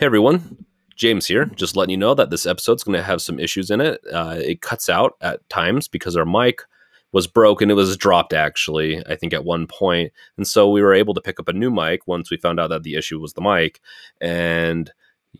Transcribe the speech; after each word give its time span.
Hey 0.00 0.06
everyone, 0.06 0.64
James 0.96 1.26
here. 1.26 1.44
Just 1.44 1.76
letting 1.76 1.90
you 1.90 1.98
know 1.98 2.14
that 2.14 2.30
this 2.30 2.46
episode's 2.46 2.82
going 2.82 2.96
to 2.96 3.02
have 3.02 3.20
some 3.20 3.38
issues 3.38 3.70
in 3.70 3.82
it. 3.82 4.00
Uh, 4.10 4.38
it 4.42 4.62
cuts 4.62 4.88
out 4.88 5.12
at 5.20 5.46
times 5.50 5.88
because 5.88 6.16
our 6.16 6.24
mic 6.24 6.62
was 7.12 7.26
broken. 7.26 7.70
It 7.70 7.74
was 7.74 7.98
dropped 7.98 8.32
actually, 8.32 9.06
I 9.06 9.14
think 9.16 9.34
at 9.34 9.44
one 9.44 9.66
point, 9.66 10.10
and 10.38 10.48
so 10.48 10.70
we 10.70 10.80
were 10.80 10.94
able 10.94 11.12
to 11.12 11.20
pick 11.20 11.38
up 11.38 11.48
a 11.48 11.52
new 11.52 11.70
mic 11.70 12.08
once 12.08 12.30
we 12.30 12.38
found 12.38 12.58
out 12.58 12.68
that 12.68 12.82
the 12.82 12.94
issue 12.94 13.20
was 13.20 13.34
the 13.34 13.42
mic, 13.42 13.82
and 14.22 14.90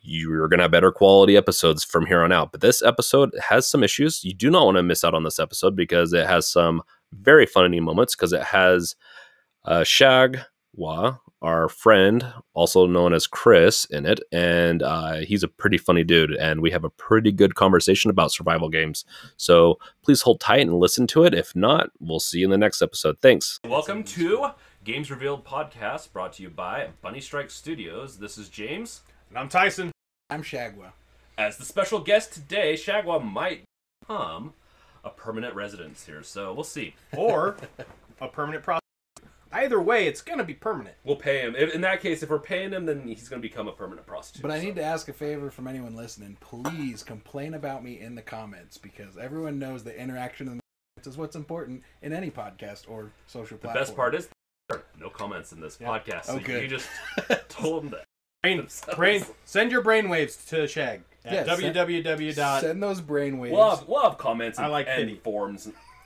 you're 0.02 0.46
going 0.46 0.58
to 0.58 0.64
have 0.64 0.72
better 0.72 0.92
quality 0.92 1.38
episodes 1.38 1.82
from 1.82 2.04
here 2.04 2.20
on 2.20 2.30
out. 2.30 2.52
But 2.52 2.60
this 2.60 2.82
episode 2.82 3.34
has 3.40 3.66
some 3.66 3.82
issues. 3.82 4.22
You 4.24 4.34
do 4.34 4.50
not 4.50 4.66
want 4.66 4.76
to 4.76 4.82
miss 4.82 5.04
out 5.04 5.14
on 5.14 5.24
this 5.24 5.38
episode 5.38 5.74
because 5.74 6.12
it 6.12 6.26
has 6.26 6.46
some 6.46 6.82
very 7.12 7.46
funny 7.46 7.80
moments 7.80 8.14
because 8.14 8.34
it 8.34 8.42
has 8.42 8.94
uh, 9.64 9.84
Shag 9.84 10.38
Wa, 10.74 11.16
our 11.42 11.68
friend, 11.68 12.24
also 12.54 12.86
known 12.86 13.14
as 13.14 13.26
Chris, 13.26 13.84
in 13.86 14.04
it, 14.06 14.20
and 14.30 14.82
uh, 14.82 15.16
he's 15.16 15.42
a 15.42 15.48
pretty 15.48 15.78
funny 15.78 16.04
dude, 16.04 16.32
and 16.36 16.60
we 16.60 16.70
have 16.70 16.84
a 16.84 16.90
pretty 16.90 17.32
good 17.32 17.54
conversation 17.54 18.10
about 18.10 18.32
survival 18.32 18.68
games. 18.68 19.04
So 19.36 19.78
please 20.02 20.22
hold 20.22 20.40
tight 20.40 20.60
and 20.60 20.78
listen 20.78 21.06
to 21.08 21.24
it. 21.24 21.34
If 21.34 21.56
not, 21.56 21.90
we'll 21.98 22.20
see 22.20 22.40
you 22.40 22.44
in 22.44 22.50
the 22.50 22.58
next 22.58 22.82
episode. 22.82 23.18
Thanks. 23.20 23.58
Welcome 23.66 24.04
to 24.04 24.50
Games 24.84 25.10
Revealed 25.10 25.44
podcast, 25.44 26.12
brought 26.12 26.34
to 26.34 26.42
you 26.42 26.50
by 26.50 26.88
BunnyStrike 27.02 27.50
Studios. 27.50 28.18
This 28.18 28.36
is 28.36 28.48
James. 28.48 29.02
And 29.30 29.38
I'm 29.38 29.48
Tyson. 29.48 29.92
I'm 30.28 30.42
Shagwa. 30.42 30.92
As 31.38 31.56
the 31.56 31.64
special 31.64 32.00
guest 32.00 32.32
today, 32.32 32.74
Shagwa 32.74 33.24
might 33.24 33.64
become 34.02 34.52
a 35.02 35.10
permanent 35.10 35.54
residence 35.54 36.04
here, 36.04 36.22
so 36.22 36.52
we'll 36.52 36.64
see. 36.64 36.94
Or 37.16 37.56
a 38.20 38.28
permanent 38.28 38.62
prostitute. 38.62 38.89
Either 39.52 39.80
way, 39.80 40.06
it's 40.06 40.22
gonna 40.22 40.44
be 40.44 40.54
permanent. 40.54 40.94
We'll 41.04 41.16
pay 41.16 41.40
him. 41.40 41.54
If, 41.56 41.74
in 41.74 41.80
that 41.80 42.00
case, 42.00 42.22
if 42.22 42.30
we're 42.30 42.38
paying 42.38 42.72
him, 42.72 42.86
then 42.86 43.02
he's 43.06 43.28
going 43.28 43.42
to 43.42 43.46
become 43.48 43.66
a 43.68 43.72
permanent 43.72 44.06
prostitute. 44.06 44.42
But 44.42 44.50
I 44.52 44.58
so. 44.60 44.64
need 44.66 44.76
to 44.76 44.82
ask 44.84 45.08
a 45.08 45.12
favor 45.12 45.50
from 45.50 45.66
anyone 45.66 45.96
listening. 45.96 46.36
Please 46.40 47.02
complain 47.02 47.54
about 47.54 47.82
me 47.82 47.98
in 48.00 48.14
the 48.14 48.22
comments 48.22 48.78
because 48.78 49.16
everyone 49.18 49.58
knows 49.58 49.82
that 49.84 50.00
interaction 50.00 50.46
in 50.48 50.56
the 50.58 50.62
comments 50.96 51.06
is 51.08 51.18
what's 51.18 51.34
important 51.36 51.82
in 52.02 52.12
any 52.12 52.30
podcast 52.30 52.88
or 52.88 53.10
social 53.26 53.56
The 53.56 53.62
platform. 53.62 53.84
best 53.84 53.96
part 53.96 54.14
is 54.14 54.28
no 54.98 55.08
comments 55.10 55.52
in 55.52 55.60
this 55.60 55.76
podcast. 55.76 56.26
So 56.26 56.34
Oh, 56.34 56.38
good. 56.38 56.62
you 56.62 56.68
just 56.68 56.88
told 57.48 57.84
him 57.84 57.90
that. 57.90 58.04
Brain, 58.42 58.56
themselves. 58.58 58.96
brain, 58.96 59.24
send 59.44 59.72
your 59.72 59.82
brainwaves 59.82 60.48
to 60.48 60.66
Shag 60.68 61.02
Yeah, 61.24 61.32
at 61.32 61.46
send- 61.58 61.74
www. 61.74 62.34
dot 62.36 62.62
Send 62.62 62.82
those 62.82 63.00
brainwaves. 63.00 63.50
We'll 63.50 63.70
have, 63.76 63.88
we'll 63.88 64.02
have 64.02 64.16
comments 64.16 64.58
and, 64.58 64.66
I 64.66 64.70
like 64.70 64.86
and 64.88 64.96
pity. 65.08 65.20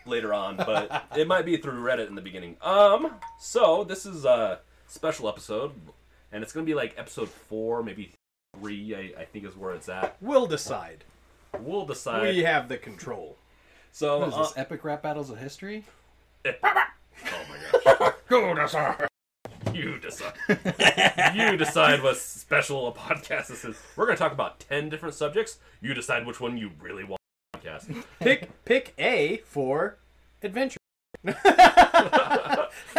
Forums 0.05 0.11
later 0.11 0.35
on, 0.35 0.57
but 0.57 1.07
it 1.17 1.27
might 1.27 1.45
be 1.45 1.57
through 1.57 1.83
Reddit 1.83 2.09
in 2.09 2.15
the 2.15 2.23
beginning. 2.23 2.57
Um, 2.63 3.13
so 3.39 3.85
this 3.85 4.07
is 4.07 4.25
a 4.25 4.61
special 4.87 5.29
episode, 5.29 5.73
and 6.33 6.43
it's 6.43 6.53
going 6.53 6.65
to 6.65 6.71
be 6.71 6.75
like 6.75 6.95
episode 6.97 7.29
four, 7.29 7.83
maybe 7.83 8.13
three. 8.59 8.95
I, 8.95 9.23
I 9.23 9.25
think 9.25 9.45
is 9.45 9.57
where 9.57 9.75
it's 9.75 9.89
at. 9.89 10.17
We'll 10.21 10.47
decide. 10.47 11.05
We'll 11.61 11.87
decide. 11.87 12.35
We 12.35 12.43
have 12.43 12.69
the 12.69 12.77
control. 12.77 13.37
so 13.93 14.21
what 14.21 14.29
is 14.29 14.35
uh, 14.35 14.43
this? 14.43 14.53
Epic 14.57 14.85
rap 14.85 15.03
battles 15.03 15.31
of 15.31 15.39
history? 15.39 15.85
oh 16.47 16.53
my 16.63 17.59
gosh. 17.85 18.13
Go 18.29 18.55
decide. 18.55 19.09
You 19.73 19.99
decide. 19.99 20.35
you 21.35 21.57
decide 21.57 22.03
what 22.03 22.17
special 22.17 22.87
a 22.87 22.93
podcast 22.93 23.49
this 23.49 23.65
is. 23.65 23.77
We're 23.97 24.07
going 24.07 24.17
to 24.17 24.23
talk 24.23 24.33
about 24.33 24.61
10 24.61 24.89
different 24.89 25.15
subjects. 25.15 25.59
You 25.81 25.95
decide 25.95 26.27
which 26.27 26.41
one 26.41 26.57
you 26.57 26.71
really 26.81 27.03
want 27.03 27.15
on 27.15 27.17
the 27.17 27.24
podcast. 27.65 28.05
Pick 28.21 28.65
pick 28.65 28.95
A 28.99 29.39
for 29.45 29.97
adventure. 30.43 30.79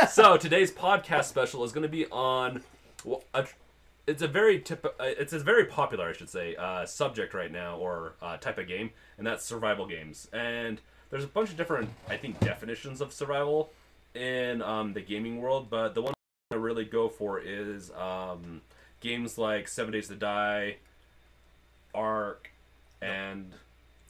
so 0.09 0.38
today's 0.38 0.72
podcast 0.72 1.25
special 1.25 1.63
is 1.63 1.72
going 1.72 1.83
to 1.83 1.89
be 1.89 2.05
on 2.07 2.63
well, 3.03 3.23
a, 3.33 3.45
it's 4.07 4.22
a 4.23 4.27
very 4.27 4.59
tip, 4.59 4.85
uh, 4.85 4.91
it's 4.99 5.33
a 5.33 5.39
very 5.39 5.66
popular, 5.66 6.09
I 6.09 6.13
should 6.13 6.30
say, 6.30 6.55
uh, 6.55 6.85
subject 6.85 7.33
right 7.33 7.52
now 7.52 7.77
or 7.77 8.13
uh, 8.22 8.38
type 8.38 8.57
of 8.57 8.67
game, 8.67 8.91
and 9.17 9.27
that's 9.27 9.45
survival 9.45 9.85
games. 9.85 10.27
And 10.33 10.81
there's 11.09 11.23
a 11.23 11.27
bunch 11.27 11.52
of 11.52 11.57
different, 11.57 11.89
I 12.07 12.17
think, 12.17 12.39
definitions 12.39 13.01
of 13.01 13.13
survival 13.13 13.72
in 14.16 14.61
um, 14.61 14.94
the 14.94 15.01
gaming 15.01 15.41
world, 15.41 15.69
but 15.69 15.94
the 15.94 16.01
one 16.01 16.13
I 16.51 16.56
really 16.56 16.85
go 16.85 17.09
for 17.09 17.40
is 17.40 17.91
um, 17.91 18.61
games 19.01 19.38
like 19.38 19.67
Seven 19.67 19.91
Days 19.91 20.07
to 20.07 20.16
Die, 20.16 20.78
Ark, 21.94 22.51
and 23.01 23.53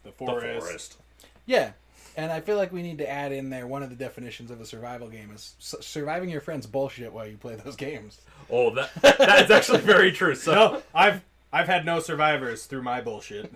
The 0.05 0.11
The 0.11 0.15
forest. 0.15 0.65
Forest. 0.65 0.97
Yeah. 1.45 1.71
And 2.17 2.31
I 2.31 2.39
feel 2.39 2.55
like 2.55 2.71
we 2.71 2.81
need 2.81 2.99
to 2.99 3.09
add 3.09 3.33
in 3.33 3.49
there 3.49 3.67
one 3.67 3.83
of 3.83 3.89
the 3.89 3.95
definitions 3.97 4.49
of 4.49 4.61
a 4.61 4.65
survival 4.65 5.09
game 5.09 5.31
is 5.35 5.55
surviving 5.59 6.29
your 6.29 6.39
friends' 6.39 6.65
bullshit 6.65 7.11
while 7.11 7.27
you 7.27 7.35
play 7.35 7.55
those 7.55 7.75
games. 7.75 8.21
Oh, 8.49 8.73
that 8.73 8.89
that 9.01 9.43
is 9.43 9.51
actually 9.51 9.81
very 9.81 10.13
true. 10.13 10.33
So 10.35 10.53
No, 10.55 10.81
I've 10.93 11.21
I've 11.51 11.67
had 11.67 11.85
no 11.85 11.99
survivors 11.99 12.65
through 12.67 12.83
my 12.83 13.01
bullshit. 13.01 13.51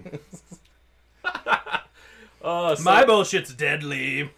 uh, 1.23 1.79
so- 2.75 2.83
my 2.83 3.05
bullshit's 3.05 3.53
deadly. 3.53 4.29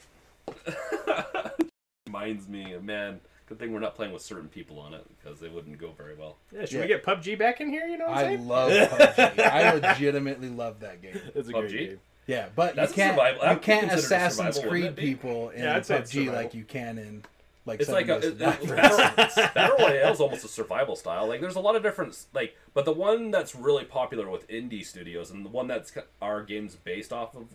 reminds 2.06 2.48
me, 2.48 2.76
man. 2.82 3.20
Good 3.52 3.60
thing 3.60 3.74
we're 3.74 3.80
not 3.82 3.96
playing 3.96 4.14
with 4.14 4.22
certain 4.22 4.48
people 4.48 4.80
on 4.80 4.94
it 4.94 5.06
because 5.22 5.42
they 5.42 5.50
wouldn't 5.50 5.78
go 5.78 5.92
very 5.98 6.16
well. 6.16 6.38
Yeah, 6.54 6.62
should 6.62 6.72
Yeah. 6.76 6.82
we 6.84 6.88
get 6.88 7.04
PUBG 7.04 7.38
back 7.38 7.60
in 7.60 7.68
here? 7.70 7.86
You 7.86 7.98
know 7.98 8.06
what 8.08 8.18
I'm 8.20 8.26
I 8.26 8.28
saying? 8.38 8.48
love 8.48 8.72
PUBG. 8.90 9.40
I 9.42 9.74
legitimately 9.74 10.48
love 10.48 10.80
that 10.80 11.02
game. 11.02 11.20
It's 11.36 11.50
a 11.50 11.52
PUBG? 11.52 11.60
great 11.70 11.72
game. 11.90 12.00
Yeah, 12.28 12.46
but 12.56 12.78
That's 12.78 12.94
a 12.94 12.96
you 12.96 12.96
can't 12.96 13.16
survival- 13.18 13.42
that 13.42 13.48
you 13.50 13.54
would 13.56 13.62
can't 13.62 13.90
considered 13.90 14.02
a 14.02 14.06
Assassin's 14.06 14.56
survival, 14.56 14.70
Creed 14.72 14.84
wouldn't 14.84 15.00
it 15.00 15.02
be? 15.02 15.08
people 15.16 15.50
in 15.50 15.64
Yeah, 15.64 15.76
I'd 15.76 15.86
say 15.86 15.96
PUBG 15.96 16.00
it's 16.00 16.12
survival. 16.14 16.36
like 16.36 16.54
you 16.54 16.64
can 16.64 16.98
in 16.98 17.24
like 17.66 17.80
It's 17.82 17.90
Seven 17.90 18.08
like 18.08 18.18
a 18.18 18.22
Days 18.22 18.32
it, 18.32 18.40
to 18.40 18.50
it, 18.74 18.76
Battle, 18.78 19.50
Battle 19.54 19.78
Royale 19.86 20.14
is 20.14 20.20
almost 20.22 20.46
a 20.46 20.48
survival 20.48 20.96
style. 20.96 21.28
Like 21.28 21.42
there's 21.42 21.56
a 21.58 21.60
lot 21.60 21.76
of 21.76 21.84
different 21.84 22.18
like, 22.34 22.56
but 22.74 22.86
the 22.86 22.94
one 22.94 23.32
that's 23.32 23.54
really 23.54 23.84
popular 23.84 24.30
with 24.30 24.48
indie 24.48 24.86
studios 24.86 25.30
and 25.30 25.44
the 25.46 25.50
one 25.50 25.68
that's 25.68 25.92
ca- 25.92 26.04
our 26.22 26.42
games 26.42 26.78
based 26.78 27.12
off 27.12 27.36
of 27.36 27.48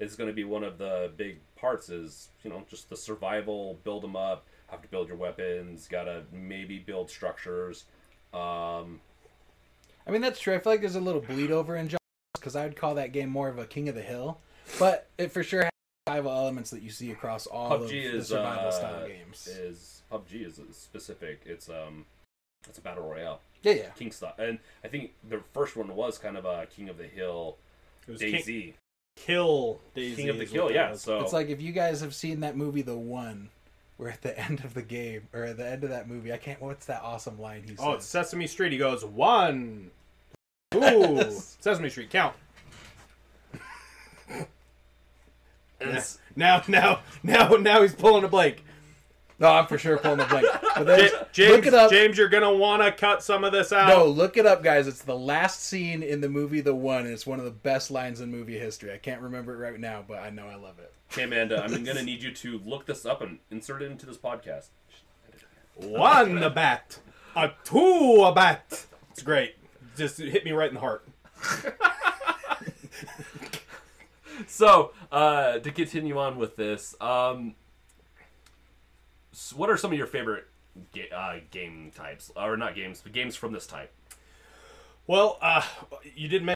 is 0.00 0.16
going 0.16 0.26
to 0.28 0.34
be 0.34 0.42
one 0.42 0.64
of 0.64 0.78
the 0.78 1.12
big 1.16 1.38
parts. 1.54 1.88
Is 1.90 2.30
you 2.42 2.50
know 2.50 2.64
just 2.68 2.90
the 2.90 2.96
survival, 2.96 3.78
build 3.84 4.02
them 4.02 4.16
up, 4.16 4.44
have 4.74 4.82
to 4.82 4.88
build 4.88 5.08
your 5.08 5.16
weapons, 5.16 5.88
gotta 5.88 6.22
maybe 6.32 6.78
build 6.78 7.10
structures. 7.10 7.84
Um, 8.32 9.00
I 10.06 10.10
mean, 10.10 10.20
that's 10.20 10.38
true. 10.38 10.54
I 10.54 10.58
feel 10.58 10.72
like 10.72 10.80
there's 10.80 10.96
a 10.96 11.00
little 11.00 11.20
bleed 11.20 11.50
over 11.50 11.76
in 11.76 11.88
because 12.34 12.56
I 12.56 12.64
would 12.64 12.76
call 12.76 12.96
that 12.96 13.12
game 13.12 13.30
more 13.30 13.48
of 13.48 13.58
a 13.58 13.64
King 13.64 13.88
of 13.88 13.94
the 13.94 14.02
Hill, 14.02 14.38
but 14.78 15.08
it 15.16 15.32
for 15.32 15.42
sure 15.42 15.62
has 15.62 15.70
survival 16.06 16.32
elements 16.32 16.70
that 16.70 16.82
you 16.82 16.90
see 16.90 17.10
across 17.10 17.46
all 17.46 17.72
of 17.72 17.82
PUBG 17.82 17.88
the 17.88 18.18
is 18.18 18.28
survival 18.28 18.68
uh, 18.68 18.70
style 18.70 19.08
games. 19.08 19.46
Is 19.46 20.02
PUBG 20.12 20.46
is 20.46 20.60
specific? 20.72 21.42
It's 21.46 21.70
um, 21.70 22.04
it's 22.68 22.78
a 22.78 22.82
battle 22.82 23.08
royale. 23.08 23.40
Yeah, 23.62 23.72
yeah. 23.72 23.88
King 23.96 24.10
style, 24.12 24.34
and 24.38 24.58
I 24.84 24.88
think 24.88 25.12
the 25.26 25.40
first 25.54 25.74
one 25.74 25.94
was 25.96 26.18
kind 26.18 26.36
of 26.36 26.44
a 26.44 26.66
King 26.66 26.90
of 26.90 26.98
the 26.98 27.06
Hill, 27.06 27.56
It 28.06 28.10
was 28.10 28.20
DayZ. 28.20 28.44
King, 28.44 28.74
Kill 29.16 29.80
DayZ. 29.96 30.16
King 30.16 30.28
of 30.28 30.38
the 30.38 30.44
Kill, 30.46 30.70
yeah. 30.70 30.94
So 30.94 31.20
It's 31.20 31.32
like 31.32 31.48
if 31.48 31.62
you 31.62 31.72
guys 31.72 32.02
have 32.02 32.14
seen 32.14 32.40
that 32.40 32.56
movie, 32.56 32.82
The 32.82 32.96
One, 32.96 33.48
where 33.96 34.10
at 34.10 34.22
the 34.22 34.38
end 34.50 34.64
of 34.64 34.74
the 34.74 34.82
game 34.82 35.28
or 35.32 35.44
at 35.44 35.56
the 35.56 35.66
end 35.66 35.84
of 35.84 35.90
that 35.90 36.08
movie, 36.08 36.32
I 36.32 36.36
can't. 36.36 36.60
What's 36.60 36.86
that 36.86 37.02
awesome 37.02 37.38
line 37.40 37.62
he 37.64 37.72
oh, 37.72 37.76
says? 37.76 37.84
Oh, 37.86 37.92
it's 37.92 38.06
Sesame 38.06 38.46
Street. 38.46 38.72
He 38.72 38.78
goes 38.78 39.04
one. 39.04 39.90
Ooh, 40.74 41.30
Sesame 41.60 41.90
Street. 41.90 42.10
Count. 42.10 42.34
and 45.80 46.04
Now, 46.36 46.62
now, 46.66 47.00
now, 47.22 47.50
now 47.50 47.82
he's 47.82 47.94
pulling 47.94 48.24
a 48.24 48.28
blank. 48.28 48.64
No, 49.38 49.48
I'm 49.48 49.66
for 49.66 49.78
sure 49.78 49.98
pulling 49.98 50.18
the 50.18 50.24
blank. 50.26 50.46
But 50.76 50.84
then, 50.86 51.10
James, 51.32 51.50
look 51.56 51.66
it 51.66 51.74
up. 51.74 51.90
James, 51.90 52.16
you're 52.18 52.28
gonna 52.28 52.52
want 52.54 52.82
to 52.82 52.92
cut 52.92 53.22
some 53.22 53.44
of 53.44 53.52
this 53.52 53.72
out. 53.72 53.88
No, 53.88 54.06
look 54.06 54.36
it 54.36 54.46
up, 54.46 54.62
guys. 54.62 54.86
It's 54.86 55.02
the 55.02 55.16
last 55.16 55.62
scene 55.64 56.02
in 56.02 56.20
the 56.20 56.28
movie 56.28 56.60
The 56.60 56.74
One, 56.74 57.00
and 57.04 57.08
it's 57.10 57.26
one 57.26 57.38
of 57.38 57.44
the 57.44 57.50
best 57.50 57.90
lines 57.90 58.20
in 58.20 58.30
movie 58.30 58.58
history. 58.58 58.92
I 58.92 58.98
can't 58.98 59.20
remember 59.20 59.54
it 59.54 59.58
right 59.68 59.78
now, 59.80 60.04
but 60.06 60.18
I 60.20 60.30
know 60.30 60.46
I 60.46 60.54
love 60.56 60.78
it. 60.78 60.92
Okay, 61.12 61.24
Amanda, 61.24 61.62
I'm 61.62 61.84
gonna 61.84 62.02
need 62.02 62.22
you 62.22 62.32
to 62.32 62.58
look 62.64 62.86
this 62.86 63.04
up 63.06 63.22
and 63.22 63.38
insert 63.50 63.82
it 63.82 63.90
into 63.90 64.06
this 64.06 64.16
podcast. 64.16 64.68
One 65.76 66.42
a 66.42 66.50
bat, 66.50 66.98
a 67.36 67.50
two 67.64 68.22
a 68.24 68.32
bat. 68.32 68.84
It's 69.10 69.22
great. 69.22 69.54
Just 69.96 70.18
hit 70.18 70.44
me 70.44 70.52
right 70.52 70.68
in 70.68 70.74
the 70.74 70.80
heart. 70.80 71.06
So, 74.48 74.92
uh, 75.12 75.58
to 75.60 75.70
continue 75.70 76.18
on 76.18 76.38
with 76.38 76.56
this, 76.56 76.94
um, 77.00 77.54
s- 77.54 77.63
what 79.56 79.70
are 79.70 79.76
some 79.76 79.92
of 79.92 79.98
your 79.98 80.06
favorite 80.06 80.46
ga- 80.92 81.10
uh, 81.10 81.40
game 81.50 81.92
types, 81.94 82.30
or 82.36 82.56
not 82.56 82.74
games, 82.74 83.00
but 83.02 83.12
games 83.12 83.36
from 83.36 83.52
this 83.52 83.66
type? 83.66 83.92
Well, 85.06 85.38
uh, 85.42 85.62
you 86.14 86.28
did 86.28 86.42
mention 86.42 86.54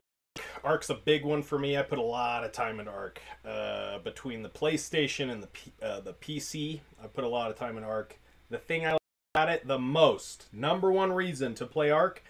Ark's 0.65 0.91
a 0.91 0.95
big 0.95 1.25
one 1.25 1.43
for 1.43 1.59
me. 1.59 1.77
I 1.77 1.83
put 1.83 1.99
a 1.99 2.03
lot 2.03 2.45
of 2.45 2.53
time 2.53 2.81
in 2.81 2.89
Ark. 2.89 3.21
Uh, 3.45 3.99
between 3.99 4.43
the 4.43 4.49
PlayStation 4.49 5.31
and 5.31 5.43
the 5.43 5.49
P- 5.49 5.73
uh, 5.83 6.01
the 6.01 6.15
PC, 6.15 6.81
I 7.03 7.07
put 7.07 7.25
a 7.25 7.29
lot 7.29 7.51
of 7.51 7.57
time 7.57 7.77
in 7.77 7.85
Ark. 7.85 8.19
The 8.51 8.59
thing 8.59 8.87
I 8.87 8.93
like 8.93 9.01
about 9.35 9.51
it 9.51 9.67
the 9.67 9.79
most, 9.79 10.47
number 10.53 10.91
one 10.91 11.13
reason 11.13 11.55
to 11.57 11.67
play 11.67 11.91
Ark, 11.91 12.23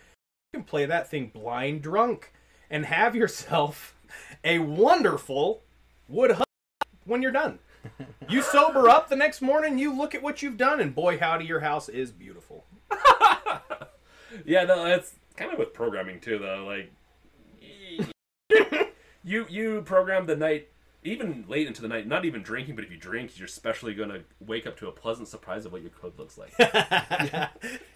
you 0.52 0.60
can 0.60 0.64
play 0.64 0.86
that 0.86 1.10
thing 1.10 1.28
blind 1.28 1.82
drunk 1.82 2.32
and 2.70 2.86
have 2.86 3.14
yourself 3.14 3.94
a 4.44 4.58
wonderful 4.58 5.62
wood 6.08 6.36
when 7.04 7.22
you're 7.22 7.32
done. 7.32 7.58
You 8.28 8.42
sober 8.42 8.90
up 8.90 9.08
the 9.08 9.16
next 9.16 9.40
morning, 9.40 9.78
you 9.78 9.96
look 9.96 10.14
at 10.14 10.22
what 10.22 10.42
you've 10.42 10.58
done, 10.58 10.80
and 10.80 10.94
boy, 10.94 11.18
howdy, 11.18 11.46
your 11.46 11.60
house 11.60 11.88
is 11.88 12.10
beautiful. 12.10 12.66
Yeah, 14.44 14.64
no, 14.64 14.84
it's 14.86 15.14
kind 15.36 15.52
of 15.52 15.58
with 15.58 15.72
programming 15.72 16.20
too, 16.20 16.38
though. 16.38 16.64
Like, 16.66 16.92
you 19.24 19.46
you 19.48 19.82
program 19.82 20.26
the 20.26 20.36
night 20.36 20.68
even 21.04 21.44
late 21.48 21.66
into 21.66 21.80
the 21.80 21.88
night, 21.88 22.06
not 22.06 22.24
even 22.24 22.42
drinking, 22.42 22.74
but 22.74 22.84
if 22.84 22.90
you 22.90 22.96
drink, 22.96 23.38
you're 23.38 23.46
especially 23.46 23.94
going 23.94 24.08
to 24.08 24.22
wake 24.40 24.66
up 24.66 24.76
to 24.78 24.88
a 24.88 24.92
pleasant 24.92 25.28
surprise 25.28 25.64
of 25.64 25.72
what 25.72 25.80
your 25.80 25.90
code 25.90 26.18
looks 26.18 26.36
like. 26.36 26.52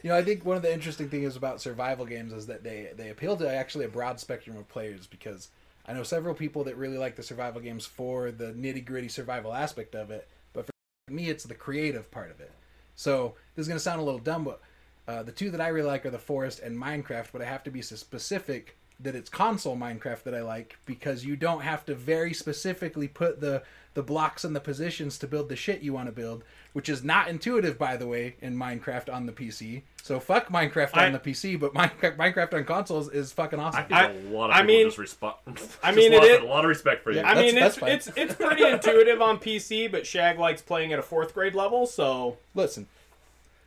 You 0.03 0.11
know, 0.11 0.17
I 0.17 0.23
think 0.23 0.45
one 0.45 0.57
of 0.57 0.63
the 0.63 0.73
interesting 0.73 1.09
things 1.09 1.37
about 1.37 1.61
survival 1.61 2.07
games 2.07 2.33
is 2.33 2.47
that 2.47 2.65
they 2.65 2.91
they 2.97 3.11
appeal 3.11 3.37
to 3.37 3.49
actually 3.49 3.85
a 3.85 3.89
broad 3.89 4.19
spectrum 4.19 4.57
of 4.57 4.69
players 4.69 5.07
because 5.07 5.49
I 5.87 5.93
know 5.93 6.03
several 6.03 6.35
people 6.35 6.65
that 6.65 6.77
really 6.77 6.99
like 6.99 7.17
the 7.17 7.23
survival 7.23 7.61
games 7.61 7.87
for 7.87 8.31
the 8.31 8.53
nitty 8.53 8.85
gritty 8.85 9.09
survival 9.09 9.53
aspect 9.53 9.95
of 9.95 10.11
it, 10.11 10.29
but 10.53 10.67
for 10.67 10.73
me, 11.13 11.29
it's 11.29 11.45
the 11.45 11.55
creative 11.55 12.11
part 12.11 12.31
of 12.31 12.41
it. 12.41 12.53
So 12.95 13.35
this 13.55 13.65
is 13.65 13.69
going 13.69 13.79
to 13.79 13.83
sound 13.83 14.01
a 14.01 14.05
little 14.05 14.21
dumb, 14.21 14.45
but 14.45 14.61
uh, 15.09 15.23
the 15.23 15.33
two 15.33 15.51
that 15.51 15.61
I 15.61 15.69
really 15.69 15.89
like 15.89 16.07
are 16.07 16.11
the 16.11 16.19
Forest 16.19 16.61
and 16.61 16.77
Minecraft. 16.81 17.29
But 17.33 17.43
I 17.43 17.47
have 17.47 17.65
to 17.65 17.71
be 17.71 17.83
specific 17.83 18.77
that 19.01 19.17
it's 19.17 19.29
console 19.29 19.77
Minecraft 19.77 20.23
that 20.23 20.35
I 20.35 20.43
like 20.43 20.79
because 20.87 21.25
you 21.25 21.35
don't 21.35 21.63
have 21.63 21.85
to 21.87 21.95
very 21.95 22.33
specifically 22.33 23.09
put 23.09 23.41
the 23.41 23.63
the 23.95 24.03
blocks 24.03 24.45
and 24.45 24.57
the 24.57 24.61
positions 24.61 25.19
to 25.19 25.27
build 25.27 25.51
the 25.51 25.57
shit 25.57 25.83
you 25.83 25.93
want 25.93 26.07
to 26.07 26.13
build, 26.13 26.45
which 26.73 26.89
is 26.89 27.05
not 27.05 27.29
intuitive, 27.29 27.79
by 27.79 27.97
the 27.97 28.07
way, 28.07 28.37
in 28.41 28.57
Minecraft 28.57 29.13
on 29.13 29.27
the 29.27 29.33
PC. 29.33 29.83
So 30.05 30.19
fuck 30.19 30.49
Minecraft 30.49 30.91
I- 30.95 31.07
on 31.07 31.13
the 31.13 31.21
PC, 31.21 31.59
but 31.59 31.73
Minecraft, 31.75 32.17
Minecraft 32.17 32.55
on 32.55 32.65
consoles 32.65 33.09
is 33.11 33.33
fucking 33.33 33.61
I 33.61 33.63
awesome. 33.63 33.85
think 33.85 33.93
I- 33.93 34.11
a 34.11 34.15
lot 34.31 34.51
of 34.51 34.57
I 34.57 34.61
people 34.63 34.67
mean- 34.67 34.87
just 34.89 34.99
respect. 34.99 35.39
I 35.83 35.93
mean, 35.93 36.13
it 36.13 36.23
it 36.25 36.31
is- 36.31 36.41
a 36.41 36.45
lot 36.45 36.65
of 36.65 36.69
respect 36.69 37.05
for 37.05 37.13
you. 37.13 37.19
Yeah. 37.19 37.31
I 37.31 37.35
mean, 37.37 37.57
it's 37.57 37.79
it's 37.81 38.09
it's 38.17 38.35
pretty 38.35 38.65
intuitive 38.67 39.23
on 39.23 39.39
PC, 39.39 39.91
but 39.91 40.05
Shag 40.07 40.39
likes 40.39 40.61
playing 40.61 40.93
at 40.93 40.99
a 40.99 41.03
fourth 41.03 41.33
grade 41.35 41.55
level, 41.55 41.87
so 41.87 42.37
Listen, 42.55 42.89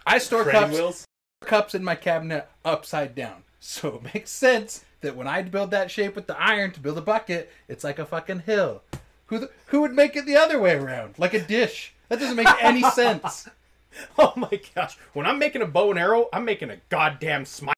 I 0.06 0.18
store 0.18 0.44
cups, 0.44 0.74
wheels. 0.74 1.06
cups 1.46 1.74
in 1.74 1.84
my 1.84 1.96
cabinet 1.96 2.48
upside 2.66 3.16
down, 3.16 3.44
so 3.62 3.96
it 4.04 4.14
makes 4.14 4.30
sense 4.30 4.84
that 5.02 5.16
when 5.16 5.28
I 5.28 5.42
build 5.44 5.72
that 5.72 5.90
shape 5.90 6.16
with 6.16 6.28
the 6.28 6.38
iron 6.40 6.72
to 6.72 6.80
build 6.82 6.98
a 6.98 7.02
bucket, 7.02 7.50
it's 7.70 7.84
like 7.84 7.98
a 8.00 8.06
fucking 8.06 8.40
hill. 8.42 8.82
Who 9.28 9.40
the, 9.40 9.50
who 9.68 9.82
would 9.82 9.94
make 9.94 10.16
it 10.16 10.26
the 10.26 10.36
other 10.36 10.60
way 10.60 10.76
around, 10.76 11.18
like 11.18 11.34
a 11.34 11.42
dish? 11.42 11.94
That 12.10 12.20
doesn't 12.20 12.36
make 12.36 12.48
any 12.62 12.84
sense. 12.92 13.48
oh 14.18 14.34
my 14.36 14.60
gosh, 14.74 14.98
when 15.14 15.26
I'm 15.26 15.40
making 15.40 15.62
a 15.62 15.66
bow 15.68 15.90
and 15.92 16.00
arrow, 16.00 16.28
I'm 16.34 16.46
making 16.46 16.70
a 16.70 16.78
goddamn 16.90 17.46
smile. 17.46 17.74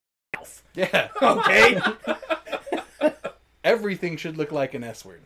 Yeah, 0.75 1.10
Okay, 1.22 1.80
everything 3.64 4.18
should 4.18 4.38
look 4.38 4.52
like 4.52 4.74
an 4.75 4.84
S 4.84 5.04
word. 5.04 5.22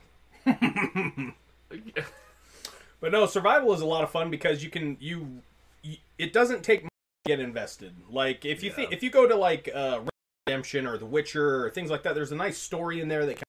but 3.00 3.12
no, 3.12 3.26
survival 3.26 3.74
is 3.74 3.82
a 3.82 3.86
lot 3.86 4.04
of 4.04 4.12
fun 4.12 4.30
because 4.30 4.64
you 4.64 4.70
can 4.70 4.98
you, 5.00 5.42
you 5.84 5.98
it 6.18 6.34
doesn't 6.34 6.64
take 6.64 6.84
much 6.84 6.92
to 7.26 7.30
get 7.30 7.40
invested. 7.40 7.94
Like 8.10 8.46
if 8.46 8.64
you 8.64 8.70
Yeah. 8.70 8.76
think 8.76 8.94
if 8.94 9.04
you 9.04 9.10
go 9.10 9.28
to 9.28 9.36
like 9.36 9.70
uh, 9.74 10.02
Redemption 10.48 10.86
or 10.88 10.98
The 10.98 11.06
Witcher 11.06 11.66
or 11.66 11.70
things 11.70 11.90
like 11.90 12.04
that, 12.04 12.16
there's 12.16 12.32
a 12.32 12.36
nice 12.36 12.58
story 12.58 13.02
in 13.02 13.08
there 13.08 13.26
that 13.26 13.36
can, 13.38 13.44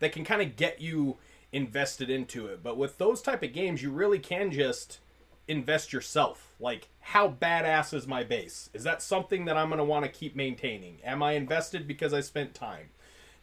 that 0.00 0.12
can 0.12 0.24
kind 0.24 0.42
of 0.42 0.56
get 0.56 0.80
you 0.80 1.16
invested 1.52 2.08
into 2.10 2.46
it. 2.46 2.62
But 2.62 2.76
with 2.76 2.98
those 2.98 3.20
type 3.22 3.42
of 3.42 3.52
games, 3.52 3.82
you 3.82 3.90
really 3.90 4.18
can 4.18 4.50
just 4.50 4.98
invest 5.48 5.92
yourself. 5.92 6.54
Like, 6.60 6.88
how 7.00 7.28
badass 7.28 7.94
is 7.94 8.06
my 8.06 8.24
base? 8.24 8.70
Is 8.72 8.84
that 8.84 9.02
something 9.02 9.44
that 9.46 9.56
I'm 9.56 9.68
going 9.68 9.78
to 9.78 9.84
want 9.84 10.04
to 10.04 10.10
keep 10.10 10.36
maintaining? 10.36 10.98
Am 11.04 11.22
I 11.22 11.32
invested 11.32 11.88
because 11.88 12.12
I 12.12 12.20
spent 12.20 12.54
time? 12.54 12.90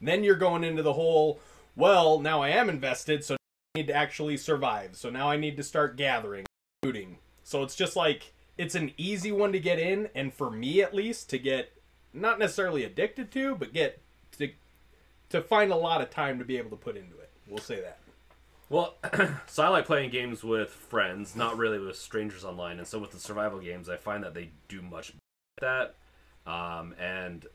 Then 0.01 0.23
you're 0.23 0.35
going 0.35 0.63
into 0.63 0.81
the 0.81 0.93
whole, 0.93 1.39
well, 1.75 2.19
now 2.19 2.41
I 2.41 2.49
am 2.49 2.69
invested, 2.69 3.23
so 3.23 3.35
I 3.35 3.79
need 3.79 3.87
to 3.87 3.95
actually 3.95 4.37
survive. 4.37 4.95
So 4.95 5.09
now 5.09 5.29
I 5.29 5.37
need 5.37 5.57
to 5.57 5.63
start 5.63 5.97
gathering, 5.97 6.45
looting. 6.83 7.17
So 7.43 7.63
it's 7.63 7.75
just 7.75 7.95
like, 7.95 8.33
it's 8.57 8.75
an 8.75 8.93
easy 8.97 9.31
one 9.31 9.51
to 9.51 9.59
get 9.59 9.79
in, 9.79 10.09
and 10.15 10.33
for 10.33 10.49
me 10.49 10.81
at 10.81 10.93
least, 10.93 11.29
to 11.31 11.39
get 11.39 11.73
not 12.13 12.39
necessarily 12.39 12.83
addicted 12.83 13.31
to, 13.31 13.55
but 13.55 13.73
get 13.73 14.01
to, 14.37 14.51
to 15.29 15.41
find 15.41 15.71
a 15.71 15.75
lot 15.75 16.01
of 16.01 16.09
time 16.09 16.39
to 16.39 16.45
be 16.45 16.57
able 16.57 16.69
to 16.71 16.75
put 16.75 16.95
into 16.95 17.17
it. 17.17 17.29
We'll 17.47 17.59
say 17.59 17.81
that. 17.81 17.99
Well, 18.69 18.97
so 19.47 19.63
I 19.63 19.69
like 19.69 19.85
playing 19.85 20.11
games 20.11 20.43
with 20.43 20.69
friends, 20.69 21.35
not 21.35 21.57
really 21.57 21.79
with 21.79 21.95
strangers 21.95 22.45
online. 22.45 22.77
And 22.77 22.87
so 22.87 22.99
with 22.99 23.11
the 23.11 23.19
survival 23.19 23.59
games, 23.59 23.89
I 23.89 23.97
find 23.97 24.23
that 24.23 24.33
they 24.33 24.51
do 24.67 24.81
much 24.81 25.13
better 25.59 25.67
at 25.71 25.95
that. 26.45 26.51
Um, 26.51 26.93
and 26.99 27.45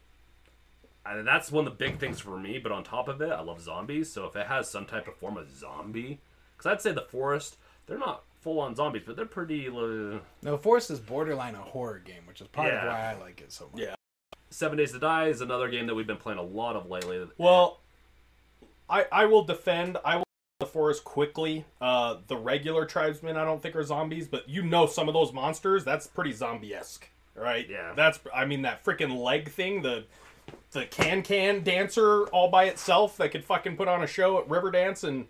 and 1.06 1.26
that's 1.26 1.52
one 1.52 1.66
of 1.66 1.72
the 1.72 1.76
big 1.76 1.98
things 1.98 2.18
for 2.20 2.38
me. 2.38 2.58
But 2.58 2.72
on 2.72 2.82
top 2.82 3.08
of 3.08 3.20
it, 3.20 3.30
I 3.30 3.40
love 3.42 3.60
zombies. 3.60 4.12
So 4.12 4.26
if 4.26 4.36
it 4.36 4.46
has 4.46 4.70
some 4.70 4.86
type 4.86 5.06
of 5.06 5.16
form 5.16 5.36
of 5.36 5.50
zombie, 5.50 6.20
because 6.56 6.70
I'd 6.72 6.82
say 6.82 6.92
the 6.92 7.02
forest, 7.02 7.56
they're 7.86 7.98
not 7.98 8.24
full 8.40 8.60
on 8.60 8.74
zombies, 8.74 9.02
but 9.06 9.16
they're 9.16 9.24
pretty. 9.24 9.68
Uh, 9.68 10.18
No, 10.42 10.58
Forest 10.58 10.90
is 10.90 11.00
borderline 11.00 11.54
a 11.54 11.58
horror 11.58 11.98
game, 11.98 12.26
which 12.26 12.40
is 12.40 12.48
part 12.48 12.72
of 12.72 12.88
why 12.88 13.12
I 13.14 13.20
like 13.20 13.40
it 13.40 13.52
so 13.52 13.68
much. 13.72 13.80
Yeah. 13.80 13.94
Seven 14.50 14.78
Days 14.78 14.92
to 14.92 14.98
Die 14.98 15.28
is 15.28 15.40
another 15.40 15.68
game 15.68 15.86
that 15.86 15.94
we've 15.94 16.06
been 16.06 16.16
playing 16.16 16.38
a 16.38 16.42
lot 16.42 16.76
of 16.76 16.88
lately. 16.88 17.26
Well, 17.38 17.80
I 18.88 19.06
I 19.10 19.24
will 19.26 19.44
defend. 19.44 19.98
I 20.04 20.16
will 20.16 20.23
the 20.60 20.66
forest 20.66 21.04
quickly. 21.04 21.64
Uh, 21.80 22.16
the 22.28 22.36
regular 22.36 22.84
tribesmen 22.86 23.36
I 23.36 23.44
don't 23.44 23.60
think 23.62 23.74
are 23.76 23.82
zombies, 23.82 24.28
but 24.28 24.48
you 24.48 24.62
know 24.62 24.86
some 24.86 25.08
of 25.08 25.14
those 25.14 25.32
monsters. 25.32 25.84
That's 25.84 26.06
pretty 26.06 26.32
zombie 26.32 26.74
esque, 26.74 27.08
right? 27.34 27.68
Yeah. 27.68 27.92
That's 27.96 28.20
I 28.34 28.44
mean 28.44 28.62
that 28.62 28.84
freaking 28.84 29.16
leg 29.22 29.50
thing. 29.50 29.82
The 29.82 30.04
the 30.72 30.86
can 30.86 31.22
can 31.22 31.62
dancer 31.62 32.24
all 32.28 32.50
by 32.50 32.64
itself 32.64 33.16
that 33.16 33.30
could 33.30 33.44
fucking 33.44 33.76
put 33.76 33.88
on 33.88 34.02
a 34.02 34.06
show 34.06 34.38
at 34.38 34.48
Riverdance 34.48 35.02
and 35.02 35.26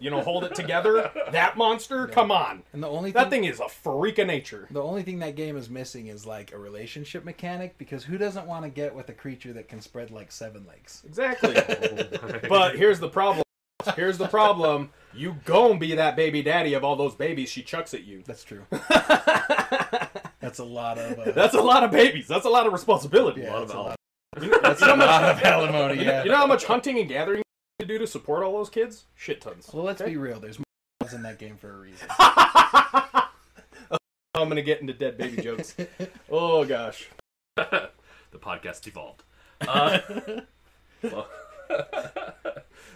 you 0.00 0.10
know 0.10 0.22
hold 0.22 0.44
it 0.44 0.54
together. 0.54 1.10
that 1.32 1.58
monster, 1.58 2.06
come 2.06 2.30
on. 2.30 2.62
And 2.72 2.82
the 2.82 2.88
only 2.88 3.12
That 3.12 3.28
thing, 3.28 3.42
thing 3.42 3.50
is 3.52 3.60
a 3.60 3.68
freak 3.68 4.18
of 4.18 4.26
nature. 4.26 4.66
the 4.70 4.82
only 4.82 5.02
thing 5.02 5.18
that 5.18 5.36
game 5.36 5.56
is 5.58 5.68
missing 5.68 6.06
is 6.06 6.24
like 6.26 6.52
a 6.52 6.58
relationship 6.58 7.26
mechanic 7.26 7.76
because 7.76 8.04
who 8.04 8.16
doesn't 8.16 8.46
want 8.46 8.64
to 8.64 8.70
get 8.70 8.94
with 8.94 9.10
a 9.10 9.14
creature 9.14 9.52
that 9.52 9.68
can 9.68 9.82
spread 9.82 10.10
like 10.10 10.32
seven 10.32 10.64
legs? 10.66 11.02
Exactly. 11.06 11.54
but 12.48 12.74
here's 12.76 12.98
the 13.00 13.08
problem. 13.10 13.42
Here's 13.96 14.18
the 14.18 14.28
problem. 14.28 14.90
You 15.14 15.36
gon' 15.44 15.78
be 15.78 15.94
that 15.94 16.16
baby 16.16 16.42
daddy 16.42 16.74
of 16.74 16.84
all 16.84 16.96
those 16.96 17.14
babies 17.14 17.48
she 17.50 17.62
chucks 17.62 17.92
at 17.94 18.04
you. 18.04 18.22
That's 18.26 18.44
true. 18.44 18.64
That's 20.40 20.58
a 20.58 20.64
lot 20.64 20.98
of. 20.98 21.18
Uh, 21.18 21.32
That's 21.32 21.54
a 21.54 21.60
lot 21.60 21.84
of 21.84 21.90
babies. 21.90 22.26
That's 22.28 22.44
a 22.46 22.48
lot 22.50 22.66
of 22.66 22.72
responsibility. 22.72 23.42
yeah, 23.42 23.52
lot 23.52 23.62
of 23.62 23.68
that's 23.68 23.74
a 23.74 23.76
al- 23.78 23.84
lot. 23.84 23.96
You 24.40 24.48
know, 24.50 24.58
That's 24.62 24.80
you 24.80 24.86
know 24.86 24.94
a 24.94 24.96
how 24.96 25.06
lot 25.06 25.24
of 25.24 25.42
alimony. 25.42 26.04
Yeah. 26.04 26.24
you 26.24 26.30
know 26.30 26.36
how 26.38 26.46
much 26.46 26.64
hunting 26.64 26.98
and 26.98 27.08
gathering 27.08 27.38
you 27.38 27.44
to 27.80 27.86
do 27.86 27.98
to 27.98 28.06
support 28.06 28.42
all 28.42 28.52
those 28.54 28.70
kids? 28.70 29.04
Shit 29.14 29.40
tons. 29.42 29.68
well, 29.72 29.84
let's 29.84 30.00
Okay? 30.00 30.10
be 30.12 30.16
real. 30.16 30.40
There's 30.40 30.58
more 30.58 30.64
in 31.14 31.22
that 31.22 31.38
game 31.38 31.56
for 31.56 31.70
a 31.70 31.78
reason. 31.78 32.08
I'm 34.34 34.48
gonna 34.48 34.62
get 34.62 34.80
into 34.80 34.94
dead 34.94 35.18
baby 35.18 35.42
jokes. 35.42 35.76
Oh 36.30 36.64
gosh. 36.64 37.08
the 37.56 37.90
podcast 38.38 38.86
evolved. 38.86 39.22
Uh, 39.60 39.98
well, 41.02 41.28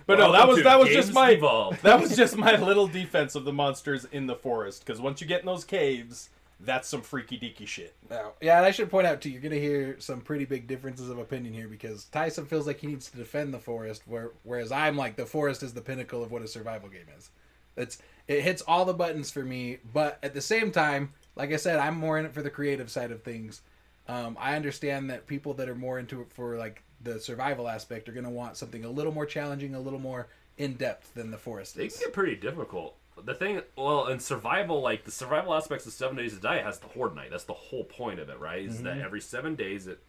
But 0.06 0.18
no, 0.18 0.32
that 0.32 0.46
was 0.46 0.62
that 0.62 0.78
was 0.78 0.88
just 0.90 1.12
my 1.12 1.30
evolved. 1.30 1.82
that 1.82 2.00
was 2.00 2.16
just 2.16 2.36
my 2.36 2.56
little 2.56 2.86
defense 2.86 3.34
of 3.34 3.44
the 3.44 3.52
monsters 3.52 4.06
in 4.12 4.26
the 4.26 4.36
forest. 4.36 4.84
Because 4.84 5.00
once 5.00 5.20
you 5.20 5.26
get 5.26 5.40
in 5.40 5.46
those 5.46 5.64
caves, 5.64 6.30
that's 6.60 6.88
some 6.88 7.02
freaky 7.02 7.38
deaky 7.38 7.66
shit. 7.66 7.94
Now, 8.08 8.32
yeah, 8.40 8.56
and 8.58 8.66
I 8.66 8.70
should 8.70 8.88
point 8.88 9.06
out 9.06 9.20
too, 9.20 9.30
you're 9.30 9.42
gonna 9.42 9.56
hear 9.56 9.98
some 9.98 10.20
pretty 10.20 10.44
big 10.44 10.66
differences 10.66 11.10
of 11.10 11.18
opinion 11.18 11.52
here 11.52 11.68
because 11.68 12.04
Tyson 12.04 12.46
feels 12.46 12.66
like 12.66 12.80
he 12.80 12.86
needs 12.86 13.10
to 13.10 13.16
defend 13.16 13.52
the 13.52 13.58
forest, 13.58 14.02
where, 14.06 14.30
whereas 14.44 14.72
I'm 14.72 14.96
like 14.96 15.16
the 15.16 15.26
forest 15.26 15.62
is 15.62 15.74
the 15.74 15.82
pinnacle 15.82 16.22
of 16.22 16.30
what 16.30 16.42
a 16.42 16.48
survival 16.48 16.88
game 16.88 17.06
is. 17.18 17.30
It's 17.76 17.98
it 18.28 18.42
hits 18.42 18.62
all 18.62 18.84
the 18.84 18.94
buttons 18.94 19.30
for 19.30 19.42
me, 19.42 19.78
but 19.92 20.18
at 20.22 20.34
the 20.34 20.40
same 20.40 20.70
time, 20.72 21.12
like 21.34 21.52
I 21.52 21.56
said, 21.56 21.78
I'm 21.78 21.96
more 21.96 22.18
in 22.18 22.24
it 22.26 22.32
for 22.32 22.42
the 22.42 22.50
creative 22.50 22.90
side 22.90 23.10
of 23.10 23.22
things. 23.22 23.62
Um, 24.08 24.36
I 24.40 24.56
understand 24.56 25.10
that 25.10 25.26
people 25.26 25.54
that 25.54 25.68
are 25.68 25.74
more 25.74 25.98
into 25.98 26.20
it 26.20 26.32
for 26.32 26.56
like 26.56 26.82
the 27.06 27.20
survival 27.20 27.68
aspect 27.68 28.08
are 28.08 28.12
gonna 28.12 28.30
want 28.30 28.56
something 28.56 28.84
a 28.84 28.90
little 28.90 29.12
more 29.12 29.26
challenging, 29.26 29.74
a 29.74 29.80
little 29.80 29.98
more 29.98 30.26
in 30.58 30.74
depth 30.74 31.14
than 31.14 31.30
the 31.30 31.38
forest 31.38 31.76
is. 31.78 31.96
can 31.96 32.06
get 32.06 32.12
pretty 32.12 32.36
difficult. 32.36 32.96
The 33.24 33.34
thing, 33.34 33.62
well, 33.76 34.08
in 34.08 34.20
survival, 34.20 34.82
like 34.82 35.04
the 35.04 35.10
survival 35.10 35.54
aspects 35.54 35.86
of 35.86 35.92
Seven 35.94 36.16
Days 36.16 36.34
to 36.34 36.40
Die 36.40 36.60
has 36.62 36.78
the 36.80 36.88
Horde 36.88 37.14
Night. 37.14 37.30
That's 37.30 37.44
the 37.44 37.54
whole 37.54 37.84
point 37.84 38.20
of 38.20 38.28
it, 38.28 38.38
right? 38.38 38.62
Is 38.64 38.74
Mm-hmm. 38.76 38.84
that 38.84 38.98
every 38.98 39.20
seven 39.22 39.54
days, 39.54 39.86
it, 39.86 40.00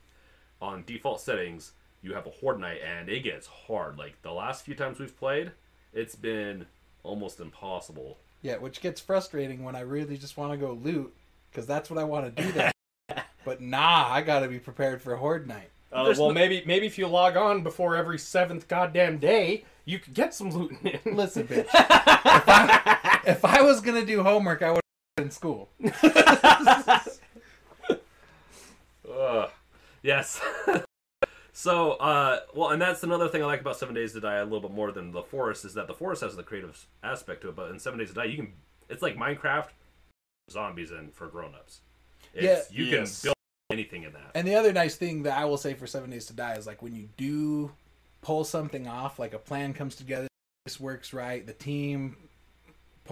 on 0.62 0.84
default 0.86 1.22
settings, 1.22 1.72
you 2.02 2.14
have 2.14 2.26
a 2.28 2.30
Horde 2.32 2.60
Night, 2.60 2.80
and 2.86 3.08
it 3.10 3.22
gets 3.24 3.48
hard. 3.48 3.98
Like 3.98 4.22
the 4.24 4.32
last 4.34 4.66
few 4.66 4.76
times 4.76 5.00
we've 5.00 5.18
played, 5.18 5.52
it's 5.94 6.16
been 6.16 6.66
almost 7.04 7.40
impossible. 7.40 8.18
Yeah, 8.42 8.58
which 8.58 8.82
gets 8.82 9.00
frustrating 9.02 9.64
when 9.64 9.76
I 9.76 9.82
really 9.82 10.18
just 10.18 10.36
want 10.38 10.52
to 10.52 10.58
go 10.58 10.74
loot 10.74 11.14
because 11.50 11.66
that's 11.66 11.90
what 11.90 11.98
I 12.00 12.04
want 12.04 12.36
to 12.36 12.44
do. 12.44 12.52
There, 12.52 12.72
but 13.46 13.62
nah, 13.62 14.08
I 14.12 14.22
got 14.22 14.42
to 14.42 14.48
be 14.50 14.60
prepared 14.60 15.02
for 15.02 15.16
Horde 15.16 15.48
Night. 15.48 15.70
Uh, 15.92 16.14
well, 16.18 16.28
no- 16.28 16.34
maybe 16.34 16.64
maybe 16.66 16.86
if 16.86 16.98
you 16.98 17.08
log 17.08 17.38
on 17.38 17.64
before 17.64 17.96
every 17.96 18.20
seventh 18.20 18.68
goddamn 18.68 19.18
day, 19.20 19.64
you 19.86 20.00
could 20.00 20.14
get 20.14 20.34
some 20.34 20.50
looting 20.50 20.80
in. 21.06 21.16
Listen, 21.16 21.48
bitch. 21.48 21.60
if, 21.66 21.70
I, 21.74 23.20
if 23.26 23.46
I 23.46 23.62
was 23.62 23.80
gonna 23.82 24.06
do 24.06 24.22
homework, 24.24 24.62
I 24.62 24.72
would 24.72 24.82
have 25.18 25.26
in 25.26 25.32
school. 25.32 25.70
Ugh. 29.12 29.50
Yes. 30.04 30.40
so, 31.54 31.92
uh, 31.94 32.40
well, 32.54 32.70
and 32.70 32.82
that's 32.82 33.04
another 33.04 33.28
thing 33.30 33.42
I 33.42 33.46
like 33.46 33.62
about 33.62 33.78
Seven 33.78 33.96
Days 33.96 34.14
to 34.14 34.20
Die 34.20 34.36
a 34.36 34.44
little 34.44 34.60
bit 34.62 34.72
more 34.72 34.92
than 34.92 35.12
the 35.12 35.24
Forest 35.24 35.66
is 35.66 35.74
that 35.74 35.88
the 35.88 35.94
Forest 35.94 36.22
has 36.22 36.36
the 36.36 36.44
creative 36.44 36.86
aspect 37.04 37.42
to 37.42 37.50
it, 37.50 37.56
but 37.56 37.72
in 37.72 37.80
Seven 37.80 38.00
Days 38.00 38.10
to 38.10 38.16
Die, 38.16 38.26
you 38.26 38.36
can. 38.38 38.54
It's 38.90 39.02
like 39.02 39.18
Minecraft, 39.18 39.68
zombies, 40.52 40.92
and 40.92 41.14
for 41.14 41.28
grown-ups. 41.28 41.80
It's, 42.34 42.44
Yeah. 42.44 42.78
you 42.78 42.86
Yes. 42.86 43.22
can 43.22 43.28
build 43.30 43.37
anything 43.78 44.04
in 44.04 44.14
that. 44.14 44.32
And 44.36 44.48
the 44.48 44.56
other 44.56 44.74
nice 44.74 44.96
thing 44.96 45.24
that 45.24 45.38
I 45.38 45.46
will 45.46 45.58
say 45.58 45.74
for 45.74 45.88
Seven 45.88 46.10
Days 46.10 46.26
to 46.28 46.34
Die 46.34 46.56
is 46.56 46.68
like 46.68 46.82
when 46.82 46.96
you 46.96 47.10
do 47.18 47.72
pull 48.22 48.44
something 48.44 48.88
off, 48.88 49.20
like 49.20 49.34
a 49.34 49.40
plan 49.40 49.74
comes 49.74 49.96
together, 49.96 50.28
this 50.66 50.80
works 50.80 51.14
right, 51.14 51.46
the 51.46 51.54
team, 51.54 52.18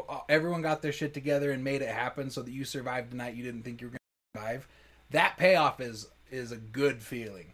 uh, 0.09 0.19
everyone 0.27 0.61
got 0.61 0.81
their 0.81 0.91
shit 0.91 1.13
together 1.13 1.51
and 1.51 1.63
made 1.63 1.81
it 1.81 1.89
happen, 1.89 2.29
so 2.29 2.41
that 2.41 2.51
you 2.51 2.65
survived 2.65 3.11
the 3.11 3.15
night 3.15 3.35
you 3.35 3.43
didn't 3.43 3.63
think 3.63 3.81
you 3.81 3.87
were 3.87 3.91
going 3.91 3.99
to 4.33 4.39
survive. 4.39 4.67
That 5.11 5.37
payoff 5.37 5.79
is 5.79 6.07
is 6.31 6.51
a 6.51 6.57
good 6.57 7.01
feeling, 7.01 7.53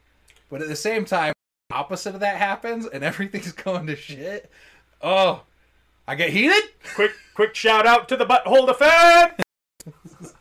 but 0.49 0.61
at 0.61 0.69
the 0.69 0.75
same 0.75 1.05
time, 1.05 1.33
opposite 1.71 2.13
of 2.15 2.21
that 2.21 2.37
happens 2.37 2.85
and 2.85 3.03
everything's 3.03 3.51
going 3.51 3.87
to 3.87 3.95
shit. 3.95 4.49
Oh, 5.01 5.43
I 6.07 6.15
get 6.15 6.29
heated. 6.29 6.63
quick, 6.95 7.11
quick 7.33 7.55
shout 7.55 7.85
out 7.85 8.07
to 8.09 8.17
the 8.17 8.25
butthole 8.25 8.67
defense. 8.67 9.41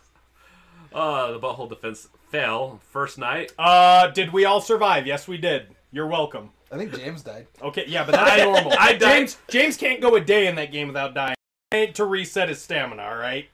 Uh, 0.93 1.31
the 1.31 1.39
butthole 1.39 1.69
defense 1.69 2.09
fell 2.31 2.81
first 2.91 3.19
night. 3.19 3.53
Uh, 3.59 4.09
did 4.09 4.33
we 4.33 4.45
all 4.45 4.61
survive? 4.61 5.07
Yes, 5.07 5.27
we 5.29 5.37
did. 5.37 5.69
You're 5.93 6.07
welcome. 6.07 6.51
I 6.73 6.77
think 6.79 6.95
James 6.97 7.23
died. 7.23 7.47
Okay, 7.61 7.85
yeah, 7.89 8.05
but 8.05 8.13
that's 8.13 8.43
normal. 8.45 8.73
I 8.79 8.93
died- 8.93 9.01
James 9.01 9.37
James 9.49 9.77
can't 9.77 10.01
go 10.01 10.15
a 10.15 10.21
day 10.21 10.47
in 10.47 10.55
that 10.57 10.71
game 10.73 10.87
without 10.87 11.15
dying. 11.15 11.35
Ain't 11.73 11.95
to 11.97 12.05
reset 12.05 12.49
his 12.49 12.61
stamina, 12.63 13.03
all 13.03 13.17
right? 13.17 13.49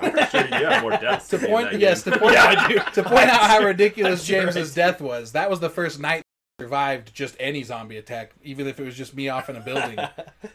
I'm 0.00 0.12
pretty 0.12 0.26
sure 0.30 0.46
you 0.46 0.66
have 0.66 0.82
more 0.82 0.92
deaths. 0.92 1.28
To 1.28 1.36
than 1.38 1.50
me 1.50 1.56
in 1.56 1.64
point, 1.68 1.80
yes, 1.80 2.02
game. 2.04 2.14
to 2.14 2.18
point 2.20 2.32
Yeah, 2.34 2.44
out 2.44 2.58
I 2.58 2.68
do. 2.68 2.78
to 2.94 3.02
point 3.02 3.28
out 3.28 3.40
how 3.50 3.60
ridiculous 3.64 4.24
James's 4.24 4.68
right. 4.70 4.74
death 4.76 5.00
was. 5.00 5.32
That 5.32 5.50
was 5.50 5.60
the 5.60 5.68
first 5.70 5.98
night 6.00 6.22
I 6.58 6.62
survived 6.62 7.12
just 7.14 7.36
any 7.40 7.62
zombie 7.64 7.96
attack, 7.98 8.30
even 8.42 8.66
if 8.68 8.78
it 8.80 8.84
was 8.84 8.96
just 8.96 9.14
me 9.14 9.28
off 9.28 9.50
in 9.50 9.56
a 9.56 9.60
building. 9.60 9.98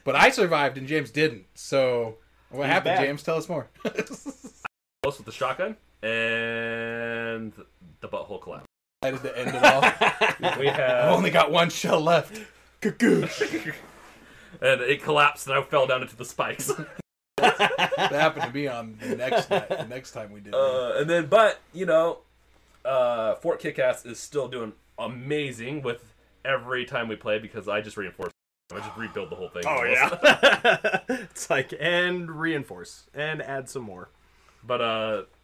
but 0.03 0.15
I 0.15 0.29
survived 0.29 0.77
and 0.77 0.87
James 0.87 1.11
didn't. 1.11 1.45
So 1.53 2.15
what 2.49 2.63
He's 2.65 2.73
happened, 2.73 2.95
bad. 2.95 3.05
James? 3.05 3.23
Tell 3.23 3.35
us 3.37 3.47
more. 3.49 3.67
Close 3.83 5.17
with 5.17 5.25
the 5.25 5.31
shotgun, 5.31 5.75
and 6.01 7.53
the 8.01 8.07
butthole 8.07 8.41
collapsed. 8.41 8.67
I 9.01 9.11
did 9.11 9.21
the 9.21 9.37
end 9.37 9.49
of 9.49 9.55
it 9.55 9.63
all. 9.63 10.57
We 10.59 10.67
have. 10.67 11.05
I've 11.05 11.13
only 11.13 11.31
got 11.31 11.51
one 11.51 11.69
shell 11.69 12.01
left. 12.01 12.41
Cuckoosh. 12.81 13.73
and 14.61 14.81
it 14.81 15.03
collapsed, 15.03 15.47
and 15.47 15.57
I 15.57 15.61
fell 15.61 15.87
down 15.87 16.01
into 16.01 16.15
the 16.15 16.25
spikes. 16.25 16.67
that 17.37 18.11
happened 18.11 18.45
to 18.45 18.51
me 18.53 18.67
on 18.67 18.97
the 19.01 19.15
next 19.15 19.49
night, 19.49 19.69
the 19.69 19.87
next 19.87 20.11
time 20.11 20.31
we 20.31 20.39
did 20.39 20.49
it. 20.49 20.55
Uh, 20.55 20.93
and 20.97 21.09
then, 21.09 21.27
but 21.27 21.59
you 21.73 21.85
know, 21.85 22.19
uh, 22.83 23.35
Fort 23.35 23.61
Kickass 23.61 24.05
is 24.05 24.19
still 24.19 24.47
doing 24.47 24.73
amazing 24.97 25.81
with 25.81 26.13
every 26.43 26.85
time 26.85 27.07
we 27.07 27.15
play 27.15 27.39
because 27.39 27.67
I 27.67 27.81
just 27.81 27.97
reinforce. 27.97 28.31
I 28.73 28.79
just 28.79 28.97
rebuild 28.97 29.29
the 29.29 29.35
whole 29.35 29.49
thing. 29.49 29.63
Oh 29.65 29.83
yeah. 29.83 30.99
it's 31.09 31.49
like 31.49 31.73
and 31.79 32.31
reinforce 32.31 33.09
and 33.13 33.41
add 33.41 33.69
some 33.69 33.83
more. 33.83 34.09
But 34.63 34.81
uh, 34.81 35.15
that's 35.17 35.34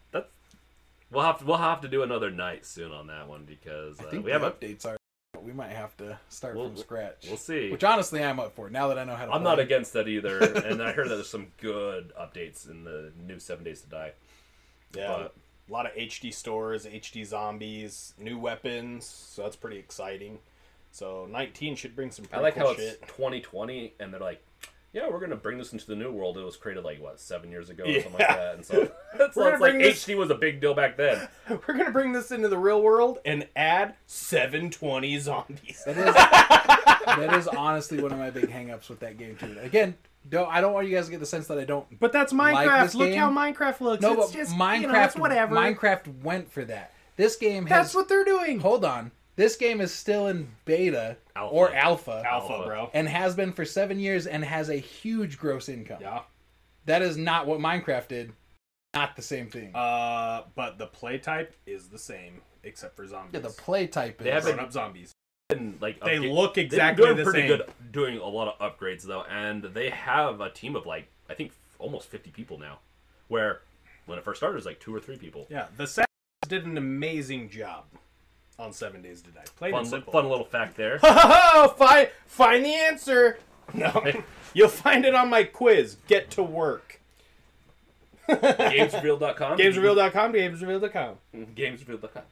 we'll 1.12 1.24
have 1.24 1.40
to 1.40 1.46
we'll 1.46 1.58
have 1.58 1.82
to 1.82 1.88
do 1.88 2.04
another 2.04 2.32
night 2.32 2.66
soon 2.66 2.92
on 2.92 3.08
that 3.08 3.28
one 3.28 3.44
because 3.46 4.00
I 4.00 4.06
uh, 4.06 4.10
think 4.10 4.26
we 4.26 4.32
the 4.32 4.40
have 4.40 4.54
updates 4.60 4.86
are. 4.86 4.98
We 5.42 5.54
might 5.54 5.72
have 5.72 5.98
to 5.98 6.20
start 6.30 6.56
We'll- 6.56 6.68
from 6.68 6.78
scratch. 6.78 7.26
We'll 7.28 7.38
see. 7.38 7.72
Which 7.72 7.84
honestly, 7.84 8.24
I'm 8.24 8.40
up 8.40 8.54
for. 8.56 8.70
Now 8.70 8.90
that 8.90 9.00
I 9.00 9.04
know 9.06 9.16
how 9.16 9.26
to. 9.26 9.32
I'm 9.32 9.42
play. 9.42 9.50
not 9.52 9.60
against 9.60 9.94
that 9.94 10.08
either, 10.08 10.40
and 10.40 10.82
I 10.84 10.92
heard 10.92 11.10
that 11.10 11.16
there's 11.16 11.30
some 11.30 11.48
good 11.60 12.12
updates 12.20 12.70
in 12.70 12.84
the 12.84 13.12
new 13.26 13.40
Seven 13.40 13.64
Days 13.64 13.82
to 13.82 13.90
Die. 13.90 14.12
Yeah. 14.96 15.08
But- 15.08 15.36
a 15.70 15.72
lot 15.72 15.86
of 15.86 15.94
HD 15.94 16.34
stores, 16.34 16.86
HD 16.86 17.26
zombies, 17.26 18.14
new 18.18 18.38
weapons, 18.38 19.06
so 19.06 19.44
that's 19.44 19.56
pretty 19.56 19.78
exciting. 19.78 20.40
So 20.92 21.28
19 21.32 21.78
should 21.78 21.96
bring 21.96 22.12
some 22.12 22.26
I 22.34 22.40
like 22.42 22.56
cool 22.56 22.68
how 22.68 22.76
shit. 22.76 23.00
it's 23.02 23.12
2020 23.14 23.94
and 24.00 24.14
they're 24.14 24.20
like, 24.20 24.44
yeah, 24.94 25.10
we're 25.10 25.20
gonna 25.20 25.36
bring 25.36 25.58
this 25.58 25.72
into 25.74 25.88
the 25.88 25.96
new 25.96 26.12
world. 26.12 26.38
It 26.38 26.44
was 26.44 26.58
created 26.58 26.84
like 26.84 27.02
what 27.02 27.20
seven 27.20 27.50
years 27.52 27.70
ago 27.70 27.84
or 27.86 27.94
something 28.02 28.14
like 28.14 28.28
that, 28.28 28.56
and 28.56 28.66
so, 28.66 28.92
so 29.32 29.48
it's 29.48 29.62
like 29.62 29.78
this- 29.78 30.06
HD 30.06 30.18
was 30.18 30.30
a 30.30 30.36
big 30.36 30.60
deal 30.62 30.74
back 30.74 30.98
then. 30.98 31.28
We're 31.50 31.60
gonna 31.78 31.92
bring 31.92 32.12
this 32.12 32.32
into 32.32 32.48
the 32.50 32.58
real 32.58 32.82
world 32.82 33.20
and 33.26 33.48
add 33.56 33.96
720 34.08 35.18
zombies. 35.20 35.84
That 35.86 35.98
is, 35.98 36.14
that 36.16 37.34
is 37.38 37.48
honestly 37.48 38.02
one 38.02 38.12
of 38.12 38.18
my 38.20 38.30
big 38.30 38.50
hangups 38.50 38.90
with 38.90 39.00
that 39.00 39.18
game 39.18 39.36
too. 39.38 39.58
Again, 39.62 39.96
don't 40.30 40.50
I 40.50 40.62
don't 40.62 40.74
want 40.74 40.88
you 40.88 40.96
guys 40.96 41.06
to 41.06 41.12
get 41.12 41.20
the 41.20 41.26
sense 41.26 41.48
that 41.48 41.58
I 41.58 41.64
don't. 41.64 41.86
But 42.00 42.12
that's 42.12 42.34
Like 42.34 42.68
Minecraft. 42.68 42.84
this 42.84 42.96
Look 42.96 43.10
game? 43.10 43.20
how 43.20 43.32
Minecraft 43.32 43.82
looks. 43.82 44.02
No, 44.02 44.14
it's 44.22 44.32
but 44.32 44.38
just, 44.38 44.56
Minecraft, 44.56 44.82
you 44.82 44.88
know, 44.88 45.04
it's 45.04 45.16
whatever. 45.16 45.56
Minecraft 45.56 46.22
went 46.24 46.52
for 46.52 46.64
that. 46.66 46.94
This 47.18 47.36
game 47.36 47.66
has. 47.66 47.70
That's 47.88 47.96
what 47.96 48.08
they're 48.10 48.26
doing. 48.26 48.60
Hold 48.60 48.86
on, 48.86 49.12
this 49.42 49.56
game 49.56 49.82
is 49.82 49.94
still 49.94 50.28
in 50.28 50.48
beta 50.66 51.18
Alpha. 51.36 51.54
or 51.56 51.74
alpha, 51.74 52.24
Alpha, 52.26 52.54
Alpha. 52.54 52.68
bro. 52.68 52.90
and 52.94 53.08
has 53.08 53.36
been 53.36 53.52
for 53.52 53.66
seven 53.66 54.00
years 54.00 54.28
and 54.28 54.44
has 54.46 54.70
a 54.70 54.76
huge 54.76 55.38
gross 55.38 55.68
income. 55.70 55.98
Yeah. 56.02 56.22
That 56.86 57.02
is 57.02 57.18
not 57.18 57.48
what 57.48 57.60
Minecraft 57.60 58.08
did. 58.08 58.34
Not 58.94 59.16
the 59.16 59.22
same 59.22 59.50
thing. 59.50 59.72
Uh, 59.76 60.44
but 60.56 60.78
the 60.78 60.88
play 60.88 61.18
type 61.18 61.56
is 61.66 61.88
the 61.88 61.98
same 62.00 62.42
except 62.64 62.96
for 62.96 63.08
zombies. 63.08 63.32
yeah, 63.34 63.40
the 63.40 63.50
play 63.50 63.88
type 63.88 64.20
is. 64.22 64.26
They 64.26 64.32
have 64.32 64.44
been- 64.44 64.56
grown 64.56 64.66
up 64.66 64.72
zombies. 64.72 65.12
And 65.50 65.82
like 65.82 66.00
They 66.00 66.18
update- 66.18 66.34
look 66.34 66.54
they've 66.54 66.70
been 66.70 66.76
exactly 66.80 67.06
doing 67.06 67.18
the 67.18 67.24
pretty 67.24 67.48
same. 67.48 67.58
good, 67.58 67.72
doing 67.92 68.18
a 68.20 68.26
lot 68.28 68.48
of 68.48 68.60
upgrades 68.60 69.04
though, 69.04 69.24
and 69.24 69.64
they 69.64 69.90
have 69.90 70.40
a 70.40 70.50
team 70.50 70.76
of 70.76 70.86
like 70.86 71.08
I 71.30 71.34
think 71.34 71.52
almost 71.80 72.08
50 72.10 72.30
people 72.32 72.58
now. 72.58 72.80
Where 73.28 73.62
when 74.06 74.18
it 74.18 74.24
first 74.24 74.40
started, 74.40 74.54
it 74.54 74.58
was 74.58 74.66
like 74.66 74.80
two 74.80 74.94
or 74.96 75.00
three 75.00 75.18
people. 75.18 75.48
Yeah, 75.50 75.68
the 75.78 75.88
Savages 75.88 76.06
did 76.48 76.66
an 76.66 76.78
amazing 76.78 77.50
job 77.50 77.84
on 78.62 78.72
Seven 78.74 79.02
Days 79.02 79.22
to 79.24 79.32
Die. 79.32 79.44
Plain 79.58 79.72
Fun, 79.72 79.80
and 79.82 79.90
simple. 79.90 80.14
fun 80.14 80.30
little 80.30 80.46
fact 80.46 80.78
there. 80.78 81.00
find 81.78 82.10
find 82.28 82.64
the 82.66 82.74
answer. 82.74 83.40
No, 83.74 84.04
you'll 84.54 84.68
find 84.70 85.06
it 85.06 85.16
on 85.16 85.30
my 85.30 85.44
quiz. 85.44 85.98
Get 86.08 86.30
to 86.32 86.44
work. 86.44 87.00
Gamesreveal.com. 88.30 89.58
Gamesreveal.com. 89.60 90.38
Mm-hmm. 90.38 90.54
Gamesreveal.com. 90.54 91.16
Gamesreveal.com. 91.56 92.24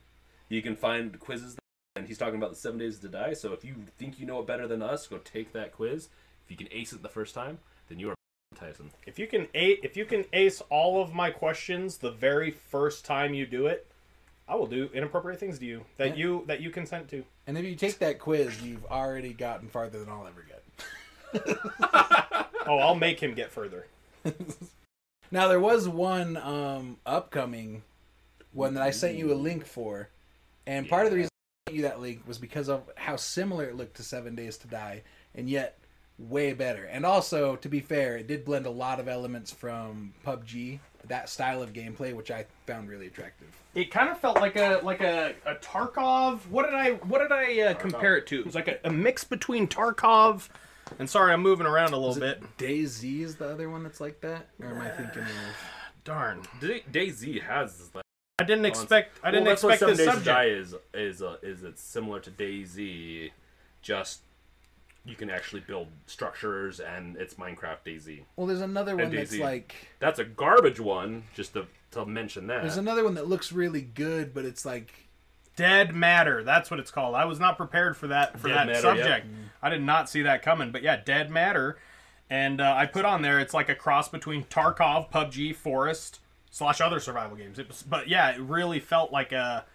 You 0.50 0.62
can 0.62 0.76
find 0.76 1.20
quizzes, 1.20 1.56
there 1.56 1.60
and 1.96 2.08
he's 2.08 2.18
talking 2.18 2.36
about 2.36 2.52
the 2.52 2.56
seven 2.56 2.80
days 2.80 3.00
to 3.00 3.08
die. 3.08 3.34
So 3.34 3.54
if 3.54 3.64
you 3.64 3.76
think 3.98 4.20
you 4.20 4.26
know 4.26 4.40
it 4.40 4.48
better 4.48 4.68
than 4.68 4.82
us, 4.82 5.08
go 5.08 5.18
take 5.18 5.54
that 5.54 5.74
quiz. 5.74 6.10
If 6.46 6.52
you 6.52 6.58
can 6.58 6.68
ace 6.72 6.94
it 6.94 7.02
the 7.02 7.10
first 7.10 7.36
time, 7.36 7.60
then 7.90 8.00
you 8.00 8.10
are 8.10 8.16
Tyson. 8.56 8.90
If 9.06 9.20
you 9.20 9.28
can 9.28 9.48
a- 9.54 9.80
if 9.84 9.96
you 9.96 10.06
can 10.06 10.26
ace 10.34 10.62
all 10.70 11.02
of 11.02 11.14
my 11.14 11.30
questions 11.30 11.98
the 11.98 12.12
very 12.12 12.50
first 12.52 13.06
time 13.06 13.34
you 13.34 13.46
do 13.46 13.68
it, 13.68 13.88
I 14.50 14.56
will 14.56 14.66
do 14.68 14.90
inappropriate 14.94 15.40
things 15.40 15.60
to 15.60 15.66
you 15.66 15.86
that 15.98 16.10
Yeah. 16.18 16.24
you 16.26 16.44
that 16.48 16.60
you 16.62 16.72
consent 16.72 17.08
to. 17.10 17.24
And 17.48 17.58
if 17.58 17.64
you 17.64 17.76
take 17.76 18.00
that 18.00 18.18
quiz, 18.20 18.62
you've 18.62 18.84
already 18.88 19.32
gotten 19.34 19.70
farther 19.70 20.00
than 20.00 20.10
I'll 20.10 20.28
ever 20.28 20.44
get. 20.48 20.64
Oh, 22.68 22.78
I'll 22.80 22.96
make 22.96 23.20
him 23.20 23.34
get 23.36 23.52
further. 23.52 23.86
Now 25.32 25.48
there 25.48 25.60
was 25.60 25.88
one 25.88 26.38
um, 26.38 26.98
upcoming 27.06 27.84
one 28.52 28.74
that 28.74 28.82
I 28.84 28.90
sent 28.90 29.16
you 29.16 29.32
a 29.32 29.36
link 29.36 29.64
for, 29.66 30.10
and 30.66 30.90
part 30.90 31.06
of 31.06 31.12
the 31.12 31.18
reason 31.18 31.30
I 31.68 31.70
sent 31.70 31.76
you 31.78 31.84
that 31.84 32.00
link 32.00 32.24
was 32.28 32.40
because 32.40 32.68
of 32.68 32.90
how 32.96 33.16
similar 33.16 33.66
it 33.66 33.76
looked 33.76 33.98
to 33.98 34.04
Seven 34.04 34.34
Days 34.34 34.58
to 34.58 34.68
Die, 34.68 35.04
and 35.36 35.48
yet 35.48 35.78
way 36.20 36.54
better. 36.54 36.86
And 36.86 37.06
also, 37.06 37.56
to 37.58 37.70
be 37.70 37.80
fair, 37.80 38.18
it 38.18 38.28
did 38.28 38.46
blend 38.46 38.66
a 38.66 38.72
lot 38.72 39.00
of 39.00 39.08
elements 39.08 39.52
from 39.52 40.14
PUBG, 40.26 40.80
that 41.08 41.30
style 41.30 41.64
of 41.64 41.74
gameplay, 41.74 42.14
which 42.14 42.30
I 42.30 42.46
found 42.68 42.90
really 42.90 43.08
attractive. 43.08 43.48
It 43.74 43.92
kind 43.92 44.10
of 44.10 44.20
felt 44.20 44.40
like 44.40 44.56
a 44.56 44.82
like 44.84 45.02
a, 45.02 45.34
a 45.46 45.56
Tarkov. 45.56 46.40
What 46.50 46.66
did 46.66 46.74
I 46.76 46.92
what 46.92 47.20
did 47.20 47.32
I 47.32 47.62
uh, 47.62 47.74
compare 47.76 48.18
it 48.18 48.28
to? 48.28 48.40
It 48.40 48.46
was 48.46 48.56
like 48.56 48.68
a, 48.68 48.80
a 48.84 48.92
mix 48.92 49.24
between 49.24 49.68
Tarkov 49.68 50.50
and 50.98 51.10
sorry, 51.10 51.34
I'm 51.34 51.42
moving 51.42 51.68
around 51.68 51.94
a 51.94 51.98
little 51.98 52.12
Is 52.12 52.20
bit. 52.20 52.42
it 52.42 52.58
DayZ 52.58 53.22
is 53.22 53.36
the 53.36 53.50
other 53.50 53.70
one 53.70 53.84
that's 53.84 54.02
like 54.02 54.22
that, 54.22 54.48
or 54.62 54.70
am 54.70 54.82
I 54.82 54.90
thinking 54.90 55.22
of? 55.22 55.28
Darn, 56.04 56.42
Day- 56.60 56.84
DayZ 56.92 57.44
has. 57.44 57.90
Like, 57.94 58.04
I 58.40 58.44
didn't 58.44 58.66
expect 58.66 59.20
I 59.24 59.32
didn't 59.32 59.46
well, 59.46 59.54
expect 59.54 59.82
this 59.82 59.98
Days 59.98 60.08
Die 60.08 60.14
subject. 60.14 60.48
is 60.48 60.76
is 60.94 61.22
uh, 61.22 61.38
is 61.44 61.64
it's 61.64 61.82
similar 61.82 62.20
to 62.22 62.32
DayZ, 62.32 63.32
just 63.82 64.22
you 65.10 65.16
can 65.16 65.30
actually 65.30 65.62
build 65.62 65.88
structures, 66.06 66.80
and 66.80 67.18
it's 67.18 67.34
Minecraft 67.36 67.78
DayZ. 67.86 68.24
Well, 68.36 68.48
there's 68.48 68.62
another 68.62 68.96
one 68.96 69.14
that's 69.14 69.36
like 69.38 69.76
That's 70.00 70.20
a 70.20 70.26
garbage 70.26 70.80
one, 70.80 71.24
just 71.34 71.54
to 71.54 71.66
to 71.92 72.06
mention 72.06 72.48
that. 72.48 72.62
there's 72.62 72.78
another 72.78 73.04
one 73.04 73.16
that 73.16 73.28
looks 73.28 73.52
really 73.52 73.82
good, 73.82 74.34
but 74.34 74.46
it's 74.46 74.66
like 74.66 75.10
Dead 75.60 75.94
matter. 75.94 76.42
That's 76.42 76.72
what 76.72 76.80
it's 76.80 76.90
called. 76.90 77.16
I 77.16 77.26
was 77.26 77.38
not 77.38 77.58
prepared 77.58 77.98
for 77.98 78.08
that 78.08 78.40
for 78.40 78.48
Dead 78.48 78.56
that 78.60 78.68
matter, 78.68 78.80
subject. 78.80 79.28
I 79.62 79.70
did 79.70 79.84
not 79.84 80.10
see 80.10 80.22
that 80.22 80.42
coming. 80.42 80.72
But 80.72 80.84
yeah, 80.84 81.02
dead 81.04 81.30
matter. 81.30 81.78
And 82.30 82.62
uh, 82.62 82.76
I 82.78 82.86
put 82.86 83.04
on 83.04 83.24
there. 83.24 83.40
It's 83.42 83.54
like 83.54 83.68
a 83.68 83.76
cross 83.76 84.08
between 84.08 84.46
Tarkov, 84.46 85.12
PUBG, 85.12 85.54
Forest 85.54 86.22
slash 86.50 86.80
other 86.80 87.02
survival 87.02 87.36
games. 87.36 87.60
It 87.60 87.68
was, 87.68 87.84
but 87.84 88.08
yeah, 88.08 88.30
it 88.32 88.40
really 88.40 88.80
felt 88.80 89.12
like 89.12 89.34
a 89.34 89.66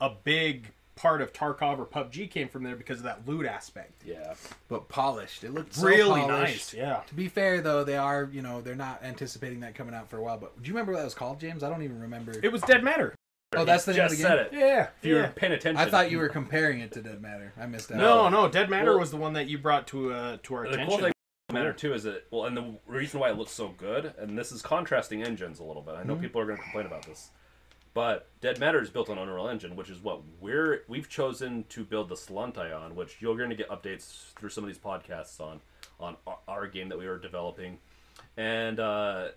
a 0.00 0.10
big 0.10 0.70
part 0.96 1.20
of 1.22 1.32
Tarkov 1.32 1.78
or 1.78 1.86
PUBG 1.86 2.30
came 2.30 2.48
from 2.48 2.62
there 2.62 2.76
because 2.76 2.98
of 2.98 3.04
that 3.04 3.26
loot 3.26 3.46
aspect. 3.46 4.02
yeah. 4.06 4.34
but 4.68 4.88
polished. 4.88 5.42
It 5.44 5.52
looked 5.52 5.74
so 5.74 5.86
really 5.86 6.20
polished. 6.20 6.28
nice. 6.28 6.74
Yeah. 6.74 7.00
To 7.08 7.14
be 7.14 7.28
fair, 7.28 7.60
though, 7.60 7.84
they 7.84 7.96
are 7.96 8.28
you 8.32 8.42
know 8.42 8.60
they're 8.60 8.74
not 8.74 9.02
anticipating 9.02 9.60
that 9.60 9.74
coming 9.74 9.94
out 9.94 10.08
for 10.08 10.18
a 10.18 10.22
while. 10.22 10.38
But 10.38 10.60
do 10.62 10.68
you 10.68 10.74
remember 10.74 10.92
what 10.92 10.98
that 10.98 11.04
was 11.04 11.14
called, 11.14 11.40
James? 11.40 11.62
I 11.62 11.68
don't 11.70 11.82
even 11.82 12.00
remember. 12.00 12.32
It 12.42 12.52
was 12.52 12.62
dead 12.62 12.82
matter. 12.84 13.14
oh, 13.56 13.64
that's 13.64 13.84
the 13.84 13.92
name 13.92 14.02
of 14.02 14.08
just 14.10 14.22
the 14.22 14.28
game. 14.28 14.36
said 14.36 14.46
it. 14.46 14.52
Yeah. 14.52 14.88
If 15.00 15.04
you 15.08 15.16
yeah. 15.16 15.22
were 15.22 15.28
paying 15.28 15.52
attention, 15.52 15.76
I 15.86 15.88
thought 15.90 16.10
you 16.10 16.18
were 16.18 16.28
comparing 16.28 16.80
it 16.80 16.90
to 16.92 17.00
Dead 17.02 17.20
Matter. 17.22 17.52
I 17.60 17.66
missed 17.66 17.88
that. 17.90 17.98
No, 17.98 18.28
no, 18.28 18.48
Dead 18.48 18.68
Matter 18.70 18.90
Well- 18.92 19.00
was 19.00 19.10
the 19.10 19.16
one 19.16 19.32
that 19.34 19.46
you 19.48 19.58
brought 19.58 19.86
to 19.88 20.12
uh, 20.12 20.36
to 20.44 20.54
our 20.54 20.62
The 20.64 20.70
attention. 20.74 20.88
cool 20.88 20.96
thing 20.98 21.12
about 21.48 21.54
Matter 21.60 21.72
too 21.72 21.94
is 21.94 22.02
that 22.04 22.26
well, 22.32 22.46
and 22.46 22.56
the 22.56 22.74
reason 22.86 23.20
why 23.20 23.30
it 23.30 23.36
looks 23.38 23.52
so 23.52 23.68
good, 23.68 24.12
and 24.18 24.36
this 24.36 24.50
is 24.50 24.60
contrasting 24.62 25.22
engines 25.22 25.60
a 25.60 25.64
little 25.64 25.82
bit. 25.82 25.94
I 25.94 25.98
Mm-hmm. 25.98 26.08
know 26.08 26.16
people 26.16 26.40
are 26.40 26.46
going 26.46 26.56
to 26.56 26.62
complain 26.62 26.86
about 26.86 27.06
this. 27.06 27.30
But 27.94 28.28
Dead 28.40 28.58
Matter 28.58 28.82
is 28.82 28.90
built 28.90 29.08
on 29.08 29.18
Unreal 29.18 29.48
Engine, 29.48 29.76
which 29.76 29.88
is 29.88 30.02
what 30.02 30.20
we're 30.40 30.82
we've 30.88 31.08
chosen 31.08 31.64
to 31.68 31.84
build 31.84 32.08
the 32.08 32.16
Sluntai 32.16 32.76
on, 32.76 32.96
which 32.96 33.18
you're 33.20 33.36
going 33.36 33.50
to 33.50 33.56
get 33.56 33.68
updates 33.68 34.32
through 34.34 34.50
some 34.50 34.64
of 34.64 34.68
these 34.68 34.78
podcasts 34.78 35.40
on 35.40 35.60
on 36.00 36.16
our, 36.48 36.66
game 36.66 36.88
that 36.88 36.98
we 36.98 37.06
are 37.06 37.18
developing, 37.18 37.78
and 38.36 38.80
uh, 38.80 39.28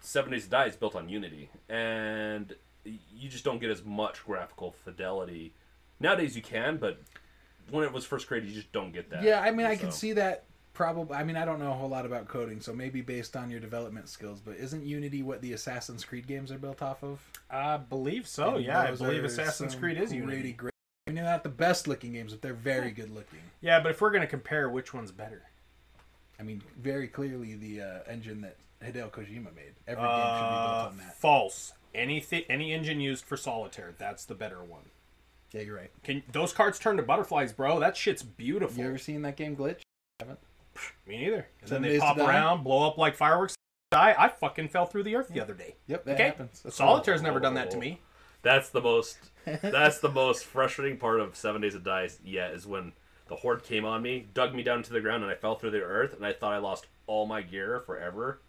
Seven 0.00 0.32
Days 0.32 0.44
to 0.44 0.50
Die 0.50 0.66
is 0.66 0.74
built 0.74 0.96
on 0.96 1.08
Unity, 1.08 1.48
and 1.68 2.56
you 2.84 3.28
just 3.28 3.44
don't 3.44 3.60
get 3.60 3.70
as 3.70 3.84
much 3.84 4.24
graphical 4.24 4.72
fidelity. 4.72 5.54
Nowadays 6.00 6.34
you 6.34 6.42
can, 6.42 6.76
but 6.76 7.00
when 7.70 7.84
it 7.84 7.92
was 7.92 8.04
first 8.04 8.26
created, 8.26 8.48
you 8.48 8.54
just 8.56 8.72
don't 8.72 8.92
get 8.92 9.10
that. 9.10 9.22
Yeah, 9.22 9.40
I 9.40 9.52
mean, 9.52 9.64
I 9.66 9.76
can 9.76 9.92
see 9.92 10.12
that. 10.14 10.44
Probably, 10.74 11.14
I 11.16 11.22
mean, 11.22 11.36
I 11.36 11.44
don't 11.44 11.58
know 11.58 11.70
a 11.70 11.74
whole 11.74 11.88
lot 11.90 12.06
about 12.06 12.28
coding, 12.28 12.60
so 12.60 12.72
maybe 12.72 13.02
based 13.02 13.36
on 13.36 13.50
your 13.50 13.60
development 13.60 14.08
skills. 14.08 14.40
But 14.42 14.56
isn't 14.56 14.84
Unity 14.86 15.22
what 15.22 15.42
the 15.42 15.52
Assassin's 15.52 16.02
Creed 16.04 16.26
games 16.26 16.50
are 16.50 16.58
built 16.58 16.80
off 16.80 17.02
of? 17.04 17.20
I 17.50 17.76
believe 17.76 18.26
so. 18.26 18.56
And 18.56 18.64
yeah, 18.64 18.80
I 18.80 18.90
believe 18.92 19.22
Assassin's 19.24 19.74
Creed 19.74 19.98
is 19.98 20.12
Unity. 20.12 20.52
Great. 20.54 20.72
I 21.06 21.10
mean, 21.10 21.16
they're 21.16 21.24
not 21.24 21.42
the 21.42 21.50
best 21.50 21.86
looking 21.88 22.12
games, 22.14 22.32
but 22.32 22.40
they're 22.40 22.54
very 22.54 22.90
good 22.90 23.10
looking. 23.14 23.40
Yeah, 23.60 23.80
but 23.80 23.90
if 23.90 24.00
we're 24.00 24.12
gonna 24.12 24.26
compare, 24.26 24.68
which 24.70 24.94
one's 24.94 25.12
better? 25.12 25.42
I 26.40 26.42
mean, 26.42 26.62
very 26.80 27.06
clearly 27.06 27.54
the 27.54 27.82
uh, 27.82 27.98
engine 28.10 28.40
that 28.40 28.56
Hideo 28.82 29.10
Kojima 29.10 29.54
made. 29.54 29.74
Every 29.86 30.02
game 30.02 30.10
should 30.10 30.48
be 30.48 30.54
built 30.56 30.72
Uh, 30.72 30.86
on 30.90 30.96
that. 30.98 31.16
false. 31.18 31.72
Anything, 31.94 32.44
any 32.48 32.72
engine 32.72 33.00
used 33.00 33.26
for 33.26 33.36
solitaire, 33.36 33.92
that's 33.98 34.24
the 34.24 34.34
better 34.34 34.62
one. 34.64 34.84
Yeah, 35.52 35.60
you're 35.60 35.76
right. 35.76 35.90
Can 36.02 36.22
those 36.32 36.54
cards 36.54 36.78
turn 36.78 36.96
to 36.96 37.02
butterflies, 37.02 37.52
bro? 37.52 37.78
That 37.78 37.94
shit's 37.96 38.22
beautiful. 38.22 38.82
You 38.82 38.88
ever 38.88 38.96
seen 38.98 39.20
that 39.22 39.36
game 39.36 39.54
Glitch? 39.54 39.82
Haven't. 40.18 40.38
Me 41.06 41.18
neither. 41.18 41.46
And 41.60 41.68
Seven 41.68 41.82
then 41.82 41.92
they 41.92 41.98
pop 41.98 42.18
around, 42.18 42.64
blow 42.64 42.88
up 42.88 42.98
like 42.98 43.14
fireworks. 43.16 43.54
Die. 43.90 44.14
I 44.18 44.28
fucking 44.28 44.68
fell 44.68 44.86
through 44.86 45.02
the 45.02 45.16
earth 45.16 45.28
the 45.28 45.40
other 45.40 45.54
day. 45.54 45.76
Yep, 45.86 46.04
that 46.06 46.14
Okay, 46.14 46.24
happens. 46.24 46.62
That's 46.62 46.76
Solitaire's 46.76 47.20
never 47.22 47.40
done 47.40 47.54
that 47.54 47.70
to 47.72 47.76
me. 47.76 48.00
That's 48.42 48.70
the 48.70 48.80
most. 48.80 49.18
that's 49.44 49.98
the 49.98 50.08
most 50.08 50.44
frustrating 50.44 50.98
part 50.98 51.20
of 51.20 51.36
Seven 51.36 51.60
Days 51.60 51.74
of 51.74 51.84
Die 51.84 52.08
yet 52.24 52.52
is 52.52 52.66
when 52.66 52.92
the 53.28 53.36
horde 53.36 53.64
came 53.64 53.84
on 53.84 54.02
me, 54.02 54.28
dug 54.34 54.54
me 54.54 54.62
down 54.62 54.82
to 54.82 54.92
the 54.92 55.00
ground, 55.00 55.22
and 55.22 55.30
I 55.30 55.34
fell 55.34 55.54
through 55.56 55.70
the 55.72 55.82
earth, 55.82 56.14
and 56.14 56.24
I 56.24 56.32
thought 56.32 56.52
I 56.52 56.58
lost 56.58 56.86
all 57.06 57.26
my 57.26 57.42
gear 57.42 57.80
forever. 57.80 58.40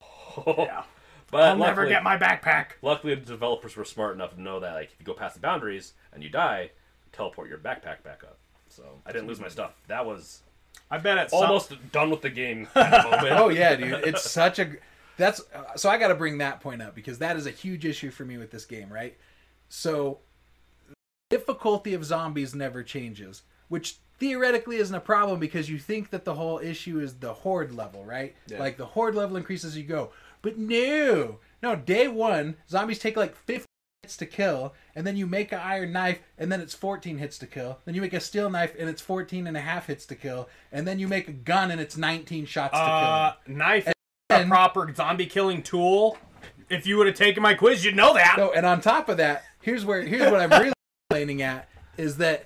Yeah, 0.46 0.82
but 1.30 1.42
I'll 1.42 1.56
never 1.56 1.86
get 1.86 2.02
my 2.02 2.18
backpack. 2.18 2.72
Luckily, 2.82 3.14
the 3.14 3.20
developers 3.24 3.76
were 3.76 3.84
smart 3.84 4.16
enough 4.16 4.34
to 4.34 4.40
know 4.40 4.58
that 4.58 4.74
like 4.74 4.90
if 4.92 4.96
you 4.98 5.06
go 5.06 5.14
past 5.14 5.34
the 5.34 5.40
boundaries 5.40 5.92
and 6.12 6.24
you 6.24 6.28
die, 6.28 6.70
teleport 7.12 7.48
your 7.48 7.58
backpack 7.58 8.02
back 8.02 8.24
up. 8.24 8.38
So 8.68 8.82
I 9.06 9.12
didn't 9.12 9.28
lose 9.28 9.38
my 9.38 9.46
stuff. 9.48 9.80
That 9.86 10.04
was 10.04 10.42
I 10.90 10.98
bet 10.98 11.18
at 11.18 11.30
some, 11.30 11.44
almost 11.44 11.72
done 11.92 12.10
with 12.10 12.22
the 12.22 12.30
game. 12.30 12.68
At 12.74 12.90
the 13.20 13.38
oh 13.38 13.48
yeah, 13.48 13.74
dude. 13.74 14.04
It's 14.04 14.28
such 14.30 14.58
a 14.58 14.76
that's 15.16 15.40
uh, 15.54 15.76
so 15.76 15.88
I 15.88 15.98
got 15.98 16.08
to 16.08 16.14
bring 16.14 16.38
that 16.38 16.60
point 16.60 16.82
up 16.82 16.94
because 16.94 17.18
that 17.18 17.36
is 17.36 17.46
a 17.46 17.50
huge 17.50 17.84
issue 17.84 18.10
for 18.10 18.24
me 18.24 18.36
with 18.36 18.50
this 18.50 18.64
game, 18.64 18.92
right? 18.92 19.16
So 19.68 20.18
difficulty 21.30 21.94
of 21.94 22.04
zombies 22.04 22.54
never 22.54 22.82
changes, 22.82 23.42
which 23.68 23.96
theoretically 24.18 24.76
isn't 24.76 24.94
a 24.94 25.00
problem 25.00 25.40
because 25.40 25.68
you 25.68 25.78
think 25.78 26.10
that 26.10 26.24
the 26.24 26.34
whole 26.34 26.58
issue 26.58 27.00
is 27.00 27.14
the 27.14 27.32
horde 27.32 27.72
level, 27.72 28.04
right? 28.04 28.34
Like 28.58 28.76
the 28.76 28.86
horde 28.86 29.14
level 29.14 29.36
increases 29.36 29.72
as 29.72 29.78
you 29.78 29.84
go. 29.84 30.12
But 30.42 30.58
no. 30.58 31.38
No, 31.62 31.74
day 31.74 32.08
1, 32.08 32.56
zombies 32.68 32.98
take 32.98 33.16
like 33.16 33.34
50 33.34 33.66
hits 34.04 34.16
to 34.18 34.26
kill, 34.26 34.74
and 34.94 35.06
then 35.06 35.16
you 35.16 35.26
make 35.26 35.50
an 35.50 35.60
iron 35.60 35.90
knife, 35.92 36.18
and 36.36 36.52
then 36.52 36.60
it's 36.60 36.74
14 36.74 37.16
hits 37.16 37.38
to 37.38 37.46
kill. 37.46 37.78
Then 37.86 37.94
you 37.94 38.02
make 38.02 38.12
a 38.12 38.20
steel 38.20 38.50
knife, 38.50 38.74
and 38.78 38.90
it's 38.90 39.00
14 39.00 39.46
and 39.46 39.56
a 39.56 39.60
half 39.60 39.86
hits 39.86 40.04
to 40.06 40.14
kill. 40.14 40.48
And 40.70 40.86
then 40.86 40.98
you 40.98 41.08
make 41.08 41.26
a 41.26 41.32
gun, 41.32 41.70
and 41.70 41.80
it's 41.80 41.96
19 41.96 42.44
shots 42.44 42.72
to 42.72 42.78
kill. 42.78 42.84
uh, 42.84 43.32
knife 43.46 43.88
is 43.88 43.94
a 44.30 44.44
proper 44.44 44.92
zombie 44.94 45.24
killing 45.24 45.62
tool. 45.62 46.18
If 46.68 46.86
you 46.86 46.98
would 46.98 47.06
have 47.06 47.16
taken 47.16 47.42
my 47.42 47.54
quiz, 47.54 47.82
you'd 47.82 47.96
know 47.96 48.12
that. 48.12 48.34
No, 48.36 48.52
and 48.52 48.66
on 48.66 48.82
top 48.82 49.08
of 49.08 49.16
that, 49.16 49.44
here's 49.62 49.86
where 49.86 50.02
here's 50.02 50.30
what 50.30 50.40
I'm 50.40 50.50
really 50.50 50.72
complaining 51.08 51.40
at 51.40 51.68
is 51.96 52.18
that 52.18 52.44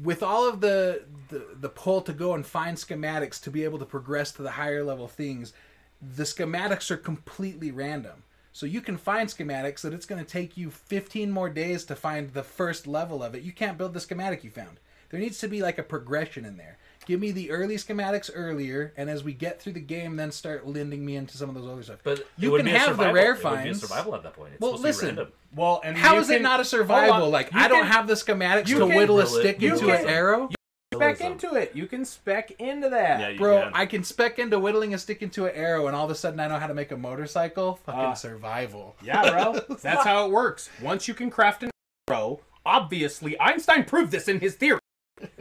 with 0.00 0.22
all 0.22 0.48
of 0.48 0.60
the, 0.60 1.04
the 1.28 1.44
the 1.60 1.68
pull 1.68 2.02
to 2.02 2.12
go 2.12 2.34
and 2.34 2.46
find 2.46 2.76
schematics 2.76 3.40
to 3.42 3.50
be 3.50 3.64
able 3.64 3.78
to 3.78 3.84
progress 3.84 4.30
to 4.32 4.42
the 4.42 4.52
higher 4.52 4.84
level 4.84 5.08
things, 5.08 5.52
the 6.00 6.24
schematics 6.24 6.90
are 6.90 6.96
completely 6.96 7.70
random. 7.70 8.24
So 8.52 8.66
you 8.66 8.80
can 8.82 8.96
find 8.98 9.28
schematics 9.28 9.80
that 9.80 9.94
it's 9.94 10.06
going 10.06 10.22
to 10.22 10.30
take 10.30 10.56
you 10.56 10.70
15 10.70 11.30
more 11.30 11.48
days 11.48 11.84
to 11.86 11.96
find 11.96 12.32
the 12.32 12.42
first 12.42 12.86
level 12.86 13.22
of 13.22 13.34
it. 13.34 13.42
You 13.42 13.52
can't 13.52 13.78
build 13.78 13.94
the 13.94 14.00
schematic 14.00 14.44
you 14.44 14.50
found. 14.50 14.78
There 15.10 15.20
needs 15.20 15.38
to 15.40 15.48
be 15.48 15.60
like 15.62 15.78
a 15.78 15.82
progression 15.82 16.44
in 16.44 16.56
there. 16.56 16.78
Give 17.04 17.18
me 17.18 17.32
the 17.32 17.50
early 17.50 17.76
schematics 17.76 18.30
earlier, 18.32 18.92
and 18.96 19.10
as 19.10 19.24
we 19.24 19.32
get 19.32 19.60
through 19.60 19.72
the 19.72 19.80
game, 19.80 20.16
then 20.16 20.30
start 20.30 20.66
lending 20.68 21.04
me 21.04 21.16
into 21.16 21.36
some 21.36 21.48
of 21.48 21.54
those 21.56 21.68
other 21.68 21.82
stuff. 21.82 21.98
But 22.04 22.26
you 22.38 22.54
can 22.56 22.64
be 22.64 22.70
a 22.70 22.78
have 22.78 22.90
the 22.90 23.04
survival- 23.04 23.14
rare 23.14 23.34
it 23.34 23.42
would 23.44 23.62
be 23.64 23.68
a 23.70 23.74
survival 23.74 24.14
at 24.14 24.22
that 24.22 24.34
point. 24.34 24.52
It's 24.52 24.60
Well, 24.60 24.76
supposed 24.76 25.00
to 25.00 25.04
be 25.06 25.06
listen. 25.10 25.16
random. 25.16 25.32
Well, 25.54 25.80
and 25.84 25.96
How 25.96 26.14
you 26.14 26.20
is 26.20 26.30
it 26.30 26.42
not 26.42 26.60
a 26.60 26.64
survival? 26.64 27.28
Like 27.28 27.52
You 27.52 27.58
I 27.60 27.68
don't 27.68 27.82
can 27.82 27.90
have 27.92 28.06
the 28.06 28.14
schematics 28.14 28.66
to 28.66 28.78
can 28.78 28.94
whittle 28.94 29.18
a 29.18 29.24
drill 29.24 29.36
it. 29.36 29.40
stick 29.40 29.62
into 29.62 29.90
an 29.90 30.06
arrow, 30.08 30.48
spec 30.92 31.20
into 31.20 31.54
it. 31.54 31.72
You 31.74 31.86
can 31.86 32.04
spec 32.04 32.52
into 32.60 32.88
that. 32.90 33.20
Yeah, 33.20 33.28
you 33.30 33.38
bro. 33.38 33.62
can. 33.62 33.72
I 33.74 33.86
can 33.86 34.04
spec 34.04 34.38
into 34.38 34.58
whittling 34.58 34.94
a 34.94 34.98
stick 34.98 35.22
into 35.22 35.46
an 35.46 35.52
arrow, 35.54 35.86
and 35.86 35.96
all 35.96 36.04
of 36.04 36.10
a 36.10 36.14
sudden 36.14 36.40
I 36.40 36.48
know 36.48 36.58
how 36.58 36.66
to 36.66 36.74
make 36.74 36.90
a 36.92 36.96
motorcycle. 36.96 37.76
Fucking 37.86 38.00
Uh, 38.00 38.14
survival. 38.14 38.96
Yeah, 39.02 39.30
bro. 39.30 39.76
That's 39.82 40.04
how 40.04 40.26
it 40.26 40.30
works. 40.32 40.70
Once 40.80 41.08
you 41.08 41.14
can 41.14 41.30
craft 41.30 41.62
an 41.62 41.70
arrow, 42.08 42.40
obviously 42.66 43.38
Einstein 43.40 43.84
proved 43.84 44.10
this 44.12 44.28
in 44.28 44.40
his 44.40 44.54
theory. 44.54 44.78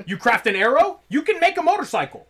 You 0.06 0.18
craft 0.18 0.46
an 0.48 0.56
arrow, 0.56 1.00
you 1.10 1.22
can 1.24 1.40
make 1.40 1.58
a 1.58 1.62
motorcycle. 1.64 2.28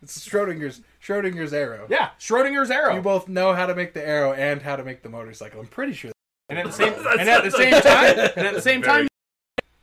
It's 0.00 0.28
Schrodinger's 0.28 0.80
Schrodinger's 1.04 1.52
arrow. 1.52 1.86
Yeah, 1.90 2.10
Schrodinger's 2.20 2.70
arrow. 2.70 2.94
You 2.94 3.02
both 3.02 3.26
know 3.26 3.52
how 3.52 3.66
to 3.66 3.74
make 3.74 3.94
the 3.94 4.06
arrow 4.06 4.32
and 4.32 4.62
how 4.62 4.76
to 4.76 4.84
make 4.84 5.02
the 5.02 5.08
motorcycle. 5.08 5.60
I'm 5.60 5.66
pretty 5.66 5.92
sure. 5.92 6.12
and 6.48 6.56
at 6.58 6.66
the 6.66 6.72
same 6.72 6.92
and 7.18 7.28
at 7.28 7.42
the 7.42 7.50
same 7.50 7.72
time, 7.82 8.18
and 8.36 8.46
at 8.46 8.54
the 8.54 8.62
same 8.62 8.80
Very- 8.82 8.98
time, 9.02 9.08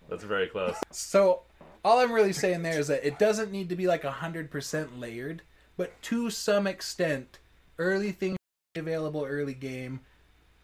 That's 0.09 0.23
very 0.23 0.47
close. 0.47 0.75
So 0.91 1.41
all 1.85 1.99
I'm 1.99 2.11
really 2.11 2.33
saying 2.33 2.63
there 2.63 2.79
is 2.79 2.87
that 2.87 3.05
it 3.05 3.19
doesn't 3.19 3.51
need 3.51 3.69
to 3.69 3.75
be 3.75 3.85
like 3.85 4.03
hundred 4.03 4.49
percent 4.49 4.99
layered, 4.99 5.43
but 5.77 6.01
to 6.03 6.31
some 6.31 6.65
extent, 6.65 7.37
early 7.77 8.11
things 8.11 8.37
available 8.75 9.23
early 9.23 9.53
game. 9.53 10.01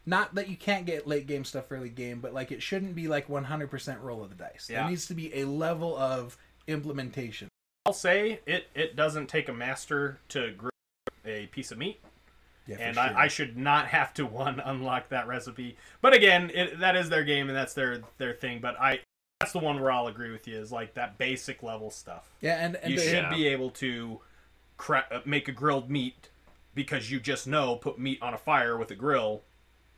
Not 0.04 0.34
that 0.34 0.50
you 0.50 0.58
can't 0.58 0.88
get 0.88 1.08
late 1.08 1.28
game 1.28 1.46
stuff 1.46 1.72
early 1.72 1.90
game, 1.90 2.22
but 2.22 2.34
like 2.34 2.52
it 2.52 2.64
shouldn't 2.64 2.96
be 2.96 3.08
like 3.08 3.28
100% 3.28 4.02
roll 4.02 4.24
of 4.24 4.30
the 4.30 4.36
dice. 4.36 4.68
Yeah. 4.68 4.82
There 4.82 4.90
needs 4.90 5.06
to 5.06 5.14
be 5.14 5.32
a 5.40 5.46
level 5.46 5.96
of 5.96 6.38
implementation. 6.68 7.50
I'll 7.86 7.94
say 7.94 8.40
it. 8.48 8.68
It 8.74 8.96
doesn't 8.96 9.28
take 9.28 9.48
a 9.48 9.54
master 9.54 10.20
to 10.30 10.52
grill 10.58 10.72
a 11.24 11.46
piece 11.48 11.72
of 11.72 11.78
meat. 11.78 12.02
Yeah, 12.66 12.78
and 12.80 12.96
sure. 12.96 13.04
I, 13.04 13.24
I 13.24 13.28
should 13.28 13.58
not 13.58 13.88
have 13.88 14.12
to 14.16 14.26
one 14.26 14.60
unlock 14.60 15.10
that 15.10 15.28
recipe. 15.28 15.78
But 16.02 16.16
again, 16.16 16.52
it, 16.52 16.80
that 16.80 16.96
is 16.96 17.10
their 17.10 17.24
game 17.24 17.48
and 17.48 17.56
that's 17.56 17.76
their 17.76 18.02
their 18.18 18.34
thing. 18.34 18.60
But 18.60 18.80
I 18.82 19.02
that's 19.42 19.52
the 19.54 19.60
one 19.60 19.80
where 19.80 19.92
I'll 19.92 20.08
agree 20.08 20.32
with 20.32 20.48
you 20.48 20.58
is 20.58 20.72
like 20.72 20.94
that 20.96 21.18
basic 21.18 21.64
level 21.64 21.90
stuff. 21.92 22.30
yeah, 22.42 22.64
and, 22.66 22.76
and 22.78 22.92
you 22.94 23.00
the- 23.00 23.06
should 23.06 23.30
be 23.30 23.48
able 23.48 23.70
to 23.72 24.20
cra- 24.78 25.06
uh, 25.12 25.20
make 25.26 25.48
a 25.48 25.52
grilled 25.52 25.90
meat 25.90 26.30
because 26.74 27.12
you 27.12 27.20
just 27.20 27.48
know 27.48 27.76
put 27.76 28.00
meat 28.00 28.20
on 28.22 28.34
a 28.34 28.38
fire 28.38 28.78
with 28.78 28.92
a 28.92 28.96
grill. 28.96 29.44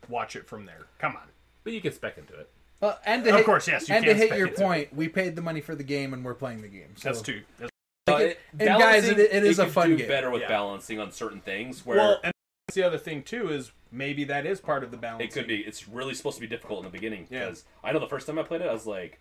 Watch 0.08 0.36
it 0.36 0.46
from 0.46 0.66
there. 0.66 0.86
Come 0.98 1.16
on. 1.16 1.22
But 1.62 1.72
you 1.72 1.80
can 1.80 1.92
spec 1.92 2.18
into 2.18 2.34
it. 2.38 2.50
well, 2.80 2.98
and 3.06 3.24
to 3.24 3.30
Of 3.30 3.36
hit, 3.36 3.46
course, 3.46 3.66
yes, 3.66 3.88
you 3.88 3.94
and 3.94 4.04
can 4.04 4.14
to 4.14 4.18
hit 4.18 4.28
spec 4.28 4.38
your 4.38 4.48
into 4.48 4.60
point, 4.60 4.94
we 4.94 5.08
paid 5.08 5.34
the 5.36 5.40
money 5.42 5.60
for 5.62 5.74
the 5.74 5.84
game 5.84 6.12
and 6.12 6.22
we're 6.24 6.34
playing 6.34 6.60
the 6.62 6.68
game. 6.68 6.94
So 6.96 7.08
That's 7.08 7.22
two. 7.22 7.40
That's- 7.58 7.70
Like 8.06 8.20
it- 8.32 8.40
and 8.60 8.68
guys, 8.78 9.08
it- 9.08 9.18
it 9.18 9.44
is 9.44 9.58
a 9.58 9.64
could 9.64 9.72
fun 9.72 9.88
do 9.90 9.96
game. 9.96 10.08
better 10.08 10.30
with 10.30 10.42
Yeah. 10.42 10.48
balancing 10.48 11.00
on 11.00 11.10
certain 11.10 11.40
things 11.40 11.86
where 11.86 11.96
Well, 11.96 12.20
and 12.22 12.34
that's 12.68 12.74
the 12.74 12.82
other 12.82 12.98
thing 12.98 13.22
too 13.22 13.48
is 13.50 13.72
maybe 13.90 14.24
that 14.24 14.44
is 14.44 14.60
part 14.60 14.84
of 14.84 14.90
the 14.90 14.98
balance. 14.98 15.22
it 15.24 15.32
could 15.32 15.46
be. 15.46 15.60
It's 15.62 15.88
really 15.88 16.12
supposed 16.12 16.36
to 16.36 16.42
be 16.42 16.46
difficult 16.46 16.80
in 16.80 16.84
the 16.84 16.90
beginning 16.90 17.26
Yeah. 17.30 17.46
because 17.46 17.64
I 17.82 17.92
know 17.92 17.98
the 18.00 18.06
first 18.08 18.26
time 18.26 18.38
I 18.38 18.42
played 18.42 18.60
it, 18.60 18.68
I 18.68 18.72
was 18.74 18.86
like, 18.86 19.12
"Fuck 19.12 19.20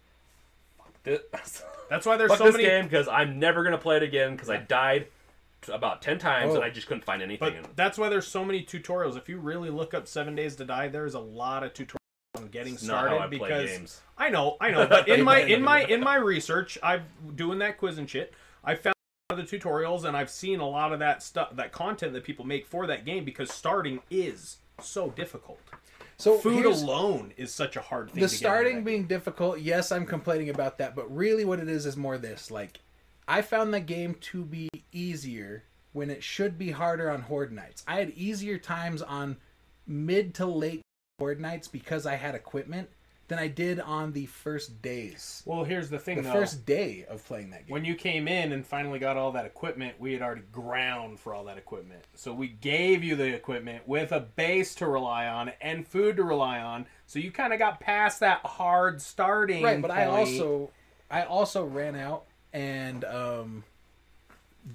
this, 1.03 1.63
That's 1.89 2.05
why 2.05 2.17
there's 2.17 2.29
fuck 2.31 2.37
so 2.39 2.45
this 2.45 2.53
many. 2.53 2.65
game," 2.65 2.85
because 2.85 3.07
I'm 3.07 3.39
never 3.39 3.63
gonna 3.63 3.77
play 3.77 3.97
it 3.97 4.03
again 4.03 4.31
because 4.33 4.49
I 4.49 4.57
died 4.57 5.07
t- 5.61 5.71
about 5.71 6.01
ten 6.01 6.17
times 6.17 6.51
Oh. 6.53 6.55
and 6.55 6.63
I 6.63 6.69
just 6.69 6.87
couldn't 6.87 7.03
find 7.05 7.21
anything. 7.21 7.61
But 7.61 7.75
that's 7.75 7.97
why 7.97 8.09
there's 8.09 8.27
so 8.27 8.43
many 8.45 8.63
tutorials. 8.63 9.17
If 9.17 9.27
you 9.29 9.37
really 9.39 9.69
look 9.69 9.93
up 9.93 10.07
Seven 10.07 10.35
Days 10.35 10.55
to 10.57 10.65
Die, 10.65 10.87
there's 10.87 11.13
a 11.13 11.19
lot 11.19 11.63
of 11.63 11.73
tutorials 11.73 11.97
on 12.37 12.47
getting 12.47 12.73
It's 12.73 12.83
not 12.83 13.09
how 13.09 13.17
started 13.17 13.23
I 13.35 13.37
play 13.37 13.49
because 13.49 13.69
games. 13.69 14.01
I 14.17 14.29
know, 14.29 14.57
I 14.59 14.71
know. 14.71 14.87
But 14.89 15.07
in 15.07 15.23
my 15.23 15.39
in 15.39 15.61
my 15.61 15.83
in 15.83 15.99
my 16.11 16.15
research, 16.15 16.77
I'm 16.81 17.03
doing 17.35 17.59
that 17.59 17.77
quiz 17.77 17.97
and 17.97 18.09
shit. 18.09 18.33
I 18.63 18.75
found 18.75 18.95
a 19.29 19.33
lot 19.33 19.39
of 19.41 19.49
the 19.49 19.57
tutorials 19.59 20.03
and 20.05 20.15
I've 20.17 20.29
seen 20.29 20.59
a 20.61 20.67
lot 20.69 20.93
of 20.93 20.99
that 20.99 21.21
stuff, 21.21 21.55
that 21.55 21.71
content 21.71 22.13
that 22.13 22.23
people 22.23 22.45
make 22.45 22.65
for 22.65 22.87
that 22.87 23.05
game 23.05 23.23
because 23.25 23.51
starting 23.51 23.99
is 24.09 24.57
so 24.81 25.09
difficult. 25.11 25.59
So 26.23 26.37
Food 26.37 26.65
alone 26.65 27.33
is 27.35 27.53
such 27.53 27.75
a 27.75 27.81
hard 27.81 28.09
thing. 28.09 28.21
the 28.21 28.29
starting 28.29 28.83
being 28.83 29.05
difficult 29.05 29.59
yes 29.59 29.91
i'm 29.91 30.05
complaining 30.05 30.49
about 30.49 30.77
that 30.77 30.95
but 30.95 31.13
really 31.13 31.43
what 31.43 31.59
it 31.59 31.67
is 31.67 31.85
is 31.85 31.97
more 31.97 32.17
this 32.17 32.49
like 32.49 32.79
i 33.27 33.41
found 33.41 33.73
the 33.73 33.79
game 33.79 34.15
to 34.21 34.45
be 34.45 34.69
easier 34.91 35.63
when 35.91 36.09
it 36.09 36.23
should 36.23 36.57
be 36.57 36.71
harder 36.71 37.09
on 37.09 37.21
horde 37.21 37.51
nights 37.51 37.83
i 37.87 37.95
had 37.97 38.09
easier 38.11 38.57
times 38.57 39.01
on 39.01 39.35
mid 39.85 40.33
to 40.33 40.45
late 40.45 40.81
horde 41.19 41.41
nights 41.41 41.67
because 41.67 42.05
i 42.05 42.15
had 42.15 42.35
equipment 42.35 42.89
than 43.29 43.39
I 43.39 43.47
did 43.47 43.79
on 43.79 44.11
the 44.11 44.25
first 44.25 44.81
days. 44.81 45.41
Well, 45.45 45.63
here's 45.63 45.89
the 45.89 45.97
thing, 45.99 46.17
The 46.17 46.23
though. 46.23 46.33
first 46.33 46.65
day 46.65 47.05
of 47.09 47.25
playing 47.25 47.51
that 47.51 47.65
game. 47.65 47.73
When 47.73 47.85
you 47.85 47.95
came 47.95 48.27
in 48.27 48.51
and 48.51 48.65
finally 48.67 48.99
got 48.99 49.15
all 49.17 49.31
that 49.31 49.45
equipment, 49.45 49.95
we 49.99 50.13
had 50.13 50.21
already 50.21 50.41
ground 50.51 51.19
for 51.19 51.33
all 51.33 51.45
that 51.45 51.57
equipment. 51.57 52.03
So 52.15 52.33
we 52.33 52.49
gave 52.49 53.03
you 53.03 53.15
the 53.15 53.33
equipment 53.33 53.87
with 53.87 54.11
a 54.11 54.19
base 54.19 54.75
to 54.75 54.87
rely 54.87 55.27
on 55.27 55.51
and 55.61 55.87
food 55.87 56.17
to 56.17 56.23
rely 56.23 56.59
on. 56.59 56.85
So 57.05 57.19
you 57.19 57.31
kind 57.31 57.53
of 57.53 57.59
got 57.59 57.79
past 57.79 58.19
that 58.19 58.45
hard 58.45 59.01
starting. 59.01 59.63
right, 59.63 59.81
but 59.81 59.91
I 59.91 60.05
also 60.05 60.71
I 61.09 61.23
also 61.23 61.63
ran 61.65 61.95
out 61.95 62.25
and 62.51 63.03
um 63.05 63.63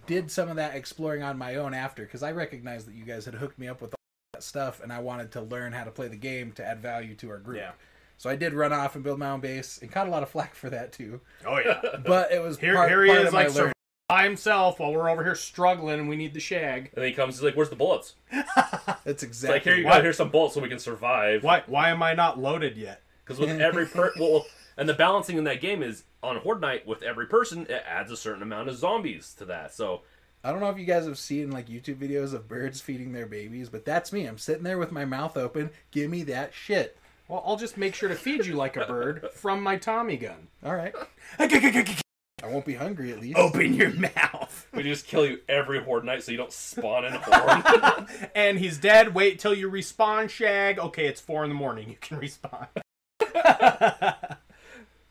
did 0.06 0.30
some 0.30 0.48
of 0.48 0.56
that 0.56 0.74
exploring 0.74 1.22
on 1.22 1.38
my 1.38 1.54
own 1.56 1.74
after 1.74 2.02
because 2.02 2.22
I 2.22 2.32
recognized 2.32 2.86
that 2.88 2.94
you 2.94 3.04
guys 3.04 3.24
had 3.24 3.34
hooked 3.34 3.58
me 3.58 3.68
up 3.68 3.80
with 3.80 3.92
all 3.94 3.98
that 4.34 4.42
stuff 4.42 4.82
and 4.82 4.92
I 4.92 4.98
wanted 5.00 5.32
to 5.32 5.40
learn 5.40 5.72
how 5.72 5.84
to 5.84 5.90
play 5.90 6.08
the 6.08 6.16
game 6.16 6.52
to 6.52 6.64
add 6.64 6.80
value 6.80 7.14
to 7.16 7.30
our 7.30 7.38
group. 7.38 7.58
Yeah. 7.58 7.72
So 8.18 8.28
I 8.28 8.36
did 8.36 8.52
run 8.52 8.72
off 8.72 8.94
and 8.96 9.04
build 9.04 9.18
my 9.18 9.30
own 9.30 9.40
base 9.40 9.78
and 9.80 9.90
caught 9.90 10.06
a 10.08 10.10
lot 10.10 10.22
of 10.22 10.28
flack 10.28 10.54
for 10.54 10.68
that 10.70 10.92
too. 10.92 11.20
Oh 11.46 11.58
yeah. 11.58 11.80
But 12.04 12.32
it 12.32 12.42
was 12.42 12.58
Here, 12.58 12.74
part, 12.74 12.90
here 12.90 13.04
he 13.04 13.10
part 13.10 13.22
is, 13.22 13.28
of 13.28 13.34
like 13.34 13.50
sur- 13.50 13.72
by 14.08 14.24
himself 14.24 14.80
while 14.80 14.92
we're 14.92 15.08
over 15.08 15.22
here 15.22 15.34
struggling 15.34 16.00
and 16.00 16.08
we 16.08 16.16
need 16.16 16.34
the 16.34 16.40
shag. 16.40 16.90
And 16.94 17.02
then 17.02 17.04
he 17.04 17.12
comes, 17.12 17.36
he's 17.36 17.42
like, 17.44 17.54
"Where's 17.54 17.70
the 17.70 17.76
bullets?" 17.76 18.14
That's 18.32 19.06
It's 19.06 19.22
exactly 19.22 19.54
like, 19.54 19.62
"Here 19.62 19.76
you 19.76 19.84
What? 19.84 19.98
go. 19.98 20.02
Here's 20.02 20.16
some 20.16 20.30
bullets 20.30 20.54
so 20.54 20.60
we 20.60 20.68
can 20.68 20.78
survive." 20.78 21.44
Why? 21.44 21.62
Why 21.66 21.90
am 21.90 22.02
I 22.02 22.14
not 22.14 22.38
loaded 22.38 22.76
yet? 22.76 23.02
Because 23.24 23.40
with 23.40 23.60
every 23.60 23.84
per, 23.84 24.10
well, 24.18 24.46
and 24.78 24.88
the 24.88 24.94
balancing 24.94 25.36
in 25.36 25.44
that 25.44 25.60
game 25.60 25.82
is 25.82 26.04
on 26.22 26.38
Horde 26.38 26.62
Night 26.62 26.86
with 26.86 27.02
every 27.02 27.26
person, 27.26 27.66
it 27.68 27.84
adds 27.86 28.10
a 28.10 28.16
certain 28.16 28.40
amount 28.42 28.70
of 28.70 28.76
zombies 28.78 29.34
to 29.34 29.44
that. 29.44 29.74
So 29.74 30.00
I 30.42 30.50
don't 30.50 30.60
know 30.60 30.70
if 30.70 30.78
you 30.78 30.86
guys 30.86 31.04
have 31.04 31.18
seen 31.18 31.50
like 31.50 31.68
YouTube 31.68 31.96
videos 31.98 32.32
of 32.32 32.48
birds 32.48 32.80
feeding 32.80 33.12
their 33.12 33.26
babies, 33.26 33.68
but 33.68 33.84
that's 33.84 34.14
me. 34.14 34.24
I'm 34.24 34.38
sitting 34.38 34.62
there 34.62 34.78
with 34.78 34.92
my 34.92 35.04
mouth 35.04 35.36
open. 35.36 35.68
Give 35.90 36.10
me 36.10 36.22
that 36.22 36.54
shit. 36.54 36.96
Well, 37.28 37.42
I'll 37.46 37.56
just 37.56 37.76
make 37.76 37.94
sure 37.94 38.08
to 38.08 38.14
feed 38.14 38.46
you 38.46 38.54
like 38.54 38.76
a 38.76 38.86
bird 38.86 39.28
from 39.34 39.62
my 39.62 39.76
Tommy 39.76 40.16
gun. 40.16 40.48
All 40.64 40.74
right. 40.74 40.94
I 41.38 42.46
won't 42.46 42.64
be 42.64 42.74
hungry 42.74 43.12
at 43.12 43.20
least. 43.20 43.36
Open 43.36 43.74
your 43.74 43.90
mouth. 43.90 44.66
we 44.72 44.82
just 44.82 45.06
kill 45.06 45.26
you 45.26 45.40
every 45.48 45.82
Horde 45.82 46.04
Night 46.04 46.22
so 46.22 46.30
you 46.30 46.38
don't 46.38 46.52
spawn 46.52 47.04
in 47.04 47.12
a 47.14 47.18
Horde. 47.20 48.06
And 48.34 48.58
he's 48.58 48.78
dead. 48.78 49.14
Wait 49.14 49.38
till 49.38 49.52
you 49.54 49.70
respawn, 49.70 50.30
Shag. 50.30 50.78
Okay, 50.78 51.06
it's 51.06 51.20
four 51.20 51.42
in 51.44 51.50
the 51.50 51.54
morning. 51.54 51.88
You 51.90 51.96
can 52.00 52.18
respawn. 52.18 52.68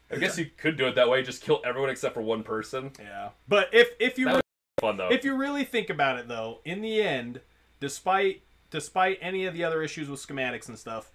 I 0.10 0.16
guess 0.20 0.38
you 0.38 0.50
could 0.58 0.78
do 0.78 0.88
it 0.88 0.96
that 0.96 1.10
way. 1.10 1.22
Just 1.22 1.44
kill 1.44 1.62
everyone 1.66 1.90
except 1.90 2.14
for 2.14 2.22
one 2.22 2.44
person. 2.44 2.92
Yeah. 3.00 3.30
But 3.48 3.70
if 3.74 3.90
if 4.00 4.18
you 4.18 4.26
That 4.26 4.36
re- 4.36 4.42
Fun 4.80 4.98
though. 4.98 5.10
if 5.12 5.24
you 5.26 5.36
really 5.36 5.64
think 5.66 5.90
about 5.90 6.18
it 6.18 6.28
though, 6.28 6.60
in 6.64 6.82
the 6.82 7.02
end, 7.02 7.42
despite 7.80 8.42
despite 8.70 9.18
any 9.22 9.46
of 9.46 9.54
the 9.54 9.64
other 9.64 9.82
issues 9.82 10.08
with 10.10 10.26
schematics 10.26 10.68
and 10.70 10.78
stuff, 10.80 11.12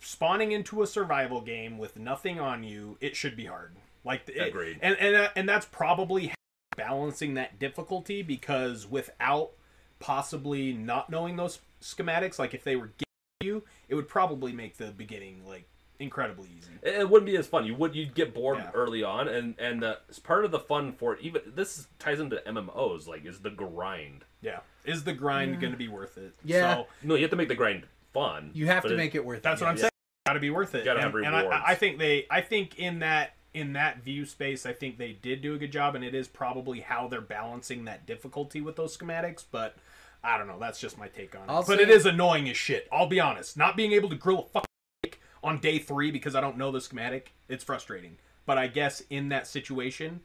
spawning 0.00 0.52
into 0.52 0.82
a 0.82 0.86
survival 0.86 1.40
game 1.40 1.78
with 1.78 1.96
nothing 1.98 2.38
on 2.40 2.62
you, 2.64 2.96
it 3.00 3.16
should 3.16 3.36
be 3.36 3.46
hard. 3.46 3.72
Like 4.04 4.28
it, 4.28 4.48
Agreed. 4.48 4.78
And 4.82 4.96
and 4.98 5.16
uh, 5.16 5.28
and 5.36 5.48
that's 5.48 5.66
probably 5.66 6.32
balancing 6.76 7.34
that 7.34 7.58
difficulty 7.58 8.22
because 8.22 8.86
without 8.86 9.50
possibly 9.98 10.72
not 10.72 11.10
knowing 11.10 11.36
those 11.36 11.60
schematics, 11.80 12.38
like 12.38 12.54
if 12.54 12.64
they 12.64 12.76
were 12.76 12.86
given 12.88 13.04
to 13.40 13.46
you, 13.46 13.62
it 13.88 13.94
would 13.94 14.08
probably 14.08 14.52
make 14.52 14.76
the 14.76 14.86
beginning 14.88 15.42
like 15.46 15.66
incredibly 15.98 16.48
easy. 16.56 16.70
it 16.82 16.94
it 17.00 17.08
wouldn't 17.10 17.26
be 17.26 17.36
as 17.36 17.46
fun. 17.46 17.64
You 17.66 17.74
would 17.74 17.94
you'd 17.94 18.14
get 18.14 18.34
bored 18.34 18.58
Yeah. 18.58 18.70
early 18.74 19.02
on, 19.02 19.26
and 19.28 19.58
and 19.58 19.82
it's 20.08 20.18
part 20.18 20.44
of 20.44 20.50
the 20.50 20.60
fun 20.60 20.92
for 20.92 21.14
it. 21.14 21.20
Even 21.22 21.42
this 21.54 21.88
ties 21.98 22.20
into 22.20 22.36
MMOs. 22.46 23.08
Like 23.08 23.24
is 23.24 23.40
the 23.40 23.50
grind. 23.50 24.24
Yeah. 24.42 24.60
Is 24.84 25.02
the 25.04 25.12
grind 25.14 25.58
going 25.60 25.72
to 25.72 25.78
be 25.78 25.88
worth 25.88 26.16
it? 26.18 26.34
Yeah. 26.44 26.74
So 26.74 26.86
No, 27.02 27.14
you 27.16 27.22
have 27.22 27.30
to 27.30 27.36
make 27.36 27.48
the 27.48 27.54
grind 27.56 27.84
fun. 28.16 28.50
You 28.54 28.66
have 28.66 28.84
to 28.84 28.94
it- 28.94 28.96
make 28.96 29.14
it 29.14 29.24
worth 29.24 29.42
That's 29.42 29.60
it. 29.60 29.64
what 29.64 29.70
I'm 29.70 29.76
yes. 29.76 29.82
saying. 29.82 29.90
Got 30.26 30.32
to 30.32 30.40
be 30.40 30.50
worth 30.50 30.74
it. 30.74 30.84
Gotta 30.84 30.98
and, 30.98 31.04
have 31.04 31.14
and 31.14 31.36
rewards. 31.36 31.62
I, 31.64 31.72
I 31.72 31.74
think 31.76 31.98
they, 31.98 32.26
I 32.30 32.40
think 32.40 32.78
in 32.78 32.98
that 33.00 33.34
in 33.54 33.72
that 33.72 34.02
view 34.02 34.26
space, 34.26 34.66
I 34.66 34.72
think 34.72 34.98
they 34.98 35.12
did 35.12 35.40
do 35.40 35.54
a 35.54 35.58
good 35.58 35.72
job, 35.72 35.94
and 35.94 36.04
it 36.04 36.14
is 36.14 36.28
probably 36.28 36.80
how 36.80 37.08
they're 37.08 37.22
balancing 37.22 37.86
that 37.86 38.04
difficulty 38.04 38.60
with 38.60 38.76
those 38.76 38.96
schematics. 38.96 39.44
But 39.50 39.76
I 40.22 40.36
don't 40.36 40.46
know. 40.48 40.58
That's 40.58 40.80
just 40.80 40.98
my 40.98 41.08
take 41.08 41.34
on 41.36 41.42
it. 41.42 41.46
I'll 41.48 41.64
but 41.64 41.80
it 41.80 41.88
is 41.88 42.06
annoying 42.06 42.48
as 42.48 42.56
shit. 42.56 42.88
I'll 42.92 43.06
be 43.06 43.20
honest. 43.20 43.56
Not 43.56 43.76
being 43.76 43.92
able 43.92 44.08
to 44.10 44.16
grill 44.16 44.40
a 44.40 44.42
fucking 44.42 44.66
steak 45.02 45.20
on 45.42 45.58
day 45.58 45.78
three 45.78 46.10
because 46.10 46.34
I 46.34 46.40
don't 46.40 46.58
know 46.58 46.72
the 46.72 46.80
schematic, 46.80 47.32
it's 47.48 47.64
frustrating. 47.64 48.18
But 48.44 48.58
I 48.58 48.66
guess 48.66 49.02
in 49.10 49.28
that 49.30 49.46
situation, 49.46 50.20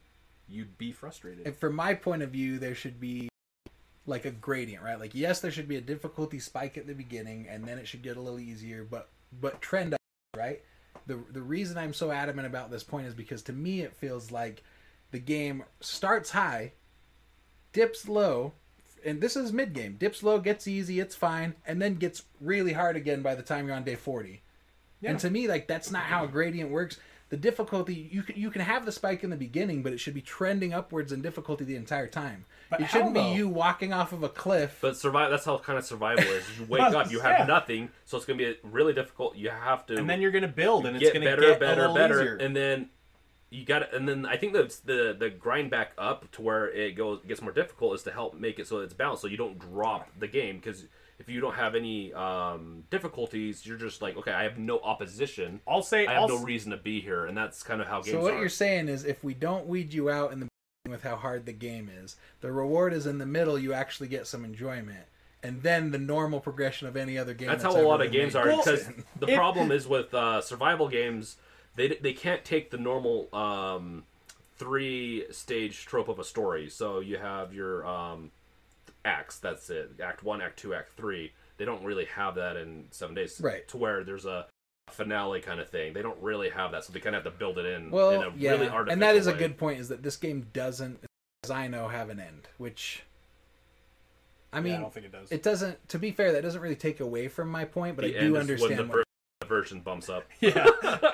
you'd 0.48 0.78
be 0.78 0.92
frustrated. 0.92 1.46
And 1.46 1.56
from 1.56 1.76
my 1.76 1.94
point 1.94 2.24
of 2.24 2.32
view, 2.32 2.60
there 2.60 2.76
should 2.76 3.00
be 3.00 3.30
like 4.06 4.26
a 4.26 4.32
gradient, 4.32 4.84
right? 4.84 5.00
Like 5.00 5.16
yes, 5.16 5.40
there 5.40 5.52
should 5.52 5.68
be 5.68 5.78
a 5.78 5.82
difficulty 5.82 6.40
spike 6.40 6.78
at 6.78 6.88
the 6.88 6.94
beginning, 6.94 7.48
and 7.50 7.66
then 7.66 7.78
it 7.78 7.88
should 7.88 8.02
get 8.02 8.18
a 8.18 8.22
little 8.22 8.40
easier, 8.40 8.84
but 8.90 9.10
but 9.40 9.62
trend 9.62 9.94
up, 9.94 10.02
right? 10.36 10.62
The 11.08 11.20
the 11.32 11.42
reason 11.42 11.78
I'm 11.78 11.94
so 11.94 12.12
adamant 12.12 12.48
about 12.48 12.72
this 12.72 12.84
point 12.84 13.08
is 13.08 13.14
because 13.14 13.42
to 13.44 13.54
me 13.54 13.82
it 13.82 13.94
feels 13.94 14.32
like 14.32 14.64
the 15.12 15.20
game 15.20 15.64
starts 15.80 16.32
high, 16.32 16.74
dips 17.74 18.08
low, 18.08 18.54
and 19.06 19.22
this 19.22 19.36
is 19.36 19.54
mid 19.54 19.74
game. 19.74 19.98
Dips 20.00 20.24
low, 20.24 20.40
gets 20.40 20.68
easy, 20.68 21.00
it's 21.00 21.16
fine, 21.16 21.56
and 21.66 21.82
then 21.82 21.96
gets 21.96 22.24
really 22.40 22.74
hard 22.74 22.96
again 22.96 23.22
by 23.22 23.36
the 23.36 23.44
time 23.44 23.68
you're 23.68 23.76
on 23.76 23.84
day 23.84 23.96
40. 23.96 24.42
And 25.04 25.20
to 25.20 25.30
me, 25.30 25.48
like 25.48 25.68
that's 25.68 25.92
not 25.92 26.04
how 26.04 26.26
a 26.26 26.28
gradient 26.28 26.70
works. 26.70 27.00
The 27.32 27.38
difficulty 27.38 28.10
you 28.12 28.24
can 28.24 28.36
you 28.36 28.52
can 28.52 28.62
have 28.62 28.86
the 28.86 28.92
spike 28.92 29.24
in 29.24 29.30
the 29.30 29.38
beginning, 29.38 29.84
but 29.84 29.94
it 29.94 30.00
should 30.02 30.14
be 30.14 30.22
trending 30.22 30.74
upwards 30.74 31.14
in 31.14 31.22
difficulty 31.22 31.64
the 31.64 31.78
entire 31.78 32.06
time. 32.08 32.44
But 32.70 32.82
it 32.82 32.90
shouldn't 32.90 33.16
how, 33.16 33.24
be 33.32 33.38
you 33.38 33.48
walking 33.48 33.94
off 33.94 34.12
of 34.12 34.22
a 34.22 34.28
cliff. 34.28 34.80
But 34.82 34.98
survive. 34.98 35.32
That's 35.32 35.46
how 35.46 35.58
kind 35.58 35.80
of 35.80 35.86
survival 35.86 36.26
is. 36.26 36.44
You 36.60 36.66
wake 36.70 36.82
up, 36.82 37.10
you 37.10 37.22
have 37.22 37.40
Yeah. 37.40 37.46
nothing, 37.46 37.90
so 38.04 38.18
it's 38.18 38.26
gonna 38.26 38.38
be 38.38 38.58
really 38.64 38.92
difficult. 38.94 39.38
You 39.38 39.50
have 39.50 39.86
to 39.86 39.96
and 39.96 40.10
then 40.10 40.20
you're 40.20 40.32
gonna 40.32 40.50
build, 40.50 40.86
and 40.86 40.98
it's 40.98 41.10
gonna 41.12 41.24
better, 41.26 41.42
get 41.42 41.60
better, 41.62 41.86
a 41.86 41.92
little 41.92 41.96
better, 41.96 42.22
easier. 42.22 42.36
and 42.36 42.54
then 42.54 42.90
you 43.50 43.64
got 43.66 43.80
to 43.80 43.96
And 43.96 44.08
then 44.10 44.26
I 44.26 44.36
think 44.36 44.52
the 44.52 44.64
the 44.84 45.16
the 45.18 45.30
grind 45.30 45.72
back 45.72 45.94
up 45.98 46.30
to 46.34 46.42
where 46.42 46.70
it 46.70 46.98
goes 46.98 47.22
gets 47.26 47.42
more 47.42 47.54
difficult 47.54 47.96
is 47.96 48.04
to 48.04 48.12
help 48.12 48.34
make 48.34 48.60
it 48.60 48.68
so 48.68 48.80
it's 48.80 48.94
balanced, 48.94 49.22
so 49.22 49.30
you 49.30 49.38
don't 49.38 49.58
drop 49.58 50.10
the 50.20 50.28
game 50.28 50.58
because. 50.58 50.86
If 51.22 51.30
you 51.30 51.40
don't 51.40 51.54
have 51.54 51.76
any 51.76 52.12
um, 52.14 52.84
difficulties, 52.90 53.64
you're 53.64 53.78
just 53.78 54.02
like, 54.02 54.18
okay, 54.18 54.32
I 54.32 54.42
have 54.42 54.58
no 54.58 54.80
opposition. 54.80 55.62
I'll 55.68 55.84
say, 55.84 56.08
I 56.08 56.14
have 56.14 56.24
I'll, 56.24 56.30
no 56.30 56.44
reason 56.44 56.72
to 56.72 56.78
be 56.78 57.00
here, 57.00 57.28
and 57.28 57.38
that's 57.38 57.62
kind 57.62 57.80
of 57.80 57.86
how 57.86 58.02
games 58.02 58.18
so 58.18 58.22
what 58.22 58.34
are. 58.34 58.40
you're 58.40 58.50
saying 58.50 58.88
is, 58.88 59.06
if 59.06 59.24
we 59.24 59.36
don't 59.36 59.68
weed 59.68 59.94
you 59.94 60.10
out 60.10 60.34
in 60.34 60.40
the 60.40 60.48
beginning 60.48 60.90
with 60.98 61.04
how 61.04 61.16
hard 61.16 61.46
the 61.46 61.54
game 61.54 61.92
is, 62.04 62.16
the 62.40 62.52
reward 62.52 62.92
is 62.92 63.06
in 63.06 63.20
the 63.20 63.26
middle. 63.28 63.60
You 63.60 63.72
actually 63.72 64.08
get 64.08 64.26
some 64.26 64.44
enjoyment, 64.44 65.06
and 65.44 65.62
then 65.62 65.92
the 65.92 66.00
normal 66.00 66.40
progression 66.40 66.88
of 66.88 66.98
any 66.98 67.20
other 67.20 67.36
game. 67.36 67.50
That's 67.50 67.62
how 67.62 67.72
that's 67.72 67.84
a 67.84 67.88
lot 67.88 68.04
of 68.04 68.12
games 68.12 68.34
made. 68.34 68.40
are 68.40 68.48
Well, 68.48 68.64
because 68.64 68.90
the 69.20 69.28
if- 69.28 69.36
problem 69.36 69.72
is 69.72 69.88
with 69.88 70.12
uh, 70.16 70.42
survival 70.42 70.88
games, 70.88 71.38
they 71.76 71.90
they 71.90 72.14
can't 72.14 72.44
take 72.44 72.72
the 72.72 72.80
normal 72.80 73.30
um, 73.32 74.06
three 74.58 75.26
stage 75.30 75.86
trope 75.86 76.10
of 76.10 76.18
a 76.18 76.24
story. 76.24 76.68
So 76.68 77.00
you 77.00 77.18
have 77.18 77.54
your 77.54 77.86
um, 77.86 78.32
acts. 79.06 79.40
That's 79.40 79.70
it. 79.70 79.92
Act 80.04 80.24
one, 80.24 80.42
act 80.42 80.60
two, 80.60 80.74
act 80.74 80.94
three. 80.94 81.34
They 81.58 81.66
don't 81.66 81.84
really 81.84 82.06
have 82.06 82.36
that 82.36 82.58
in 82.58 82.86
seven 82.92 83.16
days. 83.16 83.40
Right. 83.42 83.68
To 83.70 83.78
where 83.78 84.04
there's 84.04 84.26
a 84.26 84.48
finale 84.90 85.42
kind 85.42 85.60
of 85.60 85.70
thing. 85.70 85.94
They 85.94 86.02
don't 86.02 86.22
really 86.22 86.50
have 86.50 86.72
that, 86.72 86.84
so 86.84 86.94
they 86.94 87.00
kind 87.00 87.16
of 87.16 87.24
have 87.24 87.34
to 87.34 87.38
build 87.40 87.58
it 87.58 87.66
in 87.66 87.84
in 87.86 87.92
Well, 87.92 88.22
a 88.22 88.34
yeah, 88.36 88.52
really 88.52 88.68
artificial 88.68 88.92
and 88.94 89.02
that 89.02 89.16
is 89.16 89.28
a 89.28 89.34
good 89.34 89.58
point. 89.58 89.80
Is 89.80 89.90
that 89.90 90.04
this 90.04 90.18
game 90.18 90.48
doesn't, 90.54 91.00
as 91.44 91.52
I 91.52 91.68
know, 91.68 91.88
have 91.88 92.10
an 92.10 92.20
end. 92.20 92.48
Which, 92.58 93.04
I 94.54 94.58
Yeah, 94.58 94.64
mean, 94.64 94.74
I 94.76 94.80
don't 94.80 94.94
think 94.94 95.06
it 95.06 95.12
does. 95.12 95.32
it 95.32 95.44
doesn't. 95.44 95.88
To 95.90 96.00
be 96.00 96.12
fair, 96.12 96.34
that 96.34 96.42
doesn't 96.42 96.62
really 96.62 96.76
take 96.76 97.00
away 97.00 97.28
from 97.28 97.50
my 97.50 97.64
point, 97.66 97.96
but 97.96 98.04
The 98.06 98.16
I 98.18 98.20
end 98.22 98.28
do 98.34 98.36
is 98.36 98.42
understand. 98.42 98.78
when 98.80 98.88
the 98.90 98.94
what- 98.98 99.06
version 99.48 99.82
bumps 99.82 100.08
up. 100.10 100.26
yeah, 100.40 100.66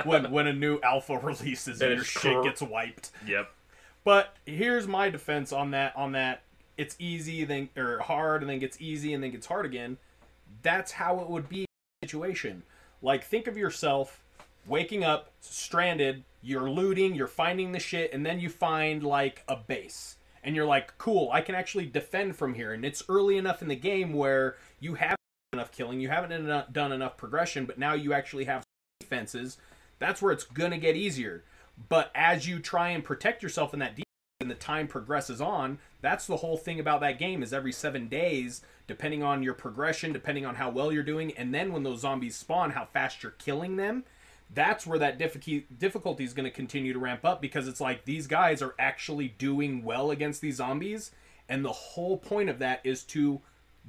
when 0.05 0.31
when 0.31 0.47
a 0.47 0.53
new 0.53 0.79
alpha 0.81 1.17
releases 1.17 1.81
and 1.81 1.91
And 1.91 1.97
your 1.97 2.05
shit 2.05 2.33
cor- 2.33 2.43
gets 2.43 2.61
wiped. 2.61 3.11
Yep. 3.27 3.49
But 4.03 4.35
here's 4.45 4.87
my 4.87 5.09
defense 5.09 5.51
on 5.51 5.71
that. 5.71 5.95
On 5.95 6.13
that, 6.13 6.41
it's 6.77 6.95
easy 6.99 7.43
then 7.43 7.69
or 7.75 7.99
hard, 7.99 8.41
and 8.41 8.49
then 8.49 8.59
gets 8.59 8.79
easy, 8.79 9.13
and 9.13 9.23
then 9.23 9.31
gets 9.31 9.47
hard 9.47 9.65
again. 9.65 9.97
That's 10.61 10.91
how 10.93 11.19
it 11.19 11.29
would 11.29 11.49
be 11.49 11.65
situation. 12.03 12.63
Like 13.01 13.23
think 13.23 13.47
of 13.47 13.57
yourself 13.57 14.23
waking 14.65 15.03
up 15.03 15.31
stranded. 15.41 16.23
You're 16.41 16.69
looting. 16.69 17.15
You're 17.15 17.27
finding 17.27 17.71
the 17.71 17.79
shit, 17.79 18.13
and 18.13 18.25
then 18.25 18.39
you 18.39 18.49
find 18.49 19.03
like 19.03 19.43
a 19.47 19.55
base. 19.55 20.15
And 20.43 20.55
you're 20.55 20.65
like, 20.65 20.97
cool, 20.97 21.29
I 21.33 21.41
can 21.41 21.55
actually 21.55 21.87
defend 21.87 22.37
from 22.37 22.53
here. 22.53 22.71
And 22.71 22.85
it's 22.85 23.03
early 23.09 23.37
enough 23.37 23.61
in 23.61 23.67
the 23.67 23.75
game 23.75 24.13
where 24.13 24.55
you 24.79 24.93
have 24.93 25.17
enough 25.51 25.71
killing, 25.71 25.99
you 25.99 26.07
haven't 26.07 26.31
eno- 26.31 26.65
done 26.71 26.91
enough 26.91 27.17
progression, 27.17 27.65
but 27.65 27.77
now 27.77 27.93
you 27.93 28.13
actually 28.13 28.45
have 28.45 28.63
defenses. 28.99 29.57
That's 29.99 30.21
where 30.21 30.31
it's 30.31 30.43
gonna 30.43 30.77
get 30.77 30.95
easier. 30.95 31.43
But 31.89 32.11
as 32.15 32.47
you 32.47 32.59
try 32.59 32.89
and 32.89 33.03
protect 33.03 33.43
yourself 33.43 33.73
in 33.73 33.79
that 33.79 33.95
defense 33.95 34.06
and 34.47 34.51
the 34.55 34.63
time 34.63 34.87
progresses 34.87 35.41
on, 35.41 35.77
that's 35.99 36.25
the 36.25 36.37
whole 36.37 36.55
thing 36.55 36.79
about 36.79 37.01
that 37.01 37.19
game 37.19 37.43
is 37.43 37.51
every 37.51 37.73
seven 37.73 38.07
days, 38.07 38.61
depending 38.87 39.21
on 39.21 39.43
your 39.43 39.53
progression, 39.53 40.13
depending 40.13 40.45
on 40.45 40.55
how 40.55 40.69
well 40.69 40.89
you're 40.89 41.03
doing, 41.03 41.33
and 41.33 41.53
then 41.53 41.73
when 41.73 41.83
those 41.83 41.99
zombies 41.99 42.37
spawn, 42.37 42.71
how 42.71 42.85
fast 42.85 43.23
you're 43.23 43.33
killing 43.33 43.75
them. 43.75 44.05
That's 44.53 44.87
where 44.87 44.99
that 44.99 45.17
difficulty 45.17 45.67
difficulty 45.77 46.23
is 46.23 46.33
going 46.33 46.45
to 46.45 46.51
continue 46.51 46.93
to 46.93 46.99
ramp 46.99 47.25
up 47.25 47.41
because 47.41 47.67
it's 47.67 47.81
like 47.81 48.05
these 48.05 48.25
guys 48.25 48.61
are 48.61 48.73
actually 48.79 49.35
doing 49.37 49.83
well 49.83 50.11
against 50.11 50.39
these 50.39 50.55
zombies, 50.55 51.11
and 51.49 51.65
the 51.65 51.73
whole 51.73 52.15
point 52.15 52.49
of 52.49 52.59
that 52.59 52.79
is 52.85 53.03
to 53.03 53.41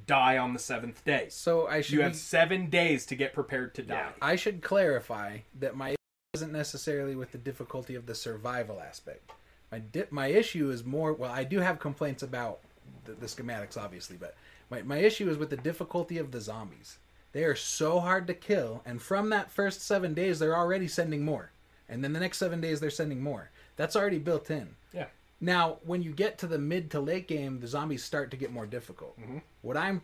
die 0.05 0.37
on 0.37 0.51
the 0.51 0.59
seventh 0.59 1.05
day. 1.05 1.27
So 1.29 1.67
I 1.67 1.79
should. 1.79 1.93
You 1.93 2.01
have 2.01 2.17
seven 2.17 2.69
days 2.69 3.05
to 3.05 3.15
get 3.15 3.31
prepared 3.31 3.73
to 3.75 3.83
die. 3.83 4.09
I 4.21 4.35
should 4.35 4.61
clarify 4.61 5.37
that 5.57 5.77
my 5.77 5.95
isn't 6.33 6.51
necessarily 6.51 7.15
with 7.15 7.31
the 7.31 7.37
difficulty 7.37 7.95
of 7.95 8.05
the 8.05 8.13
survival 8.13 8.81
aspect. 8.81 9.31
My 9.71 9.79
di- 9.79 10.05
my 10.09 10.27
issue 10.27 10.71
is 10.71 10.83
more. 10.83 11.13
Well, 11.13 11.31
I 11.31 11.43
do 11.43 11.59
have 11.59 11.79
complaints 11.79 12.23
about 12.23 12.59
the, 13.05 13.13
the 13.13 13.27
schematics, 13.27 13.77
obviously, 13.77 14.17
but 14.17 14.35
my 14.69 14.81
my 14.81 14.97
issue 14.97 15.29
is 15.29 15.37
with 15.37 15.49
the 15.49 15.57
difficulty 15.57 16.17
of 16.17 16.31
the 16.31 16.41
zombies. 16.41 16.97
They 17.31 17.43
are 17.43 17.55
so 17.55 17.99
hard 17.99 18.25
to 18.27 18.33
kill, 18.33 18.81
and 18.85 19.01
from 19.01 19.29
that 19.29 19.51
first 19.51 19.81
seven 19.81 20.13
days, 20.15 20.39
they're 20.39 20.57
already 20.57 20.87
sending 20.87 21.23
more, 21.23 21.51
and 21.87 22.03
then 22.03 22.13
the 22.13 22.19
next 22.19 22.39
seven 22.39 22.59
days, 22.59 22.79
they're 22.79 22.89
sending 22.89 23.21
more. 23.21 23.51
That's 23.75 23.95
already 23.95 24.17
built 24.17 24.49
in. 24.49 24.75
Yeah. 24.93 25.05
Now, 25.39 25.77
when 25.85 26.01
you 26.01 26.11
get 26.11 26.37
to 26.39 26.47
the 26.47 26.57
mid 26.57 26.89
to 26.91 26.99
late 26.99 27.27
game, 27.27 27.59
the 27.59 27.67
zombies 27.67 28.03
start 28.03 28.31
to 28.31 28.37
get 28.37 28.51
more 28.51 28.65
difficult. 28.65 29.19
Mm-hmm. 29.21 29.37
What 29.61 29.77
I'm, 29.77 30.01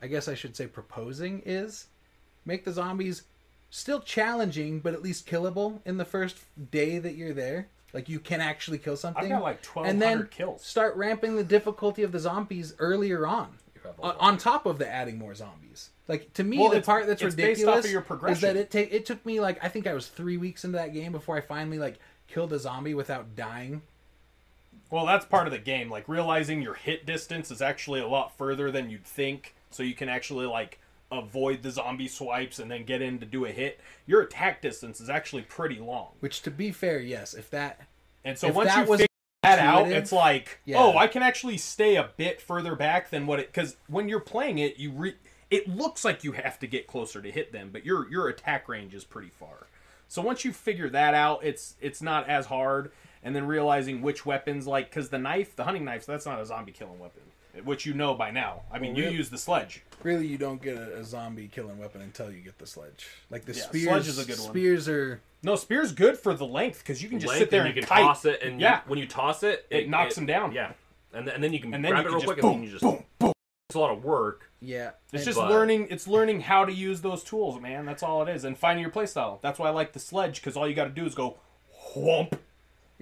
I 0.00 0.06
guess 0.06 0.28
I 0.28 0.34
should 0.34 0.56
say, 0.56 0.66
proposing 0.66 1.42
is 1.44 1.88
make 2.44 2.64
the 2.64 2.72
zombies 2.72 3.24
still 3.70 4.00
challenging, 4.00 4.80
but 4.80 4.94
at 4.94 5.02
least 5.02 5.26
killable 5.26 5.80
in 5.84 5.96
the 5.96 6.04
first 6.04 6.38
day 6.70 6.98
that 6.98 7.16
you're 7.16 7.34
there. 7.34 7.68
Like 7.92 8.08
you 8.08 8.18
can 8.18 8.40
actually 8.40 8.78
kill 8.78 8.96
something. 8.96 9.24
I've 9.24 9.30
got 9.30 9.42
like 9.42 9.60
and 9.76 10.00
then 10.00 10.18
1,200 10.20 10.30
kills. 10.30 10.62
start 10.64 10.96
ramping 10.96 11.36
the 11.36 11.44
difficulty 11.44 12.02
of 12.02 12.12
the 12.12 12.18
zombies 12.18 12.74
earlier 12.78 13.26
on, 13.26 13.58
on, 14.00 14.14
on 14.18 14.38
top 14.38 14.64
of 14.64 14.78
the 14.78 14.88
adding 14.88 15.18
more 15.18 15.34
zombies. 15.34 15.90
Like 16.08 16.32
to 16.34 16.44
me, 16.44 16.58
Well, 16.58 16.70
the 16.70 16.80
part 16.80 17.06
that's 17.06 17.22
ridiculous 17.22 17.84
of 17.84 17.90
your 17.90 18.04
is 18.28 18.40
that 18.40 18.56
it 18.56 18.70
take 18.70 18.92
it 18.92 19.04
took 19.06 19.24
me 19.26 19.40
like 19.40 19.62
I 19.62 19.68
think 19.68 19.86
I 19.86 19.94
was 19.94 20.08
three 20.08 20.36
weeks 20.36 20.64
into 20.64 20.78
that 20.78 20.92
game 20.92 21.12
before 21.12 21.36
I 21.36 21.40
finally 21.40 21.78
like 21.78 21.98
killed 22.28 22.52
a 22.52 22.58
zombie 22.58 22.94
without 22.94 23.36
dying. 23.36 23.82
Well, 24.90 25.06
that's 25.06 25.24
part 25.24 25.46
of 25.46 25.52
the 25.52 25.58
game. 25.58 25.90
Like 25.90 26.08
realizing 26.08 26.60
your 26.60 26.74
hit 26.74 27.06
distance 27.06 27.50
is 27.50 27.62
actually 27.62 28.00
a 28.00 28.08
lot 28.08 28.36
further 28.36 28.70
than 28.70 28.90
you'd 28.90 29.04
think, 29.06 29.54
so 29.70 29.82
you 29.82 29.94
can 29.94 30.08
actually 30.08 30.46
like 30.46 30.78
avoid 31.12 31.62
the 31.62 31.70
zombie 31.70 32.08
swipes 32.08 32.58
and 32.58 32.70
then 32.70 32.84
get 32.84 33.02
in 33.02 33.18
to 33.20 33.26
do 33.26 33.44
a 33.44 33.50
hit. 33.50 33.80
Your 34.06 34.22
attack 34.22 34.62
distance 34.62 35.00
is 35.00 35.10
actually 35.10 35.42
pretty 35.42 35.78
long. 35.78 36.08
Which, 36.20 36.42
to 36.42 36.50
be 36.50 36.70
fair, 36.70 37.00
yes, 37.00 37.34
if 37.34 37.50
that 37.50 37.82
And 38.24 38.38
so 38.38 38.50
once 38.52 38.68
that 38.68 38.84
you 38.84 38.90
was 38.90 39.00
figure 39.00 39.08
that 39.42 39.58
out, 39.58 39.88
it's 39.88 40.12
like, 40.12 40.60
yeah. 40.64 40.78
oh, 40.78 40.96
I 40.96 41.06
can 41.06 41.22
actually 41.22 41.58
stay 41.58 41.96
a 41.96 42.10
bit 42.16 42.40
further 42.40 42.74
back 42.74 43.10
than 43.10 43.26
what 43.26 43.40
it 43.40 43.46
because 43.46 43.76
when 43.88 44.08
you're 44.08 44.20
playing 44.20 44.58
it, 44.58 44.78
you 44.78 44.92
re- 44.92 45.16
it 45.50 45.68
looks 45.68 46.04
like 46.04 46.24
you 46.24 46.32
have 46.32 46.58
to 46.60 46.66
get 46.66 46.86
closer 46.86 47.20
to 47.20 47.30
hit 47.30 47.52
them, 47.52 47.70
but 47.72 47.84
your 47.84 48.10
your 48.10 48.28
attack 48.28 48.68
range 48.68 48.94
is 48.94 49.04
pretty 49.04 49.30
far. 49.30 49.66
So 50.08 50.22
once 50.22 50.44
you 50.44 50.52
figure 50.52 50.90
that 50.90 51.14
out, 51.14 51.42
it's 51.42 51.74
it's 51.80 52.02
not 52.02 52.28
as 52.28 52.46
hard. 52.46 52.92
And 53.24 53.36
then 53.36 53.46
realizing 53.46 54.02
which 54.02 54.26
weapons, 54.26 54.66
like, 54.66 54.90
because 54.90 55.08
the 55.08 55.18
knife, 55.18 55.54
the 55.54 55.62
hunting 55.62 55.84
knife, 55.84 56.06
that's 56.06 56.26
not 56.26 56.40
a 56.40 56.44
zombie 56.44 56.72
killing 56.72 56.98
weapon, 56.98 57.22
which 57.64 57.84
you 57.86 57.94
know 57.94 58.14
by 58.14 58.30
now. 58.30 58.62
I 58.72 58.78
mean, 58.78 58.92
Well, 58.92 58.98
you 58.98 59.04
really- 59.06 59.16
use 59.16 59.30
the 59.30 59.38
sledge. 59.38 59.82
really 60.02 60.26
you 60.26 60.38
don't 60.38 60.60
get 60.62 60.76
a, 60.76 60.98
a 60.98 61.04
zombie 61.04 61.48
killing 61.48 61.78
weapon 61.78 62.00
until 62.00 62.30
you 62.30 62.40
get 62.40 62.58
the 62.58 62.66
sledge. 62.66 63.06
Like 63.30 63.44
the 63.44 63.52
Yeah, 63.54 63.62
spears, 63.62 63.84
sledge 63.88 64.08
is 64.08 64.18
a 64.18 64.24
good 64.24 64.38
one. 64.38 64.48
spears 64.50 64.88
are 64.88 65.20
No, 65.42 65.56
spear's 65.56 65.92
good 65.92 66.16
for 66.18 66.34
the 66.34 66.46
length 66.46 66.78
because 66.78 67.02
you 67.02 67.08
can 67.08 67.18
just 67.18 67.28
Length, 67.30 67.40
sit 67.40 67.50
there 67.50 67.60
and 67.60 67.68
and, 67.68 67.76
you 67.76 67.82
can 67.82 67.88
kite. 67.88 68.02
toss 68.04 68.24
it, 68.24 68.42
and 68.42 68.60
you- 68.60 68.66
Yeah. 68.66 68.80
when 68.86 68.98
you 68.98 69.06
toss 69.06 69.42
it, 69.42 69.66
It 69.70 69.88
knocks 69.88 70.14
them 70.14 70.24
down. 70.26 70.52
Yeah, 70.52 70.72
and 71.12 71.26
then, 71.26 71.34
and 71.34 71.44
then 71.44 71.52
you 71.52 71.60
can 71.60 71.74
And 71.74 71.84
then 71.84 71.92
grab 71.92 72.04
you 72.04 72.08
it 72.08 72.12
can 72.12 72.18
real 72.20 72.26
quick, 72.26 72.40
boom, 72.40 72.50
and 72.52 72.60
then 72.60 72.64
you 72.64 72.70
just 72.70 72.82
boom, 72.82 73.04
boom. 73.18 73.32
it's 73.68 73.74
a 73.74 73.78
lot 73.80 73.90
of 73.90 74.04
work. 74.04 74.50
yeah. 74.60 74.90
It's 75.12 75.24
just 75.24 75.36
But- 75.38 75.50
learning. 75.50 75.88
It's 75.90 76.06
learning 76.08 76.42
how 76.42 76.64
to 76.64 76.72
use 76.72 77.00
those 77.02 77.22
tools, 77.24 77.60
man. 77.60 77.84
That's 77.86 78.02
all 78.02 78.22
it 78.22 78.28
is, 78.28 78.44
and 78.44 78.56
finding 78.56 78.82
your 78.82 78.92
playstyle. 78.92 79.40
That's 79.42 79.58
why 79.58 79.66
I 79.68 79.70
like 79.70 79.92
the 79.92 79.98
sledge 80.00 80.36
because 80.40 80.56
all 80.56 80.66
you 80.68 80.74
got 80.74 80.84
to 80.84 80.90
do 80.90 81.04
is 81.04 81.14
go 81.14 81.38
whomp. 81.94 82.38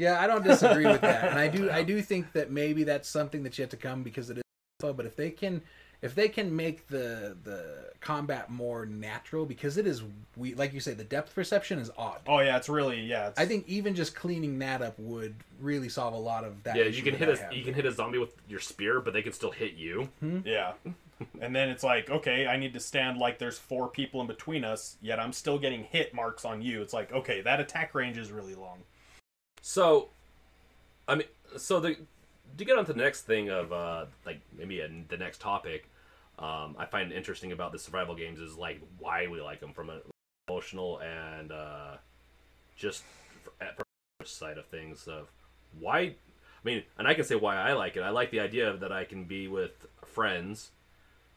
Yeah, 0.01 0.19
I 0.19 0.27
don't 0.27 0.43
disagree 0.43 0.87
with 0.87 1.03
that, 1.03 1.29
and 1.29 1.39
I 1.39 1.49
do 1.49 1.71
I 1.71 1.83
do 1.83 2.01
think 2.01 2.33
that 2.33 2.51
maybe 2.51 2.85
that's 2.85 3.07
something 3.07 3.43
that's 3.43 3.59
yet 3.59 3.69
to 3.71 3.77
come 3.77 4.03
because 4.03 4.31
it 4.31 4.39
is. 4.39 4.43
But 4.79 5.05
if 5.05 5.15
they 5.15 5.29
can, 5.29 5.61
if 6.01 6.15
they 6.15 6.31
can 6.31 6.57
make 6.57 6.89
the 6.89 7.37
the 7.45 7.91
combat 8.01 8.49
more 8.49 8.87
natural, 8.87 9.45
because 9.45 9.77
it 9.77 9.87
is 9.87 10.03
we 10.39 10.55
like 10.55 10.73
you 10.73 10.81
say 10.81 10.95
the 10.95 11.05
depth 11.05 11.35
perception 11.35 11.79
is 11.79 11.91
odd. 11.99 12.21
Oh 12.27 12.39
yeah, 12.39 12.57
it's 12.57 12.71
really 12.71 13.03
yeah. 13.03 13.29
It's, 13.29 13.39
I 13.39 13.45
think 13.45 13.69
even 13.69 13.95
just 13.95 14.15
cleaning 14.15 14.59
that 14.61 14.81
up 14.81 14.99
would 14.99 15.35
really 15.61 15.91
solve 15.91 16.15
a 16.15 16.19
lot 16.19 16.45
of 16.45 16.63
that. 16.63 16.77
Yeah, 16.77 16.85
you 16.85 17.03
can 17.03 17.15
hit 17.15 17.29
I 17.29 17.33
a 17.33 17.37
have. 17.37 17.53
you 17.53 17.63
can 17.63 17.75
hit 17.75 17.85
a 17.85 17.93
zombie 17.93 18.17
with 18.17 18.33
your 18.49 18.61
spear, 18.61 19.01
but 19.03 19.13
they 19.13 19.21
can 19.21 19.35
still 19.35 19.51
hit 19.51 19.75
you. 19.75 20.09
Hmm? 20.21 20.39
yeah. 20.47 20.73
and 21.43 21.55
then 21.55 21.69
it's 21.69 21.85
like 21.85 22.09
okay, 22.09 22.47
I 22.47 22.57
need 22.57 22.73
to 22.73 22.81
stand 22.81 23.19
like 23.19 23.39
there's 23.39 23.59
four 23.59 23.87
people 23.87 24.23
in 24.23 24.27
between 24.27 24.65
us, 24.65 24.97
yet 25.03 25.21
I'm 25.21 25.35
still 25.35 25.59
getting 25.59 25.85
hit 25.85 26.15
marks 26.15 26.47
on 26.47 26.63
you. 26.63 26.81
It's 26.81 26.95
like 26.95 27.13
okay, 27.13 27.43
that 27.43 27.61
attack 27.61 27.95
range 27.95 28.17
is 28.17 28.33
really 28.33 28.55
long. 28.55 28.79
So, 29.61 30.09
I 31.07 31.14
mean, 31.16 31.29
so 31.57 31.81
the 31.81 31.96
to 32.59 32.64
get 32.64 32.79
on 32.79 32.85
to 32.87 32.92
the 32.92 32.99
next 32.99 33.23
thing 33.23 33.49
of 33.49 33.73
uh, 33.73 34.07
like 34.27 34.40
maybe 34.57 34.81
a, 34.81 34.88
the 35.09 35.16
next 35.16 35.40
topic, 35.40 35.88
um, 36.38 36.77
I 36.79 36.87
find 36.87 37.12
interesting 37.12 37.53
about 37.53 37.73
the 37.73 37.79
survival 37.79 38.14
games 38.14 38.40
is 38.40 38.57
like 38.57 38.81
why 38.99 39.29
we 39.29 39.40
like 39.40 39.61
them 39.61 39.73
from 39.73 39.90
an 39.90 40.01
emotional 40.49 41.01
and 41.01 41.53
uh, 41.53 41.96
just 42.77 43.05
from 43.59 44.27
side 44.27 44.59
of 44.59 44.66
things 44.66 45.07
of 45.07 45.29
why. 45.79 46.01
I 46.01 46.64
mean, 46.64 46.83
and 46.99 47.09
I 47.09 47.14
can 47.14 47.25
say 47.25 47.37
why 47.37 47.57
I 47.57 47.73
like 47.73 47.96
it. 47.96 48.03
I 48.03 48.11
like 48.11 48.31
the 48.31 48.40
idea 48.40 48.77
that 48.77 48.92
I 48.92 49.05
can 49.05 49.25
be 49.25 49.49
with 49.49 49.87
friends, 50.05 50.70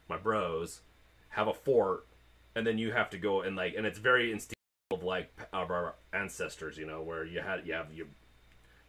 my 0.09 0.17
bros, 0.17 0.81
have 1.29 1.47
a 1.47 1.53
fort, 1.53 2.05
and 2.55 2.67
then 2.67 2.77
you 2.77 2.91
have 2.91 3.09
to 3.11 3.17
go 3.17 3.41
and 3.41 3.55
like, 3.55 3.75
and 3.77 3.85
it's 3.85 3.99
very 3.99 4.31
instinctive 4.31 4.53
of 4.93 5.03
like 5.03 5.31
of 5.51 5.71
our 5.71 5.95
ancestors, 6.13 6.77
you 6.77 6.85
know, 6.85 7.01
where 7.01 7.25
you 7.25 7.41
had 7.41 7.65
you 7.65 7.73
have 7.73 7.93
your 7.93 8.07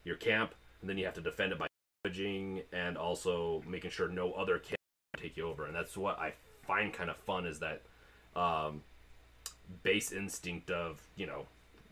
your 0.05 0.17
camp, 0.17 0.55
and 0.81 0.88
then 0.88 0.99
you 0.99 1.05
have 1.05 1.14
to 1.14 1.21
defend 1.21 1.53
it 1.53 1.59
by 1.59 1.67
damaging 2.05 2.62
and 2.73 2.97
also 2.97 3.62
making 3.67 3.90
sure 3.90 4.09
no 4.09 4.33
other 4.33 4.59
can 4.59 4.77
take 5.17 5.37
you 5.37 5.47
over, 5.49 5.67
and 5.67 5.75
that's 5.75 5.97
what 5.97 6.19
I 6.19 6.35
find 6.67 6.93
kind 6.93 7.11
of 7.11 7.17
fun 7.17 7.47
is 7.47 7.61
that 7.61 7.83
um, 8.37 8.83
base 9.83 10.12
instinct 10.12 10.71
of 10.71 11.01
you 11.17 11.27
know 11.27 11.47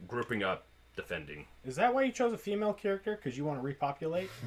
grouping 0.08 0.42
up, 0.42 0.66
defending. 0.96 1.46
Is 1.64 1.76
that 1.76 1.94
why 1.94 2.02
you 2.02 2.12
chose 2.12 2.32
a 2.32 2.38
female 2.38 2.72
character? 2.72 3.16
Because 3.16 3.36
you 3.38 3.44
want 3.44 3.58
to 3.58 3.62
repopulate? 3.62 4.30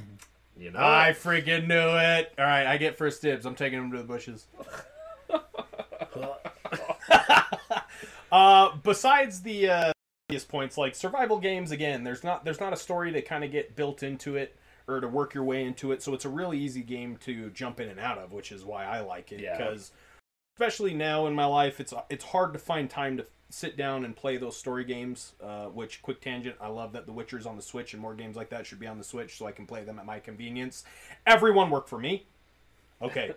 You 0.58 0.71
know, 0.71 0.80
I 0.80 1.13
freaking 1.13 1.67
knew 1.67 1.75
it. 1.75 2.34
All 2.39 2.45
right, 2.45 2.65
I 2.65 2.78
get 2.78 2.97
first 2.97 3.21
dibs. 3.21 3.45
I'm 3.45 3.56
taking 3.56 3.78
him 3.78 3.91
to 3.91 3.97
the 3.97 4.06
bushes. 4.06 4.45
uh, 8.36 8.76
besides 8.84 9.41
the 9.43 9.69
uh, 9.69 9.91
obvious 10.28 10.43
points, 10.43 10.78
like 10.78 10.93
survival 10.93 11.39
games, 11.39 11.71
again, 11.71 12.04
there's 12.04 12.21
not 12.21 12.43
there's 12.43 12.60
not 12.60 12.74
a 12.74 12.78
story 12.78 13.13
to 13.13 13.21
kind 13.21 13.45
of 13.45 13.52
get 13.52 13.78
built 13.78 14.04
into 14.04 14.36
it 14.36 14.58
or 14.89 15.00
to 15.00 15.08
work 15.08 15.34
your 15.34 15.45
way 15.45 15.63
into 15.63 15.93
it. 15.93 16.04
So 16.04 16.13
it's 16.13 16.26
a 16.26 16.30
really 16.30 16.60
easy 16.60 16.82
game 16.82 17.15
to 17.24 17.50
jump 17.52 17.80
in 17.80 17.88
and 17.88 17.98
out 18.00 18.17
of, 18.17 18.34
which 18.34 18.52
is 18.52 18.65
why 18.65 18.84
I 18.84 19.00
like 19.00 19.32
it. 19.32 19.39
Yeah. 19.39 19.58
Because 19.58 19.91
especially 20.58 20.93
now 20.93 21.28
in 21.28 21.34
my 21.34 21.45
life, 21.45 21.80
it's 21.80 21.93
it's 22.10 22.26
hard 22.26 22.52
to 22.52 22.60
find 22.60 22.89
time 22.89 23.15
to 23.17 23.26
sit 23.50 23.78
down 23.78 24.04
and 24.04 24.13
play 24.13 24.36
those 24.36 24.58
story 24.58 24.84
games. 24.84 25.32
Uh, 25.41 25.67
which 25.67 26.02
quick 26.02 26.19
tangent, 26.19 26.58
I 26.60 26.67
love 26.67 26.91
that 26.91 27.06
The 27.06 27.13
Witcher's 27.13 27.45
on 27.45 27.56
the 27.56 27.62
Switch 27.62 27.93
and 27.93 28.02
more 28.02 28.15
games 28.15 28.36
like 28.36 28.50
that 28.50 28.65
should 28.65 28.82
be 28.82 28.88
on 28.88 28.98
the 28.98 29.04
Switch 29.06 29.38
so 29.38 29.48
I 29.48 29.54
can 29.54 29.65
play 29.65 29.86
them 29.86 29.98
at 29.98 30.06
my 30.06 30.19
convenience. 30.19 30.84
Everyone 31.26 31.69
work 31.69 31.88
for 31.88 32.00
me. 32.00 32.26
Okay. 33.01 33.34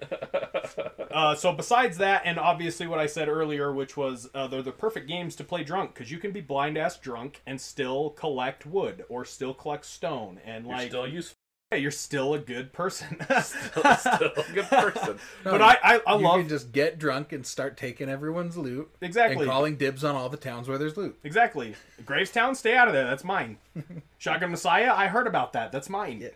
uh, 1.11 1.35
so 1.35 1.53
besides 1.53 1.99
that, 1.99 2.23
and 2.25 2.39
obviously 2.39 2.87
what 2.87 2.99
I 2.99 3.07
said 3.07 3.29
earlier, 3.29 3.73
which 3.73 3.97
was 3.97 4.29
uh, 4.35 4.47
they're 4.47 4.63
the 4.63 4.73
perfect 4.73 5.09
games 5.09 5.35
to 5.37 5.45
play 5.45 5.65
drunk 5.65 5.95
because 5.95 6.11
you 6.11 6.19
can 6.19 6.33
be 6.33 6.41
blind 6.41 6.79
ass 6.79 6.97
drunk 6.99 7.43
and 7.47 7.61
still 7.61 8.11
collect 8.11 8.67
wood 8.67 9.05
or 9.09 9.25
still 9.25 9.55
collect 9.55 9.85
stone 9.85 10.41
and 10.45 10.67
you're 10.67 10.77
like 10.77 10.89
still 10.89 11.07
useful, 11.07 11.37
yeah, 11.73 11.79
you're 11.79 11.91
still 11.91 12.33
a 12.33 12.39
good 12.39 12.73
person. 12.73 13.19
still, 13.43 13.95
still 13.97 14.33
a 14.37 14.53
good 14.55 14.69
person. 14.69 15.19
but 15.45 15.61
I 15.61 15.77
I, 15.83 16.01
I 16.07 16.17
you 16.17 16.25
love 16.25 16.41
can 16.41 16.49
just 16.49 16.73
get 16.73 16.99
drunk 16.99 17.33
and 17.33 17.45
start 17.45 17.77
taking 17.77 18.09
everyone's 18.09 18.57
loot 18.57 18.91
exactly 19.03 19.43
and 19.43 19.51
calling 19.51 19.77
dibs 19.77 20.03
on 20.03 20.15
all 20.15 20.29
the 20.31 20.39
towns 20.39 20.69
where 20.69 20.79
there's 20.79 20.97
loot. 20.97 21.19
exactly 21.25 21.75
Gravestown. 22.05 22.57
Stay 22.57 22.75
out 22.75 22.89
of 22.89 22.95
there. 22.95 23.05
That's 23.05 23.25
mine. 23.25 23.59
Shotgun 24.19 24.51
Messiah. 24.51 24.93
I 24.95 25.09
heard 25.09 25.27
about 25.27 25.53
that. 25.53 25.71
That's 25.71 25.91
mine. 25.91 26.21
Yeah. 26.23 26.29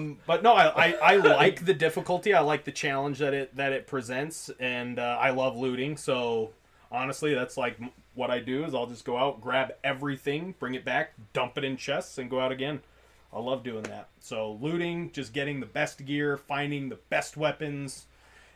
Um, 0.00 0.18
but 0.26 0.42
no, 0.42 0.54
I, 0.54 0.90
I, 0.90 0.96
I 1.02 1.16
like 1.16 1.64
the 1.64 1.74
difficulty. 1.74 2.34
I 2.34 2.40
like 2.40 2.64
the 2.64 2.72
challenge 2.72 3.18
that 3.18 3.34
it 3.34 3.56
that 3.56 3.72
it 3.72 3.86
presents, 3.86 4.50
and 4.58 4.98
uh, 4.98 5.18
I 5.20 5.30
love 5.30 5.56
looting. 5.56 5.96
So 5.96 6.50
honestly, 6.90 7.34
that's 7.34 7.56
like 7.56 7.76
what 8.14 8.30
I 8.30 8.40
do 8.40 8.64
is 8.64 8.74
I'll 8.74 8.86
just 8.86 9.04
go 9.04 9.16
out, 9.16 9.40
grab 9.40 9.72
everything, 9.84 10.54
bring 10.58 10.74
it 10.74 10.84
back, 10.84 11.12
dump 11.32 11.58
it 11.58 11.64
in 11.64 11.76
chests, 11.76 12.18
and 12.18 12.30
go 12.30 12.40
out 12.40 12.52
again. 12.52 12.80
I 13.32 13.38
love 13.38 13.62
doing 13.62 13.84
that. 13.84 14.08
So 14.18 14.58
looting, 14.60 15.12
just 15.12 15.32
getting 15.32 15.60
the 15.60 15.66
best 15.66 16.04
gear, 16.04 16.36
finding 16.36 16.88
the 16.88 16.98
best 17.10 17.36
weapons, 17.36 18.06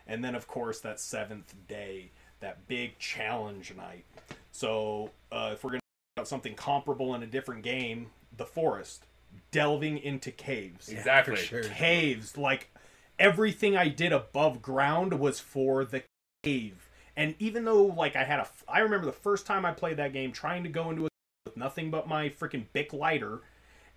and 0.07 0.24
then 0.24 0.35
of 0.35 0.48
course 0.48 0.80
that 0.80 0.98
seventh 0.98 1.54
day, 1.68 2.11
that 2.40 2.66
big 2.66 2.98
challenge 2.98 3.72
night. 3.76 4.04
So 4.50 5.11
uh, 5.30 5.50
if 5.52 5.62
we're 5.62 5.70
gonna 5.70 5.80
talk 5.80 6.22
about 6.22 6.28
something 6.28 6.54
comparable 6.54 7.14
in 7.14 7.22
a 7.22 7.26
different 7.26 7.62
game, 7.62 8.09
the 8.37 8.46
forest, 8.46 9.04
delving 9.51 9.99
into 9.99 10.31
caves 10.31 10.88
Exactly. 10.88 11.37
Sure. 11.37 11.62
caves. 11.62 12.37
Like 12.37 12.70
everything 13.18 13.77
I 13.77 13.88
did 13.88 14.12
above 14.12 14.62
ground 14.62 15.18
was 15.20 15.40
for 15.40 15.85
the 15.85 16.03
cave. 16.42 16.88
And 17.16 17.35
even 17.38 17.64
though 17.64 17.85
like 17.85 18.16
I 18.16 18.25
had 18.25 18.40
a, 18.40 18.49
I 18.68 18.81
remember 18.81 19.07
the 19.07 19.12
first 19.12 19.47
time 19.47 19.64
I 19.64 19.73
played 19.73 19.97
that 19.99 20.12
game, 20.12 20.33
trying 20.33 20.64
to 20.64 20.68
go 20.68 20.90
into 20.90 21.07
a 21.07 21.09
with 21.47 21.57
nothing 21.57 21.90
but 21.90 22.09
my 22.09 22.31
freaking 22.31 22.64
Bic 22.73 22.92
lighter, 22.92 23.42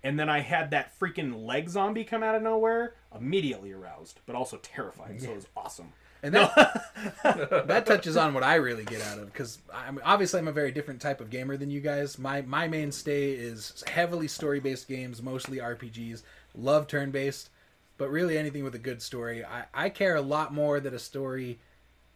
and 0.02 0.18
then 0.18 0.28
I 0.28 0.40
had 0.40 0.70
that 0.70 0.98
freaking 0.98 1.46
leg 1.46 1.68
zombie 1.68 2.04
come 2.04 2.22
out 2.22 2.34
of 2.34 2.42
nowhere. 2.42 2.94
Immediately 3.14 3.72
aroused, 3.72 4.20
but 4.26 4.36
also 4.36 4.58
terrified. 4.58 5.20
So 5.22 5.30
it 5.30 5.36
was 5.36 5.46
awesome. 5.56 5.92
And 6.22 6.34
that 6.34 6.84
that 7.68 7.86
touches 7.86 8.16
on 8.16 8.34
what 8.34 8.42
I 8.42 8.56
really 8.56 8.84
get 8.84 9.02
out 9.02 9.18
of 9.18 9.32
because 9.32 9.58
I'm 9.72 10.00
obviously 10.04 10.40
I'm 10.40 10.48
a 10.48 10.52
very 10.52 10.72
different 10.72 11.00
type 11.00 11.20
of 11.20 11.30
gamer 11.30 11.56
than 11.56 11.70
you 11.70 11.80
guys. 11.80 12.18
My 12.18 12.42
my 12.42 12.66
mainstay 12.66 13.32
is 13.32 13.84
heavily 13.86 14.28
story 14.28 14.60
based 14.60 14.88
games, 14.88 15.22
mostly 15.22 15.58
RPGs. 15.58 16.22
Love 16.56 16.86
turn 16.86 17.10
based, 17.10 17.50
but 17.98 18.10
really 18.10 18.36
anything 18.36 18.64
with 18.64 18.74
a 18.74 18.80
good 18.80 19.00
story. 19.00 19.44
I, 19.44 19.64
I 19.72 19.88
care 19.90 20.16
a 20.16 20.22
lot 20.22 20.52
more 20.52 20.80
that 20.80 20.92
a 20.92 20.98
story 20.98 21.58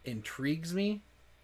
intrigues 0.05 0.75
me 0.75 1.03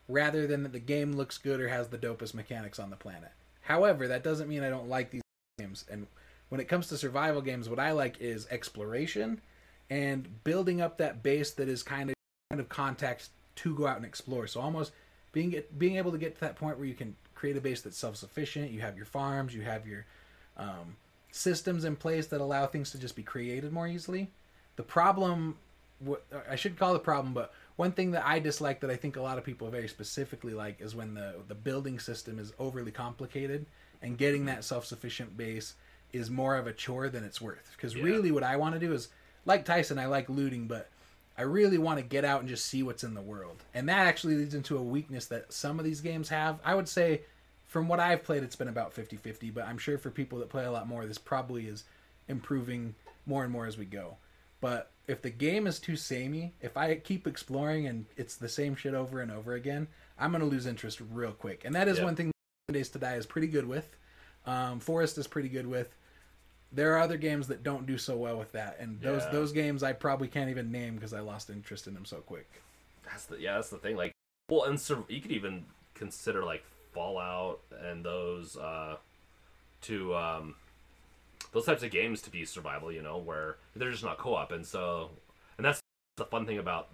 rather 0.09 0.47
than 0.47 0.63
that 0.65 0.73
the 0.73 0.81
game 0.81 1.13
looks 1.13 1.39
good 1.39 1.61
or 1.61 1.69
has 1.69 1.89
the 1.89 1.99
dopest 1.99 2.35
mechanics 2.35 2.79
on 2.79 2.91
the 2.91 2.97
planet. 2.97 3.31
However, 3.61 4.09
that 4.09 4.25
doesn't 4.25 4.49
mean 4.49 4.65
I 4.65 4.71
don't 4.71 4.89
like 4.89 5.11
these 5.11 5.23
games. 5.59 5.85
And 5.91 6.07
when 6.49 6.61
it 6.61 6.69
comes 6.69 6.89
to 6.89 6.97
survival 6.97 7.43
games, 7.43 7.69
what 7.69 7.79
I 7.79 7.93
like 7.93 8.21
is 8.21 8.47
exploration 8.51 9.41
and 9.91 10.43
building 10.45 10.81
up 10.81 10.99
that 10.99 11.23
base 11.23 11.53
that 11.53 11.69
is 11.69 11.83
kind 11.83 12.11
of 12.11 12.15
of 12.51 12.69
context 12.71 13.31
to 13.57 13.75
go 13.75 13.87
out 13.87 13.97
and 13.99 14.07
explore. 14.07 14.47
So 14.47 14.61
almost 14.61 14.93
being 15.33 15.63
being 15.77 15.97
able 15.97 16.11
to 16.13 16.17
get 16.19 16.35
to 16.37 16.41
that 16.41 16.57
point 16.57 16.79
where 16.79 16.87
you 16.87 16.95
can 16.95 17.15
create 17.35 17.59
a 17.59 17.61
base 17.61 17.83
that's 17.83 17.99
self 17.99 18.17
sufficient. 18.17 18.71
You 18.71 18.81
have 18.81 18.97
your 18.97 19.05
farms, 19.05 19.55
you 19.55 19.61
have 19.63 19.87
your 19.87 20.07
um, 20.57 20.97
systems 21.31 21.85
in 21.85 21.95
place 21.95 22.27
that 22.29 22.41
allow 22.41 22.67
things 22.67 22.91
to 22.93 22.99
just 22.99 23.15
be 23.17 23.23
created 23.23 23.71
more 23.71 23.87
easily. 23.87 24.31
The 24.77 24.83
problem, 24.83 25.59
what 25.99 26.25
I 26.49 26.57
should 26.57 26.79
call 26.79 26.95
the 26.95 26.99
problem, 26.99 27.35
but 27.35 27.53
one 27.77 27.93
thing 27.93 28.13
that 28.13 28.25
I 28.25 28.39
dislike 28.39 28.81
that 28.81 28.91
I 28.91 28.97
think 28.97 29.17
a 29.17 29.23
lot 29.23 29.37
of 29.37 29.45
people 29.45 29.69
very 29.69 29.89
specifically 29.89 30.55
like 30.55 30.81
is 30.81 30.95
when 30.95 31.13
the 31.13 31.35
the 31.49 31.55
building 31.55 31.99
system 31.99 32.39
is 32.39 32.55
overly 32.59 32.93
complicated 32.93 33.67
and 34.01 34.17
getting 34.17 34.47
that 34.47 34.65
self 34.65 34.87
sufficient 34.87 35.37
base 35.37 35.75
is 36.15 36.31
more 36.31 36.57
of 36.57 36.67
a 36.67 36.73
chore 36.73 37.11
than 37.11 37.25
it's 37.25 37.43
worth. 37.43 37.73
Because 37.77 37.95
Yeah. 37.95 38.05
really, 38.05 38.31
what 38.31 38.43
I 38.43 38.57
want 38.57 38.73
to 38.75 38.81
do 38.81 38.95
is 38.95 39.09
like 39.45 39.67
Tyson, 39.67 39.99
I 39.99 40.07
like 40.07 40.31
looting, 40.31 40.67
but 40.67 40.89
I 41.39 41.43
really 41.43 41.79
want 41.79 41.99
to 42.01 42.05
get 42.05 42.25
out 42.25 42.41
and 42.41 42.49
just 42.49 42.65
see 42.67 42.83
what's 42.83 43.05
in 43.05 43.15
the 43.15 43.23
world. 43.23 43.63
And 43.73 43.89
that 43.89 44.07
actually 44.07 44.35
leads 44.35 44.55
into 44.55 44.77
a 44.77 44.83
weakness 44.83 45.27
that 45.27 45.53
some 45.53 45.79
of 45.79 45.85
these 45.85 46.01
games 46.01 46.29
have. 46.31 46.59
I 46.65 46.75
would 46.75 46.89
say, 46.89 47.23
from 47.65 47.87
what 47.87 48.01
I've 48.01 48.25
played, 48.25 48.43
it's 48.43 48.57
been 48.57 48.69
about 48.69 48.93
50 48.93 49.17
50, 49.17 49.51
but 49.51 49.65
I'm 49.67 49.79
sure 49.79 49.99
for 49.99 50.11
people 50.11 50.41
that 50.41 50.49
play 50.49 50.65
a 50.65 50.71
lot 50.73 50.89
more, 50.89 51.07
this 51.07 51.19
probably 51.19 51.67
is 51.67 51.85
improving 52.27 52.95
more 53.25 53.45
and 53.45 53.53
more 53.53 53.67
as 53.67 53.79
we 53.79 53.85
go. 53.85 54.17
But 54.61 54.91
if 55.07 55.23
the 55.23 55.31
game 55.31 55.67
is 55.69 55.79
too 55.79 55.95
samey, 55.97 56.55
if 56.61 56.77
I 56.77 56.97
keep 56.97 57.27
exploring 57.29 57.87
and 57.87 58.07
it's 58.17 58.35
the 58.37 58.49
same 58.49 58.75
shit 58.75 58.95
over 58.95 59.21
and 59.21 59.31
over 59.31 59.55
again, 59.55 59.87
I'm 60.19 60.33
going 60.33 60.41
to 60.41 60.47
lose 60.49 60.67
interest 60.67 61.01
real 61.13 61.31
quick. 61.33 61.65
And 61.65 61.75
that 61.77 61.87
is 61.87 61.99
Yeah. 61.99 62.05
one 62.05 62.17
thing 62.17 62.33
Days 62.71 62.91
to 62.91 62.99
Die 62.99 63.15
is 63.15 63.25
pretty 63.25 63.47
good 63.47 63.67
with. 63.67 63.97
Um, 64.45 64.81
Forest 64.81 65.17
is 65.17 65.27
pretty 65.27 65.49
good 65.49 65.67
with. 65.67 65.95
There 66.71 66.95
are 66.95 66.99
other 66.99 67.17
games 67.17 67.49
that 67.49 67.63
don't 67.63 67.87
do 67.87 67.97
so 67.97 68.17
well 68.17 68.39
with 68.39 68.53
that, 68.53 68.77
and 68.79 69.01
those 69.01 69.23
Yeah. 69.25 69.31
those 69.31 69.53
games 69.53 69.83
I 69.83 69.93
probably 69.93 70.29
can't 70.29 70.51
even 70.51 70.71
name 70.71 70.95
because 70.97 71.13
I 71.15 71.21
lost 71.21 71.49
interest 71.51 71.87
in 71.87 71.95
them 71.95 72.05
so 72.05 72.19
quick. 72.19 72.49
That's 73.05 73.25
the 73.25 73.41
yeah, 73.41 73.55
that's 73.55 73.71
the 73.71 73.79
thing. 73.79 73.97
Like, 73.97 74.13
well, 74.51 74.65
and 74.65 74.79
sur- 74.79 75.05
you 75.09 75.21
could 75.21 75.33
even 75.33 75.65
consider 75.95 76.45
like 76.45 76.65
Fallout 76.93 77.61
and 77.83 78.05
those 78.05 78.57
uh, 78.57 78.97
to 79.83 80.15
um, 80.15 80.55
those 81.53 81.65
types 81.65 81.83
of 81.83 81.91
games 81.91 82.21
to 82.23 82.31
be 82.31 82.45
survival. 82.45 82.93
You 82.93 83.03
know, 83.03 83.17
where 83.19 83.57
they're 83.75 83.91
just 83.91 84.05
not 84.05 84.19
co-op, 84.19 84.53
and 84.53 84.67
so 84.67 85.11
and 85.57 85.65
that's 85.65 85.81
the 86.17 86.27
fun 86.27 86.45
thing 86.45 86.59
about 86.59 86.89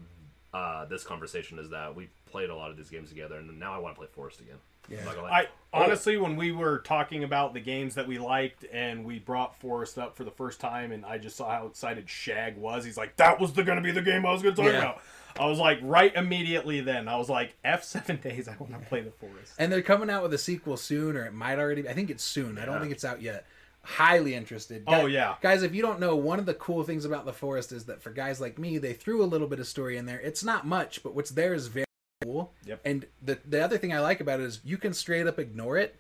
uh, 0.53 0.85
this 0.85 1.03
conversation 1.03 1.59
is 1.59 1.71
that 1.71 1.97
we 1.97 2.09
played 2.35 2.51
a 2.51 2.57
lot 2.57 2.69
of 2.69 2.77
these 2.77 2.91
games 2.91 3.11
together, 3.11 3.37
and 3.39 3.61
now 3.61 3.73
I 3.73 3.79
want 3.79 3.95
to 3.95 3.99
play 4.01 4.09
Forest 4.13 4.41
again. 4.41 4.57
Yeah. 4.89 4.99
I'm 4.99 5.05
not 5.05 5.15
gonna 5.15 5.27
lie. 5.29 5.41
I 5.43 5.47
honestly, 5.73 6.17
when 6.17 6.35
we 6.35 6.51
were 6.51 6.79
talking 6.79 7.23
about 7.23 7.55
the 7.55 7.61
games 7.61 7.95
that 7.95 8.09
we 8.09 8.19
liked, 8.19 8.65
and 8.73 9.05
we 9.05 9.21
brought 9.21 9.61
Forest 9.61 9.99
up 9.99 10.17
for 10.17 10.25
the 10.25 10.33
first 10.33 10.59
time, 10.61 10.91
and 10.91 11.07
I 11.07 11.17
just 11.17 11.37
saw 11.37 11.49
how 11.49 11.67
excited 11.69 12.11
Shag 12.11 12.57
was. 12.57 12.85
He's 12.85 12.97
like, 12.97 13.15
"That 13.19 13.39
was 13.39 13.53
the 13.53 13.63
going 13.63 13.77
to 13.77 13.83
be 13.85 13.93
the 13.93 14.03
game 14.03 14.27
I 14.27 14.33
was 14.33 14.43
going 14.43 14.57
to 14.57 14.63
talk 14.63 14.73
Yeah. 14.73 14.79
about." 14.79 15.01
I 15.39 15.47
was 15.47 15.59
like, 15.61 15.79
right 15.83 16.13
immediately 16.17 16.81
then, 16.81 17.07
I 17.07 17.17
was 17.17 17.31
like, 17.31 17.55
"F 17.65 17.85
seven 17.85 18.17
days, 18.17 18.49
I 18.49 18.57
want 18.59 18.73
to 18.73 18.81
play 18.89 19.01
the 19.01 19.13
Forest." 19.13 19.55
And 19.61 19.71
they're 19.71 19.81
coming 19.81 20.11
out 20.11 20.25
with 20.25 20.35
a 20.35 20.39
sequel 20.39 20.77
soon, 20.77 21.17
or 21.17 21.25
it 21.25 21.33
might 21.35 21.61
already. 21.61 21.83
Be, 21.83 21.89
I 21.89 21.93
think 21.93 22.11
it's 22.11 22.25
soon. 22.25 22.59
I 22.59 22.65
don't 22.65 22.81
think 22.81 22.91
it's 22.91 23.05
out 23.05 23.23
yet. 23.23 23.47
Highly 23.83 24.35
interested. 24.35 24.83
Oh, 24.89 25.07
yeah. 25.07 25.37
guys! 25.41 25.63
If 25.63 25.73
you 25.75 25.83
don't 25.83 26.01
know, 26.01 26.17
one 26.17 26.41
of 26.41 26.47
the 26.47 26.55
cool 26.55 26.83
things 26.83 27.05
about 27.05 27.27
the 27.27 27.33
forest 27.33 27.71
is 27.71 27.85
that 27.85 28.03
for 28.03 28.11
guys 28.11 28.41
like 28.41 28.59
me, 28.59 28.79
they 28.79 28.93
threw 28.93 29.23
a 29.23 29.27
little 29.27 29.47
bit 29.47 29.61
of 29.61 29.69
story 29.69 29.97
in 29.97 30.07
there. 30.07 30.19
It's 30.21 30.43
not 30.43 30.67
much, 30.67 31.03
but 31.05 31.15
what's 31.15 31.31
there 31.31 31.55
is 31.55 31.69
very 31.69 31.84
cool. 32.25 32.53
Yep. 32.65 32.81
And 32.85 33.07
the 33.23 33.39
the 33.49 33.63
other 33.63 33.79
thing 33.79 33.93
I 33.93 34.01
like 34.01 34.21
about 34.21 34.41
it 34.41 34.47
is 34.47 34.61
you 34.65 34.79
can 34.79 34.93
straight 34.93 35.27
up 35.27 35.39
ignore 35.39 35.77
it, 35.79 35.97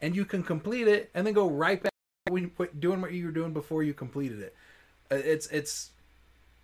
and 0.00 0.14
you 0.14 0.24
can 0.24 0.42
complete 0.42 0.88
it, 0.88 1.10
and 1.14 1.26
then 1.26 1.34
go 1.34 1.48
right 1.48 1.82
back 1.82 1.92
when 2.28 2.42
you 2.42 2.48
put 2.48 2.80
doing 2.80 3.00
what 3.00 3.12
you 3.12 3.26
were 3.26 3.32
doing 3.32 3.52
before 3.52 3.82
you 3.82 3.94
completed 3.94 4.40
it. 4.40 4.54
Uh, 5.10 5.16
It's 5.16 5.46
it's 5.48 5.90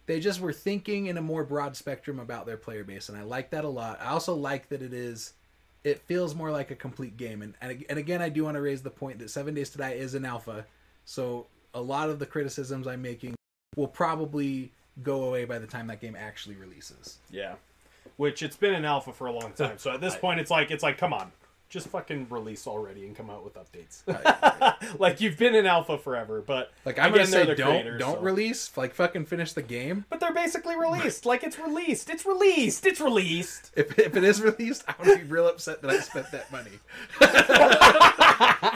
they 0.07 0.19
just 0.21 0.41
were 0.41 0.53
thinking 0.53 1.07
in 1.07 1.17
a 1.19 1.23
more 1.23 1.45
broad 1.45 1.77
spectrum 1.77 2.19
about 2.19 2.47
their 2.47 2.57
player 2.57 2.85
base, 2.85 3.09
and 3.09 3.17
I 3.17 3.23
like 3.23 3.51
that 3.51 3.65
a 3.65 3.69
lot. 3.69 4.01
I 4.01 4.09
also 4.09 4.35
like 4.35 4.69
that 4.71 4.83
it 4.83 4.93
is 4.93 5.35
it 5.85 6.01
feels 6.01 6.35
more 6.35 6.51
like 6.51 6.71
a 6.71 6.77
complete 6.77 7.17
game, 7.17 7.43
and 7.43 7.55
and, 7.61 7.85
and 7.89 7.99
again, 7.99 8.21
I 8.23 8.29
do 8.29 8.45
want 8.45 8.57
to 8.57 8.61
raise 8.61 8.83
the 8.83 8.91
point 8.91 9.19
that 9.21 9.31
Seven 9.31 9.55
Days 9.55 9.71
to 9.71 9.79
Die 9.79 9.93
is 9.93 10.15
an 10.15 10.25
alpha, 10.25 10.67
so 11.05 11.47
a 11.75 11.81
lot 11.81 12.11
of 12.11 12.19
the 12.19 12.27
criticisms 12.27 12.87
I'm 12.87 13.03
making 13.03 13.35
will 13.77 13.89
probably 13.89 14.73
go 15.03 15.25
away 15.25 15.45
by 15.45 15.59
the 15.59 15.67
time 15.67 15.87
that 15.87 16.01
game 16.01 16.17
actually 16.17 16.57
releases. 16.57 17.19
Yeah, 17.31 17.55
which 18.21 18.43
it's 18.43 18.57
been 18.57 18.75
in 18.75 18.85
alpha 18.85 19.15
for 19.15 19.29
a 19.29 19.33
long 19.33 19.51
time. 19.55 19.79
So 19.79 19.91
at 19.93 20.03
this 20.03 20.15
point, 20.25 20.41
it's 20.41 20.51
like, 20.51 20.71
it's 20.71 20.83
like, 20.83 20.99
come 20.99 21.15
on, 21.15 21.33
just 21.71 21.89
fucking 21.89 22.27
release 22.29 22.67
already 22.67 23.07
and 23.07 23.17
come 23.17 23.31
out 23.31 23.43
with 23.43 23.55
updates. 23.55 24.03
like 25.01 25.23
you've 25.23 25.39
been 25.39 25.55
in 25.55 25.65
alpha 25.65 25.97
forever, 25.97 26.43
but 26.47 26.71
Like 26.85 26.99
I'm 26.99 27.15
again, 27.15 27.31
gonna 27.31 27.47
say, 27.47 27.55
don't 27.55 27.71
creators, 27.71 27.99
don't 27.99 28.17
so- 28.17 28.21
release, 28.21 28.77
like 28.77 28.93
fucking 28.95 29.25
finish 29.25 29.55
the 29.55 29.63
game. 29.63 30.05
But 30.11 30.21
they're 30.21 30.35
basically 30.35 30.77
released. 30.77 31.25
like 31.25 31.43
it's 31.45 31.59
released. 31.59 32.11
It's 32.11 32.27
released. 32.27 32.85
It's 32.85 33.01
released. 33.01 33.71
If, 33.75 33.99
if 33.99 34.15
it 34.15 34.23
is 34.23 34.43
released, 34.43 34.85
I'm 34.87 34.97
gonna 35.03 35.17
be 35.17 35.25
real 35.25 35.49
upset 35.49 35.81
that 35.81 35.91
I 35.91 36.01
spent 36.01 36.31
that 36.33 36.53
money. 36.53 36.79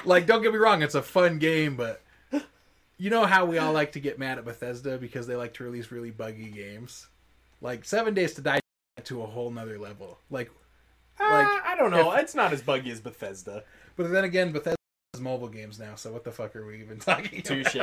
like, 0.06 0.24
don't 0.26 0.42
get 0.42 0.52
me 0.54 0.58
wrong, 0.58 0.80
it's 0.80 0.94
a 0.94 1.02
fun 1.02 1.38
game, 1.38 1.76
but 1.76 2.00
you 2.96 3.10
know 3.10 3.26
how 3.26 3.44
we 3.44 3.58
all 3.58 3.74
like 3.74 3.92
to 3.92 4.00
get 4.00 4.18
mad 4.18 4.38
at 4.38 4.46
Bethesda 4.46 4.96
because 4.96 5.26
they 5.26 5.36
like 5.36 5.52
to 5.54 5.64
release 5.64 5.90
really 5.92 6.10
buggy 6.12 6.50
games. 6.50 7.08
Like 7.60 7.84
Seven 7.84 8.14
Days 8.14 8.32
to 8.34 8.40
Die 8.40 8.60
to 9.02 9.22
a 9.22 9.26
whole 9.26 9.50
nother 9.50 9.78
level. 9.78 10.18
Like, 10.30 10.50
Like 11.18 11.30
Like, 11.46 11.64
I 11.66 11.74
don't 11.76 11.90
know. 11.90 12.12
it's 12.12 12.34
not 12.34 12.52
as 12.52 12.62
buggy 12.62 12.90
as 12.90 13.00
Bethesda. 13.00 13.64
but 13.96 14.10
then 14.10 14.24
again, 14.24 14.52
Bethesda 14.52 14.76
has 15.12 15.20
mobile 15.20 15.48
games 15.48 15.78
now, 15.78 15.94
so 15.96 16.12
what 16.12 16.24
the 16.24 16.30
fuck 16.32 16.54
are 16.56 16.64
we 16.66 16.80
even 16.80 16.98
talking 17.00 17.40
about? 17.40 17.44
Touche. 17.72 17.76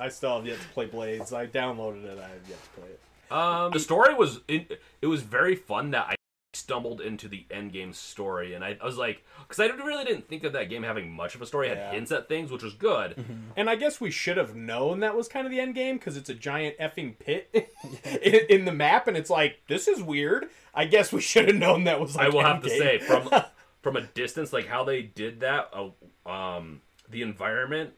I 0.00 0.08
still 0.08 0.36
have 0.36 0.46
yet 0.46 0.60
to 0.60 0.68
play 0.68 0.86
Blades. 0.86 1.32
I 1.32 1.46
downloaded 1.46 2.04
it. 2.04 2.18
I 2.18 2.28
have 2.28 2.48
yet 2.48 2.62
to 2.62 2.80
play 2.80 2.88
it. 2.88 3.00
Um, 3.32 3.72
the 3.72 3.80
story 3.80 4.14
was 4.14 4.40
it, 4.46 4.80
it 5.00 5.06
was 5.06 5.22
very 5.22 5.56
fun 5.56 5.90
that 5.92 6.06
I 6.10 6.14
stumbled 6.62 7.00
into 7.00 7.28
the 7.28 7.44
end 7.50 7.72
game 7.72 7.92
story, 7.92 8.54
and 8.54 8.64
I, 8.64 8.76
I 8.80 8.84
was 8.84 8.96
like, 8.96 9.22
because 9.46 9.60
I 9.60 9.66
really 9.74 10.04
didn't 10.04 10.28
think 10.28 10.44
of 10.44 10.52
that 10.54 10.68
game 10.70 10.82
having 10.82 11.10
much 11.12 11.34
of 11.34 11.42
a 11.42 11.46
story. 11.46 11.68
It 11.68 11.76
Yeah. 11.76 11.86
had 11.86 11.94
hints 11.94 12.12
at 12.12 12.28
things, 12.28 12.50
which 12.50 12.62
was 12.62 12.74
good. 12.74 13.24
And 13.56 13.68
I 13.68 13.76
guess 13.76 14.00
we 14.00 14.10
should 14.10 14.36
have 14.36 14.54
known 14.54 15.00
that 15.00 15.16
was 15.16 15.28
kind 15.28 15.46
of 15.46 15.50
the 15.50 15.60
end 15.60 15.74
game 15.74 15.96
because 15.98 16.16
it's 16.16 16.30
a 16.30 16.34
giant 16.34 16.78
effing 16.78 17.18
pit 17.18 17.50
in, 18.22 18.40
in 18.48 18.64
the 18.64 18.72
map, 18.72 19.08
and 19.08 19.16
it's 19.16 19.30
like 19.30 19.60
this 19.68 19.88
is 19.88 20.02
weird. 20.02 20.46
I 20.74 20.86
guess 20.86 21.12
we 21.12 21.20
should 21.20 21.48
have 21.48 21.56
known 21.56 21.84
that 21.84 22.00
was. 22.00 22.16
Like 22.16 22.26
I 22.26 22.28
will 22.30 22.42
have 22.42 22.62
to 22.62 22.68
endgame. 22.68 22.78
say 22.78 22.98
from 22.98 23.28
from 23.82 23.96
a 23.96 24.02
distance, 24.02 24.52
like 24.52 24.66
how 24.66 24.84
they 24.84 25.02
did 25.02 25.40
that, 25.40 25.70
uh, 25.74 26.28
um, 26.30 26.80
the 27.10 27.22
environment 27.22 27.90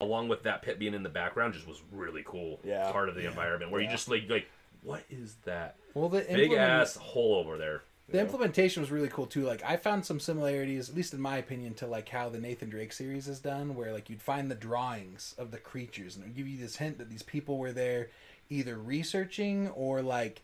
along 0.00 0.28
with 0.28 0.42
that 0.42 0.62
pit 0.62 0.80
being 0.80 0.94
in 0.94 1.04
the 1.04 1.08
background 1.08 1.54
just 1.54 1.66
was 1.66 1.80
really 1.92 2.22
cool. 2.26 2.58
Yeah. 2.64 2.90
part 2.90 3.08
of 3.08 3.14
the 3.14 3.24
environment 3.26 3.70
where 3.70 3.80
Yeah. 3.80 3.88
you 3.88 3.94
just 3.94 4.08
like 4.08 4.24
like 4.28 4.46
what 4.82 5.04
is 5.08 5.36
that 5.44 5.76
Well, 5.94 6.08
the 6.08 6.22
big 6.22 6.30
implement- 6.50 6.60
ass 6.60 6.96
hole 6.96 7.36
over 7.36 7.56
there? 7.56 7.82
The 8.08 8.20
implementation 8.20 8.82
was 8.82 8.90
really 8.90 9.08
cool 9.08 9.26
too. 9.26 9.44
Like 9.44 9.62
I 9.64 9.76
found 9.76 10.04
some 10.04 10.20
similarities, 10.20 10.90
at 10.90 10.94
least 10.94 11.14
in 11.14 11.20
my 11.20 11.38
opinion, 11.38 11.74
to 11.74 11.86
like 11.86 12.08
how 12.08 12.28
the 12.28 12.38
Nathan 12.38 12.68
Drake 12.68 12.92
series 12.92 13.26
is 13.26 13.40
done, 13.40 13.74
where 13.74 13.92
like 13.92 14.10
you'd 14.10 14.22
find 14.22 14.50
the 14.50 14.54
drawings 14.54 15.34
of 15.38 15.50
the 15.50 15.58
creatures 15.58 16.14
and 16.14 16.24
it 16.24 16.28
would 16.28 16.36
give 16.36 16.48
you 16.48 16.58
this 16.58 16.76
hint 16.76 16.98
that 16.98 17.08
these 17.08 17.22
people 17.22 17.58
were 17.58 17.72
there 17.72 18.08
either 18.50 18.76
researching 18.76 19.68
or 19.68 20.02
like 20.02 20.42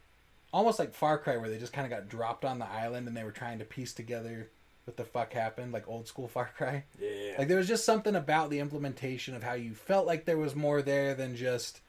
almost 0.52 0.78
like 0.78 0.94
Far 0.94 1.18
Cry 1.18 1.36
where 1.36 1.50
they 1.50 1.58
just 1.58 1.72
kind 1.72 1.84
of 1.84 1.90
got 1.90 2.08
dropped 2.08 2.44
on 2.44 2.58
the 2.58 2.68
island 2.68 3.06
and 3.06 3.16
they 3.16 3.24
were 3.24 3.30
trying 3.30 3.58
to 3.58 3.64
piece 3.64 3.92
together 3.92 4.48
what 4.84 4.96
the 4.96 5.04
fuck 5.04 5.34
happened, 5.34 5.72
like 5.72 5.86
old 5.86 6.08
school 6.08 6.28
Far 6.28 6.50
Cry. 6.56 6.84
Yeah. 6.98 7.34
Like 7.38 7.48
there 7.48 7.58
was 7.58 7.68
just 7.68 7.84
something 7.84 8.16
about 8.16 8.48
the 8.48 8.60
implementation 8.60 9.34
of 9.34 9.42
how 9.42 9.52
you 9.52 9.74
felt 9.74 10.06
like 10.06 10.24
there 10.24 10.38
was 10.38 10.56
more 10.56 10.80
there 10.80 11.14
than 11.14 11.36
just 11.36 11.80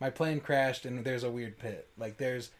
my 0.00 0.10
plane 0.10 0.38
crashed 0.38 0.86
and 0.86 1.04
there's 1.04 1.24
a 1.24 1.30
weird 1.30 1.58
pit. 1.58 1.88
Like 1.98 2.18
there's 2.18 2.50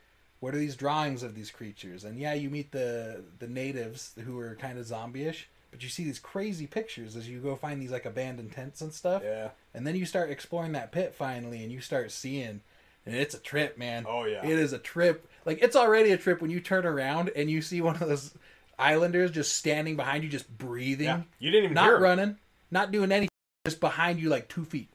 what 0.44 0.54
are 0.54 0.58
these 0.58 0.76
drawings 0.76 1.22
of 1.22 1.34
these 1.34 1.50
creatures? 1.50 2.04
And 2.04 2.18
yeah, 2.18 2.34
you 2.34 2.50
meet 2.50 2.70
the 2.70 3.24
the 3.38 3.48
natives 3.48 4.12
who 4.26 4.38
are 4.38 4.54
kind 4.56 4.78
of 4.78 4.84
zombie-ish, 4.84 5.48
but 5.70 5.82
you 5.82 5.88
see 5.88 6.04
these 6.04 6.18
crazy 6.18 6.66
pictures 6.66 7.16
as 7.16 7.26
you 7.26 7.40
go 7.40 7.56
find 7.56 7.80
these 7.80 7.90
like 7.90 8.04
abandoned 8.04 8.52
tents 8.52 8.82
and 8.82 8.92
stuff. 8.92 9.22
yeah. 9.24 9.48
And 9.72 9.86
then 9.86 9.96
you 9.96 10.04
start 10.04 10.28
exploring 10.30 10.72
that 10.72 10.92
pit 10.92 11.14
finally 11.14 11.62
and 11.62 11.72
you 11.72 11.80
start 11.80 12.12
seeing 12.12 12.60
and 13.06 13.14
it's 13.14 13.34
a 13.34 13.38
trip, 13.38 13.78
man. 13.78 14.04
Oh, 14.06 14.24
yeah. 14.24 14.44
It 14.44 14.58
is 14.58 14.74
a 14.74 14.78
trip. 14.78 15.26
Like 15.46 15.62
it's 15.62 15.76
already 15.76 16.12
a 16.12 16.18
trip 16.18 16.42
when 16.42 16.50
you 16.50 16.60
turn 16.60 16.84
around 16.84 17.30
and 17.34 17.50
you 17.50 17.62
see 17.62 17.80
one 17.80 17.94
of 17.94 18.06
those 18.06 18.34
islanders 18.78 19.30
just 19.30 19.56
standing 19.56 19.96
behind 19.96 20.24
you 20.24 20.28
just 20.28 20.58
breathing 20.58 21.06
Yeah. 21.06 21.22
You 21.38 21.52
didn't 21.52 21.64
even 21.64 21.74
not 21.74 22.00
running, 22.00 22.36
not 22.70 22.92
doing 22.92 23.12
anything, 23.12 23.30
just 23.64 23.80
behind 23.80 24.20
you 24.20 24.28
like 24.28 24.48
two 24.48 24.66
feet. 24.66 24.90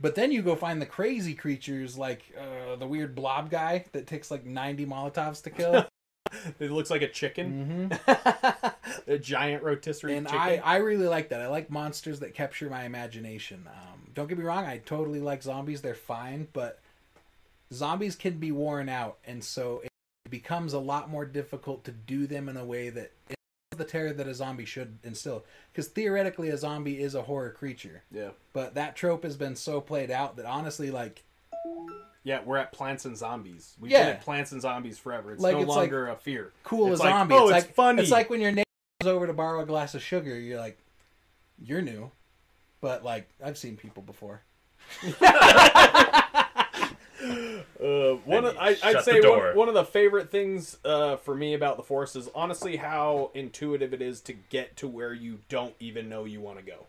But 0.00 0.14
then 0.14 0.32
you 0.32 0.40
go 0.42 0.56
find 0.56 0.80
the 0.80 0.86
crazy 0.86 1.34
creatures 1.34 1.98
like 1.98 2.22
uh, 2.38 2.76
the 2.76 2.86
weird 2.86 3.14
blob 3.14 3.50
guy 3.50 3.84
that 3.92 4.06
takes 4.06 4.30
like 4.30 4.46
90 4.46 4.86
Molotovs 4.86 5.42
to 5.42 5.50
kill. 5.50 5.86
It 6.60 6.70
looks 6.70 6.90
like 6.90 7.02
a 7.02 7.08
chicken, 7.08 7.90
a 9.08 9.18
giant 9.18 9.64
rotisserie 9.64 10.16
and 10.16 10.28
chicken. 10.28 10.40
I, 10.40 10.58
I 10.58 10.76
really 10.76 11.08
like 11.08 11.30
that. 11.30 11.40
I 11.40 11.48
like 11.48 11.70
monsters 11.70 12.20
that 12.20 12.34
capture 12.34 12.70
my 12.70 12.84
imagination. 12.84 13.66
Um, 13.66 14.10
don't 14.14 14.28
get 14.28 14.38
me 14.38 14.44
wrong, 14.44 14.64
I 14.64 14.78
totally 14.78 15.18
like 15.18 15.42
zombies. 15.42 15.82
They're 15.82 15.94
fine, 15.94 16.46
but 16.52 16.78
zombies 17.72 18.14
can 18.14 18.38
be 18.38 18.52
worn 18.52 18.88
out, 18.88 19.18
and 19.26 19.42
so 19.42 19.82
it 19.84 19.90
becomes 20.30 20.72
a 20.72 20.78
lot 20.78 21.10
more 21.10 21.24
difficult 21.24 21.82
to 21.84 21.90
do 21.90 22.28
them 22.28 22.48
in 22.48 22.56
a 22.56 22.64
way 22.64 22.90
that 22.90 23.10
the 23.80 23.84
terror 23.84 24.12
that 24.12 24.28
a 24.28 24.34
zombie 24.34 24.64
should 24.64 24.98
instill. 25.02 25.44
Because 25.72 25.88
theoretically, 25.88 26.50
a 26.50 26.56
zombie 26.56 27.00
is 27.00 27.14
a 27.16 27.22
horror 27.22 27.50
creature, 27.50 28.02
yeah, 28.12 28.28
but 28.52 28.74
that 28.76 28.94
trope 28.94 29.24
has 29.24 29.36
been 29.36 29.56
so 29.56 29.80
played 29.80 30.10
out 30.12 30.36
that 30.36 30.46
honestly, 30.46 30.90
like 30.92 31.24
yeah, 32.22 32.40
we're 32.44 32.58
at 32.58 32.70
Plants 32.72 33.06
and 33.06 33.16
Zombies. 33.16 33.74
We've 33.80 33.90
Yeah. 33.90 34.00
been 34.04 34.08
at 34.16 34.20
Plants 34.22 34.52
and 34.52 34.60
Zombies 34.60 34.98
forever. 34.98 35.32
It's 35.32 35.42
Like, 35.42 35.54
no 35.56 35.60
it's 35.62 35.68
longer 35.68 36.08
a 36.08 36.16
fear. 36.16 36.52
cool 36.64 36.86
It's 36.92 36.94
as 36.94 37.00
like, 37.00 37.14
zombie. 37.14 37.34
oh, 37.34 37.48
it's 37.48 37.56
it's 37.58 37.66
like 37.66 37.74
funny. 37.74 38.02
It's 38.02 38.10
like 38.10 38.28
when 38.30 38.40
your 38.42 38.52
neighbor 38.52 38.64
goes 39.00 39.10
over 39.10 39.26
to 39.26 39.32
borrow 39.32 39.60
a 39.62 39.66
glass 39.66 39.94
of 39.94 40.02
sugar. 40.02 40.38
You're 40.38 40.60
like, 40.60 40.78
you're 41.64 41.80
new, 41.82 42.10
but 42.82 43.02
like 43.04 43.28
I've 43.44 43.56
seen 43.58 43.76
people 43.76 44.02
before. 44.02 44.42
Uh, 47.82 48.16
one, 48.24 48.44
of, 48.44 48.56
I, 48.58 48.76
I'd 48.82 48.96
the 48.96 49.02
say 49.02 49.20
one, 49.20 49.56
one 49.56 49.68
of 49.68 49.74
the 49.74 49.84
favorite 49.84 50.30
things 50.30 50.78
uh, 50.84 51.16
for 51.16 51.34
me 51.34 51.54
about 51.54 51.76
the 51.76 51.82
forest 51.82 52.16
is 52.16 52.28
honestly 52.34 52.76
how 52.76 53.30
intuitive 53.34 53.92
it 53.92 54.02
is 54.02 54.20
to 54.22 54.32
get 54.32 54.76
to 54.78 54.88
where 54.88 55.12
you 55.12 55.38
don't 55.48 55.74
even 55.80 56.08
know 56.08 56.24
you 56.24 56.40
want 56.40 56.58
to 56.58 56.64
go. 56.64 56.86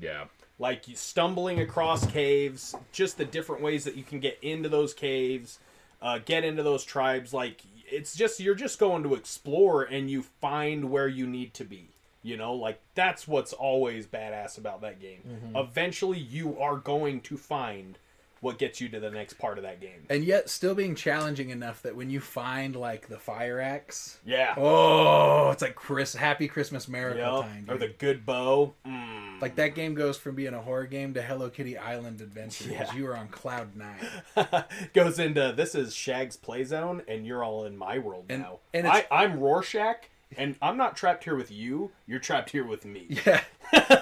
Yeah. 0.00 0.24
Like 0.58 0.88
you 0.88 0.96
stumbling 0.96 1.60
across 1.60 2.06
caves, 2.06 2.74
just 2.92 3.18
the 3.18 3.24
different 3.24 3.62
ways 3.62 3.84
that 3.84 3.96
you 3.96 4.04
can 4.04 4.20
get 4.20 4.38
into 4.42 4.68
those 4.68 4.94
caves, 4.94 5.58
uh, 6.00 6.18
get 6.24 6.44
into 6.44 6.62
those 6.62 6.84
tribes. 6.84 7.34
Like 7.34 7.62
it's 7.90 8.14
just 8.14 8.40
you're 8.40 8.54
just 8.54 8.78
going 8.78 9.02
to 9.02 9.14
explore 9.14 9.82
and 9.82 10.10
you 10.10 10.22
find 10.22 10.90
where 10.90 11.08
you 11.08 11.26
need 11.26 11.54
to 11.54 11.64
be. 11.64 11.88
You 12.22 12.38
know, 12.38 12.54
like 12.54 12.80
that's 12.94 13.28
what's 13.28 13.52
always 13.52 14.06
badass 14.06 14.56
about 14.56 14.80
that 14.80 14.98
game. 15.00 15.20
Eventually, 15.54 16.18
you 16.18 16.58
are 16.58 16.76
going 16.76 17.20
to 17.22 17.36
find 17.36 17.98
what 18.44 18.58
gets 18.58 18.80
you 18.80 18.88
to 18.90 19.00
the 19.00 19.10
next 19.10 19.34
part 19.38 19.58
of 19.58 19.64
that 19.64 19.80
game. 19.80 20.04
and 20.10 20.22
yet 20.24 20.48
still 20.50 20.74
being 20.74 20.94
challenging 20.94 21.50
enough 21.50 21.82
that 21.82 21.96
when 21.96 22.10
you 22.10 22.20
find 22.20 22.76
like 22.76 23.08
the 23.08 23.18
fire 23.18 23.58
axe, 23.60 24.18
Yeah. 24.24 24.54
oh, 24.56 25.50
it's 25.50 25.62
like 25.62 25.74
Chris, 25.74 26.14
Happy 26.14 26.46
Christmas 26.46 26.86
Miracle 26.88 27.20
Yep. 27.20 27.42
time. 27.42 27.66
Or 27.68 27.78
the 27.78 27.88
good 27.88 28.24
bow. 28.26 28.74
Mm. 28.86 29.40
like 29.40 29.56
that 29.56 29.74
game 29.74 29.94
goes 29.94 30.16
from 30.16 30.34
being 30.36 30.54
a 30.54 30.60
horror 30.62 30.86
game 30.86 31.12
to 31.14 31.22
Hello 31.22 31.50
Kitty 31.50 31.76
Island 31.76 32.20
Adventure 32.20 32.68
because 32.68 32.88
Yeah. 32.92 32.96
you 32.98 33.06
are 33.08 33.16
on 33.16 33.28
cloud 33.28 33.74
nine. 33.76 34.06
Goes 34.94 35.18
into 35.18 35.52
this 35.56 35.74
is 35.74 35.94
Shag's 35.94 36.36
play 36.36 36.64
zone, 36.64 37.02
and 37.08 37.26
you're 37.26 37.42
all 37.42 37.64
in 37.64 37.76
my 37.76 37.98
world 37.98 38.26
And- 38.28 38.42
now. 38.42 38.60
and 38.72 38.86
I, 38.86 39.06
I'm 39.10 39.40
Rorschach, 39.40 40.08
and 40.36 40.56
I'm 40.62 40.76
not 40.76 40.96
trapped 40.96 41.24
here 41.24 41.36
with 41.36 41.50
you. 41.50 41.90
You're 42.06 42.18
trapped 42.20 42.50
here 42.50 42.64
with 42.66 42.84
me. 42.84 43.18
Yeah. 43.26 43.42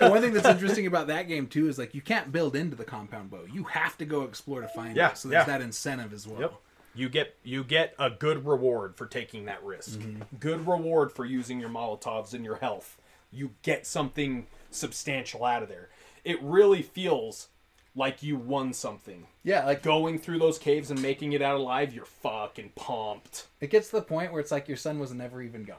one 0.08 0.20
thing 0.20 0.32
that's 0.34 0.46
interesting 0.48 0.86
about 0.86 1.06
that 1.06 1.28
game 1.28 1.46
too 1.46 1.68
is 1.68 1.78
like 1.78 1.94
you 1.94 2.00
can't 2.02 2.30
build 2.32 2.54
into 2.56 2.76
the 2.76 2.84
compound 2.84 3.30
bow. 3.30 3.44
You 3.50 3.64
have 3.64 3.96
to 3.98 4.04
go 4.04 4.22
explore 4.22 4.60
to 4.60 4.68
find 4.68 4.96
Yeah, 4.96 5.10
it. 5.10 5.18
So 5.18 5.28
there's 5.28 5.46
yeah. 5.46 5.58
that 5.58 5.62
incentive 5.64 6.12
as 6.12 6.26
well. 6.26 6.40
Yep. 6.40 6.54
You 6.94 7.08
get 7.08 7.34
you 7.42 7.64
get 7.64 7.94
a 7.98 8.10
good 8.10 8.44
reward 8.44 8.96
for 8.96 9.06
taking 9.06 9.46
that 9.46 9.62
risk. 9.64 9.98
Mm-hmm. 10.00 10.22
Good 10.40 10.66
reward 10.66 11.10
for 11.12 11.24
using 11.24 11.58
your 11.58 11.70
Molotovs 11.70 12.34
and 12.34 12.44
your 12.44 12.56
health. 12.56 12.98
You 13.30 13.52
get 13.62 13.86
something 13.86 14.46
substantial 14.70 15.44
out 15.44 15.62
of 15.62 15.68
there. 15.70 15.88
It 16.24 16.42
really 16.42 16.82
feels 16.82 17.48
like 17.94 18.22
you 18.22 18.36
won 18.36 18.72
something. 18.72 19.26
Yeah, 19.42 19.64
like 19.64 19.82
Going 19.82 20.18
through 20.18 20.38
those 20.38 20.58
caves 20.58 20.90
and 20.90 21.00
making 21.00 21.32
it 21.32 21.42
out 21.42 21.56
alive, 21.56 21.94
you're 21.94 22.04
fucking 22.04 22.72
pumped. 22.74 23.46
it 23.60 23.70
gets 23.70 23.88
to 23.90 23.96
the 23.96 24.02
point 24.02 24.32
where 24.32 24.40
it's 24.40 24.50
like 24.50 24.68
your 24.68 24.76
son 24.76 24.98
was 24.98 25.12
never 25.12 25.40
even 25.42 25.64
gone. 25.64 25.76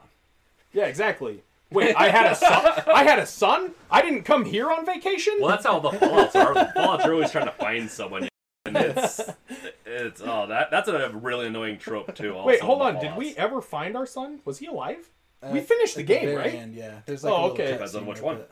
Yeah, 0.73 0.85
exactly. 0.85 1.43
Wait, 1.71 1.95
I 1.95 2.09
had 2.09 2.31
a 2.31 2.35
son. 2.35 2.83
I 2.93 3.03
had 3.03 3.19
a 3.19 3.25
son. 3.25 3.71
I 3.89 4.01
didn't 4.01 4.23
come 4.23 4.45
here 4.45 4.69
on 4.71 4.85
vacation. 4.85 5.35
Well, 5.39 5.49
that's 5.49 5.65
how 5.65 5.79
the 5.79 5.91
Fallout's 5.91 6.35
are. 6.35 6.53
The 6.53 6.71
Fallout's 6.75 7.05
are 7.05 7.13
always 7.13 7.31
trying 7.31 7.45
to 7.45 7.51
find 7.51 7.89
someone, 7.89 8.27
and 8.65 8.77
it's 8.77 9.19
it's 9.85 10.21
oh 10.23 10.45
that 10.47 10.69
that's 10.69 10.87
a 10.87 11.09
really 11.09 11.47
annoying 11.47 11.77
trope 11.79 12.13
too. 12.15 12.35
Also, 12.35 12.47
Wait, 12.47 12.59
hold 12.61 12.81
on. 12.83 12.99
Did 12.99 13.15
we 13.15 13.35
ever 13.37 13.61
find 13.61 13.95
our 13.97 14.05
son? 14.05 14.39
Was 14.45 14.59
he 14.59 14.67
alive? 14.67 15.09
we 15.51 15.59
Uh, 15.59 15.63
finished 15.63 15.95
the 15.95 16.03
game, 16.03 16.25
very 16.25 16.35
right? 16.37 16.53
End, 16.53 16.75
yeah. 16.75 16.99
There's 17.05 17.23
like 17.23 17.33
Oh, 17.33 17.51
okay. 17.51 17.71
Depends 17.71 17.95
on 17.95 18.03
cutscene 18.03 18.07
which 18.07 18.21
one. 18.21 18.37
it. 18.37 18.51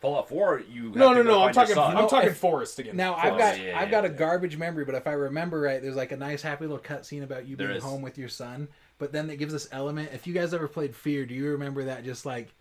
Fallout 0.00 0.28
Four? 0.28 0.60
You 0.70 0.92
No, 0.94 1.08
have 1.08 1.16
no, 1.16 1.22
to 1.22 1.22
go 1.24 1.30
no. 1.30 1.42
I'm 1.44 1.54
find 1.54 1.68
your 1.68 1.74
talking. 1.74 1.96
I'm 1.96 2.02
No, 2.04 2.08
talking 2.08 2.28
if- 2.28 2.36
Forest 2.36 2.78
again. 2.78 2.96
Now 2.96 3.14
I've 3.16 3.36
got 3.38 3.58
yeah, 3.60 3.76
I've 3.80 3.88
yeah, 3.88 3.90
got 3.90 4.04
a 4.04 4.08
yeah. 4.08 4.14
garbage 4.14 4.56
memory, 4.56 4.84
but 4.84 4.94
if 4.94 5.06
I 5.08 5.12
remember 5.12 5.60
right, 5.60 5.82
there's 5.82 5.96
like 5.96 6.12
a 6.12 6.16
nice 6.16 6.42
happy 6.42 6.66
little 6.66 6.78
cutscene 6.78 7.24
about 7.24 7.46
you 7.48 7.56
There 7.56 7.66
being 7.68 7.78
is. 7.78 7.82
home 7.82 8.02
with 8.02 8.16
your 8.18 8.28
son. 8.28 8.68
But 8.98 9.12
then 9.12 9.30
it 9.30 9.36
gives 9.36 9.52
this 9.52 9.68
element. 9.72 10.10
If 10.12 10.26
you 10.26 10.34
guys 10.34 10.52
ever 10.52 10.66
played 10.68 10.94
Fear, 10.94 11.26
do 11.26 11.34
you 11.34 11.46
remember 11.50 11.84
that 11.84 12.04
just 12.04 12.26
like 12.26 12.52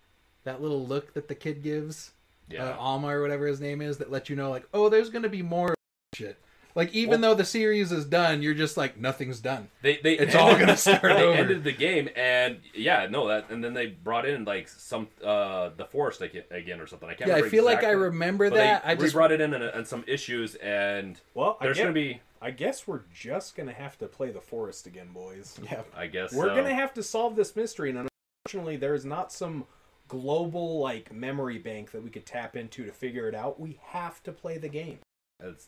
that 0.44 0.62
little 0.62 0.86
look 0.86 1.14
that 1.16 1.28
the 1.28 1.36
kid 1.36 1.64
gives? 1.64 2.12
Yeah. 2.50 2.64
uh, 2.70 2.78
Alma 2.78 3.08
or 3.08 3.22
whatever 3.22 3.46
his 3.46 3.60
name 3.60 3.82
is 3.82 3.98
that 3.98 4.10
let 4.10 4.30
you 4.30 4.38
know 4.38 4.50
like 4.50 4.66
oh 4.74 4.88
there's 4.88 5.10
gonna 5.10 5.28
be 5.28 5.42
more 5.42 5.76
shit 6.14 6.38
like 6.76 6.94
even 6.94 7.20
though 7.20 7.34
the 7.34 7.44
series 7.44 7.92
is 7.92 8.06
done 8.06 8.42
you're 8.42 8.54
just 8.54 8.78
like 8.78 8.98
nothing's 8.98 9.42
done 9.42 9.68
They 9.82 9.98
they 10.02 10.18
It's 10.18 10.34
all 10.34 10.58
gonna 10.58 10.78
start 10.88 11.02
they 11.02 11.10
over. 11.24 11.34
ended 11.38 11.66
the 11.66 11.74
game 11.74 12.08
and 12.16 12.60
yeah 12.74 13.06
no 13.12 13.28
that 13.28 13.50
and 13.50 13.62
then 13.62 13.74
they 13.74 13.88
brought 13.88 14.26
in 14.26 14.46
like 14.46 14.70
some 14.70 15.10
uh 15.22 15.72
the 15.76 15.84
forest 15.84 16.22
again, 16.22 16.44
again 16.50 16.80
or 16.80 16.88
something. 16.88 17.10
I 17.10 17.16
can't. 17.16 17.28
yeah 17.28 17.34
i 17.34 17.38
remember 17.40 17.50
feel 17.54 17.66
like 17.66 17.84
i 17.84 17.90
remember 17.92 18.50
but 18.50 18.56
that 18.56 18.86
They 18.86 18.92
i 18.92 18.96
just 18.96 19.14
brought 19.14 19.34
it 19.34 19.42
in 19.42 19.54
and, 19.54 19.66
and 19.66 19.86
some 19.86 20.06
issues 20.08 20.56
and 20.56 21.20
Well, 21.34 21.58
I 21.60 21.66
there's 21.66 21.76
get- 21.76 21.84
gonna 21.84 21.94
be 21.94 22.22
I 22.42 22.52
guess 22.52 22.88
we're 22.88 23.02
just 23.14 23.56
gonna 23.56 23.74
have 23.74 23.98
to 24.00 24.08
play 24.08 24.32
the 24.32 24.42
Forest 24.42 24.88
again, 24.88 25.10
boys. 25.14 25.60
yeah 25.72 25.82
I 25.96 26.08
guess 26.08 26.34
We're 26.34 26.50
so. 26.50 26.56
gonna 26.56 26.74
have 26.76 26.94
to 26.96 27.04
solve 27.04 27.36
this 27.36 27.56
mystery, 27.56 27.90
and 27.90 28.08
unfortunately, 28.46 28.78
there's 28.78 29.06
not 29.06 29.32
some 29.32 29.66
global 30.08 30.80
like 30.80 31.12
memory 31.14 31.58
bank 31.58 31.92
that 31.92 32.02
we 32.04 32.10
could 32.10 32.26
tap 32.26 32.56
into 32.56 32.86
to 32.86 32.92
figure 32.92 33.28
it 33.28 33.36
out. 33.36 33.60
We 33.60 33.80
have 33.88 34.22
to 34.24 34.32
play 34.32 34.58
the 34.58 34.70
game. 34.70 35.00
It's, 35.44 35.68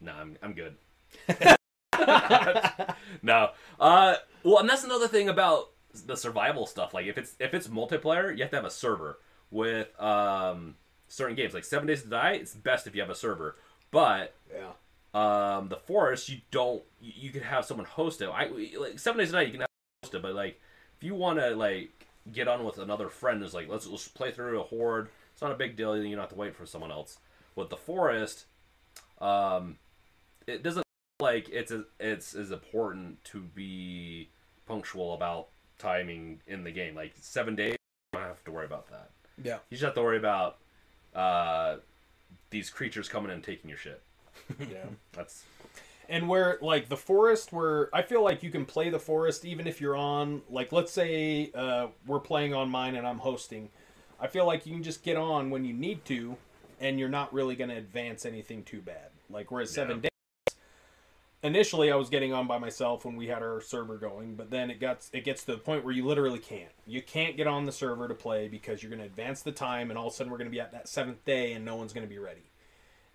no, 0.00 0.12
I'm 0.12 0.36
I'm 0.42 0.52
good. 0.54 0.76
no. 3.22 3.50
Uh 3.78 4.16
well 4.42 4.58
and 4.58 4.68
that's 4.68 4.84
another 4.84 5.08
thing 5.08 5.28
about 5.28 5.70
the 6.06 6.16
survival 6.16 6.66
stuff. 6.66 6.94
Like 6.94 7.06
if 7.06 7.18
it's 7.18 7.34
if 7.38 7.54
it's 7.54 7.68
multiplayer, 7.68 8.34
you 8.34 8.42
have 8.42 8.50
to 8.50 8.56
have 8.56 8.64
a 8.64 8.70
server 8.70 9.18
with 9.50 9.88
um 10.00 10.76
certain 11.08 11.36
games. 11.36 11.54
Like 11.54 11.64
Seven 11.64 11.86
Days 11.86 12.02
to 12.02 12.08
Die, 12.08 12.32
it's 12.32 12.54
best 12.54 12.86
if 12.86 12.94
you 12.94 13.00
have 13.02 13.10
a 13.10 13.14
server. 13.14 13.56
But 13.90 14.34
Yeah. 14.52 14.70
Um 15.14 15.68
the 15.68 15.76
forest 15.76 16.28
you 16.28 16.40
don't 16.50 16.82
you, 17.00 17.12
you 17.16 17.30
could 17.30 17.42
have 17.42 17.64
someone 17.64 17.86
host 17.86 18.20
it. 18.22 18.28
I 18.28 18.48
like 18.78 18.98
Seven 18.98 19.18
Days 19.18 19.30
a 19.30 19.34
night. 19.34 19.46
you 19.46 19.52
can 19.52 19.60
have 19.60 19.68
host 20.02 20.14
it, 20.14 20.22
but 20.22 20.34
like 20.34 20.60
if 20.96 21.02
you 21.04 21.14
want 21.14 21.38
to 21.38 21.50
like 21.54 22.06
get 22.32 22.48
on 22.48 22.64
with 22.64 22.78
another 22.78 23.08
friend 23.08 23.42
who's 23.42 23.54
like 23.54 23.68
let's 23.68 23.86
let's 23.86 24.08
play 24.08 24.30
through 24.30 24.60
a 24.60 24.64
horde, 24.64 25.08
it's 25.32 25.42
not 25.42 25.52
a 25.52 25.56
big 25.56 25.76
deal. 25.76 25.96
You 25.96 26.10
don't 26.10 26.20
have 26.20 26.30
to 26.30 26.36
wait 26.36 26.54
for 26.54 26.66
someone 26.66 26.90
else. 26.90 27.18
With 27.54 27.68
the 27.68 27.76
forest, 27.76 28.46
um, 29.20 29.76
it 30.46 30.62
doesn't 30.62 30.86
like 31.20 31.48
it's 31.50 31.70
as, 31.70 31.82
it's 32.00 32.34
as 32.34 32.50
important 32.50 33.22
to 33.24 33.40
be 33.40 34.30
punctual 34.66 35.14
about 35.14 35.48
timing 35.78 36.40
in 36.46 36.64
the 36.64 36.70
game. 36.70 36.94
Like 36.94 37.12
seven 37.20 37.54
days, 37.54 37.72
you 38.12 38.18
don't 38.18 38.22
have 38.28 38.44
to 38.44 38.50
worry 38.50 38.64
about 38.66 38.88
that. 38.90 39.10
yeah 39.42 39.58
You 39.68 39.76
just 39.76 39.84
have 39.84 39.94
to 39.94 40.02
worry 40.02 40.16
about 40.16 40.58
uh, 41.14 41.76
these 42.50 42.70
creatures 42.70 43.08
coming 43.08 43.30
and 43.30 43.42
taking 43.42 43.68
your 43.68 43.78
shit. 43.78 44.00
Yeah. 44.60 44.84
That's 45.12 45.44
and 46.08 46.28
where 46.28 46.58
like 46.60 46.88
the 46.88 46.96
forest 46.96 47.52
where 47.52 47.88
i 47.94 48.02
feel 48.02 48.22
like 48.22 48.42
you 48.42 48.50
can 48.50 48.64
play 48.64 48.90
the 48.90 48.98
forest 48.98 49.44
even 49.44 49.66
if 49.66 49.80
you're 49.80 49.96
on 49.96 50.42
like 50.50 50.72
let's 50.72 50.92
say 50.92 51.50
uh, 51.54 51.86
we're 52.06 52.20
playing 52.20 52.54
on 52.54 52.68
mine 52.68 52.94
and 52.96 53.06
i'm 53.06 53.18
hosting. 53.18 53.68
I 54.20 54.28
feel 54.28 54.46
like 54.46 54.66
you 54.66 54.72
can 54.72 54.84
just 54.84 55.02
get 55.02 55.16
on 55.16 55.50
when 55.50 55.64
you 55.64 55.74
need 55.74 56.04
to 56.04 56.36
and 56.80 56.98
you're 57.00 57.08
not 57.08 57.32
really 57.34 57.56
going 57.56 57.70
to 57.70 57.76
advance 57.76 58.24
anything 58.24 58.62
too 58.62 58.80
bad. 58.80 59.10
Like 59.28 59.50
whereas 59.50 59.72
seven 59.72 60.00
days. 60.00 60.10
Initially 61.42 61.90
i 61.90 61.96
was 61.96 62.08
getting 62.08 62.32
on 62.32 62.46
by 62.46 62.58
myself 62.58 63.04
when 63.04 63.16
we 63.16 63.26
had 63.26 63.42
our 63.42 63.60
server 63.60 63.96
going 63.96 64.36
but 64.36 64.48
then 64.50 64.70
it 64.70 64.78
got 64.78 65.08
it 65.12 65.24
gets 65.24 65.42
to 65.44 65.52
the 65.52 65.58
point 65.58 65.82
where 65.82 65.92
you 65.92 66.06
literally 66.06 66.38
can't. 66.38 66.70
You 66.86 67.02
can't 67.02 67.36
get 67.36 67.48
on 67.48 67.64
the 67.64 67.72
server 67.72 68.06
to 68.06 68.14
play 68.14 68.46
because 68.46 68.80
you're 68.82 68.90
going 68.90 69.00
to 69.00 69.06
advance 69.06 69.42
the 69.42 69.50
time 69.50 69.90
and 69.90 69.98
all 69.98 70.06
of 70.06 70.12
a 70.12 70.16
sudden 70.16 70.30
we're 70.30 70.38
going 70.38 70.50
to 70.50 70.54
be 70.54 70.60
at 70.60 70.72
that 70.72 70.88
seventh 70.88 71.24
day 71.24 71.54
and 71.54 71.64
no 71.64 71.74
one's 71.74 71.92
going 71.92 72.06
to 72.06 72.10
be 72.10 72.18
ready 72.18 72.51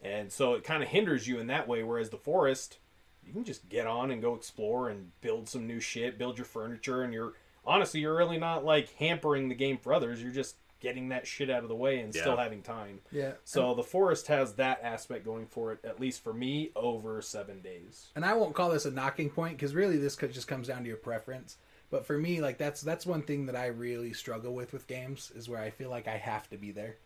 and 0.04 0.32
so 0.32 0.54
it 0.54 0.64
kind 0.64 0.84
of 0.84 0.90
hinders 0.90 1.28
you 1.28 1.40
in 1.40 1.48
that 1.48 1.68
way. 1.68 1.84
Whereas 1.84 2.10
the 2.10 2.18
forest, 2.18 2.78
you 3.26 3.34
can 3.34 3.44
just 3.44 3.68
get 3.70 3.88
on 3.88 4.12
and 4.12 4.22
go 4.22 4.36
explore 4.36 4.90
and 4.90 5.12
build 5.22 5.50
some 5.50 5.66
new 5.68 5.80
shit, 5.80 6.18
build 6.18 6.38
your 6.38 6.46
furniture, 6.46 7.02
and 7.02 7.14
you're 7.14 7.34
honestly 7.66 8.00
you're 8.00 8.16
really 8.16 8.38
not 8.38 8.64
like 8.64 8.94
hampering 8.96 9.50
the 9.50 9.56
game 9.56 9.78
for 9.78 9.94
others. 9.94 10.22
You're 10.22 10.32
just 10.32 10.56
getting 10.80 11.10
that 11.10 11.26
shit 11.26 11.50
out 11.50 11.64
of 11.64 11.70
the 11.70 11.76
way 11.76 12.00
and 12.02 12.14
still 12.14 12.38
having 12.38 12.62
time. 12.62 13.00
yeah 13.12 13.32
So 13.44 13.74
the 13.74 13.82
forest 13.82 14.28
has 14.28 14.54
that 14.54 14.80
aspect 14.84 15.26
going 15.26 15.48
for 15.48 15.72
it, 15.72 15.80
at 15.84 16.00
least 16.00 16.24
for 16.24 16.32
me, 16.34 16.70
over 16.76 17.20
seven 17.20 17.62
days. 17.62 18.10
and 18.16 18.24
i 18.24 18.34
won't 18.36 18.54
call 18.54 18.70
this 18.70 18.86
a 18.86 18.92
knocking 18.92 19.32
point 19.32 19.58
because 19.58 19.74
really 19.74 19.98
this 19.98 20.16
could 20.16 20.32
just 20.32 20.48
comes 20.48 20.68
down 20.68 20.84
to 20.84 20.88
your 20.88 20.98
preference 20.98 21.58
but 21.90 22.06
for 22.06 22.16
me 22.20 22.42
like 22.42 22.60
that's 22.60 22.82
that's 22.82 23.08
one 23.08 23.24
thing 23.24 23.48
that 23.48 23.56
i 23.56 23.66
really 23.66 24.14
struggle 24.14 24.54
with 24.54 24.72
with 24.72 24.86
games 24.86 25.32
is 25.36 25.50
where 25.50 25.60
i 25.60 25.72
feel 25.72 25.90
like 25.90 26.08
i 26.08 26.16
have 26.18 26.48
to 26.48 26.58
be 26.58 26.72
there 26.72 26.98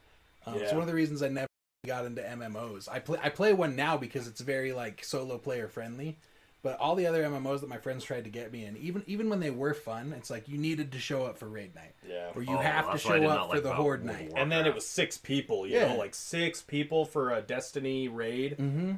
um, 0.45 0.59
Yeah. 0.59 0.67
so 0.67 0.73
one 0.73 0.81
of 0.81 0.87
the 0.89 0.93
reasons 0.93 1.23
i 1.23 1.29
never 1.29 1.47
got 1.85 2.05
into 2.05 2.21
MMOs. 2.21 2.87
I 2.89 2.99
play 2.99 3.17
I 3.23 3.29
play 3.29 3.53
one 3.53 3.75
now 3.75 3.97
because 3.97 4.27
it's 4.27 4.41
very 4.41 4.71
like 4.71 5.03
solo 5.03 5.37
player 5.37 5.67
friendly. 5.67 6.17
But 6.63 6.77
all 6.79 6.93
the 6.93 7.07
other 7.07 7.23
MMOs 7.23 7.61
that 7.61 7.69
my 7.69 7.77
friends 7.79 8.03
tried 8.03 8.25
to 8.25 8.29
get 8.29 8.51
me 8.51 8.65
in, 8.65 8.77
even 8.77 9.03
even 9.07 9.29
when 9.29 9.39
they 9.39 9.49
were 9.49 9.73
fun, 9.73 10.13
it's 10.15 10.29
like 10.29 10.47
you 10.47 10.59
needed 10.59 10.91
to 10.91 10.99
show 10.99 11.25
up 11.25 11.39
for 11.39 11.47
raid 11.49 11.73
night, 11.73 11.95
Yeah. 12.07 12.29
or 12.35 12.43
you 12.43 12.53
Oh, 12.53 12.57
have 12.57 12.85
to 12.85 12.91
that's 12.91 13.05
what 13.05 13.15
I 13.15 13.19
did 13.19 13.25
show 13.25 13.29
not 13.29 13.39
up 13.39 13.49
for 13.49 13.55
like 13.55 13.63
the 13.63 13.73
horde 13.73 14.05
night. 14.05 14.19
Warcraft. 14.19 14.37
And 14.37 14.51
then 14.51 14.67
it 14.67 14.75
was 14.75 14.85
six 14.85 15.17
people, 15.17 15.65
you 15.65 15.73
Yeah. 15.79 15.93
know, 15.93 15.97
like 15.97 16.13
six 16.13 16.61
people 16.61 17.05
for 17.05 17.31
a 17.33 17.41
Destiny 17.41 18.07
raid. 18.07 18.57
Mm-hmm. 18.59 18.91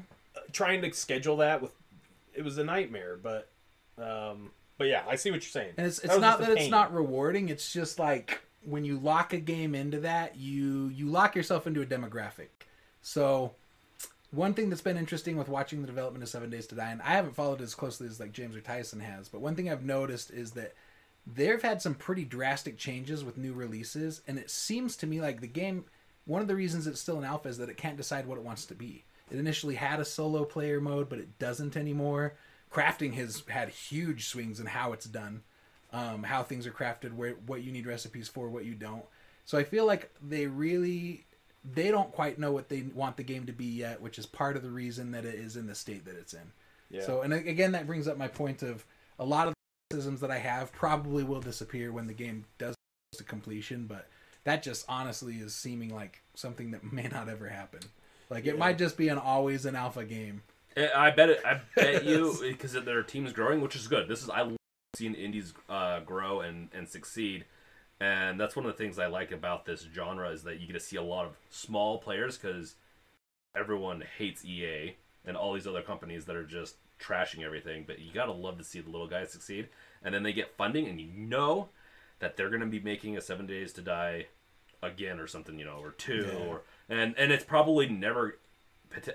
Trying 0.52 0.82
to 0.82 0.92
schedule 0.92 1.38
that 1.38 1.62
with 1.62 1.72
it 2.34 2.44
was 2.44 2.58
a 2.58 2.66
nightmare, 2.66 3.18
but 3.22 3.50
um 3.98 4.52
but 4.78 4.88
yeah, 4.88 5.04
I 5.08 5.16
see 5.16 5.32
what 5.32 5.36
you're 5.38 5.50
saying. 5.52 5.76
And 5.78 5.88
it's 5.88 6.00
it's 6.00 6.10
was 6.12 6.20
not 6.20 6.40
that 6.42 6.50
it's 6.50 6.70
not 6.70 6.94
rewarding. 6.94 7.48
It's 7.48 7.72
just 7.72 7.98
like 7.98 8.42
when 8.66 8.84
you 8.84 8.98
lock 9.00 9.32
a 9.32 9.38
game 9.40 9.74
into 9.74 10.02
that, 10.02 10.36
you 10.36 10.90
you 10.90 11.06
lock 11.08 11.34
yourself 11.34 11.66
into 11.66 11.82
a 11.82 11.86
demographic. 11.86 12.48
So 13.04 13.51
one 14.32 14.56
thing 14.56 14.70
that's 14.70 14.82
been 14.82 14.97
interesting 14.97 15.38
with 15.38 15.49
watching 15.49 15.82
the 15.82 15.88
development 15.88 16.24
of 16.24 16.30
Seven 16.30 16.49
Days 16.49 16.66
to 16.68 16.76
Die, 16.76 16.89
and 16.89 17.01
I 17.04 17.12
haven't 17.12 17.36
followed 17.36 17.62
it 17.62 17.66
as 17.66 17.76
closely 17.76 18.08
as 18.08 18.20
like 18.20 18.32
James 18.32 18.56
or 18.56 18.62
Tyson 18.62 19.01
has, 19.01 19.30
but 19.30 19.41
one 19.41 19.56
thing 19.56 19.70
I've 19.70 19.84
noticed 19.84 20.32
is 20.32 20.51
that 20.51 20.74
they've 21.28 21.62
had 21.62 21.82
some 21.82 21.93
pretty 21.93 22.26
drastic 22.26 22.78
changes 22.78 23.24
with 23.24 23.38
new 23.38 23.54
releases, 23.54 24.22
and 24.28 24.39
it 24.39 24.49
seems 24.49 24.95
to 24.97 25.08
me 25.08 25.22
like 25.22 25.41
the 25.41 25.47
game. 25.47 25.86
One 26.26 26.41
of 26.41 26.47
the 26.47 26.56
reasons 26.56 26.88
it's 26.88 27.01
still 27.01 27.18
in 27.18 27.26
alpha 27.26 27.49
is 27.49 27.58
that 27.58 27.70
it 27.70 27.78
can't 27.78 27.97
decide 27.97 28.26
what 28.26 28.38
it 28.38 28.43
wants 28.43 28.66
to 28.66 28.74
be. 28.74 29.04
It 29.30 29.38
initially 29.38 29.76
had 29.76 29.99
a 29.99 30.06
solo 30.06 30.45
player 30.45 30.80
mode, 30.80 31.10
but 31.10 31.20
it 31.20 31.38
doesn't 31.38 31.76
anymore. 31.76 32.36
Crafting 32.72 33.14
has 33.16 33.43
had 33.49 33.70
huge 33.70 34.30
swings 34.30 34.60
in 34.62 34.66
how 34.66 34.93
it's 34.93 35.06
done, 35.06 35.43
um, 35.91 36.24
how 36.24 36.41
things 36.41 36.66
are 36.66 36.72
crafted, 36.72 37.14
where 37.14 37.34
what 37.45 37.62
you 37.62 37.72
need 37.72 37.86
recipes 37.86 38.30
for, 38.30 38.49
what 38.49 38.66
you 38.66 38.74
don't. 38.74 39.04
So 39.45 39.58
I 39.58 39.64
feel 39.64 39.86
like 39.86 40.10
they 40.26 40.47
really 40.47 41.26
they 41.64 41.91
don't 41.91 42.11
quite 42.11 42.39
know 42.39 42.51
what 42.51 42.70
they 42.70 42.82
want 42.93 43.18
the 43.18 43.24
game 43.24 43.45
to 43.45 43.53
be 43.53 43.66
yet, 43.66 44.01
which 44.01 44.20
is 44.20 44.26
part 44.26 44.55
of 44.55 44.64
the 44.64 44.70
reason 44.70 45.11
that 45.11 45.26
it 45.26 45.36
is 45.36 45.55
in 45.55 45.68
the 45.68 45.76
state 45.76 46.05
that 46.05 46.16
it's 46.16 46.34
in. 46.34 46.51
Yeah. 46.89 47.01
So, 47.05 47.22
and 47.22 47.34
again, 47.34 47.72
that 47.72 47.88
brings 47.88 48.07
up 48.07 48.18
my 48.18 48.28
point 48.28 48.61
of 48.61 48.86
a 49.18 49.26
lot 49.26 49.47
of 49.47 49.53
the 49.53 49.95
criticisms 49.95 50.22
that 50.22 50.32
I 50.32 50.39
have 50.39 50.72
probably 50.74 51.24
will 51.24 51.41
disappear 51.41 51.91
when 51.91 52.07
the 52.07 52.14
game 52.14 52.45
does 52.57 52.76
to 53.18 53.24
completion, 53.24 53.86
but 53.86 54.07
that 54.43 54.64
just 54.64 54.86
honestly 54.89 55.36
is 55.36 55.55
seeming 55.55 55.93
like 55.93 56.22
something 56.36 56.72
that 56.72 56.84
may 56.93 57.07
not 57.07 57.30
ever 57.30 57.47
happen. 57.47 57.82
Like 58.30 58.45
it 58.45 58.57
might 58.57 58.78
just 58.78 58.97
be 58.97 59.09
an 59.09 59.18
always 59.18 59.66
an 59.66 59.76
alpha 59.76 60.05
game. 60.05 60.41
I 60.76 60.89
I 60.93 61.11
bet 61.11 61.30
it. 61.30 61.41
I 61.45 61.61
bet 61.76 62.03
you 62.03 62.36
because 62.41 62.74
their 62.74 63.03
team 63.03 63.26
is 63.26 63.34
growing, 63.34 63.61
which 63.61 63.76
is 63.76 63.88
good. 63.88 64.07
This 64.07 64.24
is 64.24 64.30
I 64.30 64.41
love 64.41 64.57
seeing 64.95 65.14
indies 65.14 65.53
uh, 65.70 65.99
grow 65.99 66.41
and 66.41 66.70
and 66.74 66.88
succeed, 66.88 67.45
and 68.04 68.39
that's 68.39 68.56
one 68.56 68.66
of 68.66 68.72
the 68.72 68.78
things 68.78 68.99
I 68.99 69.08
like 69.08 69.32
about 69.32 69.66
this 69.66 69.88
genre 69.93 70.30
is 70.30 70.43
that 70.43 70.60
you 70.60 70.68
get 70.68 70.74
to 70.74 70.80
see 70.80 70.97
a 70.97 71.01
lot 71.04 71.26
of 71.26 71.38
small 71.49 71.97
players 71.99 72.38
because 72.38 72.76
everyone 73.56 74.04
hates 74.18 74.43
EA 74.45 74.95
and 75.26 75.38
all 75.38 75.54
these 75.54 75.68
other 75.68 75.82
companies 75.82 76.26
that 76.26 76.36
are 76.36 76.45
just 76.45 76.76
trashing 76.99 77.43
everything. 77.43 77.84
But 77.88 77.99
you 77.99 78.12
gotta 78.14 78.32
love 78.32 78.58
to 78.58 78.64
see 78.64 78.82
the 78.82 78.89
little 78.89 79.08
guys 79.08 79.32
succeed, 79.32 79.70
and 80.04 80.14
then 80.14 80.24
they 80.24 80.34
get 80.34 80.56
funding, 80.58 80.88
and 80.88 80.99
you 80.99 81.08
know 81.16 81.70
that 82.20 82.36
they're 82.38 82.49
gonna 82.49 82.66
be 82.66 82.80
making 82.80 83.18
a 83.18 83.22
Seven 83.22 83.45
Days 83.45 83.74
to 83.74 83.82
Die 83.82 84.28
again 84.82 85.20
or 85.20 85.28
something, 85.28 85.58
you 85.58 85.66
know, 85.66 85.78
or 85.82 85.91
two, 85.91 86.28
Yeah. 86.28 86.45
or 86.45 86.62
and 86.89 87.16
and 87.18 87.32
it's 87.32 87.45
probably 87.45 87.88
never. 87.88 88.38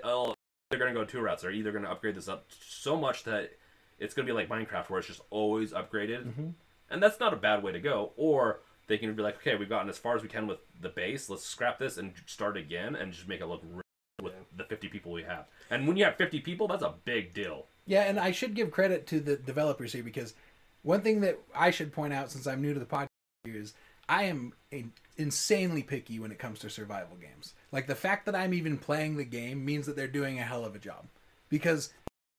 oh, 0.03 0.33
they're 0.69 0.79
gonna 0.79 0.93
go 0.93 1.05
two 1.05 1.19
routes. 1.21 1.41
They're 1.43 1.51
either 1.51 1.71
gonna 1.71 1.89
upgrade 1.91 2.15
this 2.15 2.27
up 2.27 2.45
so 2.59 2.95
much 2.97 3.23
that 3.25 3.51
it's 3.99 4.13
gonna 4.13 4.25
be 4.25 4.31
like 4.31 4.49
Minecraft, 4.49 4.89
where 4.89 4.99
it's 4.99 5.07
just 5.07 5.21
always 5.29 5.73
upgraded, 5.73 6.25
Mm-hmm. 6.25 6.47
and 6.89 7.03
that's 7.03 7.19
not 7.19 7.33
a 7.33 7.37
bad 7.37 7.61
way 7.63 7.71
to 7.71 7.79
go. 7.79 8.13
Or 8.17 8.61
they 8.89 8.97
can 8.97 9.13
be 9.15 9.23
like, 9.23 9.37
okay, 9.37 9.55
we've 9.55 9.69
gotten 9.69 9.87
as 9.87 9.97
far 9.97 10.15
as 10.15 10.23
we 10.23 10.27
can 10.27 10.47
with 10.47 10.59
the 10.81 10.89
base. 10.89 11.29
Let's 11.29 11.45
scrap 11.45 11.79
this 11.79 11.97
and 11.97 12.11
start 12.25 12.57
again, 12.57 12.95
and 12.95 13.13
just 13.13 13.27
make 13.27 13.39
it 13.39 13.45
look 13.45 13.61
real 13.63 13.83
with 14.21 14.33
the 14.57 14.65
50 14.65 14.89
people 14.89 15.13
we 15.13 15.23
have. 15.23 15.45
And 15.69 15.87
when 15.87 15.95
you 15.95 16.03
have 16.03 16.15
50 16.15 16.41
people, 16.41 16.67
that's 16.67 16.83
a 16.83 16.95
big 17.05 17.33
deal. 17.33 17.67
Yeah, 17.85 18.01
and 18.01 18.19
I 18.19 18.31
should 18.31 18.55
give 18.55 18.71
credit 18.71 19.07
to 19.07 19.19
the 19.19 19.37
developers 19.37 19.93
here 19.93 20.03
because 20.03 20.33
one 20.81 21.01
thing 21.01 21.21
that 21.21 21.39
I 21.55 21.71
should 21.71 21.93
point 21.93 22.13
out 22.13 22.31
since 22.31 22.47
I'm 22.47 22.61
new 22.61 22.73
to 22.73 22.79
the 22.79 22.85
podcast 22.85 23.07
is 23.45 23.73
I 24.09 24.23
am 24.23 24.53
a, 24.73 24.85
insanely 25.17 25.83
picky 25.83 26.19
when 26.19 26.31
it 26.31 26.39
comes 26.39 26.59
to 26.59 26.69
survival 26.69 27.15
games. 27.17 27.53
Like 27.71 27.87
the 27.87 27.95
fact 27.95 28.25
that 28.25 28.35
I'm 28.35 28.53
even 28.53 28.77
playing 28.77 29.17
the 29.17 29.23
game 29.23 29.63
means 29.63 29.85
that 29.85 29.95
they're 29.95 30.07
doing 30.07 30.39
a 30.39 30.43
hell 30.43 30.65
of 30.65 30.75
a 30.75 30.79
job. 30.79 31.05
Because 31.47 31.93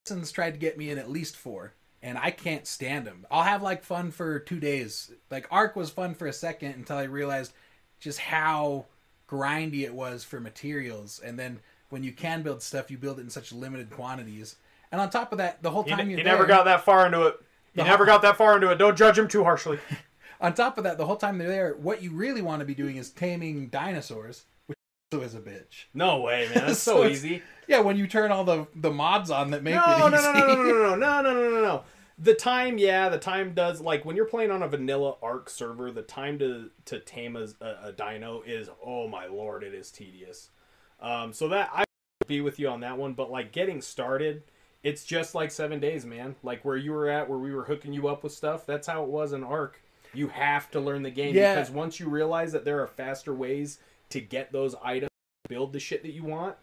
Simpsons 0.06 0.32
tried 0.32 0.52
to 0.52 0.58
get 0.58 0.78
me 0.78 0.90
in 0.90 0.98
at 0.98 1.10
least 1.10 1.36
four, 1.36 1.74
and 2.02 2.18
I 2.18 2.30
can't 2.30 2.66
stand 2.66 3.06
them. 3.06 3.26
I'll 3.30 3.42
have 3.42 3.62
like 3.62 3.84
fun 3.84 4.10
for 4.10 4.38
two 4.38 4.60
days. 4.60 5.12
Like 5.30 5.46
Ark 5.50 5.76
was 5.76 5.90
fun 5.90 6.14
for 6.14 6.26
a 6.26 6.32
second 6.32 6.74
until 6.74 6.96
I 6.96 7.04
realized 7.04 7.52
just 7.98 8.18
how 8.18 8.86
grindy 9.28 9.82
it 9.82 9.94
was 9.94 10.24
for 10.24 10.40
materials, 10.40 11.20
and 11.24 11.38
then 11.38 11.60
when 11.90 12.02
you 12.02 12.12
can 12.12 12.42
build 12.42 12.62
stuff, 12.62 12.90
you 12.90 12.98
build 12.98 13.18
it 13.18 13.22
in 13.22 13.30
such 13.30 13.52
limited 13.52 13.90
quantities. 13.90 14.56
And 14.92 15.00
on 15.00 15.10
top 15.10 15.32
of 15.32 15.38
that, 15.38 15.62
the 15.62 15.70
whole 15.70 15.84
time 15.84 16.08
he 16.08 16.14
you're 16.14 16.24
never 16.24 16.38
there, 16.38 16.56
got 16.56 16.64
that 16.64 16.84
far 16.84 17.06
into 17.06 17.26
it. 17.26 17.36
He 17.74 17.82
never 17.82 18.04
got 18.04 18.22
that 18.22 18.36
far 18.36 18.56
into 18.56 18.70
it. 18.70 18.76
Don't 18.76 18.96
judge 18.96 19.18
him 19.18 19.28
too 19.28 19.44
harshly. 19.44 19.78
on 20.40 20.54
top 20.54 20.78
of 20.78 20.84
that, 20.84 20.98
the 20.98 21.06
whole 21.06 21.16
time 21.16 21.38
they're 21.38 21.48
there, 21.48 21.74
what 21.74 22.02
you 22.02 22.10
really 22.10 22.42
want 22.42 22.60
to 22.60 22.66
be 22.66 22.74
doing 22.74 22.96
is 22.96 23.10
taming 23.10 23.68
dinosaurs, 23.68 24.44
is 25.18 25.34
a 25.34 25.40
bitch. 25.40 25.86
No 25.92 26.20
way, 26.20 26.48
man. 26.54 26.66
That's 26.66 26.78
So 26.82 27.02
so, 27.02 27.08
easy. 27.08 27.42
Yeah, 27.66 27.80
when 27.80 27.96
you 27.96 28.06
turn 28.06 28.30
all 28.30 28.44
the 28.44 28.66
the 28.74 28.90
mods 28.92 29.30
on 29.30 29.50
that 29.50 29.62
make 29.62 29.74
No, 29.74 29.82
it 30.06 30.10
no, 30.10 30.16
easy. 30.16 30.22
no, 30.28 30.32
no, 30.32 30.46
no, 30.46 30.54
no, 30.54 30.62
no, 30.62 30.72
no, 30.72 30.94
no, 30.96 31.22
no, 31.22 31.32
no, 31.34 31.50
no, 31.50 31.62
no. 31.62 31.82
The 32.18 32.34
time, 32.34 32.76
yeah, 32.78 33.08
the 33.08 33.18
time 33.18 33.54
does 33.54 33.80
like 33.80 34.04
when 34.04 34.14
you're 34.14 34.24
playing 34.26 34.50
on 34.50 34.62
a 34.62 34.68
vanilla 34.68 35.16
Ark 35.22 35.50
server. 35.50 35.90
The 35.90 36.02
time 36.02 36.38
to 36.38 36.70
to 36.86 37.00
tame 37.00 37.34
a, 37.36 37.48
a, 37.60 37.88
a 37.88 37.92
dino 37.92 38.42
is 38.46 38.68
oh 38.84 39.08
my 39.08 39.26
lord, 39.26 39.64
it 39.64 39.74
is 39.74 39.90
tedious. 39.90 40.50
Um, 41.00 41.32
so 41.32 41.48
that 41.48 41.70
I 41.74 41.84
be 42.28 42.40
with 42.40 42.60
you 42.60 42.68
on 42.68 42.80
that 42.80 42.96
one, 42.96 43.14
but 43.14 43.30
like 43.32 43.50
getting 43.52 43.80
started, 43.80 44.42
it's 44.84 45.04
just 45.04 45.34
like 45.34 45.50
seven 45.50 45.80
days, 45.80 46.06
man. 46.06 46.36
Like 46.44 46.64
where 46.64 46.76
you 46.76 46.92
were 46.92 47.08
at, 47.08 47.28
where 47.28 47.38
we 47.38 47.52
were 47.52 47.64
hooking 47.64 47.92
you 47.92 48.06
up 48.06 48.22
with 48.22 48.32
stuff. 48.32 48.64
That's 48.66 48.86
how 48.86 49.02
it 49.02 49.08
was 49.08 49.32
in 49.32 49.42
Ark. 49.42 49.80
You 50.14 50.28
have 50.28 50.70
to 50.72 50.80
learn 50.80 51.02
the 51.02 51.10
game 51.10 51.34
Yeah. 51.34 51.54
because 51.56 51.70
once 51.70 51.98
you 51.98 52.08
realize 52.08 52.52
that 52.52 52.64
there 52.64 52.80
are 52.82 52.86
faster 52.86 53.32
ways 53.34 53.78
to 54.10 54.20
get 54.20 54.52
those 54.52 54.74
items, 54.82 55.10
build 55.48 55.72
the 55.72 55.80
shit 55.80 56.02
that 56.02 56.12
you 56.12 56.24
want. 56.24 56.56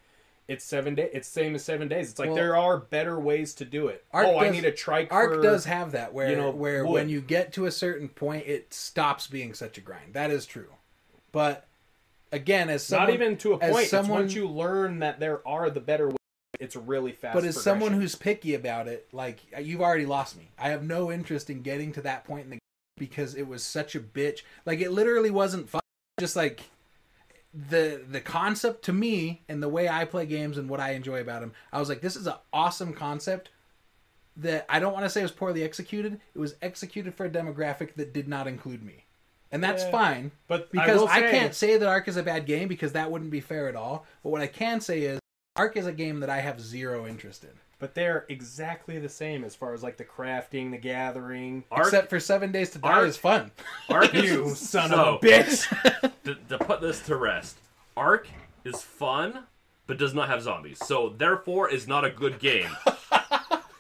It's 0.48 0.64
seven 0.64 0.96
days. 0.96 1.10
It's 1.14 1.28
same 1.28 1.56
as 1.56 1.66
seven 1.66 1.90
days. 1.90 2.12
It's 2.12 2.20
like 2.20 2.30
Well- 2.30 2.36
there 2.36 2.56
are 2.56 2.78
better 2.78 3.20
ways 3.20 3.54
to 3.56 3.66
do 3.66 3.88
it. 3.88 4.06
Ark 4.14 4.28
oh, 4.28 4.40
I 4.40 4.50
need 4.50 4.64
a 4.64 4.72
trike. 4.72 5.12
Ark 5.12 5.36
for... 5.36 5.42
does 5.42 5.66
have 5.66 5.92
that 5.92 6.14
where 6.14 6.30
you 6.30 6.38
know, 6.38 6.52
where 6.52 6.86
wood. 6.86 6.94
when 6.94 7.10
you 7.10 7.20
get 7.20 7.52
to 7.54 7.66
a 7.66 7.72
certain 7.72 8.08
point, 8.08 8.48
it 8.48 8.74
stops 8.74 9.28
being 9.28 9.54
such 9.54 9.78
a 9.78 9.82
grind. 9.82 10.14
That 10.14 10.32
is 10.32 10.46
true, 10.46 10.70
but 11.34 11.68
again, 12.32 12.70
as 12.70 12.84
someone, 12.84 13.08
not 13.08 13.14
even 13.14 13.38
to 13.38 13.54
a 13.54 13.58
point. 13.58 13.88
someone- 13.88 14.22
once 14.22 14.34
you 14.34 14.48
learn 14.48 15.00
that 15.00 15.20
there 15.20 15.46
are 15.48 15.70
the 15.70 15.82
better 15.82 16.08
ways. 16.08 16.18
It's 16.60 16.76
really 16.76 17.12
fast. 17.12 17.36
But 17.36 17.44
as 17.44 17.62
someone 17.62 17.94
who's 17.94 18.16
picky 18.16 18.56
about 18.56 18.88
it, 18.88 19.08
like 19.12 19.42
uh, 19.56 19.60
you've 19.60 19.82
already 19.82 20.06
lost 20.06 20.38
me. 20.38 20.50
I 20.58 20.70
have 20.70 20.82
no 20.82 21.12
interest 21.12 21.50
in 21.50 21.62
getting 21.62 21.92
to 21.92 22.02
that 22.02 22.24
point 22.24 22.46
in 22.46 22.50
the 22.52 22.56
game 22.56 22.60
because 22.98 23.36
it 23.36 23.48
was 23.48 23.64
such 23.64 23.96
a 23.96 24.00
bitch. 24.00 24.42
Like 24.66 24.80
it 24.80 24.92
literally 24.92 25.30
wasn't 25.30 25.70
fun. 25.70 25.82
Just 26.20 26.36
like 26.36 26.62
the 27.54 28.04
the 28.10 28.22
concept 28.22 28.84
to 28.86 28.94
me 28.94 29.44
and 29.50 29.62
the 29.64 29.70
way 29.70 29.88
I 29.90 30.06
play 30.06 30.26
games 30.26 30.58
and 30.58 30.70
what 30.70 30.80
I 30.80 30.92
enjoy 30.92 31.22
about 31.22 31.42
them, 31.42 31.54
I 31.72 31.80
was 31.80 31.90
like, 31.90 32.02
this 32.02 32.16
is 32.16 32.28
an 32.28 32.36
awesome 32.54 32.94
concept. 32.94 33.50
That 34.40 34.66
I 34.70 34.80
don't 34.80 34.94
want 34.94 35.04
to 35.06 35.10
say 35.10 35.24
was 35.24 35.32
poorly 35.32 35.64
executed. 35.64 36.20
It 36.36 36.40
was 36.40 36.54
executed 36.62 37.16
for 37.16 37.26
a 37.26 37.30
demographic 37.30 37.96
that 37.96 38.14
did 38.14 38.28
not 38.28 38.46
include 38.46 38.84
me, 38.84 39.06
and 39.52 39.64
that's 39.64 39.84
Yeah. 39.84 39.92
fine 39.92 40.32
but 40.48 40.72
because 40.72 41.02
I, 41.10 41.22
say- 41.22 41.32
can't 41.32 41.56
say 41.56 41.78
that 41.78 41.88
Ark 41.88 42.08
is 42.08 42.18
a 42.18 42.24
bad 42.24 42.46
game 42.46 42.68
because 42.68 42.92
that 42.92 43.10
wouldn't 43.10 43.32
be 43.32 43.40
fair 43.42 43.68
at 43.68 43.76
all. 43.76 44.06
But 44.22 44.30
what 44.30 44.42
I 44.42 44.48
can 44.48 44.80
say 44.80 45.02
is 45.02 45.20
Ark 45.56 45.76
is 45.76 45.88
a 45.88 45.92
game 45.92 46.20
that 46.20 46.30
I 46.30 46.42
have 46.42 46.62
zero 46.62 47.08
interest 47.08 47.44
in. 47.46 47.50
But 47.80 47.94
they're 47.94 48.26
exactly 48.28 48.98
the 48.98 49.10
same 49.10 49.44
as 49.44 49.56
far 49.56 49.74
as 49.74 49.84
like 49.84 49.98
the 49.98 50.04
crafting, 50.04 50.72
the 50.72 50.78
gathering. 50.78 51.64
Ark, 51.72 51.86
Except 51.86 52.10
for 52.10 52.20
Seven 52.20 52.52
Days 52.52 52.72
to 52.72 52.80
Die 52.80 52.88
Ark- 52.88 53.08
is 53.08 53.18
fun. 53.18 53.52
Ark 53.90 54.14
is- 54.16 54.24
You 54.24 54.50
son 54.56 54.90
so, 54.90 54.96
of 54.96 55.24
a 55.24 55.28
bitch. 55.28 56.12
to, 56.24 56.36
to 56.50 56.58
put 56.58 56.82
this 56.82 57.02
to 57.06 57.16
rest, 57.16 57.58
Ark 57.96 58.28
is 58.66 58.82
fun, 58.82 59.44
but 59.86 59.98
does 59.98 60.14
not 60.14 60.28
have 60.28 60.42
zombies. 60.42 60.80
So 60.84 61.14
therefore, 61.16 61.70
is 61.70 61.88
not 61.88 62.04
a 62.04 62.10
good 62.10 62.40
game. 62.40 62.70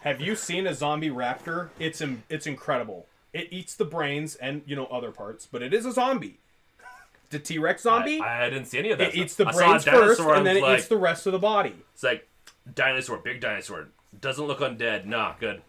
Have 0.01 0.21
you 0.21 0.35
seen 0.35 0.67
a 0.67 0.73
zombie 0.73 1.09
raptor? 1.09 1.69
It's 1.79 1.99
in, 1.99 2.23
it's 2.29 2.47
incredible. 2.47 3.07
It 3.33 3.49
eats 3.51 3.75
the 3.75 3.83
brains 3.85 4.35
and 4.35 4.61
you 4.65 4.75
know 4.75 4.85
other 4.85 5.11
parts, 5.11 5.47
but 5.51 5.61
it 5.61 5.73
is 5.73 5.85
a 5.85 5.91
zombie. 5.91 6.39
The 7.29 7.39
T 7.39 7.57
Rex 7.57 7.81
zombie. 7.83 8.21
I, 8.21 8.45
I 8.45 8.49
didn't 8.49 8.65
see 8.67 8.77
any 8.77 8.91
of 8.91 8.99
that. 8.99 9.09
it 9.09 9.15
eats 9.15 9.35
the 9.35 9.47
I 9.47 9.51
brains 9.51 9.83
first, 9.83 10.21
and 10.21 10.45
then 10.45 10.55
it 10.57 10.63
like, 10.63 10.79
eats 10.79 10.87
the 10.87 10.97
rest 10.97 11.25
of 11.25 11.33
the 11.33 11.39
body. 11.39 11.75
It's 11.93 12.03
like 12.03 12.27
dinosaur, 12.75 13.17
big 13.17 13.41
dinosaur. 13.41 13.89
Doesn't 14.19 14.45
look 14.45 14.59
undead. 14.59 15.05
Nah, 15.05 15.33
good. 15.39 15.61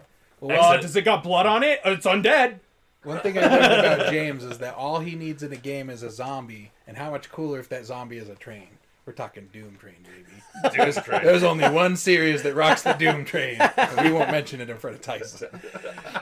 Uh, 0.43 0.47
Excellent. 0.49 0.83
does 0.83 0.97
it 0.97 1.03
got 1.03 1.23
blood 1.23 1.47
on 1.47 1.63
it? 1.63 1.81
It's 1.85 2.07
undead. 2.07 2.61
One 3.05 3.21
thing 3.21 3.39
I 3.39 3.43
learned 3.43 3.87
about 3.87 4.11
James 4.11 4.45
is 4.45 4.59
that 4.59 4.75
all 4.75 4.99
he 5.01 5.15
needs 5.15 5.43
in 5.43 5.53
a 5.53 5.57
game 5.57 5.89
is 5.89 6.03
a 6.03 6.11
zombie, 6.11 6.73
and 6.87 6.97
how 6.97 7.11
much 7.11 7.31
cooler 7.31 7.59
if 7.61 7.69
that 7.69 7.87
zombie 7.87 8.19
is 8.19 8.29
a 8.29 8.35
train. 8.35 8.69
We're 9.07 9.15
talking 9.15 9.49
Doom 9.55 9.79
Train, 9.81 9.95
baby. 10.05 10.75
Doom 10.93 11.03
Train. 11.03 11.25
There's 11.25 11.43
only 11.43 11.67
one 11.71 11.97
series 11.97 12.43
that 12.43 12.55
rocks 12.55 12.83
the 12.83 12.93
Doom 12.93 13.25
Train, 13.25 13.59
and 13.59 14.05
we 14.05 14.13
won't 14.13 14.31
mention 14.31 14.61
it 14.61 14.69
in 14.69 14.77
front 14.77 14.97
of 14.97 15.03
Tyson. 15.03 15.49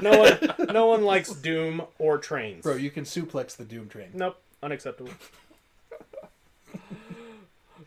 No 0.00 0.16
one, 0.16 0.68
no 0.72 0.86
one 0.86 1.02
likes 1.02 1.30
Doom 1.30 1.82
or 1.98 2.18
trains. 2.18 2.62
Bro, 2.62 2.76
you 2.76 2.92
can 2.92 3.02
suplex 3.02 3.56
the 3.56 3.64
Doom 3.64 3.88
Train. 3.88 4.10
Nope, 4.14 4.40
unacceptable. 4.62 5.10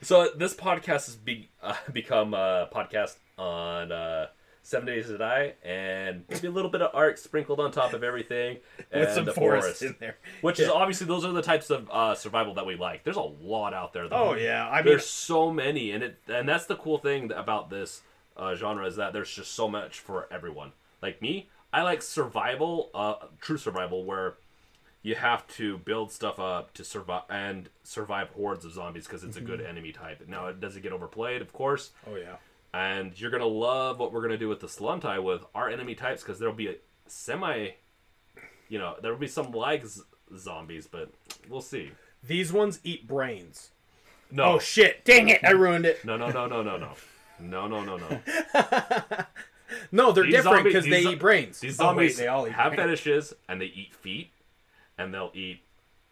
So 0.02 0.30
this 0.36 0.54
podcast 0.54 1.06
has 1.06 1.16
be, 1.16 1.50
uh, 1.62 1.76
become 1.94 2.34
a 2.34 2.70
podcast 2.74 3.18
on 3.38 3.92
uh, 3.92 4.28
Seven 4.64 4.88
Days 4.88 5.08
to 5.08 5.18
Die, 5.18 5.54
and 5.64 6.24
maybe 6.30 6.48
a 6.48 6.52
little 6.52 6.72
bit 6.72 6.82
of 6.82 6.92
art 6.94 7.20
sprinkled 7.20 7.60
on 7.60 7.72
top 7.72 7.94
of 7.94 8.04
everything, 8.04 8.58
and 8.92 9.02
With 9.06 9.14
some 9.14 9.26
the 9.26 9.34
forest 9.34 9.82
in 9.82 9.96
there. 10.00 10.18
Which 10.42 10.60
is 10.60 10.70
obviously 10.70 11.08
those 11.08 11.26
are 11.26 11.32
the 11.32 11.42
types 11.42 11.70
of 11.70 11.90
uh, 11.92 12.16
survival 12.16 12.54
that 12.56 12.66
we 12.66 12.76
like. 12.76 13.04
There's 13.04 13.18
a 13.18 13.22
lot 13.22 13.74
out 13.74 13.94
there. 13.94 14.08
Though. 14.08 14.30
Oh 14.30 14.34
yeah, 14.36 14.70
I 14.70 14.78
mean, 14.78 14.86
there's 14.86 15.08
so 15.08 15.52
many, 15.52 15.92
and 15.92 16.04
it 16.04 16.20
and 16.28 16.48
that's 16.48 16.66
the 16.66 16.76
cool 16.76 16.98
thing 16.98 17.32
about 17.32 17.70
this 17.70 18.02
uh, 18.38 18.56
genre 18.56 18.86
is 18.86 18.96
that 18.98 19.14
there's 19.14 19.32
just 19.32 19.54
so 19.54 19.68
much 19.68 20.00
for 20.00 20.28
everyone. 20.32 20.72
Like 21.02 21.22
me, 21.22 21.50
I 21.74 21.84
like 21.84 22.02
survival, 22.02 22.90
uh, 22.94 23.16
true 23.42 23.58
survival, 23.58 24.06
where 24.06 24.36
you 25.02 25.16
have 25.16 25.48
to 25.48 25.78
build 25.80 26.12
stuff 26.12 26.40
up 26.40 26.74
to 26.74 26.84
survive 26.84 27.24
and 27.30 27.70
survive 27.84 28.30
hordes 28.30 28.66
of 28.66 28.74
zombies 28.74 29.06
because 29.06 29.24
it's 29.24 29.38
a 29.38 29.42
good 29.42 29.60
mm-hmm. 29.60 29.70
enemy 29.70 29.92
type. 29.92 30.24
Now, 30.28 30.48
it 30.48 30.60
does 30.60 30.76
it 30.76 30.82
get 30.82 30.92
overplayed, 30.92 31.42
of 31.42 31.54
course, 31.54 31.92
oh 32.08 32.16
yeah. 32.16 32.36
and 32.74 33.20
you're 33.20 33.32
gonna 33.32 33.46
love 33.46 34.00
what 34.00 34.12
we're 34.12 34.22
gonna 34.22 34.38
do 34.38 34.50
with 34.50 34.60
the 34.60 34.68
Sluntai 34.68 35.24
with 35.24 35.42
our 35.56 35.70
enemy 35.70 35.96
types 35.96 36.22
because 36.22 36.40
there'll 36.40 36.54
be 36.56 36.68
a 36.68 36.76
semi, 37.08 37.70
you 38.68 38.78
know, 38.80 38.96
there'll 39.02 39.18
be 39.18 39.28
some 39.28 39.52
like 39.52 39.86
z- 39.86 40.02
zombies, 40.38 40.88
but 40.88 41.12
we'll 41.50 41.62
see. 41.62 41.92
These 42.22 42.52
ones 42.52 42.80
eat 42.84 43.08
brains. 43.08 43.70
No, 44.32 44.44
Oh 44.44 44.60
shit! 44.60 45.06
Dang 45.06 45.30
it! 45.30 45.40
I 45.44 45.52
ruined 45.52 45.86
it. 45.86 46.04
no, 46.06 46.18
no, 46.18 46.30
no, 46.30 46.46
no, 46.46 46.62
no, 46.62 46.78
no, 46.78 46.94
no, 47.40 47.68
no, 47.68 47.84
no, 47.84 47.98
no. 47.98 48.20
No, 49.92 50.12
they're 50.12 50.24
These 50.24 50.34
different 50.36 50.58
zombies- 50.58 50.74
because 50.74 50.90
they 50.90 51.04
zo- 51.04 51.12
eat 51.12 51.20
brains. 51.20 51.60
These 51.60 51.80
oh 51.80 51.86
wait, 51.86 51.88
zombies 51.88 52.18
they 52.18 52.28
all 52.28 52.48
eat 52.48 52.54
have 52.54 52.74
brains. 52.74 52.82
fetishes 52.82 53.34
and 53.48 53.62
they 53.62 53.66
eat 53.68 53.94
feet, 53.94 54.32
and 55.00 55.14
they'll 55.14 55.32
eat. 55.34 55.62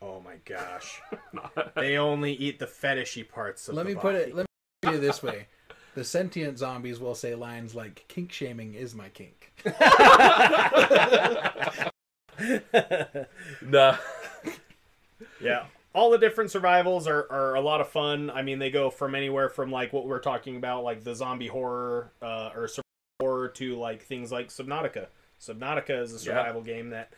Oh 0.01 0.21
my 0.21 0.35
gosh! 0.45 1.01
they 1.75 1.97
only 1.97 2.33
eat 2.33 2.59
the 2.59 2.65
fetishy 2.65 3.27
parts 3.27 3.67
of. 3.67 3.75
Let 3.75 3.85
the 3.85 3.93
me 3.93 3.99
put 3.99 4.15
it. 4.15 4.33
Let 4.33 4.43
me 4.43 4.47
put 4.81 4.95
it 4.95 5.01
this 5.01 5.21
way: 5.21 5.47
the 5.95 6.03
sentient 6.03 6.57
zombies 6.57 6.99
will 6.99 7.15
say 7.15 7.35
lines 7.35 7.75
like 7.75 8.05
"kink 8.07 8.31
shaming 8.31 8.73
is 8.73 8.95
my 8.95 9.09
kink." 9.09 9.51
Nah. 13.61 13.97
Yeah. 15.41 15.65
All 15.93 16.11
the 16.11 16.17
different 16.17 16.51
survivals 16.51 17.07
are, 17.07 17.27
are 17.31 17.55
a 17.55 17.61
lot 17.61 17.81
of 17.81 17.89
fun. 17.89 18.29
I 18.29 18.43
mean, 18.43 18.59
they 18.59 18.69
go 18.69 18.89
from 18.89 19.15
anywhere 19.15 19.49
from 19.49 19.71
like 19.71 19.91
what 19.91 20.05
we're 20.05 20.19
talking 20.19 20.55
about, 20.55 20.83
like 20.83 21.03
the 21.03 21.15
zombie 21.15 21.47
horror 21.47 22.11
uh, 22.21 22.51
or 22.55 22.67
survival 22.67 22.83
horror, 23.19 23.47
to 23.49 23.75
like 23.75 24.03
things 24.03 24.31
like 24.31 24.49
Subnautica. 24.49 25.07
Subnautica 25.41 26.01
is 26.01 26.13
a 26.13 26.19
survival 26.19 26.61
game 26.61 26.91
that 26.91 27.11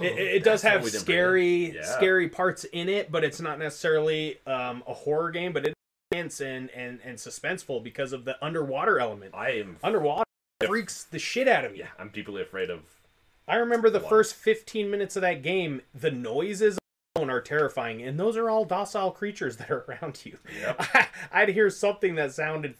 it, 0.00 0.18
it 0.18 0.44
does 0.44 0.62
have 0.62 0.82
what 0.82 0.84
we 0.84 0.90
didn't 0.90 1.06
bring 1.06 1.16
scary. 1.16 1.74
Yeah. 1.76 1.82
scary 1.84 2.28
parts 2.28 2.64
in 2.64 2.88
it, 2.88 3.10
but 3.10 3.24
it's 3.24 3.40
not 3.40 3.58
necessarily 3.58 4.38
um, 4.46 4.82
a 4.86 4.94
horror 4.94 5.30
game. 5.30 5.52
But 5.52 5.66
it's 5.66 5.74
intense 6.10 6.40
and, 6.40 6.70
and 6.70 7.00
and 7.04 7.18
suspenseful 7.18 7.82
because 7.82 8.12
of 8.12 8.24
the 8.24 8.42
underwater 8.44 8.98
element. 8.98 9.34
I 9.34 9.50
am. 9.52 9.76
Underwater 9.82 10.24
freaks 10.64 11.04
the 11.04 11.18
shit 11.18 11.48
out 11.48 11.64
of 11.64 11.72
me. 11.72 11.80
Yeah, 11.80 11.88
I'm 11.98 12.08
deeply 12.08 12.42
afraid 12.42 12.70
of. 12.70 12.80
I 13.48 13.56
remember 13.56 13.90
the 13.90 13.98
Water. 14.00 14.08
first 14.16 14.34
15 14.34 14.90
minutes 14.90 15.14
of 15.14 15.22
that 15.22 15.42
game, 15.42 15.82
the 15.94 16.10
noises 16.10 16.78
are 17.16 17.40
terrifying, 17.40 18.02
and 18.02 18.18
those 18.18 18.36
are 18.36 18.50
all 18.50 18.64
docile 18.64 19.10
creatures 19.10 19.56
that 19.56 19.70
are 19.70 19.84
around 19.88 20.20
you. 20.24 20.38
Yep. 20.60 20.86
I'd 21.32 21.48
hear 21.50 21.70
something 21.70 22.16
that 22.16 22.32
sounded 22.32 22.74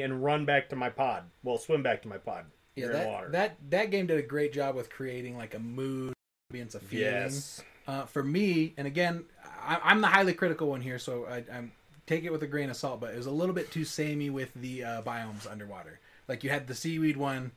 and 0.00 0.22
run 0.24 0.44
back 0.44 0.68
to 0.70 0.76
my 0.76 0.88
pod. 0.88 1.24
Well, 1.42 1.58
swim 1.58 1.82
back 1.82 2.02
to 2.02 2.08
my 2.08 2.18
pod. 2.18 2.46
Yeah, 2.76 2.84
You're 2.86 2.92
in 2.92 2.98
that, 2.98 3.08
water. 3.08 3.28
that 3.30 3.56
that 3.70 3.90
game 3.90 4.06
did 4.06 4.18
a 4.18 4.22
great 4.22 4.52
job 4.52 4.74
with 4.76 4.88
creating 4.88 5.36
like 5.36 5.54
a 5.54 5.58
mood, 5.58 6.14
ambience, 6.52 6.74
a 6.74 6.80
feeling. 6.80 7.04
yes. 7.06 7.62
Uh, 7.86 8.04
for 8.04 8.22
me, 8.22 8.74
and 8.76 8.86
again, 8.86 9.24
I, 9.66 9.78
I'm 9.82 10.00
the 10.00 10.06
highly 10.06 10.34
critical 10.34 10.68
one 10.68 10.80
here, 10.80 10.98
so 10.98 11.26
I, 11.26 11.42
I'm 11.52 11.72
take 12.06 12.24
it 12.24 12.30
with 12.32 12.42
a 12.42 12.46
grain 12.46 12.70
of 12.70 12.76
salt. 12.76 13.00
But 13.00 13.12
it 13.14 13.16
was 13.16 13.26
a 13.26 13.30
little 13.30 13.54
bit 13.54 13.70
too 13.72 13.84
samey 13.84 14.30
with 14.30 14.52
the 14.54 14.84
uh, 14.84 15.02
biomes 15.02 15.50
underwater. 15.50 15.98
Like 16.28 16.44
you 16.44 16.50
had 16.50 16.66
the 16.68 16.74
seaweed 16.74 17.16
one 17.16 17.50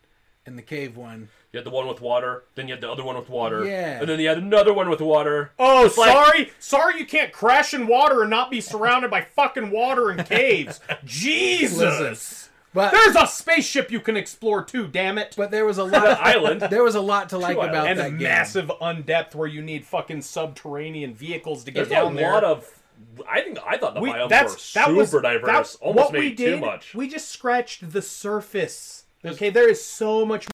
and 0.48 0.58
the 0.58 0.62
cave 0.64 0.98
one. 0.98 1.30
You 1.52 1.58
had 1.60 1.66
the 1.66 1.72
one 1.72 1.88
with 1.88 2.02
water, 2.02 2.44
then 2.56 2.68
you 2.68 2.74
had 2.74 2.82
the 2.82 2.92
other 2.92 3.04
one 3.04 3.16
with 3.18 3.30
water, 3.30 3.66
Yeah. 3.66 4.00
and 4.00 4.10
then 4.10 4.20
you 4.20 4.28
had 4.28 4.38
another 4.38 4.74
one 4.74 4.90
with 4.90 5.02
water. 5.02 5.52
Oh, 5.58 5.86
It's 5.86 5.98
like- 5.98 6.12
sorry. 6.12 6.52
Sorry 6.60 7.00
you 7.00 7.06
can't 7.06 7.32
crash 7.32 7.74
in 7.74 7.88
water 7.88 8.22
and 8.22 8.30
not 8.30 8.52
be 8.52 8.62
surrounded 8.62 9.10
by 9.10 9.22
fucking 9.22 9.72
water 9.72 10.10
and 10.10 10.24
caves. 10.26 10.80
Jesus. 11.06 11.80
Listen, 11.80 12.45
But 12.76 12.92
There's 12.92 13.16
a 13.16 13.26
spaceship 13.26 13.90
you 13.90 14.00
can 14.02 14.16
explore 14.18 14.62
too, 14.64 14.88
damn 14.88 15.18
it. 15.18 15.34
but 15.36 15.50
there 15.50 15.66
was 15.66 15.78
a 15.80 15.84
lot. 15.96 16.06
Of, 16.08 16.18
Island. 16.20 16.62
there 16.70 16.84
was 16.84 16.94
a 16.94 17.02
lot 17.02 17.30
to 17.30 17.38
like 17.40 17.58
islands. 17.58 17.70
about 17.74 17.88
and 17.88 18.00
that 18.00 18.08
a 18.08 18.10
game. 18.12 18.20
massive 18.24 18.72
undepth 18.82 19.34
where 19.34 19.48
you 19.48 19.62
need 19.64 19.86
fucking 19.86 20.22
subterranean 20.22 21.14
vehicles 21.16 21.64
to 21.64 21.72
get 21.72 21.88
There's 21.88 21.90
down 21.90 22.12
a 22.12 22.16
there. 22.16 22.32
lot 22.34 22.44
of. 22.44 22.70
I 23.28 23.42
think 23.42 23.58
I 23.66 23.78
thought 23.78 23.96
the 23.96 24.02
we, 24.02 24.10
biomes 24.12 24.30
that's 24.30 24.54
were 24.54 24.80
that 24.80 24.86
super 24.88 24.94
was 24.94 25.12
diverse. 25.12 25.74
that- 25.78 25.82
almost 25.86 26.06
what 26.06 26.14
we 26.14 26.20
maybe 26.20 26.36
did, 26.36 26.60
too 26.60 26.66
much. 26.66 26.94
We 26.94 27.08
just 27.08 27.30
scratched 27.30 27.92
the 27.92 28.02
surface. 28.02 29.06
Okay, 29.24 29.50
there 29.50 29.70
is 29.70 29.84
so 29.84 30.26
much 30.26 30.46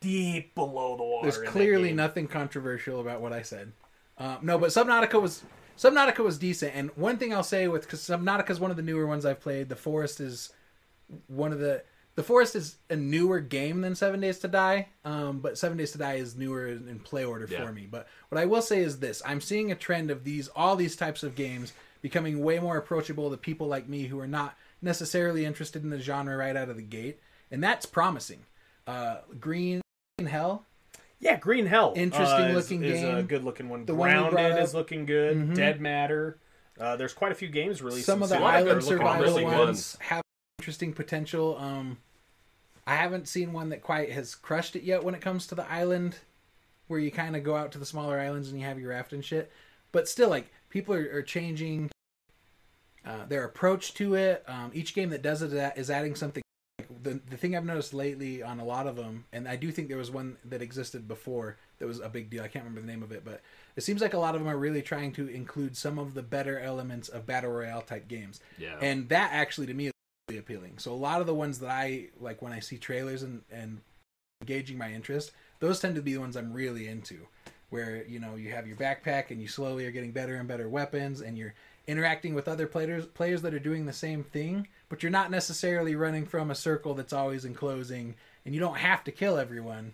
deep 0.00 0.54
below 0.54 0.96
the 0.96 1.02
water. 1.02 1.24
There's 1.26 1.38
in 1.38 1.44
that 1.44 1.50
clearly 1.50 1.88
game. 1.88 1.96
nothing 1.96 2.26
controversial 2.28 3.00
about 3.00 3.20
what 3.20 3.32
I 3.32 3.42
said. 3.42 3.72
Um, 4.18 4.38
no, 4.42 4.58
but 4.58 4.70
Subnautica 4.70 5.20
was 5.20 5.42
Subnautica 5.78 6.18
was 6.24 6.38
decent. 6.38 6.74
And 6.74 6.90
one 6.96 7.16
thing 7.16 7.34
I'll 7.34 7.42
say 7.42 7.68
with 7.68 7.82
because 7.82 8.00
Subnautica 8.00 8.50
is 8.50 8.60
one 8.60 8.70
of 8.70 8.76
the 8.76 8.82
newer 8.82 9.06
ones 9.06 9.24
I've 9.26 9.40
played. 9.40 9.68
The 9.68 9.76
Forest 9.76 10.20
is 10.20 10.50
one 11.28 11.52
of 11.52 11.58
the 11.58 11.82
the 12.16 12.22
Forest 12.24 12.56
is 12.56 12.76
a 12.90 12.96
newer 12.96 13.40
game 13.40 13.80
than 13.80 13.94
Seven 13.94 14.20
Days 14.20 14.38
to 14.40 14.48
Die. 14.48 14.88
Um, 15.04 15.38
but 15.40 15.56
Seven 15.56 15.78
Days 15.78 15.92
to 15.92 15.98
Die 15.98 16.14
is 16.14 16.36
newer 16.36 16.66
in 16.68 16.88
in 16.88 16.98
play 16.98 17.24
order 17.24 17.46
Yeah. 17.48 17.64
for 17.64 17.72
me. 17.72 17.86
But 17.90 18.06
what 18.28 18.40
I 18.40 18.46
will 18.46 18.62
say 18.62 18.80
is 18.80 18.98
this: 18.98 19.22
I'm 19.24 19.40
seeing 19.40 19.70
a 19.72 19.74
trend 19.76 20.10
of 20.10 20.24
these 20.24 20.48
all 20.48 20.76
these 20.76 20.96
types 20.96 21.22
of 21.22 21.34
games 21.34 21.72
becoming 22.02 22.42
way 22.42 22.58
more 22.58 22.76
approachable 22.76 23.30
to 23.30 23.36
people 23.36 23.66
like 23.68 23.88
me 23.88 24.04
who 24.04 24.18
are 24.20 24.26
not 24.26 24.56
necessarily 24.82 25.44
interested 25.44 25.82
in 25.84 25.90
the 25.90 26.00
genre 26.00 26.36
right 26.36 26.56
out 26.56 26.68
of 26.68 26.76
the 26.76 26.82
gate, 26.82 27.20
and 27.50 27.62
that's 27.62 27.86
promising. 27.86 28.40
Uh, 28.86 29.18
Green 29.38 29.80
Hell 30.26 30.64
Yeah, 31.20 31.36
Green 31.36 31.66
Hell. 31.66 31.92
Interesting 31.96 32.44
uh, 32.46 32.48
is- 32.48 32.54
looking 32.56 32.82
is, 32.84 33.02
a 33.02 33.04
game. 33.06 33.26
good 33.26 33.44
looking 33.44 33.68
one. 33.68 33.84
The 33.84 33.94
one 33.94 34.10
Grounded 34.10 34.52
up. 34.58 34.60
is 34.62 34.74
looking 34.74 35.04
good. 35.06 35.36
Mhm. 35.36 35.54
Dead 35.54 35.80
Matter. 35.80 36.38
Uh, 36.78 36.96
there's 36.96 37.12
quite 37.12 37.30
a 37.30 37.34
few 37.34 37.48
games 37.48 37.82
released. 37.82 38.06
some 38.06 38.22
of 38.22 38.30
the 38.30 38.36
soon 38.36 38.42
lot 38.42 38.58
of 38.60 38.64
that 38.64 38.70
are 38.70 38.70
island 38.72 38.84
looking 38.86 38.98
survival 38.98 39.24
promising 39.24 39.44
ones, 39.44 39.58
ones. 39.58 39.96
have 40.00 40.22
interesting 40.60 40.92
potential. 40.92 41.56
Um, 41.58 41.96
I 42.86 42.96
haven't 42.96 43.28
seen 43.28 43.54
one 43.54 43.70
that 43.70 43.80
quite 43.80 44.10
has 44.12 44.34
crushed 44.34 44.76
it 44.76 44.82
yet 44.82 45.02
when 45.02 45.14
it 45.14 45.22
comes 45.22 45.46
to 45.46 45.54
the 45.54 45.70
island, 45.72 46.18
where 46.86 47.00
you 47.00 47.10
kind 47.10 47.34
of 47.34 47.42
go 47.42 47.56
out 47.56 47.72
to 47.72 47.78
the 47.78 47.86
smaller 47.86 48.20
islands 48.20 48.50
and 48.50 48.60
you 48.60 48.66
have 48.66 48.78
your 48.78 48.90
raft 48.90 49.14
and 49.14 49.24
shit. 49.24 49.50
But 49.90 50.06
still, 50.06 50.28
like 50.28 50.52
people 50.68 50.94
are, 50.94 51.16
are 51.16 51.22
changing 51.22 51.90
uh, 53.06 53.24
their 53.26 53.44
approach 53.44 53.94
to 53.94 54.14
it. 54.16 54.44
Um, 54.46 54.70
each 54.74 54.94
game 54.94 55.08
that 55.10 55.22
does 55.22 55.40
it 55.40 55.54
is 55.78 55.90
adding 55.90 56.14
something. 56.14 56.42
Like, 56.78 56.88
the 57.02 57.20
the 57.30 57.38
thing 57.38 57.56
I've 57.56 57.64
noticed 57.64 57.94
lately 57.94 58.42
on 58.42 58.60
a 58.60 58.64
lot 58.64 58.86
of 58.86 58.96
them, 58.96 59.24
and 59.32 59.48
I 59.48 59.56
do 59.56 59.70
think 59.70 59.88
there 59.88 59.96
was 59.96 60.10
one 60.10 60.36
that 60.44 60.60
existed 60.60 61.08
before 61.08 61.56
that 61.78 61.86
was 61.86 62.00
a 62.00 62.10
big 62.10 62.28
deal. 62.28 62.42
I 62.44 62.48
can't 62.48 62.66
remember 62.66 62.82
the 62.82 62.92
name 62.92 63.02
of 63.02 63.12
it, 63.12 63.24
but 63.24 63.40
it 63.76 63.80
seems 63.82 64.02
like 64.02 64.12
a 64.12 64.18
lot 64.18 64.34
of 64.34 64.42
them 64.42 64.50
are 64.50 64.58
really 64.58 64.82
trying 64.82 65.12
to 65.12 65.26
include 65.26 65.74
some 65.74 65.98
of 65.98 66.12
the 66.12 66.22
better 66.22 66.60
elements 66.60 67.08
of 67.08 67.24
battle 67.24 67.50
royale 67.50 67.80
type 67.80 68.08
games 68.08 68.40
yeah. 68.58 68.76
and 68.82 69.08
that 69.08 69.30
actually 69.32 69.66
to 69.66 69.72
me 69.72 69.90
appealing 70.38 70.74
so 70.78 70.92
a 70.92 70.94
lot 70.94 71.20
of 71.20 71.26
the 71.26 71.34
ones 71.34 71.58
that 71.58 71.70
i 71.70 72.06
like 72.20 72.42
when 72.42 72.52
i 72.52 72.60
see 72.60 72.78
trailers 72.78 73.22
and 73.22 73.42
and 73.50 73.80
engaging 74.40 74.78
my 74.78 74.92
interest 74.92 75.32
those 75.60 75.80
tend 75.80 75.94
to 75.94 76.02
be 76.02 76.14
the 76.14 76.20
ones 76.20 76.36
i'm 76.36 76.52
really 76.52 76.88
into 76.88 77.26
where 77.70 78.04
you 78.06 78.18
know 78.18 78.34
you 78.34 78.50
have 78.50 78.66
your 78.66 78.76
backpack 78.76 79.30
and 79.30 79.40
you 79.40 79.48
slowly 79.48 79.86
are 79.86 79.90
getting 79.90 80.12
better 80.12 80.36
and 80.36 80.48
better 80.48 80.68
weapons 80.68 81.20
and 81.20 81.38
you're 81.38 81.54
interacting 81.86 82.34
with 82.34 82.48
other 82.48 82.66
players 82.66 83.06
players 83.06 83.42
that 83.42 83.54
are 83.54 83.58
doing 83.58 83.86
the 83.86 83.92
same 83.92 84.22
thing 84.22 84.66
but 84.88 85.02
you're 85.02 85.10
not 85.10 85.30
necessarily 85.30 85.94
running 85.94 86.26
from 86.26 86.50
a 86.50 86.54
circle 86.54 86.94
that's 86.94 87.12
always 87.12 87.44
enclosing 87.44 88.14
and 88.44 88.54
you 88.54 88.60
don't 88.60 88.78
have 88.78 89.04
to 89.04 89.12
kill 89.12 89.38
everyone 89.38 89.92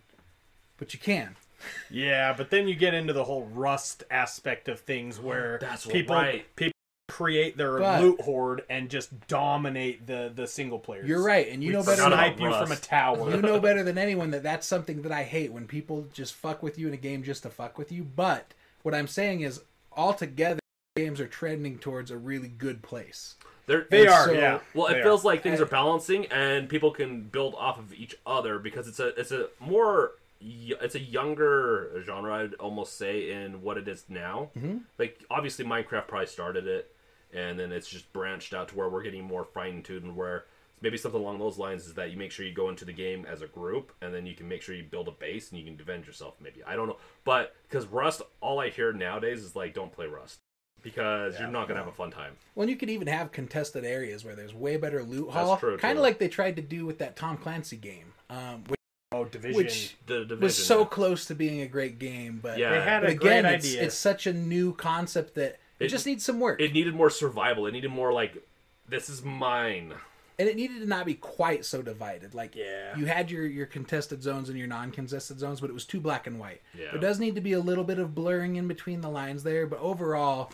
but 0.79 0.93
you 0.93 1.01
can 1.01 1.37
Yeah, 1.91 2.35
but 2.37 2.51
then 2.51 2.69
you 2.69 2.75
get 2.75 2.95
into 2.95 3.13
the 3.13 3.25
whole 3.25 3.47
rust 3.47 4.05
aspect 4.11 4.69
of 4.69 4.81
things 4.81 5.19
where 5.19 5.59
That's 5.61 5.87
people 5.87 6.15
right. 6.15 6.45
people 6.57 6.76
create 7.17 7.57
their 7.57 7.79
But- 7.79 8.03
loot 8.03 8.21
horde 8.21 8.63
and 8.69 8.91
just 8.91 9.27
dominate 9.27 10.07
the 10.07 10.31
the 10.35 10.47
single 10.47 10.79
players. 10.79 11.09
you're 11.09 11.23
right 11.25 11.49
and 11.49 11.65
you 11.65 11.73
know 11.73 11.81
We 11.81 11.87
better 11.87 12.03
forgot 12.03 12.11
than 12.11 12.19
about 12.19 12.37
snipe 12.39 12.41
you 12.61 12.67
from 12.67 12.73
a 12.73 12.77
tower. 12.77 13.31
you 13.37 13.43
know 13.43 13.59
better 13.69 13.83
than 13.83 13.97
anyone 13.97 14.31
that 14.33 14.43
that's 14.43 14.67
something 14.67 15.03
that 15.03 15.13
I 15.13 15.23
hate 15.23 15.51
when 15.53 15.67
people 15.67 16.07
just 16.13 16.35
fuck 16.35 16.63
with 16.63 16.79
you 16.79 16.89
in 16.89 16.95
a 16.95 16.99
game 16.99 17.23
just 17.23 17.43
to 17.45 17.51
fuck 17.51 17.79
with 17.79 17.91
you. 17.91 18.03
But 18.05 18.53
what 18.83 18.95
I'm 18.95 19.07
saying 19.09 19.41
is, 19.41 19.63
altogether, 19.97 20.61
games 20.97 21.21
are 21.21 21.27
trending 21.27 21.79
towards 21.79 22.11
a 22.11 22.19
really 22.19 22.49
good 22.49 22.83
place. 22.83 23.35
They're, 23.67 23.87
They 23.91 24.07
are, 24.07 24.27
so- 24.27 24.33
yeah. 24.33 24.59
Well, 24.75 24.89
They 24.89 24.97
it 24.97 25.01
are. 25.01 25.03
feels 25.03 25.25
like 25.25 25.43
things 25.43 25.61
are 25.61 25.67
balancing, 25.67 26.27
and 26.27 26.69
people 26.69 26.91
can 26.93 27.23
build 27.23 27.55
off 27.57 27.79
of 27.79 27.93
each 27.95 28.15
other 28.27 28.59
because 28.59 28.87
it's 28.89 29.01
a 29.01 29.09
it's 29.19 29.33
a 29.33 29.49
more 29.59 30.13
it's 30.41 30.95
a 30.95 31.01
younger 31.01 32.03
genre. 32.05 32.35
I'd 32.45 32.55
almost 32.55 32.97
say 32.99 33.33
in 33.33 33.63
what 33.63 33.77
it 33.79 33.89
is 33.89 34.05
now. 34.09 34.51
Mm-hmm. 34.57 34.79
Like 34.99 35.25
obviously, 35.31 35.65
Minecraft 35.65 36.07
probably 36.07 36.27
started 36.27 36.67
it, 36.69 36.95
and 37.37 37.59
then 37.59 37.71
it's 37.71 37.89
just 37.89 38.13
branched 38.13 38.53
out 38.55 38.69
to 38.69 38.77
where 38.77 38.89
we're 38.89 39.03
getting 39.03 39.25
more 39.25 39.45
fine 39.45 39.83
tuned. 39.83 40.05
And 40.05 40.17
where 40.17 40.47
maybe 40.81 40.97
something 40.97 41.21
along 41.21 41.39
those 41.39 41.59
lines 41.59 41.87
is 41.87 41.95
that 41.95 42.11
you 42.11 42.17
make 42.17 42.33
sure 42.33 42.45
you 42.45 42.53
go 42.53 42.69
into 42.69 42.85
the 42.85 42.93
game 42.93 43.25
as 43.31 43.43
a 43.43 43.47
group, 43.47 43.93
and 44.03 44.13
then 44.13 44.27
you 44.27 44.35
can 44.35 44.49
make 44.49 44.63
sure 44.63 44.75
you 44.75 44.85
build 44.85 45.09
a 45.09 45.13
base 45.13 45.51
and 45.51 45.59
you 45.61 45.65
can 45.65 45.77
defend 45.77 46.07
yourself. 46.07 46.35
Maybe 46.41 46.63
I 46.65 46.75
don't 46.75 46.89
know, 46.89 46.99
but 47.25 47.55
because 47.69 47.87
Rust, 47.87 48.23
all 48.41 48.59
I 48.61 48.71
hear 48.71 48.93
nowadays 48.93 49.43
is 49.45 49.55
like, 49.55 49.75
don't 49.75 49.93
play 49.93 50.07
Rust 50.07 50.39
because 50.83 51.35
Yeah, 51.35 51.43
you're 51.43 51.51
not 51.51 51.69
gonna 51.69 51.81
no. 51.81 51.85
have 51.87 51.93
a 51.93 51.97
fun 51.97 52.11
time. 52.11 52.35
Well, 52.55 52.63
and 52.63 52.71
you 52.71 52.77
could 52.77 52.91
even 52.91 53.09
have 53.09 53.33
contested 53.33 53.85
areas 53.85 54.25
where 54.25 54.35
there's 54.37 54.55
way 54.55 54.77
better 54.77 55.03
loot 55.03 55.31
haul, 55.31 55.57
true, 55.57 55.77
kind 55.79 55.99
of 55.99 56.03
like 56.03 56.19
they 56.19 56.29
tried 56.29 56.57
to 56.57 56.63
do 56.63 56.87
with 56.87 56.99
that 56.99 57.17
Tom 57.17 57.37
Clancy 57.37 57.77
game, 57.77 58.13
um, 58.31 58.65
which 58.69 58.77
Oh, 59.13 59.25
division. 59.25 59.57
Which- 59.57 59.97
The 60.07 60.21
division 60.25 60.41
was 60.41 60.57
so 60.67 60.81
yeah. 60.81 60.87
close 60.87 61.25
to 61.27 61.35
being 61.35 61.61
a 61.63 61.67
great 61.69 61.99
game. 62.01 62.41
But 62.43 62.59
Yeah. 62.59 62.71
they 62.73 62.81
had 62.83 63.05
a 63.05 63.09
again, 63.09 63.45
great 63.45 63.55
it's, 63.55 63.67
idea. 63.67 63.83
it's 63.85 63.95
such 63.95 64.27
a 64.27 64.33
new 64.33 64.75
concept 64.75 65.37
that 65.37 65.59
it, 65.79 65.87
It- 65.87 65.89
just 65.89 66.07
needs 66.07 66.25
some 66.25 66.41
work, 66.41 66.61
It 66.61 66.73
needed 66.73 66.95
more 66.95 67.11
survival. 67.11 67.67
It 67.67 67.73
needed 67.73 67.91
more 67.91 68.13
like 68.13 68.47
this 68.89 69.09
is 69.09 69.23
mine. 69.23 69.95
and 70.39 70.49
it 70.49 70.55
needed 70.57 70.81
to 70.81 70.87
not 70.87 71.07
be 71.07 71.15
quite 71.15 71.65
so 71.65 71.81
divided. 71.83 72.35
Like 72.35 72.55
Yeah. 72.55 72.97
you 72.97 73.07
had 73.07 73.31
your 73.31 73.47
your 73.47 73.67
contested 73.67 74.23
zones 74.23 74.49
and 74.51 74.59
your 74.59 74.69
non-contested 74.69 75.39
zones, 75.39 75.61
but 75.61 75.71
it 75.71 75.73
was 75.73 75.85
too 75.87 75.99
black 76.01 76.27
and 76.27 76.39
white. 76.39 76.61
Yeah. 76.79 76.91
There 76.93 77.01
does 77.01 77.19
need 77.19 77.35
to 77.37 77.41
be 77.41 77.53
a 77.55 77.61
little 77.61 77.85
bit 77.85 77.99
of 77.99 78.15
blurring 78.15 78.57
in 78.57 78.69
between 78.69 79.01
the 79.01 79.09
lines 79.09 79.43
there, 79.45 79.67
but 79.67 79.79
overall, 79.81 80.53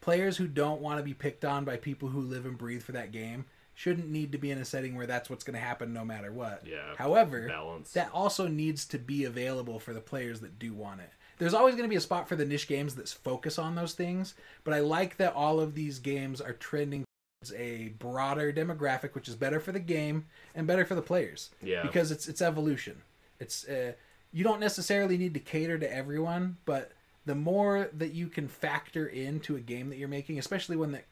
players 0.00 0.36
who 0.36 0.46
don't 0.46 0.80
want 0.80 0.98
to 0.98 1.02
be 1.04 1.14
picked 1.14 1.44
on 1.44 1.64
by 1.64 1.76
people 1.76 2.10
who 2.10 2.20
live 2.20 2.46
and 2.46 2.56
breathe 2.58 2.82
for 2.82 2.92
that 2.92 3.10
game 3.10 3.46
shouldn't 3.74 4.08
need 4.08 4.30
to 4.30 4.38
be 4.38 4.52
in 4.52 4.58
a 4.58 4.64
setting 4.64 4.94
where 4.96 5.06
that's 5.06 5.28
what's 5.28 5.42
going 5.42 5.54
to 5.54 5.60
happen 5.60 5.92
no 5.92 6.04
matter 6.04 6.30
what. 6.30 6.62
Yeah. 6.64 6.94
However, 6.96 7.48
Balance. 7.48 7.90
that 7.94 8.08
also 8.12 8.46
needs 8.46 8.84
to 8.86 8.98
be 8.98 9.24
available 9.24 9.80
for 9.80 9.92
the 9.92 10.00
players 10.00 10.40
that 10.42 10.60
do 10.60 10.72
want 10.72 11.00
it. 11.00 11.10
There's 11.38 11.54
always 11.54 11.74
going 11.74 11.84
to 11.84 11.92
be 11.92 11.96
a 11.96 12.00
spot 12.00 12.28
for 12.28 12.36
the 12.36 12.44
niche 12.44 12.68
games 12.68 12.94
that 12.94 13.08
focus 13.08 13.58
on 13.58 13.74
those 13.74 13.94
things, 13.94 14.34
but 14.62 14.74
I 14.74 14.80
like 14.80 15.16
that 15.16 15.34
all 15.34 15.60
of 15.60 15.74
these 15.74 15.98
games 15.98 16.40
are 16.40 16.52
trending 16.52 17.04
towards 17.40 17.52
a 17.60 17.88
broader 17.98 18.52
demographic, 18.52 19.14
which 19.14 19.28
is 19.28 19.34
better 19.34 19.60
for 19.60 19.72
the 19.72 19.80
game 19.80 20.26
and 20.54 20.66
better 20.66 20.84
for 20.84 20.94
the 20.94 21.02
players. 21.02 21.50
Yeah. 21.62 21.82
because 21.82 22.10
it's 22.10 22.28
it's 22.28 22.40
evolution. 22.42 23.02
It's 23.40 23.66
uh, 23.68 23.92
you 24.32 24.44
don't 24.44 24.60
necessarily 24.60 25.16
need 25.16 25.34
to 25.34 25.40
cater 25.40 25.78
to 25.78 25.92
everyone, 25.92 26.56
but 26.64 26.92
the 27.26 27.34
more 27.34 27.88
that 27.94 28.12
you 28.12 28.28
can 28.28 28.48
factor 28.48 29.06
into 29.06 29.56
a 29.56 29.60
game 29.60 29.88
that 29.88 29.98
you're 29.98 30.08
making, 30.08 30.38
especially 30.38 30.76
one 30.76 30.92
that 30.92 31.04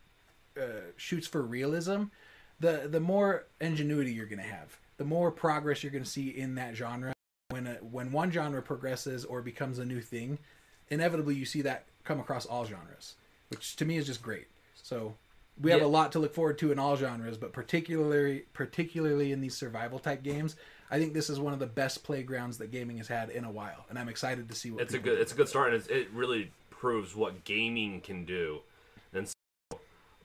uh, 0.60 0.90
shoots 0.96 1.26
for 1.26 1.42
realism, 1.42 2.04
the 2.60 2.88
the 2.90 3.00
more 3.00 3.46
ingenuity 3.60 4.12
you're 4.12 4.26
going 4.26 4.38
to 4.38 4.44
have, 4.44 4.78
the 4.96 5.04
more 5.04 5.30
progress 5.30 5.82
you're 5.82 5.92
going 5.92 6.04
to 6.04 6.10
see 6.10 6.28
in 6.28 6.54
that 6.56 6.76
genre. 6.76 7.12
When 7.52 7.66
a, 7.66 7.74
when 7.74 8.12
one 8.12 8.30
genre 8.30 8.62
progresses 8.62 9.24
or 9.24 9.42
becomes 9.42 9.78
a 9.78 9.84
new 9.84 10.00
thing, 10.00 10.38
inevitably 10.88 11.34
you 11.34 11.44
see 11.44 11.62
that 11.62 11.84
come 12.04 12.18
across 12.18 12.46
all 12.46 12.64
genres, 12.64 13.14
which 13.48 13.76
to 13.76 13.84
me 13.84 13.96
is 13.96 14.06
just 14.06 14.22
great. 14.22 14.48
So 14.74 15.14
we 15.60 15.70
have 15.70 15.80
Yeah. 15.80 15.86
a 15.86 15.88
lot 15.88 16.12
to 16.12 16.18
look 16.18 16.34
forward 16.34 16.58
to 16.58 16.72
in 16.72 16.78
all 16.78 16.96
genres, 16.96 17.36
but 17.36 17.52
particularly 17.52 18.46
particularly 18.54 19.32
in 19.32 19.40
these 19.40 19.54
survival 19.56 19.98
type 19.98 20.22
games, 20.22 20.56
I 20.90 20.98
think 20.98 21.12
this 21.12 21.28
is 21.30 21.38
one 21.38 21.52
of 21.52 21.58
the 21.58 21.66
best 21.66 22.02
playgrounds 22.04 22.58
that 22.58 22.70
gaming 22.70 22.96
has 22.98 23.08
had 23.08 23.30
in 23.30 23.44
a 23.44 23.50
while, 23.50 23.84
and 23.88 23.98
I'm 23.98 24.08
excited 24.08 24.48
to 24.48 24.54
see 24.54 24.70
what 24.70 24.82
it's 24.82 24.94
a 24.94 24.98
good 24.98 25.16
do 25.16 25.20
it's 25.22 25.32
a 25.32 25.36
good 25.36 25.48
start 25.48 25.72
and 25.72 25.76
it's, 25.76 25.88
it 25.88 26.08
really 26.12 26.50
proves 26.70 27.14
what 27.14 27.44
gaming 27.44 28.00
can 28.00 28.24
do 28.24 28.60
and 29.14 29.28
so, 29.28 29.78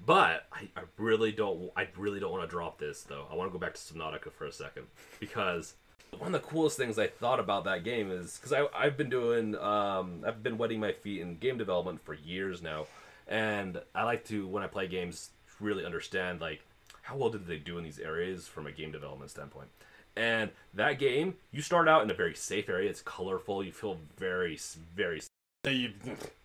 but 0.05 0.47
I, 0.51 0.67
I 0.75 0.82
really 0.97 1.32
don't 1.32 1.69
i 1.78 1.88
really 1.95 2.19
don't 2.19 2.32
want 2.32 2.43
to 2.43 2.49
drop 2.49 2.80
this 2.80 3.03
though 3.03 3.28
i 3.32 3.36
want 3.36 3.51
to 3.51 3.53
go 3.53 3.59
back 3.59 3.75
to 3.75 3.80
subnautica 3.80 4.32
for 4.32 4.45
a 4.45 4.51
second 4.51 4.88
because 5.19 5.75
one 6.20 6.34
of 6.34 6.41
the 6.41 6.47
coolest 6.47 6.78
things 6.78 6.97
i 6.99 7.07
thought 7.07 7.39
about 7.39 7.63
that 7.65 7.84
game 7.84 8.11
is 8.11 8.38
because 8.41 8.68
i've 8.76 8.97
been 8.97 9.09
doing 9.09 9.55
um, 9.57 10.24
i've 10.26 10.41
been 10.43 10.57
wetting 10.57 10.80
my 10.80 10.91
feet 10.91 11.22
in 11.22 11.38
game 11.38 11.57
development 11.57 11.99
for 12.03 12.13
years 12.13 12.61
now 12.61 12.86
and 13.28 13.80
i 13.95 14.03
like 14.03 14.24
to 14.26 14.47
when 14.47 14.63
i 14.63 14.68
play 14.68 14.88
games 14.88 15.30
really 15.59 15.86
understand 15.86 16.39
like 16.41 16.61
how 17.03 17.15
well 17.15 17.30
did 17.30 17.47
they 17.47 17.57
do 17.57 17.78
in 17.78 17.84
these 17.84 17.99
areas 17.99 18.47
from 18.47 18.68
a 18.68 18.72
game 18.72 18.91
development 18.91 19.32
standpoint. 19.32 19.70
And 20.18 20.51
that 20.74 20.99
game 20.99 21.36
you 21.51 21.61
start 21.61 21.88
out 21.88 22.03
in 22.03 22.11
a 22.11 22.13
very 22.13 22.36
safe 22.36 22.68
area 22.70 22.89
it's 22.89 23.01
colorful 23.01 23.63
you 23.63 23.72
feel 23.72 23.97
very 24.18 24.59
very 24.95 25.20
s- 25.20 25.30
You- 25.65 25.93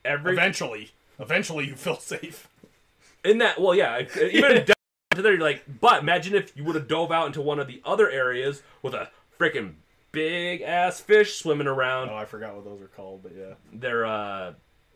every 0.04 0.32
eventually, 0.34 0.92
eventually, 1.18 1.66
you 1.66 1.74
feel 1.74 1.96
safe. 2.14 2.48
in 3.24 3.38
that 3.38 3.60
well 3.60 3.74
yeah 3.74 4.02
even 4.20 4.54
down 4.66 4.74
to 5.14 5.22
there 5.22 5.32
you're 5.32 5.40
like 5.42 5.64
but 5.80 6.00
imagine 6.02 6.34
if 6.34 6.56
you 6.56 6.64
would 6.64 6.74
have 6.76 6.86
dove 6.88 7.10
out 7.10 7.26
into 7.26 7.40
one 7.42 7.58
of 7.58 7.66
the 7.66 7.80
other 7.84 8.08
areas 8.10 8.62
with 8.82 8.94
a 8.94 9.10
freaking 9.38 9.74
big 10.12 10.60
ass 10.62 11.00
fish 11.00 11.38
swimming 11.38 11.66
around 11.66 12.10
Oh, 12.10 12.16
I 12.16 12.24
forgot 12.24 12.54
what 12.54 12.64
those 12.64 12.80
are 12.82 12.86
called, 12.88 13.22
but 13.22 13.32
yeah. 13.36 13.54
they're 13.72 14.04
uh 14.06 14.52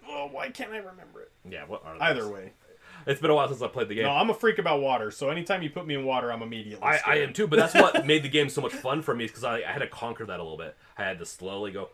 Oh, 0.08 0.28
why 0.30 0.50
can't 0.50 0.70
I 0.72 0.78
remember 0.78 1.22
it? 1.22 1.30
yeah 1.48 1.64
what 1.66 1.84
are 1.84 1.94
those? 1.94 2.02
Either 2.02 2.28
way, 2.32 2.52
it's 3.06 3.20
been 3.20 3.30
a 3.30 3.34
while 3.34 3.48
since 3.48 3.62
i 3.62 3.68
played 3.68 3.88
the 3.88 3.94
game 3.94 4.04
no, 4.04 4.10
I'm 4.10 4.30
a 4.30 4.34
freak 4.34 4.58
about 4.58 4.80
water. 4.80 5.10
So 5.10 5.30
anytime 5.30 5.62
you 5.62 5.70
put 5.70 5.86
me 5.86 5.94
in 5.94 6.04
water, 6.04 6.32
I'm 6.32 6.42
immediately. 6.42 6.82
I, 6.84 6.98
I 7.06 7.14
am 7.18 7.32
too, 7.32 7.46
but 7.46 7.56
that's 7.56 7.74
what 7.74 8.04
made 8.12 8.22
the 8.22 8.28
game 8.28 8.48
so 8.48 8.60
much 8.60 8.72
fun 8.72 9.02
for 9.02 9.14
me 9.14 9.24
is 9.24 9.30
because 9.30 9.44
I, 9.44 9.58
I 9.58 9.72
had 9.72 9.78
to 9.80 9.86
conquer 9.86 10.26
that 10.26 10.38
a 10.40 10.42
little 10.42 10.58
bit. 10.58 10.76
I 10.98 11.04
had 11.04 11.18
to 11.20 11.26
slowly 11.26 11.70
go 11.72 11.88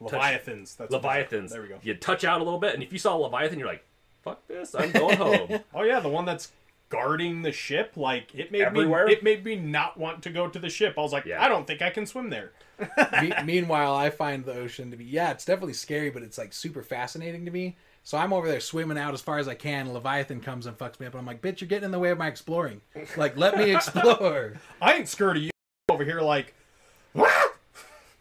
Leviathans. 0.00 0.76
That's 0.76 0.92
Leviathans. 0.92 1.50
There 1.50 1.62
we 1.62 1.68
go. 1.68 1.78
You 1.82 1.94
touch 1.94 2.24
out 2.24 2.40
a 2.40 2.44
little 2.44 2.60
bit, 2.60 2.74
and 2.74 2.82
if 2.82 2.92
you 2.92 2.98
saw 2.98 3.16
a 3.16 3.18
Leviathan, 3.18 3.58
you're 3.58 3.68
like, 3.68 3.84
"Fuck 4.22 4.46
this! 4.46 4.74
I'm 4.74 4.92
going 4.92 5.16
home." 5.18 5.60
Oh 5.74 5.82
yeah, 5.82 6.00
the 6.00 6.08
one 6.08 6.24
that's 6.24 6.52
guarding 6.88 7.42
the 7.42 7.52
ship. 7.52 7.92
Like 7.96 8.34
it 8.34 8.50
made 8.52 8.62
Everywhere? 8.62 9.06
me. 9.06 9.12
It 9.12 9.22
made 9.22 9.44
me 9.44 9.56
not 9.56 9.96
want 9.98 10.22
to 10.24 10.30
go 10.30 10.48
to 10.48 10.58
the 10.58 10.70
ship. 10.70 10.94
I 10.98 11.00
was 11.02 11.12
like, 11.12 11.24
Yeah. 11.26 11.42
I 11.42 11.48
don't 11.48 11.66
think 11.66 11.82
I 11.82 11.90
can 11.90 12.06
swim 12.06 12.30
there. 12.30 12.52
Me- 13.22 13.32
meanwhile, 13.44 13.94
I 13.94 14.10
find 14.10 14.44
the 14.44 14.54
ocean 14.54 14.90
to 14.92 14.96
be 14.96 15.04
yeah, 15.04 15.30
it's 15.32 15.44
definitely 15.44 15.72
scary, 15.74 16.10
but 16.10 16.22
it's 16.22 16.38
like 16.38 16.52
super 16.52 16.82
fascinating 16.82 17.44
to 17.44 17.50
me. 17.50 17.76
So 18.04 18.16
I'm 18.16 18.32
over 18.32 18.46
there 18.48 18.60
swimming 18.60 18.96
out 18.96 19.12
as 19.12 19.20
far 19.20 19.38
as 19.38 19.48
I 19.48 19.54
can. 19.54 19.92
Leviathan 19.92 20.40
comes 20.40 20.64
and 20.66 20.78
fucks 20.78 20.98
me 20.98 21.06
up, 21.06 21.12
and 21.12 21.20
I'm 21.20 21.26
like, 21.26 21.42
"Bitch, 21.42 21.60
you're 21.60 21.68
getting 21.68 21.84
in 21.84 21.90
the 21.90 21.98
way 21.98 22.10
of 22.10 22.16
my 22.16 22.28
exploring. 22.28 22.80
Like, 23.16 23.36
let 23.36 23.58
me 23.58 23.70
explore." 23.74 24.54
I 24.80 24.94
ain't 24.94 25.08
scared 25.08 25.36
of 25.36 25.42
you 25.42 25.50
over 25.90 26.04
here. 26.04 26.20
Like, 26.22 26.54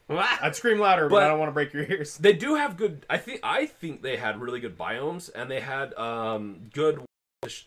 I'd 0.10 0.56
scream 0.56 0.80
louder, 0.80 1.10
but, 1.10 1.16
But- 1.18 1.24
I 1.24 1.28
don't 1.28 1.40
want 1.40 1.50
to 1.50 1.54
break 1.54 1.74
your 1.74 1.84
ears. 1.84 2.18
they 2.18 2.34
do 2.34 2.56
have 2.56 2.76
good. 2.78 3.06
I 3.10 3.18
think 3.18 3.40
I 3.44 3.66
think 3.66 4.02
they 4.02 4.18
had 4.18 4.42
really 4.42 4.60
good 4.60 4.78
biomes, 4.78 5.30
and 5.34 5.50
they 5.50 5.60
had 5.60 5.94
um 5.96 6.58
good 6.74 7.00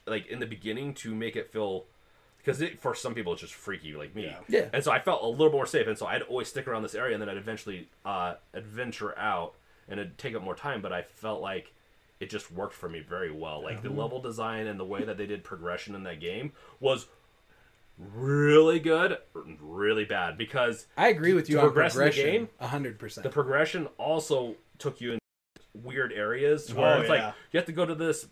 like 0.07 0.27
in 0.27 0.41
the 0.41 0.47
beginning 0.47 0.95
to 0.95 1.15
make 1.15 1.37
it 1.37 1.53
feel 1.53 1.87
because 2.39 2.61
it, 2.61 2.81
for 2.81 2.95
some 2.95 3.15
people 3.15 3.33
it's 3.33 3.43
just 3.43 3.55
freaky 3.55 3.95
like 3.95 4.15
me. 4.15 4.25
Yeah. 4.25 4.39
Yeah. 4.49 4.69
And 4.73 4.83
so 4.83 4.91
I 4.91 4.99
felt 4.99 5.23
a 5.23 5.27
little 5.27 5.53
more 5.53 5.67
safe, 5.67 5.87
and 5.87 5.97
so 5.97 6.07
I'd 6.07 6.23
always 6.23 6.49
stick 6.49 6.67
around 6.67 6.83
this 6.83 6.95
area, 6.95 7.15
and 7.15 7.21
then 7.23 7.29
I'd 7.29 7.37
eventually 7.37 7.89
uh, 8.05 8.35
adventure 8.55 9.17
out, 9.19 9.55
and 9.89 10.01
it'd 10.01 10.19
take 10.19 10.35
up 10.35 10.43
more 10.43 10.55
time. 10.55 10.81
But 10.83 10.93
I 10.93 11.03
felt 11.03 11.41
like 11.41 11.73
it 12.19 12.31
just 12.31 12.51
worked 12.51 12.75
for 12.75 12.89
me 12.89 13.01
very 13.01 13.31
well. 13.31 13.63
Like 13.63 13.83
the 13.83 13.91
level 13.91 14.21
design 14.21 14.67
and 14.67 14.79
the 14.81 14.85
way 14.85 15.05
that 15.05 15.17
they 15.17 15.27
did 15.27 15.45
progression 15.45 15.95
in 15.95 16.03
that 16.05 16.21
game 16.21 16.53
was 16.81 17.07
really 17.99 18.81
good, 18.81 19.19
really 19.61 20.05
bad 20.05 20.37
because 20.39 20.87
I 20.97 21.09
agree 21.09 21.35
with 21.35 21.49
you 21.51 21.59
on 21.59 21.67
progress 21.67 21.95
in 21.95 21.99
the 22.01 22.05
progression. 22.07 22.33
game, 22.33 22.49
A 22.59 22.67
hundred 22.67 22.99
percent. 22.99 23.23
the 23.23 23.31
progression 23.31 23.87
also 23.99 24.57
took 24.79 25.01
you 25.01 25.13
in 25.13 25.19
weird 25.75 26.13
areas 26.13 26.73
where 26.75 26.97
Oh, 26.97 27.01
it's 27.01 27.11
yeah. 27.11 27.27
like 27.27 27.35
you 27.53 27.59
have 27.59 27.67
to 27.67 27.73
go 27.73 27.85
to 27.87 27.95
this 27.95 28.27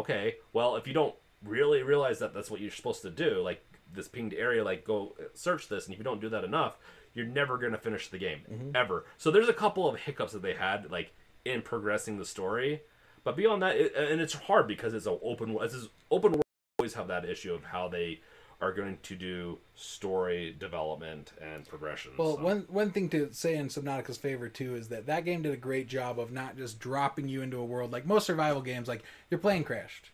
okay 0.00 0.36
well 0.52 0.76
if 0.76 0.86
you 0.86 0.94
don't 0.94 1.14
really 1.44 1.82
realize 1.82 2.18
that 2.18 2.34
that's 2.34 2.50
what 2.50 2.60
you're 2.60 2.70
supposed 2.70 3.02
to 3.02 3.10
do 3.10 3.40
like 3.42 3.64
this 3.92 4.08
pinged 4.08 4.34
area 4.34 4.62
like 4.64 4.84
go 4.84 5.14
search 5.34 5.68
this 5.68 5.86
and 5.86 5.92
if 5.94 5.98
you 5.98 6.04
don't 6.04 6.20
do 6.20 6.28
that 6.28 6.44
enough 6.44 6.76
you're 7.14 7.26
never 7.26 7.58
going 7.58 7.72
to 7.72 7.78
finish 7.78 8.08
the 8.08 8.18
game 8.18 8.40
Mm-hmm. 8.50 8.70
ever 8.74 9.04
so 9.18 9.30
there's 9.30 9.48
a 9.48 9.52
couple 9.64 9.88
of 9.88 9.96
hiccups 10.00 10.32
that 10.32 10.42
they 10.42 10.54
had 10.54 10.90
like 10.90 11.12
in 11.44 11.62
progressing 11.62 12.18
the 12.18 12.24
story 12.26 12.82
but 13.24 13.36
beyond 13.36 13.62
that 13.62 13.76
it, 13.76 13.94
and 13.96 14.20
it's 14.20 14.34
hard 14.34 14.66
because 14.68 14.94
it's 14.94 15.06
an 15.06 15.18
open 15.22 15.56
it's 15.60 15.88
open 16.10 16.32
world 16.32 16.42
always 16.78 16.94
have 16.94 17.08
that 17.08 17.24
issue 17.24 17.52
of 17.52 17.64
how 17.64 17.88
they 17.88 18.20
are 18.62 18.72
going 18.72 18.98
to 19.02 19.14
do 19.16 19.58
story 19.74 20.54
development 20.58 21.32
and 21.40 21.66
progression 21.66 22.12
Well, 22.18 22.36
so. 22.36 22.42
one 22.42 22.66
one 22.68 22.90
thing 22.90 23.08
to 23.10 23.32
say 23.32 23.56
in 23.56 23.68
Subnautica's 23.68 24.18
favor 24.18 24.48
too 24.48 24.74
is 24.76 24.88
that 24.88 25.06
that 25.06 25.24
game 25.24 25.42
did 25.42 25.52
a 25.52 25.56
great 25.56 25.88
job 25.88 26.18
of 26.20 26.30
not 26.30 26.56
just 26.56 26.78
dropping 26.78 27.28
you 27.28 27.40
into 27.42 27.56
a 27.58 27.64
world 27.64 27.90
like 27.90 28.06
most 28.06 28.26
survival 28.26 28.60
games. 28.62 28.86
Like 28.88 29.02
your 29.30 29.40
plane 29.40 29.64
crashed, 29.64 30.10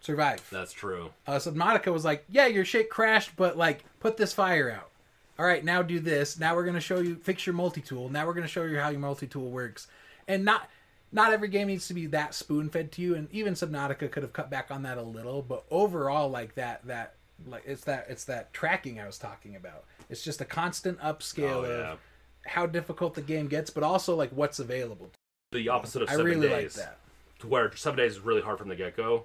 survive. 0.00 0.46
that's 0.50 0.72
true 0.72 1.10
Uh, 1.26 1.32
Subnautica 1.36 1.92
was 1.92 2.04
like, 2.04 2.24
yeah, 2.28 2.46
your 2.46 2.64
shit 2.64 2.90
crashed, 2.90 3.36
but 3.36 3.56
like 3.56 3.84
put 4.00 4.16
this 4.16 4.32
fire 4.32 4.70
out. 4.70 4.90
All 5.38 5.46
right, 5.46 5.64
now 5.64 5.82
do 5.82 5.98
this. 6.00 6.38
Now 6.38 6.54
we're 6.54 6.64
gonna 6.64 6.80
show 6.80 6.98
you 7.00 7.16
fix 7.16 7.46
your 7.46 7.54
multi 7.54 7.80
tool. 7.80 8.08
Now 8.08 8.26
we're 8.26 8.34
gonna 8.34 8.46
show 8.48 8.64
you 8.64 8.78
how 8.78 8.88
your 8.90 9.00
multi 9.00 9.26
tool 9.26 9.50
works. 9.50 9.86
And 10.26 10.44
not 10.44 10.68
not 11.12 11.32
every 11.32 11.46
game 11.48 11.68
needs 11.68 11.86
to 11.88 11.94
be 11.94 12.06
that 12.06 12.34
spoon 12.34 12.68
fed 12.70 12.90
to 12.92 13.02
you. 13.02 13.14
And 13.14 13.28
even 13.32 13.54
Subnautica 13.54 14.10
could 14.10 14.24
have 14.24 14.32
cut 14.32 14.50
back 14.50 14.72
on 14.72 14.82
that 14.82 14.98
a 14.98 15.02
little. 15.02 15.42
But 15.42 15.64
overall, 15.70 16.28
like 16.28 16.56
that 16.56 16.84
that 16.86 17.14
like 17.46 17.62
it's 17.66 17.84
that 17.84 18.06
it's 18.08 18.24
that 18.24 18.52
tracking 18.52 19.00
I 19.00 19.06
was 19.06 19.18
talking 19.18 19.56
about. 19.56 19.84
It's 20.10 20.22
just 20.22 20.40
a 20.40 20.44
constant 20.44 20.98
upscale 21.00 21.64
Oh, 21.64 21.64
yeah. 21.64 21.92
of 21.92 21.98
how 22.46 22.66
difficult 22.66 23.14
the 23.14 23.22
game 23.22 23.46
gets, 23.48 23.70
but 23.70 23.82
also 23.82 24.14
like 24.14 24.30
what's 24.30 24.58
available. 24.58 25.10
the 25.52 25.68
opposite 25.68 26.02
of 26.02 26.08
seven 26.08 26.26
I 26.26 26.30
seven 26.30 26.40
really 26.40 26.52
like 26.54 26.62
days. 26.64 26.74
that. 26.74 26.98
To 27.40 27.46
where 27.46 27.74
seven 27.76 27.98
days 27.98 28.12
is 28.12 28.20
really 28.20 28.42
hard 28.42 28.58
from 28.58 28.68
the 28.68 28.76
get 28.76 28.96
go. 28.96 29.24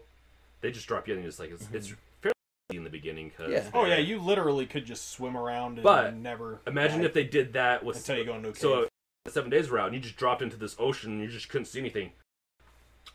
They 0.62 0.72
just 0.72 0.88
drop 0.88 1.08
you 1.08 1.14
in 1.14 1.20
and 1.20 1.28
it's 1.28 1.40
like 1.40 1.52
it's, 1.52 1.68
it's 1.74 1.88
Mm-hmm. 1.88 1.96
fairly 2.22 2.34
easy 2.72 2.78
in 2.78 2.84
the 2.84 2.90
beginning. 2.90 3.32
Cause 3.38 3.50
Yeah. 3.50 3.64
Oh 3.74 3.86
yeah, 3.86 3.98
you 3.98 4.20
literally 4.20 4.66
could 4.66 4.86
just 4.86 5.12
swim 5.12 5.36
around 5.38 5.74
and 5.76 5.84
But 5.84 6.16
never. 6.16 6.60
imagine 6.68 7.00
die 7.00 7.06
if 7.06 7.14
they 7.14 7.24
did 7.24 7.54
that 7.54 7.84
with 7.84 7.98
until 7.98 8.18
you 8.18 8.26
go 8.26 8.36
into 8.36 8.50
a 8.50 8.52
cave. 8.54 8.62
so 8.62 8.88
the 9.26 9.32
seven 9.32 9.50
days 9.50 9.70
route 9.70 9.88
and 9.88 9.96
you 9.96 10.02
just 10.02 10.16
dropped 10.18 10.42
into 10.42 10.58
this 10.58 10.76
ocean 10.80 11.14
and 11.14 11.22
you 11.22 11.28
just 11.28 11.50
couldn't 11.50 11.66
see 11.66 11.80
anything. 11.80 12.12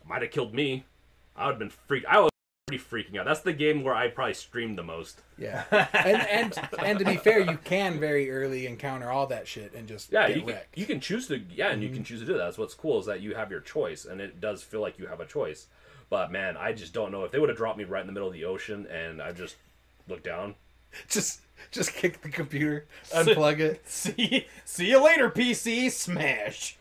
Might 0.07 0.21
have 0.21 0.31
killed 0.31 0.53
me. 0.53 0.85
I 1.35 1.45
would 1.45 1.53
have 1.53 1.59
been 1.59 1.69
freaked. 1.69 2.05
I 2.07 2.19
was 2.19 2.29
pretty 2.67 2.83
freaking 2.83 3.19
out. 3.19 3.25
That's 3.25 3.41
the 3.41 3.53
game 3.53 3.83
where 3.83 3.93
I 3.93 4.07
probably 4.07 4.33
streamed 4.33 4.77
the 4.77 4.83
most. 4.83 5.21
Yeah, 5.37 5.65
and 5.71 6.21
and 6.27 6.59
and 6.83 6.97
to 6.99 7.05
be 7.05 7.15
fair, 7.17 7.39
you 7.39 7.57
can 7.63 7.99
very 7.99 8.31
early 8.31 8.65
encounter 8.65 9.11
all 9.11 9.27
that 9.27 9.47
shit 9.47 9.73
and 9.75 9.87
just 9.87 10.11
Yeah, 10.11 10.27
get 10.27 10.37
you 10.37 10.43
can, 10.43 10.57
you 10.75 10.85
can 10.87 10.99
choose 10.99 11.27
to 11.27 11.37
yeah, 11.53 11.67
and 11.69 11.81
you 11.83 11.89
Mm-hmm. 11.89 11.97
can 11.97 12.03
choose 12.05 12.21
to 12.21 12.25
do 12.25 12.33
that. 12.33 12.39
That's 12.39 12.57
what's 12.57 12.73
cool 12.73 12.99
is 12.99 13.05
that 13.05 13.21
you 13.21 13.35
have 13.35 13.51
your 13.51 13.59
choice, 13.59 14.05
and 14.05 14.19
it 14.19 14.41
does 14.41 14.63
feel 14.63 14.81
like 14.81 14.97
you 14.97 15.05
have 15.05 15.19
a 15.19 15.25
choice. 15.27 15.67
But 16.09 16.31
man, 16.31 16.57
I 16.57 16.73
just 16.73 16.91
don't 16.93 17.11
know 17.11 17.23
if 17.23 17.31
they 17.31 17.37
would 17.39 17.49
have 17.49 17.57
dropped 17.57 17.77
me 17.77 17.83
right 17.83 18.01
in 18.01 18.07
the 18.07 18.13
middle 18.13 18.27
of 18.27 18.33
the 18.33 18.45
ocean 18.45 18.85
and 18.87 19.21
I 19.21 19.31
just 19.31 19.55
looked 20.07 20.23
down. 20.23 20.55
Just 21.09 21.41
just 21.71 21.93
kick 21.93 22.21
the 22.21 22.29
computer, 22.29 22.85
unplug 23.11 23.59
it. 23.59 23.81
See, 23.89 24.45
see 24.63 24.87
you 24.89 25.03
later, 25.03 25.29
PC. 25.29 25.91
Smash. 25.91 26.77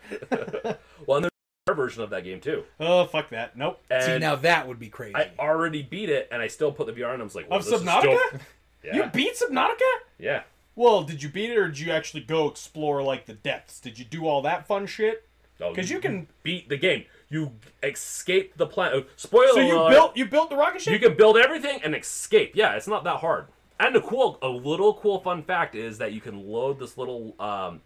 Well, 1.05 1.29
and 1.75 1.83
version 1.83 2.03
of 2.03 2.11
that 2.11 2.25
game 2.25 2.41
too. 2.41 2.65
Oh 2.81 3.05
fuck 3.07 3.29
that. 3.31 3.57
Nope. 3.57 3.81
And 3.91 4.03
See 4.05 4.19
now 4.19 4.37
that 4.37 4.67
would 4.69 4.79
be 4.79 4.89
crazy. 4.89 5.15
I 5.17 5.31
already 5.39 5.83
beat 5.83 6.09
it, 6.09 6.29
and 6.33 6.41
I 6.41 6.47
still 6.49 6.73
put 6.73 6.87
the 6.87 6.93
VR 6.93 7.13
on. 7.13 7.21
I 7.21 7.25
was 7.25 7.35
like, 7.35 7.49
well, 7.51 7.59
Of 7.59 7.65
this 7.67 7.75
is 7.75 7.83
Subnautica? 7.87 8.19
still- 8.29 8.41
You 8.95 9.05
beat 9.13 9.35
Subnautica? 9.37 9.81
yeah. 10.19 10.43
Well, 10.77 11.05
did 11.05 11.23
you 11.23 11.29
beat 11.29 11.51
it 11.51 11.57
or 11.57 11.69
did 11.69 11.79
you 11.79 11.93
actually 11.93 12.23
go 12.23 12.49
explore 12.49 13.03
like 13.03 13.27
the 13.27 13.33
depths? 13.35 13.79
Did 13.81 13.99
you 13.99 14.05
do 14.05 14.27
all 14.27 14.43
that 14.43 14.67
fun 14.67 14.87
shit? 14.87 15.27
Oh, 15.61 15.73
'Cause 15.73 15.89
you 15.89 16.01
can- 16.01 16.27
beat 16.43 16.69
the 16.69 16.77
game. 16.77 17.05
You 17.31 17.53
escape 17.83 18.57
the 18.57 18.67
planet. 18.67 19.09
Spoiler 19.17 19.49
So 19.53 19.61
you 19.61 19.79
alert, 19.79 19.91
built 19.91 20.17
you 20.17 20.25
built 20.27 20.51
the 20.51 20.57
rocket 20.57 20.83
ship? 20.83 20.93
You 20.93 20.99
can 20.99 21.17
build 21.17 21.37
everything 21.39 21.81
and 21.83 21.95
escape. 21.95 22.53
Yeah, 22.55 22.75
it's 22.75 22.87
not 22.89 23.05
that 23.05 23.19
hard. 23.19 23.47
And 23.81 23.97
a 23.97 24.01
cool, 24.01 24.39
a 24.43 24.49
little 24.49 24.95
cool 24.95 25.21
fun 25.21 25.43
fact 25.43 25.75
is 25.75 25.99
that 25.99 26.13
you 26.13 26.21
can 26.21 26.47
load 26.47 26.79
this 26.79 26.97
little, 26.99 27.35
um, 27.41 27.81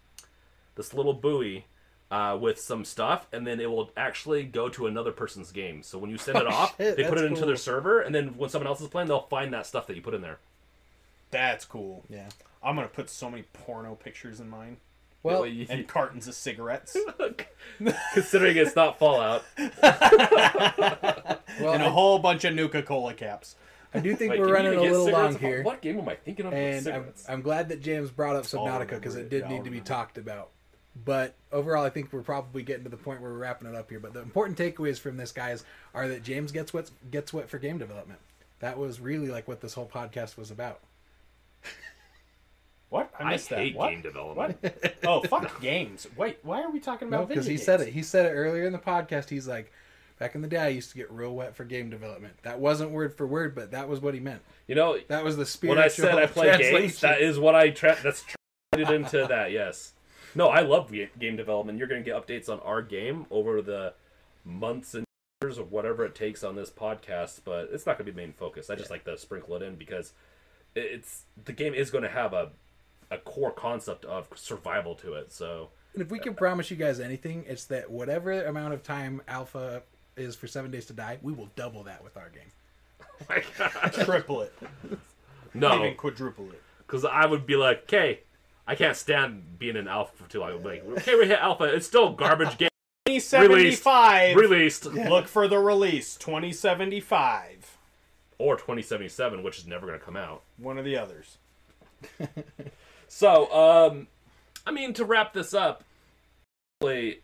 this 0.75 0.93
little 0.93 1.13
buoy, 1.13 1.65
uh, 2.11 2.37
with 2.41 2.59
some 2.59 2.83
stuff, 2.85 3.27
and 3.31 3.45
then 3.45 3.59
it 3.59 3.69
will 3.69 3.91
actually 3.95 4.43
go 4.43 4.67
to 4.69 4.87
another 4.87 5.11
person's 5.11 5.51
game. 5.51 5.83
So 5.83 5.97
when 5.99 6.09
you 6.09 6.17
send 6.17 6.37
it 6.39 6.45
Oh, 6.47 6.51
off, 6.53 6.75
shit, 6.77 6.97
they 6.97 7.03
put 7.03 7.11
that's 7.11 7.21
it 7.21 7.25
into 7.25 7.37
cool. 7.41 7.47
their 7.47 7.55
server, 7.55 7.99
and 8.01 8.13
then 8.15 8.29
when 8.37 8.49
someone 8.49 8.67
else 8.67 8.81
is 8.81 8.87
playing, 8.87 9.07
they'll 9.09 9.21
find 9.27 9.53
that 9.53 9.65
stuff 9.65 9.85
that 9.87 9.95
you 9.95 10.01
put 10.01 10.13
in 10.13 10.21
there. 10.21 10.39
That's 11.31 11.65
cool. 11.65 12.03
yeah. 12.09 12.29
I'm 12.63 12.75
gonna 12.75 12.87
put 12.87 13.09
so 13.09 13.29
many 13.29 13.43
porno 13.53 13.95
pictures 13.95 14.39
in 14.41 14.49
mine 14.49 14.77
Well, 15.23 15.43
That 15.43 15.51
you- 15.51 15.65
and 15.69 15.87
cartons 15.87 16.27
of 16.27 16.33
cigarettes 16.33 16.97
considering 18.13 18.57
it's 18.57 18.75
not 18.75 18.99
Fallout. 18.99 19.43
well, 19.57 19.69
and 21.73 21.83
a 21.83 21.85
I, 21.85 21.89
whole 21.89 22.19
bunch 22.19 22.43
of 22.45 22.53
Nuka 22.55 22.83
Cola 22.83 23.13
caps. 23.13 23.55
I 23.93 23.99
do 23.99 24.15
think 24.15 24.31
Wait, 24.31 24.39
we're 24.39 24.53
running 24.53 24.73
a 24.73 24.75
even 24.75 24.83
get 24.85 24.91
little 24.91 25.11
long 25.11 25.37
here, 25.37 25.63
What 25.63 25.81
game 25.81 25.99
am 25.99 26.07
I 26.09 26.15
thinking 26.15 26.45
of? 26.45 26.53
with 26.53 26.87
and 26.87 26.95
I'm. 26.95 27.13
I'm 27.27 27.41
glad 27.41 27.69
that 27.69 27.81
James 27.81 28.11
brought 28.11 28.35
up 28.35 28.43
Subnautica 28.43 28.89
because 28.89 29.15
it 29.15 29.21
it. 29.25 29.29
did 29.29 29.49
need 29.49 29.63
to 29.63 29.71
be 29.71 29.79
talked 29.81 30.17
about. 30.17 30.49
But 31.05 31.35
overall, 31.51 31.85
I 31.85 31.89
think 31.89 32.11
we're 32.11 32.21
probably 32.21 32.63
getting 32.63 32.83
to 32.83 32.89
the 32.89 32.97
point 32.97 33.21
where 33.21 33.31
we're 33.31 33.37
wrapping 33.37 33.69
it 33.69 33.75
up 33.75 33.89
here. 33.89 33.99
But 33.99 34.13
the 34.13 34.21
important 34.21 34.57
takeaways 34.57 34.99
from 34.99 35.17
this, 35.17 35.31
guys, 35.31 35.63
are 35.93 36.07
that 36.07 36.23
James 36.23 36.51
gets 36.51 36.73
what 36.73 36.89
gets 37.09 37.31
what 37.31 37.49
for 37.49 37.57
game 37.57 37.77
development. 37.77 38.19
That 38.59 38.77
was 38.77 38.99
really 38.99 39.27
like 39.29 39.47
what 39.47 39.61
this 39.61 39.73
whole 39.73 39.87
podcast 39.87 40.35
was 40.37 40.51
about. 40.51 40.81
What? 42.89 43.11
I 43.19 43.31
missed 43.31 43.49
hate 43.49 43.73
that. 43.73 43.77
What? 43.79 43.91
game 43.91 44.01
development. 44.01 44.57
What? 44.61 44.95
Oh, 45.05 45.21
fuck 45.21 45.61
games. 45.61 46.07
Wait, 46.17 46.39
why 46.41 46.63
are 46.63 46.71
we 46.71 46.79
talking 46.79 47.07
about 47.07 47.29
because 47.29 47.45
video 47.45 47.59
he 47.59 47.63
said 47.63 47.81
it. 47.81 47.89
He 47.89 48.01
said 48.01 48.25
it 48.25 48.29
earlier 48.31 48.65
in 48.65 48.73
the 48.73 48.79
podcast. 48.79 49.29
He's 49.29 49.47
like, 49.47 49.71
back 50.17 50.33
in 50.33 50.41
the 50.41 50.47
day, 50.47 50.57
I 50.57 50.67
used 50.69 50.89
to 50.91 50.97
get 50.97 51.11
real 51.11 51.35
wet 51.35 51.55
for 51.55 51.65
game 51.65 51.91
development. 51.91 52.33
That 52.41 52.59
wasn't 52.59 52.89
word 52.91 53.15
for 53.15 53.27
word, 53.27 53.53
but 53.53 53.71
that 53.71 53.87
was 53.87 53.99
what 53.99 54.15
he 54.15 54.19
meant. 54.19 54.41
You 54.67 54.73
know, 54.73 54.97
That 55.07 55.23
was 55.23 55.37
the 55.37 55.45
spirit. 55.45 55.75
when 55.75 55.83
I 55.85 55.87
said 55.87 56.15
I 56.15 56.25
play 56.25 56.57
games, 56.57 56.99
that 57.01 57.21
is 57.21 57.37
what 57.37 57.53
I 57.53 57.69
tra- 57.69 57.97
that's 58.01 58.25
translated 58.73 58.95
into 59.05 59.27
that. 59.27 59.51
Yes. 59.51 59.93
No, 60.35 60.47
I 60.47 60.61
love 60.61 60.91
game 60.91 61.35
development. 61.35 61.77
You're 61.77 61.87
going 61.87 62.03
to 62.03 62.09
get 62.09 62.15
updates 62.27 62.49
on 62.49 62.59
our 62.59 62.81
game 62.81 63.25
over 63.31 63.61
the 63.61 63.93
months 64.45 64.93
and 64.93 65.05
years 65.41 65.57
or 65.57 65.63
whatever 65.65 66.05
it 66.05 66.15
takes 66.15 66.43
on 66.43 66.55
this 66.55 66.69
podcast, 66.69 67.41
but 67.45 67.69
it's 67.71 67.85
not 67.85 67.97
going 67.97 68.05
to 68.05 68.11
be 68.11 68.11
the 68.11 68.17
main 68.17 68.33
focus. 68.33 68.69
I 68.69 68.75
just 68.75 68.91
like 68.91 69.05
to 69.05 69.17
sprinkle 69.17 69.55
it 69.55 69.61
in 69.61 69.75
because 69.75 70.13
it's 70.75 71.23
the 71.45 71.53
game 71.53 71.73
is 71.73 71.89
going 71.89 72.03
to 72.03 72.09
have 72.09 72.33
a 72.33 72.49
a 73.11 73.17
core 73.17 73.51
concept 73.51 74.05
of 74.05 74.27
survival 74.35 74.93
to 74.95 75.13
it. 75.13 75.31
So 75.33 75.69
And 75.93 76.03
if 76.03 76.11
we 76.11 76.19
can 76.19 76.35
promise 76.35 76.69
you 76.69 76.77
guys 76.77 76.99
anything, 76.99 77.43
it's 77.47 77.65
that 77.65 77.89
whatever 77.89 78.43
amount 78.45 78.73
of 78.73 78.83
time 78.83 79.21
Alpha 79.27 79.81
is 80.15 80.35
for 80.35 80.45
Seven 80.47 80.69
Days 80.69 80.85
to 80.87 80.93
Die, 80.93 81.17
we 81.23 81.33
will 81.33 81.49
double 81.55 81.83
that 81.83 82.03
with 82.03 82.17
our 82.17 82.29
game. 82.29 82.43
Oh 83.21 83.25
my 83.27 83.43
God. 83.57 83.93
triple 84.05 84.41
it, 84.43 84.53
no, 85.53 85.83
even 85.83 85.97
quadruple 85.97 86.49
it. 86.51 86.61
because 86.79 87.03
I 87.03 87.25
would 87.25 87.45
be 87.45 87.57
like, 87.57 87.83
okay, 87.83 88.21
I 88.69 88.75
can't 88.75 88.95
stand 88.95 89.57
being 89.57 89.75
an 89.77 89.87
alpha 89.87 90.15
for 90.15 90.29
too 90.29 90.41
long. 90.41 90.61
Like, 90.63 90.85
okay, 90.99 91.15
we 91.15 91.25
hit 91.25 91.39
alpha. 91.39 91.63
It's 91.63 91.87
still 91.87 92.13
garbage 92.13 92.55
game 92.59 92.69
2075. 93.07 94.35
released. 94.35 94.85
Look 94.85 95.27
for 95.27 95.47
the 95.47 95.57
release 95.57 96.15
2075. 96.17 97.77
or 98.37 98.55
2077, 98.57 99.41
which 99.41 99.57
is 99.57 99.65
never 99.65 99.87
going 99.87 99.97
to 99.97 100.05
come 100.05 100.15
out. 100.15 100.43
One 100.57 100.77
of 100.77 100.85
the 100.85 100.97
others. 100.97 101.37
So, 103.11 103.51
um, 103.51 104.05
I 104.67 104.71
mean, 104.71 104.93
to 104.93 105.03
wrap 105.03 105.33
this 105.33 105.55
up, 105.55 105.83
the 106.79 107.17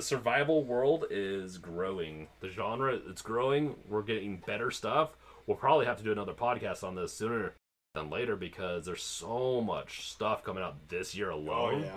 survival 0.00 0.64
world 0.64 1.04
is 1.10 1.58
growing. 1.58 2.26
The 2.40 2.48
genre 2.48 2.98
it's 3.08 3.22
growing. 3.22 3.76
We're 3.88 4.02
getting 4.02 4.42
better 4.44 4.72
stuff. 4.72 5.10
We'll 5.46 5.56
probably 5.56 5.86
have 5.86 5.96
to 5.98 6.02
do 6.02 6.10
another 6.10 6.32
podcast 6.32 6.82
on 6.82 6.96
this 6.96 7.12
sooner 7.12 7.54
than 7.94 8.10
later 8.10 8.36
because 8.36 8.84
there's 8.86 9.02
so 9.02 9.60
much 9.60 10.08
stuff 10.10 10.44
coming 10.44 10.62
out 10.62 10.76
this 10.88 11.14
year 11.14 11.30
Oh 11.30 11.36
alone. 11.38 11.82
yeah. 11.82 11.96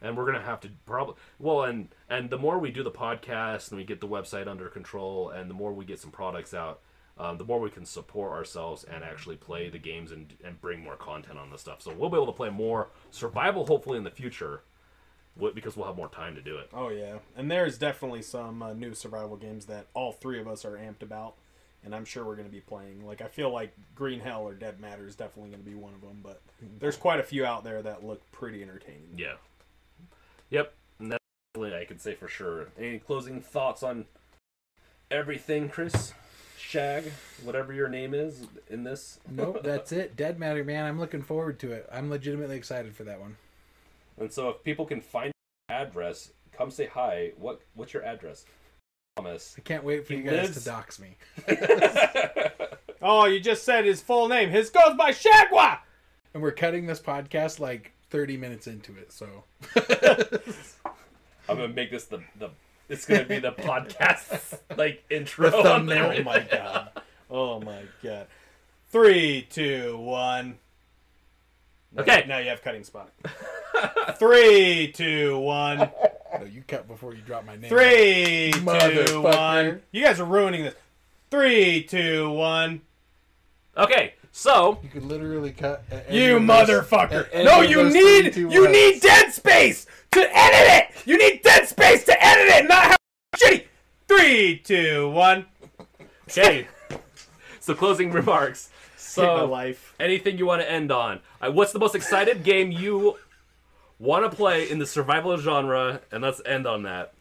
and 0.00 0.16
we're 0.16 0.26
gonna 0.26 0.40
have 0.44 0.60
to 0.60 0.70
probably 0.86 1.14
well 1.38 1.64
and 1.64 1.88
and 2.08 2.30
the 2.30 2.38
more 2.38 2.58
we 2.58 2.70
do 2.70 2.82
the 2.82 2.90
podcast 2.90 3.68
and 3.70 3.78
we 3.78 3.84
get 3.84 4.00
the 4.00 4.08
website 4.08 4.48
under 4.48 4.68
control 4.68 5.30
and 5.30 5.48
the 5.50 5.54
more 5.54 5.72
we 5.72 5.84
get 5.84 6.00
some 6.00 6.10
products 6.10 6.54
out 6.54 6.80
um, 7.18 7.38
the 7.38 7.44
more 7.44 7.58
we 7.60 7.70
can 7.70 7.86
support 7.86 8.32
ourselves 8.32 8.84
and 8.84 9.02
actually 9.02 9.36
play 9.36 9.70
the 9.70 9.78
games 9.78 10.12
and, 10.12 10.34
and 10.44 10.60
bring 10.60 10.80
more 10.82 10.96
content 10.96 11.38
on 11.38 11.50
the 11.50 11.58
stuff 11.58 11.80
so 11.82 11.92
we'll 11.96 12.10
be 12.10 12.16
able 12.16 12.26
to 12.26 12.32
play 12.32 12.50
more 12.50 12.88
survival 13.10 13.66
hopefully 13.66 13.98
in 13.98 14.04
the 14.04 14.10
future 14.10 14.62
because 15.54 15.76
we'll 15.76 15.86
have 15.86 15.96
more 15.96 16.08
time 16.08 16.34
to 16.34 16.40
do 16.40 16.56
it 16.56 16.68
Oh 16.72 16.88
yeah. 16.88 17.18
And 17.36 17.50
there's 17.50 17.76
definitely 17.76 18.22
some 18.22 18.62
uh, 18.62 18.72
new 18.72 18.94
survival 18.94 19.36
games 19.36 19.66
that 19.66 19.86
all 19.92 20.12
three 20.12 20.40
of 20.40 20.48
us 20.48 20.64
are 20.64 20.78
amped 20.78 21.02
about, 21.02 21.34
and 21.84 21.94
I'm 21.94 22.04
sure 22.04 22.24
we're 22.24 22.36
going 22.36 22.48
to 22.48 22.52
be 22.52 22.60
playing. 22.60 23.06
Like 23.06 23.20
I 23.20 23.28
feel 23.28 23.52
like 23.52 23.72
Green 23.94 24.20
Hell 24.20 24.42
or 24.42 24.54
Dead 24.54 24.80
Matter 24.80 25.06
is 25.06 25.14
definitely 25.16 25.50
going 25.50 25.62
to 25.62 25.68
be 25.68 25.74
one 25.76 25.94
of 25.94 26.00
them, 26.00 26.20
but 26.22 26.40
there's 26.78 26.96
quite 26.96 27.20
a 27.20 27.22
few 27.22 27.44
out 27.44 27.64
there 27.64 27.82
that 27.82 28.04
look 28.04 28.20
pretty 28.32 28.62
entertaining. 28.62 29.10
yeah 29.16 29.34
yep 30.50 30.72
and 31.00 31.10
that's 31.10 31.22
definitely 31.54 31.76
i 31.76 31.84
can 31.84 31.98
say 31.98 32.14
for 32.14 32.28
sure 32.28 32.68
any 32.78 32.98
closing 33.00 33.40
thoughts 33.40 33.82
on 33.82 34.04
everything 35.10 35.68
chris 35.68 36.12
shag 36.56 37.04
whatever 37.42 37.72
your 37.72 37.88
name 37.88 38.14
is 38.14 38.46
in 38.70 38.84
this 38.84 39.18
Nope, 39.30 39.60
that's 39.62 39.92
it. 39.92 40.16
Dead 40.16 40.38
Matter, 40.38 40.64
man. 40.64 40.84
I'm 40.84 40.98
looking 40.98 41.22
forward 41.22 41.58
to 41.60 41.72
it. 41.72 41.88
I'm 41.92 42.10
legitimately 42.10 42.56
excited 42.56 42.94
for 42.96 43.04
that 43.04 43.20
one. 43.20 43.36
And 44.18 44.32
so 44.32 44.48
if 44.50 44.62
people 44.64 44.86
can 44.86 45.00
find 45.00 45.32
your 45.68 45.78
address, 45.78 46.30
come 46.52 46.70
say 46.70 46.86
hi. 46.86 47.32
What 47.36 47.60
what's 47.74 47.92
your 47.92 48.04
address? 48.04 48.44
Thomas. 49.16 49.54
I 49.56 49.62
can't 49.62 49.82
wait 49.82 50.06
for 50.06 50.12
He 50.12 50.20
you 50.20 50.24
guys 50.26 50.48
lives- 50.50 50.58
to 50.58 50.64
dox 50.70 50.98
me. 51.00 51.16
Oh, 53.02 53.26
you 53.26 53.38
just 53.40 53.62
said 53.62 53.84
his 53.84 54.00
full 54.00 54.26
name. 54.26 54.48
His 54.48 54.70
goes 54.70 54.94
by 54.96 55.10
Shagwa. 55.12 55.78
And 56.34 56.42
we're 56.42 56.50
cutting 56.50 56.86
this 56.86 56.98
podcast 56.98 57.60
like 57.60 57.92
30 58.10 58.36
minutes 58.38 58.66
into 58.66 58.96
it, 58.96 59.12
so 59.12 59.44
I'm 61.48 61.56
gonna 61.56 61.68
make 61.68 61.90
this 61.90 62.06
the 62.06 62.20
the 62.38 62.48
it's 62.88 63.04
gonna 63.04 63.24
be 63.24 63.38
the 63.38 63.52
podcast 63.52 64.58
like 64.78 65.04
intro. 65.10 65.50
The 65.50 65.62
thumbnail. 65.62 66.14
Oh 66.18 66.22
my 66.24 66.40
god. 66.40 66.90
Oh 67.30 67.60
my 67.60 67.82
god. 68.02 68.26
Three, 68.88 69.46
two, 69.50 69.98
one. 69.98 70.58
No, 71.92 72.02
Okay. 72.02 72.24
Now 72.26 72.38
you 72.38 72.48
have 72.48 72.62
cutting 72.62 72.82
spot. 72.82 73.12
Three, 74.18 74.90
two, 74.92 75.38
one. 75.38 75.90
No, 76.46 76.52
you 76.52 76.62
cut 76.66 76.86
before 76.88 77.14
you 77.14 77.20
drop 77.22 77.44
my 77.46 77.56
name. 77.56 77.68
Three, 77.68 78.52
two, 78.52 78.60
Motherfucker. 78.60 79.22
one. 79.22 79.82
You 79.92 80.04
guys 80.04 80.20
are 80.20 80.24
ruining 80.24 80.64
this. 80.64 80.74
Three, 81.30 81.82
two, 81.82 82.30
one. 82.30 82.82
Okay, 83.76 84.14
so 84.32 84.78
You 84.82 84.88
could 84.88 85.04
literally 85.04 85.50
cut. 85.50 85.84
You 86.10 86.38
motherfucker! 86.38 87.28
at 87.34 87.44
No, 87.44 87.60
you 87.60 87.76
those 87.84 87.94
need 87.94 88.22
32 88.34 88.40
you 88.48 88.60
words. 88.62 88.72
need 88.72 89.00
dead 89.02 89.32
space 89.32 89.86
to 90.12 90.20
edit 90.20 90.88
it. 90.94 91.06
You 91.06 91.18
need 91.18 91.42
dead 91.42 91.66
space 91.68 92.04
to 92.04 92.24
edit 92.24 92.46
it, 92.54 92.68
not 92.68 92.84
how 92.86 92.96
shitty. 93.36 93.64
Three, 94.08 94.58
two, 94.58 95.10
one. 95.10 95.46
okay. 96.30 96.68
so 97.60 97.74
closing 97.74 98.10
remarks. 98.12 98.70
Save 98.96 99.24
my 99.28 99.38
So 99.40 99.44
life. 99.46 99.94
anything 100.00 100.38
you 100.38 100.46
want 100.46 100.62
to 100.62 100.70
end 100.70 100.90
on? 100.92 101.20
Uh, 101.40 101.50
what's 101.50 101.72
the 101.72 101.78
most 101.78 101.94
excited 101.94 102.44
game 102.44 102.70
you 102.70 103.16
want 103.98 104.30
to 104.30 104.36
play 104.36 104.68
in 104.70 104.78
the 104.78 104.86
survival 104.86 105.36
genre? 105.36 106.00
And 106.10 106.22
let's 106.22 106.40
end 106.44 106.66
on 106.66 106.82
that. 106.82 107.12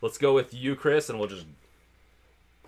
Let's 0.00 0.18
go 0.18 0.34
with 0.34 0.54
you, 0.54 0.76
Chris, 0.76 1.10
and 1.10 1.18
we'll 1.18 1.28
just 1.28 1.46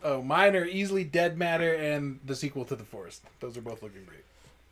Oh, 0.05 0.21
mine 0.21 0.57
are 0.57 0.65
easily 0.65 1.05
Dead 1.05 1.39
Matter 1.39 1.75
and 1.75 2.19
the 2.25 2.35
sequel 2.35 2.65
to 2.65 2.75
The 2.75 2.85
Forest. 2.85 3.23
Those 3.41 3.57
are 3.57 3.61
both 3.61 3.83
looking 3.83 4.05
great. 4.05 4.25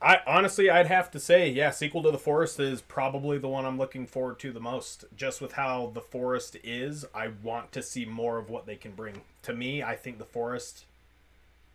I 0.03 0.21
honestly, 0.27 0.71
I'd 0.71 0.87
have 0.87 1.11
to 1.13 1.21
say, 1.21 1.51
yeah, 1.51 1.71
sequel 1.71 2.03
to 2.03 2.11
the 2.11 2.19
Forest 2.19 2.59
is 2.59 2.81
probably 2.81 3.39
the 3.39 3.49
one 3.49 3.65
I'm 3.65 3.79
looking 3.79 4.07
forward 4.07 4.39
to 4.41 4.51
the 4.51 4.61
most. 4.61 5.05
Just 5.17 5.41
with 5.41 5.53
how 5.53 5.91
the 5.95 6.01
Forest 6.01 6.57
is, 6.65 7.05
I 7.15 7.29
want 7.43 7.71
to 7.73 7.83
see 7.83 8.07
more 8.07 8.39
of 8.39 8.49
what 8.49 8.67
they 8.67 8.77
can 8.77 8.93
bring. 8.93 9.21
To 9.43 9.53
me, 9.53 9.83
I 9.83 9.95
think 9.95 10.19
the 10.19 10.25
Forest, 10.25 10.85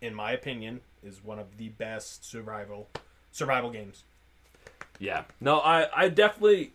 in 0.02 0.12
my 0.14 0.32
opinion, 0.32 0.80
is 1.04 1.24
one 1.24 1.38
of 1.38 1.56
the 1.56 1.68
best 1.68 2.28
survival 2.28 2.88
survival 3.30 3.70
games. 3.70 4.02
Yeah. 4.98 5.22
No, 5.40 5.60
I 5.60 5.88
I 5.94 6.08
definitely 6.08 6.72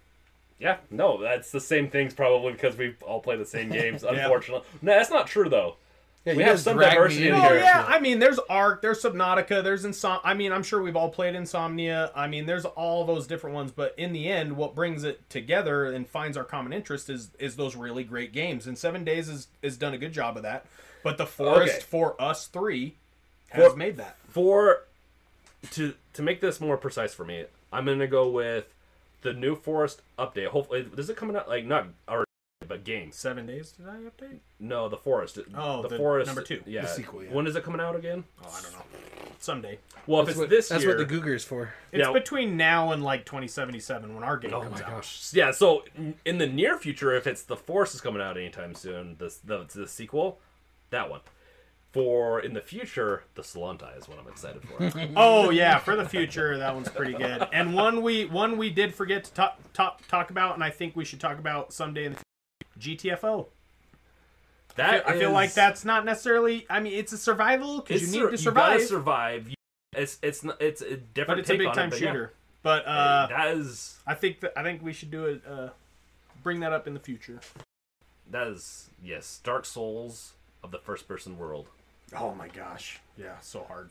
Yeah, 0.61 0.77
no, 0.91 1.19
that's 1.21 1.51
the 1.51 1.59
same 1.59 1.89
things 1.89 2.13
probably 2.13 2.53
because 2.53 2.77
we 2.77 2.95
all 3.01 3.19
play 3.19 3.35
the 3.35 3.45
same 3.45 3.69
games, 3.71 4.03
unfortunately. 4.03 4.65
No, 4.81 4.93
that's 4.93 5.09
not 5.09 5.27
true 5.27 5.49
though. 5.49 5.75
Yeah, 6.23 6.35
We 6.35 6.43
have 6.43 6.59
some 6.59 6.77
diversity 6.77 7.29
in 7.29 7.33
in 7.33 7.41
Oh 7.41 7.47
here. 7.49 7.57
yeah, 7.61 7.83
I 7.87 7.99
mean, 7.99 8.19
there's 8.19 8.37
Ark, 8.47 8.83
there's 8.83 9.01
Subnautica, 9.01 9.63
there's 9.63 9.83
Insom. 9.85 10.19
I 10.23 10.35
mean, 10.35 10.51
I'm 10.51 10.61
sure 10.61 10.79
we've 10.79 10.95
all 10.95 11.09
played 11.09 11.33
Insomnia. 11.33 12.11
I 12.15 12.27
mean, 12.27 12.45
there's 12.45 12.63
all 12.65 13.05
those 13.05 13.25
different 13.25 13.55
ones, 13.55 13.71
but 13.71 13.95
in 13.97 14.13
the 14.13 14.27
end, 14.29 14.55
what 14.55 14.75
brings 14.75 15.03
it 15.03 15.27
together 15.31 15.85
and 15.85 16.07
finds 16.07 16.37
our 16.37 16.43
common 16.43 16.73
interest 16.73 17.09
is 17.09 17.31
is 17.39 17.55
those 17.55 17.75
really 17.75 18.03
great 18.03 18.33
games. 18.33 18.67
And 18.67 18.77
Seven 18.77 19.03
Days 19.03 19.29
has 19.29 19.47
has 19.63 19.77
done 19.77 19.95
a 19.95 19.97
good 19.97 20.13
job 20.13 20.37
of 20.37 20.43
that. 20.43 20.67
But 21.03 21.17
the 21.17 21.25
Forest 21.25 21.73
Okay. 21.77 21.85
for 21.89 22.21
us 22.21 22.45
three 22.45 22.97
has 23.49 23.71
For- 23.71 23.75
made 23.77 23.97
that. 23.97 24.17
For 24.29 24.83
to 25.71 25.95
to 26.13 26.21
make 26.21 26.39
this 26.39 26.61
more 26.61 26.77
precise 26.77 27.15
for 27.15 27.25
me, 27.25 27.45
I'm 27.73 27.85
gonna 27.85 28.05
go 28.05 28.29
with 28.29 28.67
the 29.21 29.33
New 29.33 29.55
Forest 29.55 30.01
update. 30.17 30.47
Hopefully, 30.47 30.87
is 30.97 31.09
it 31.09 31.17
coming 31.17 31.35
out 31.35 31.47
like 31.49 31.65
not 31.65 31.87
our 32.07 32.23
but 32.67 32.83
games? 32.83 33.15
Seven 33.15 33.45
Days 33.45 33.71
did 33.71 33.87
I 33.87 33.97
update? 33.97 34.37
No, 34.59 34.87
the 34.89 34.97
Forest. 34.97 35.39
Oh, 35.55 35.81
the, 35.81 35.89
the 35.89 35.97
Forest 35.97 36.27
number 36.27 36.41
two. 36.43 36.61
Yeah. 36.65 36.81
The 36.83 36.87
sequel, 36.87 37.23
yeah. 37.23 37.31
When 37.31 37.47
is 37.47 37.55
it 37.55 37.63
coming 37.63 37.81
out 37.81 37.95
again? 37.95 38.23
Oh, 38.43 38.55
I 38.57 38.61
don't 38.61 38.73
know. 38.73 38.83
Someday. 39.39 39.79
Well, 40.05 40.21
if 40.21 40.29
it's 40.29 40.37
what, 40.37 40.49
this 40.49 40.69
that's 40.69 40.83
year, 40.83 40.95
what 40.97 41.07
the 41.07 41.15
Googer's 41.15 41.43
for. 41.43 41.73
It's 41.91 42.05
Yeah. 42.05 42.13
between 42.13 42.57
now 42.57 42.91
and 42.91 43.03
like 43.03 43.25
2077 43.25 44.13
when 44.13 44.23
our 44.23 44.37
game 44.37 44.53
Oh 44.53 44.61
comes 44.61 44.79
my 44.79 44.85
out. 44.85 44.91
gosh! 44.97 45.31
Yeah, 45.33 45.49
so 45.51 45.83
in- 45.97 46.13
in 46.25 46.37
the 46.37 46.45
near 46.47 46.77
future, 46.77 47.11
if 47.15 47.25
it's 47.25 47.41
the 47.43 47.55
Forest 47.57 47.95
is 47.95 48.01
coming 48.01 48.21
out 48.21 48.37
anytime 48.37 48.75
soon, 48.75 49.15
the 49.17 49.33
the, 49.43 49.65
the 49.73 49.87
sequel, 49.87 50.39
that 50.91 51.09
one. 51.09 51.21
For 51.93 52.39
in 52.39 52.53
the 52.53 52.61
future, 52.61 53.23
the 53.35 53.41
Solanta 53.41 53.97
is 53.97 54.07
what 54.07 54.17
I'm 54.17 54.27
excited 54.27 54.61
for. 54.63 55.09
Oh 55.17 55.49
yeah, 55.49 55.77
for 55.77 55.97
the 55.97 56.07
future, 56.07 56.57
that 56.57 56.73
one's 56.73 56.87
pretty 56.87 57.13
good. 57.13 57.45
And 57.51 57.73
one 57.73 58.01
we 58.01 58.25
one 58.25 58.57
we 58.57 58.69
did 58.69 58.95
forget 58.95 59.25
to 59.25 59.33
talk 59.33 59.59
talk, 59.73 60.07
talk 60.07 60.29
about, 60.29 60.55
and 60.55 60.63
I 60.63 60.69
think 60.69 60.95
we 60.95 61.03
should 61.03 61.19
talk 61.19 61.37
about 61.37 61.73
someday 61.73 62.05
in 62.05 62.13
the 62.13 62.19
future, 62.79 63.17
GTFO. 63.17 63.47
That 64.77 65.07
I 65.07 65.19
feel 65.19 65.31
like 65.31 65.53
that's 65.53 65.83
not 65.83 66.05
necessarily. 66.05 66.65
I 66.69 66.79
mean, 66.79 66.93
it's 66.93 67.11
a 67.11 67.17
survival 67.17 67.81
because 67.81 68.03
it's 68.03 68.13
you 68.15 68.21
sur- 68.21 68.31
need 68.31 68.37
to 68.37 68.43
You 68.43 68.51
gotta 68.51 68.79
survive, 68.79 68.87
survive. 68.87 69.49
You- 69.49 69.55
It's 69.93 70.17
it's 70.23 70.45
it's 70.61 70.81
a 70.81 70.95
different 70.95 71.27
but 71.27 71.39
it's 71.39 71.49
a 71.49 71.53
take 71.53 71.59
big 71.59 71.67
on 71.67 71.75
time 71.75 71.87
it, 71.87 71.91
but 71.91 71.99
yeah. 72.01 72.07
shooter. 72.07 72.33
But 72.63 72.85
uh, 72.85 73.27
that 73.27 73.47
is 73.57 73.99
I 74.07 74.13
think 74.13 74.39
that 74.39 74.53
I 74.57 74.63
think 74.63 74.81
we 74.81 74.93
should 74.93 75.11
do 75.11 75.25
it. 75.25 75.41
Uh, 75.45 75.69
bring 76.41 76.61
that 76.61 76.71
up 76.71 76.87
in 76.87 76.93
the 76.93 77.01
future. 77.01 77.41
that 78.29 78.47
is 78.47 78.89
yes, 79.03 79.41
Dark 79.43 79.65
Souls 79.65 80.33
of 80.63 80.71
the 80.71 80.79
first 80.79 81.05
person 81.05 81.37
world. 81.37 81.67
Oh 82.17 82.33
my 82.35 82.47
gosh, 82.47 82.99
yeah, 83.17 83.39
so 83.41 83.63
hard. 83.63 83.89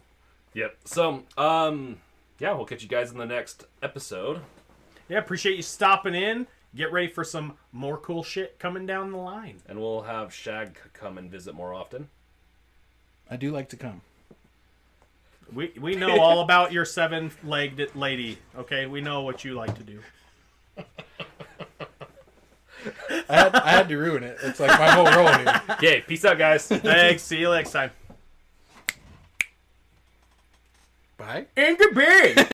Yep. 0.54 0.76
So 0.84 1.22
um, 1.36 1.98
yeah, 2.38 2.52
we'll 2.52 2.66
catch 2.66 2.82
you 2.82 2.88
guys 2.88 3.10
in 3.12 3.18
the 3.18 3.26
next 3.26 3.66
episode. 3.82 4.40
Yeah, 5.08 5.18
appreciate 5.18 5.56
you 5.56 5.62
stopping 5.62 6.14
in. 6.14 6.46
Get 6.74 6.92
ready 6.92 7.08
for 7.08 7.24
some 7.24 7.54
more 7.72 7.98
cool 7.98 8.22
shit 8.22 8.58
coming 8.58 8.86
down 8.86 9.10
the 9.10 9.18
line. 9.18 9.60
And 9.68 9.80
we'll 9.80 10.02
have 10.02 10.32
Shag 10.32 10.78
come 10.92 11.18
and 11.18 11.30
visit 11.30 11.54
more 11.54 11.74
often. 11.74 12.08
I 13.28 13.36
do 13.36 13.50
like 13.50 13.68
to 13.70 13.76
come. 13.76 14.02
We 15.52 15.72
we 15.80 15.96
know 15.96 16.20
all 16.20 16.40
about 16.40 16.72
your 16.72 16.84
seven 16.84 17.32
legged 17.42 17.96
lady. 17.96 18.38
Okay, 18.56 18.86
we 18.86 19.00
know 19.00 19.22
what 19.22 19.44
you 19.44 19.54
like 19.54 19.76
to 19.76 19.82
do. 19.82 20.00
I 23.28 23.36
had, 23.36 23.54
I 23.54 23.70
had 23.70 23.88
to 23.88 23.96
ruin 23.96 24.22
it. 24.22 24.38
It's 24.42 24.58
like 24.58 24.78
my 24.78 24.90
whole 24.90 25.04
role 25.04 25.32
here. 25.32 25.62
Okay, 25.70 26.04
peace 26.06 26.24
out, 26.24 26.38
guys. 26.38 26.66
Thanks. 26.66 27.22
See 27.22 27.38
you 27.38 27.50
next 27.50 27.72
time. 27.72 27.90
Bye. 31.30 31.46
And 31.56 31.78
goodbye. 31.78 32.48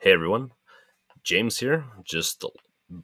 Hey 0.00 0.12
everyone, 0.12 0.52
James 1.22 1.58
here. 1.58 1.84
Just 2.02 2.42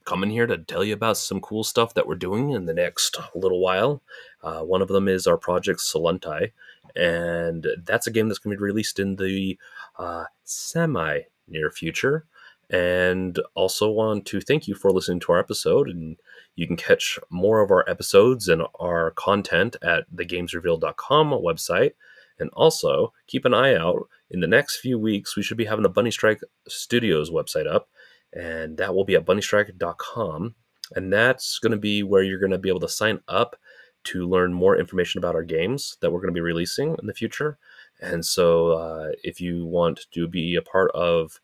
coming 0.07 0.31
here 0.31 0.47
to 0.47 0.57
tell 0.57 0.83
you 0.83 0.95
about 0.95 1.19
some 1.19 1.43
cool 1.43 1.65
stuff 1.65 1.93
that 1.93 2.07
we're 2.07 2.15
doing 2.15 2.53
in 2.53 2.65
the 2.65 2.73
next 2.73 3.19
little 3.35 3.61
while. 3.61 4.01
Uh, 4.43 4.61
one 4.61 4.81
of 4.81 4.89
them 4.89 5.07
is 5.07 5.27
our 5.27 5.37
project 5.37 5.81
Solentai, 5.81 6.53
and 6.97 7.67
that's 7.85 8.07
a 8.07 8.11
game 8.11 8.27
that's 8.29 8.39
going 8.39 8.57
to 8.57 8.59
be 8.59 8.65
released 8.65 8.99
in 8.99 9.17
the 9.17 9.59
uh, 9.99 10.25
semi 10.45 11.21
near 11.47 11.71
future. 11.71 12.25
And 12.71 13.39
also 13.55 13.91
want 13.91 14.25
to 14.27 14.41
thank 14.41 14.67
you 14.67 14.75
for 14.75 14.91
listening 14.93 15.21
to 15.21 15.33
our 15.33 15.41
episode. 15.41 15.91
And 15.91 16.17
you 16.57 16.67
can 16.67 16.77
catch 16.77 17.19
more 17.29 17.61
of 17.61 17.71
our 17.71 17.87
episodes 17.87 18.49
and 18.49 18.63
our 18.81 19.11
content 19.11 19.77
at 19.83 20.11
thegamesreveal.com 20.15 21.31
website. 21.33 21.93
And 22.39 22.51
also 22.55 23.13
keep 23.27 23.45
an 23.45 23.55
eye 23.55 23.77
out 23.77 24.09
in 24.35 24.41
the 24.41 24.47
next 24.49 24.79
few 24.79 24.99
weeks. 24.99 25.37
We 25.37 25.43
should 25.43 25.57
be 25.57 25.65
having 25.65 25.85
the 25.85 25.91
BunnyStrike 25.91 26.43
Studios 26.69 27.31
website 27.31 27.73
up, 27.73 27.89
and 28.33 28.77
that 28.77 28.95
will 28.95 29.05
be 29.05 29.15
at 29.15 29.25
bunnystrike.com. 29.25 30.57
And 30.95 31.13
that's 31.13 31.59
going 31.61 31.73
to 31.73 31.79
be 31.79 32.03
where 32.03 32.23
you're 32.23 32.41
going 32.41 32.51
to 32.51 32.59
be 32.59 32.69
able 32.69 32.81
to 32.81 32.89
sign 32.89 33.21
up 33.29 33.57
to 34.05 34.29
learn 34.29 34.53
more 34.53 34.77
information 34.77 35.19
about 35.19 35.35
our 35.35 35.45
games 35.45 35.97
that 36.01 36.11
we're 36.11 36.21
going 36.21 36.35
to 36.35 36.39
be 36.39 36.41
releasing 36.43 36.97
in 37.01 37.07
the 37.07 37.15
future. 37.15 37.57
And 38.03 38.27
so, 38.27 38.73
uh, 38.73 39.13
if 39.23 39.41
you 39.41 39.65
want 39.65 40.07
to 40.13 40.29
be 40.29 40.57
a 40.57 40.63
part 40.63 40.91
of 40.93 41.41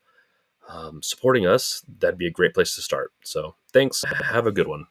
um, 0.69 1.01
supporting 1.01 1.47
us, 1.47 1.83
that'd 1.99 2.19
be 2.19 2.27
a 2.27 2.31
great 2.31 2.53
place 2.53 2.75
to 2.75 2.81
start. 2.81 3.13
So, 3.23 3.55
thanks. 3.73 4.03
Have 4.03 4.45
a 4.45 4.51
good 4.51 4.67
one. 4.67 4.85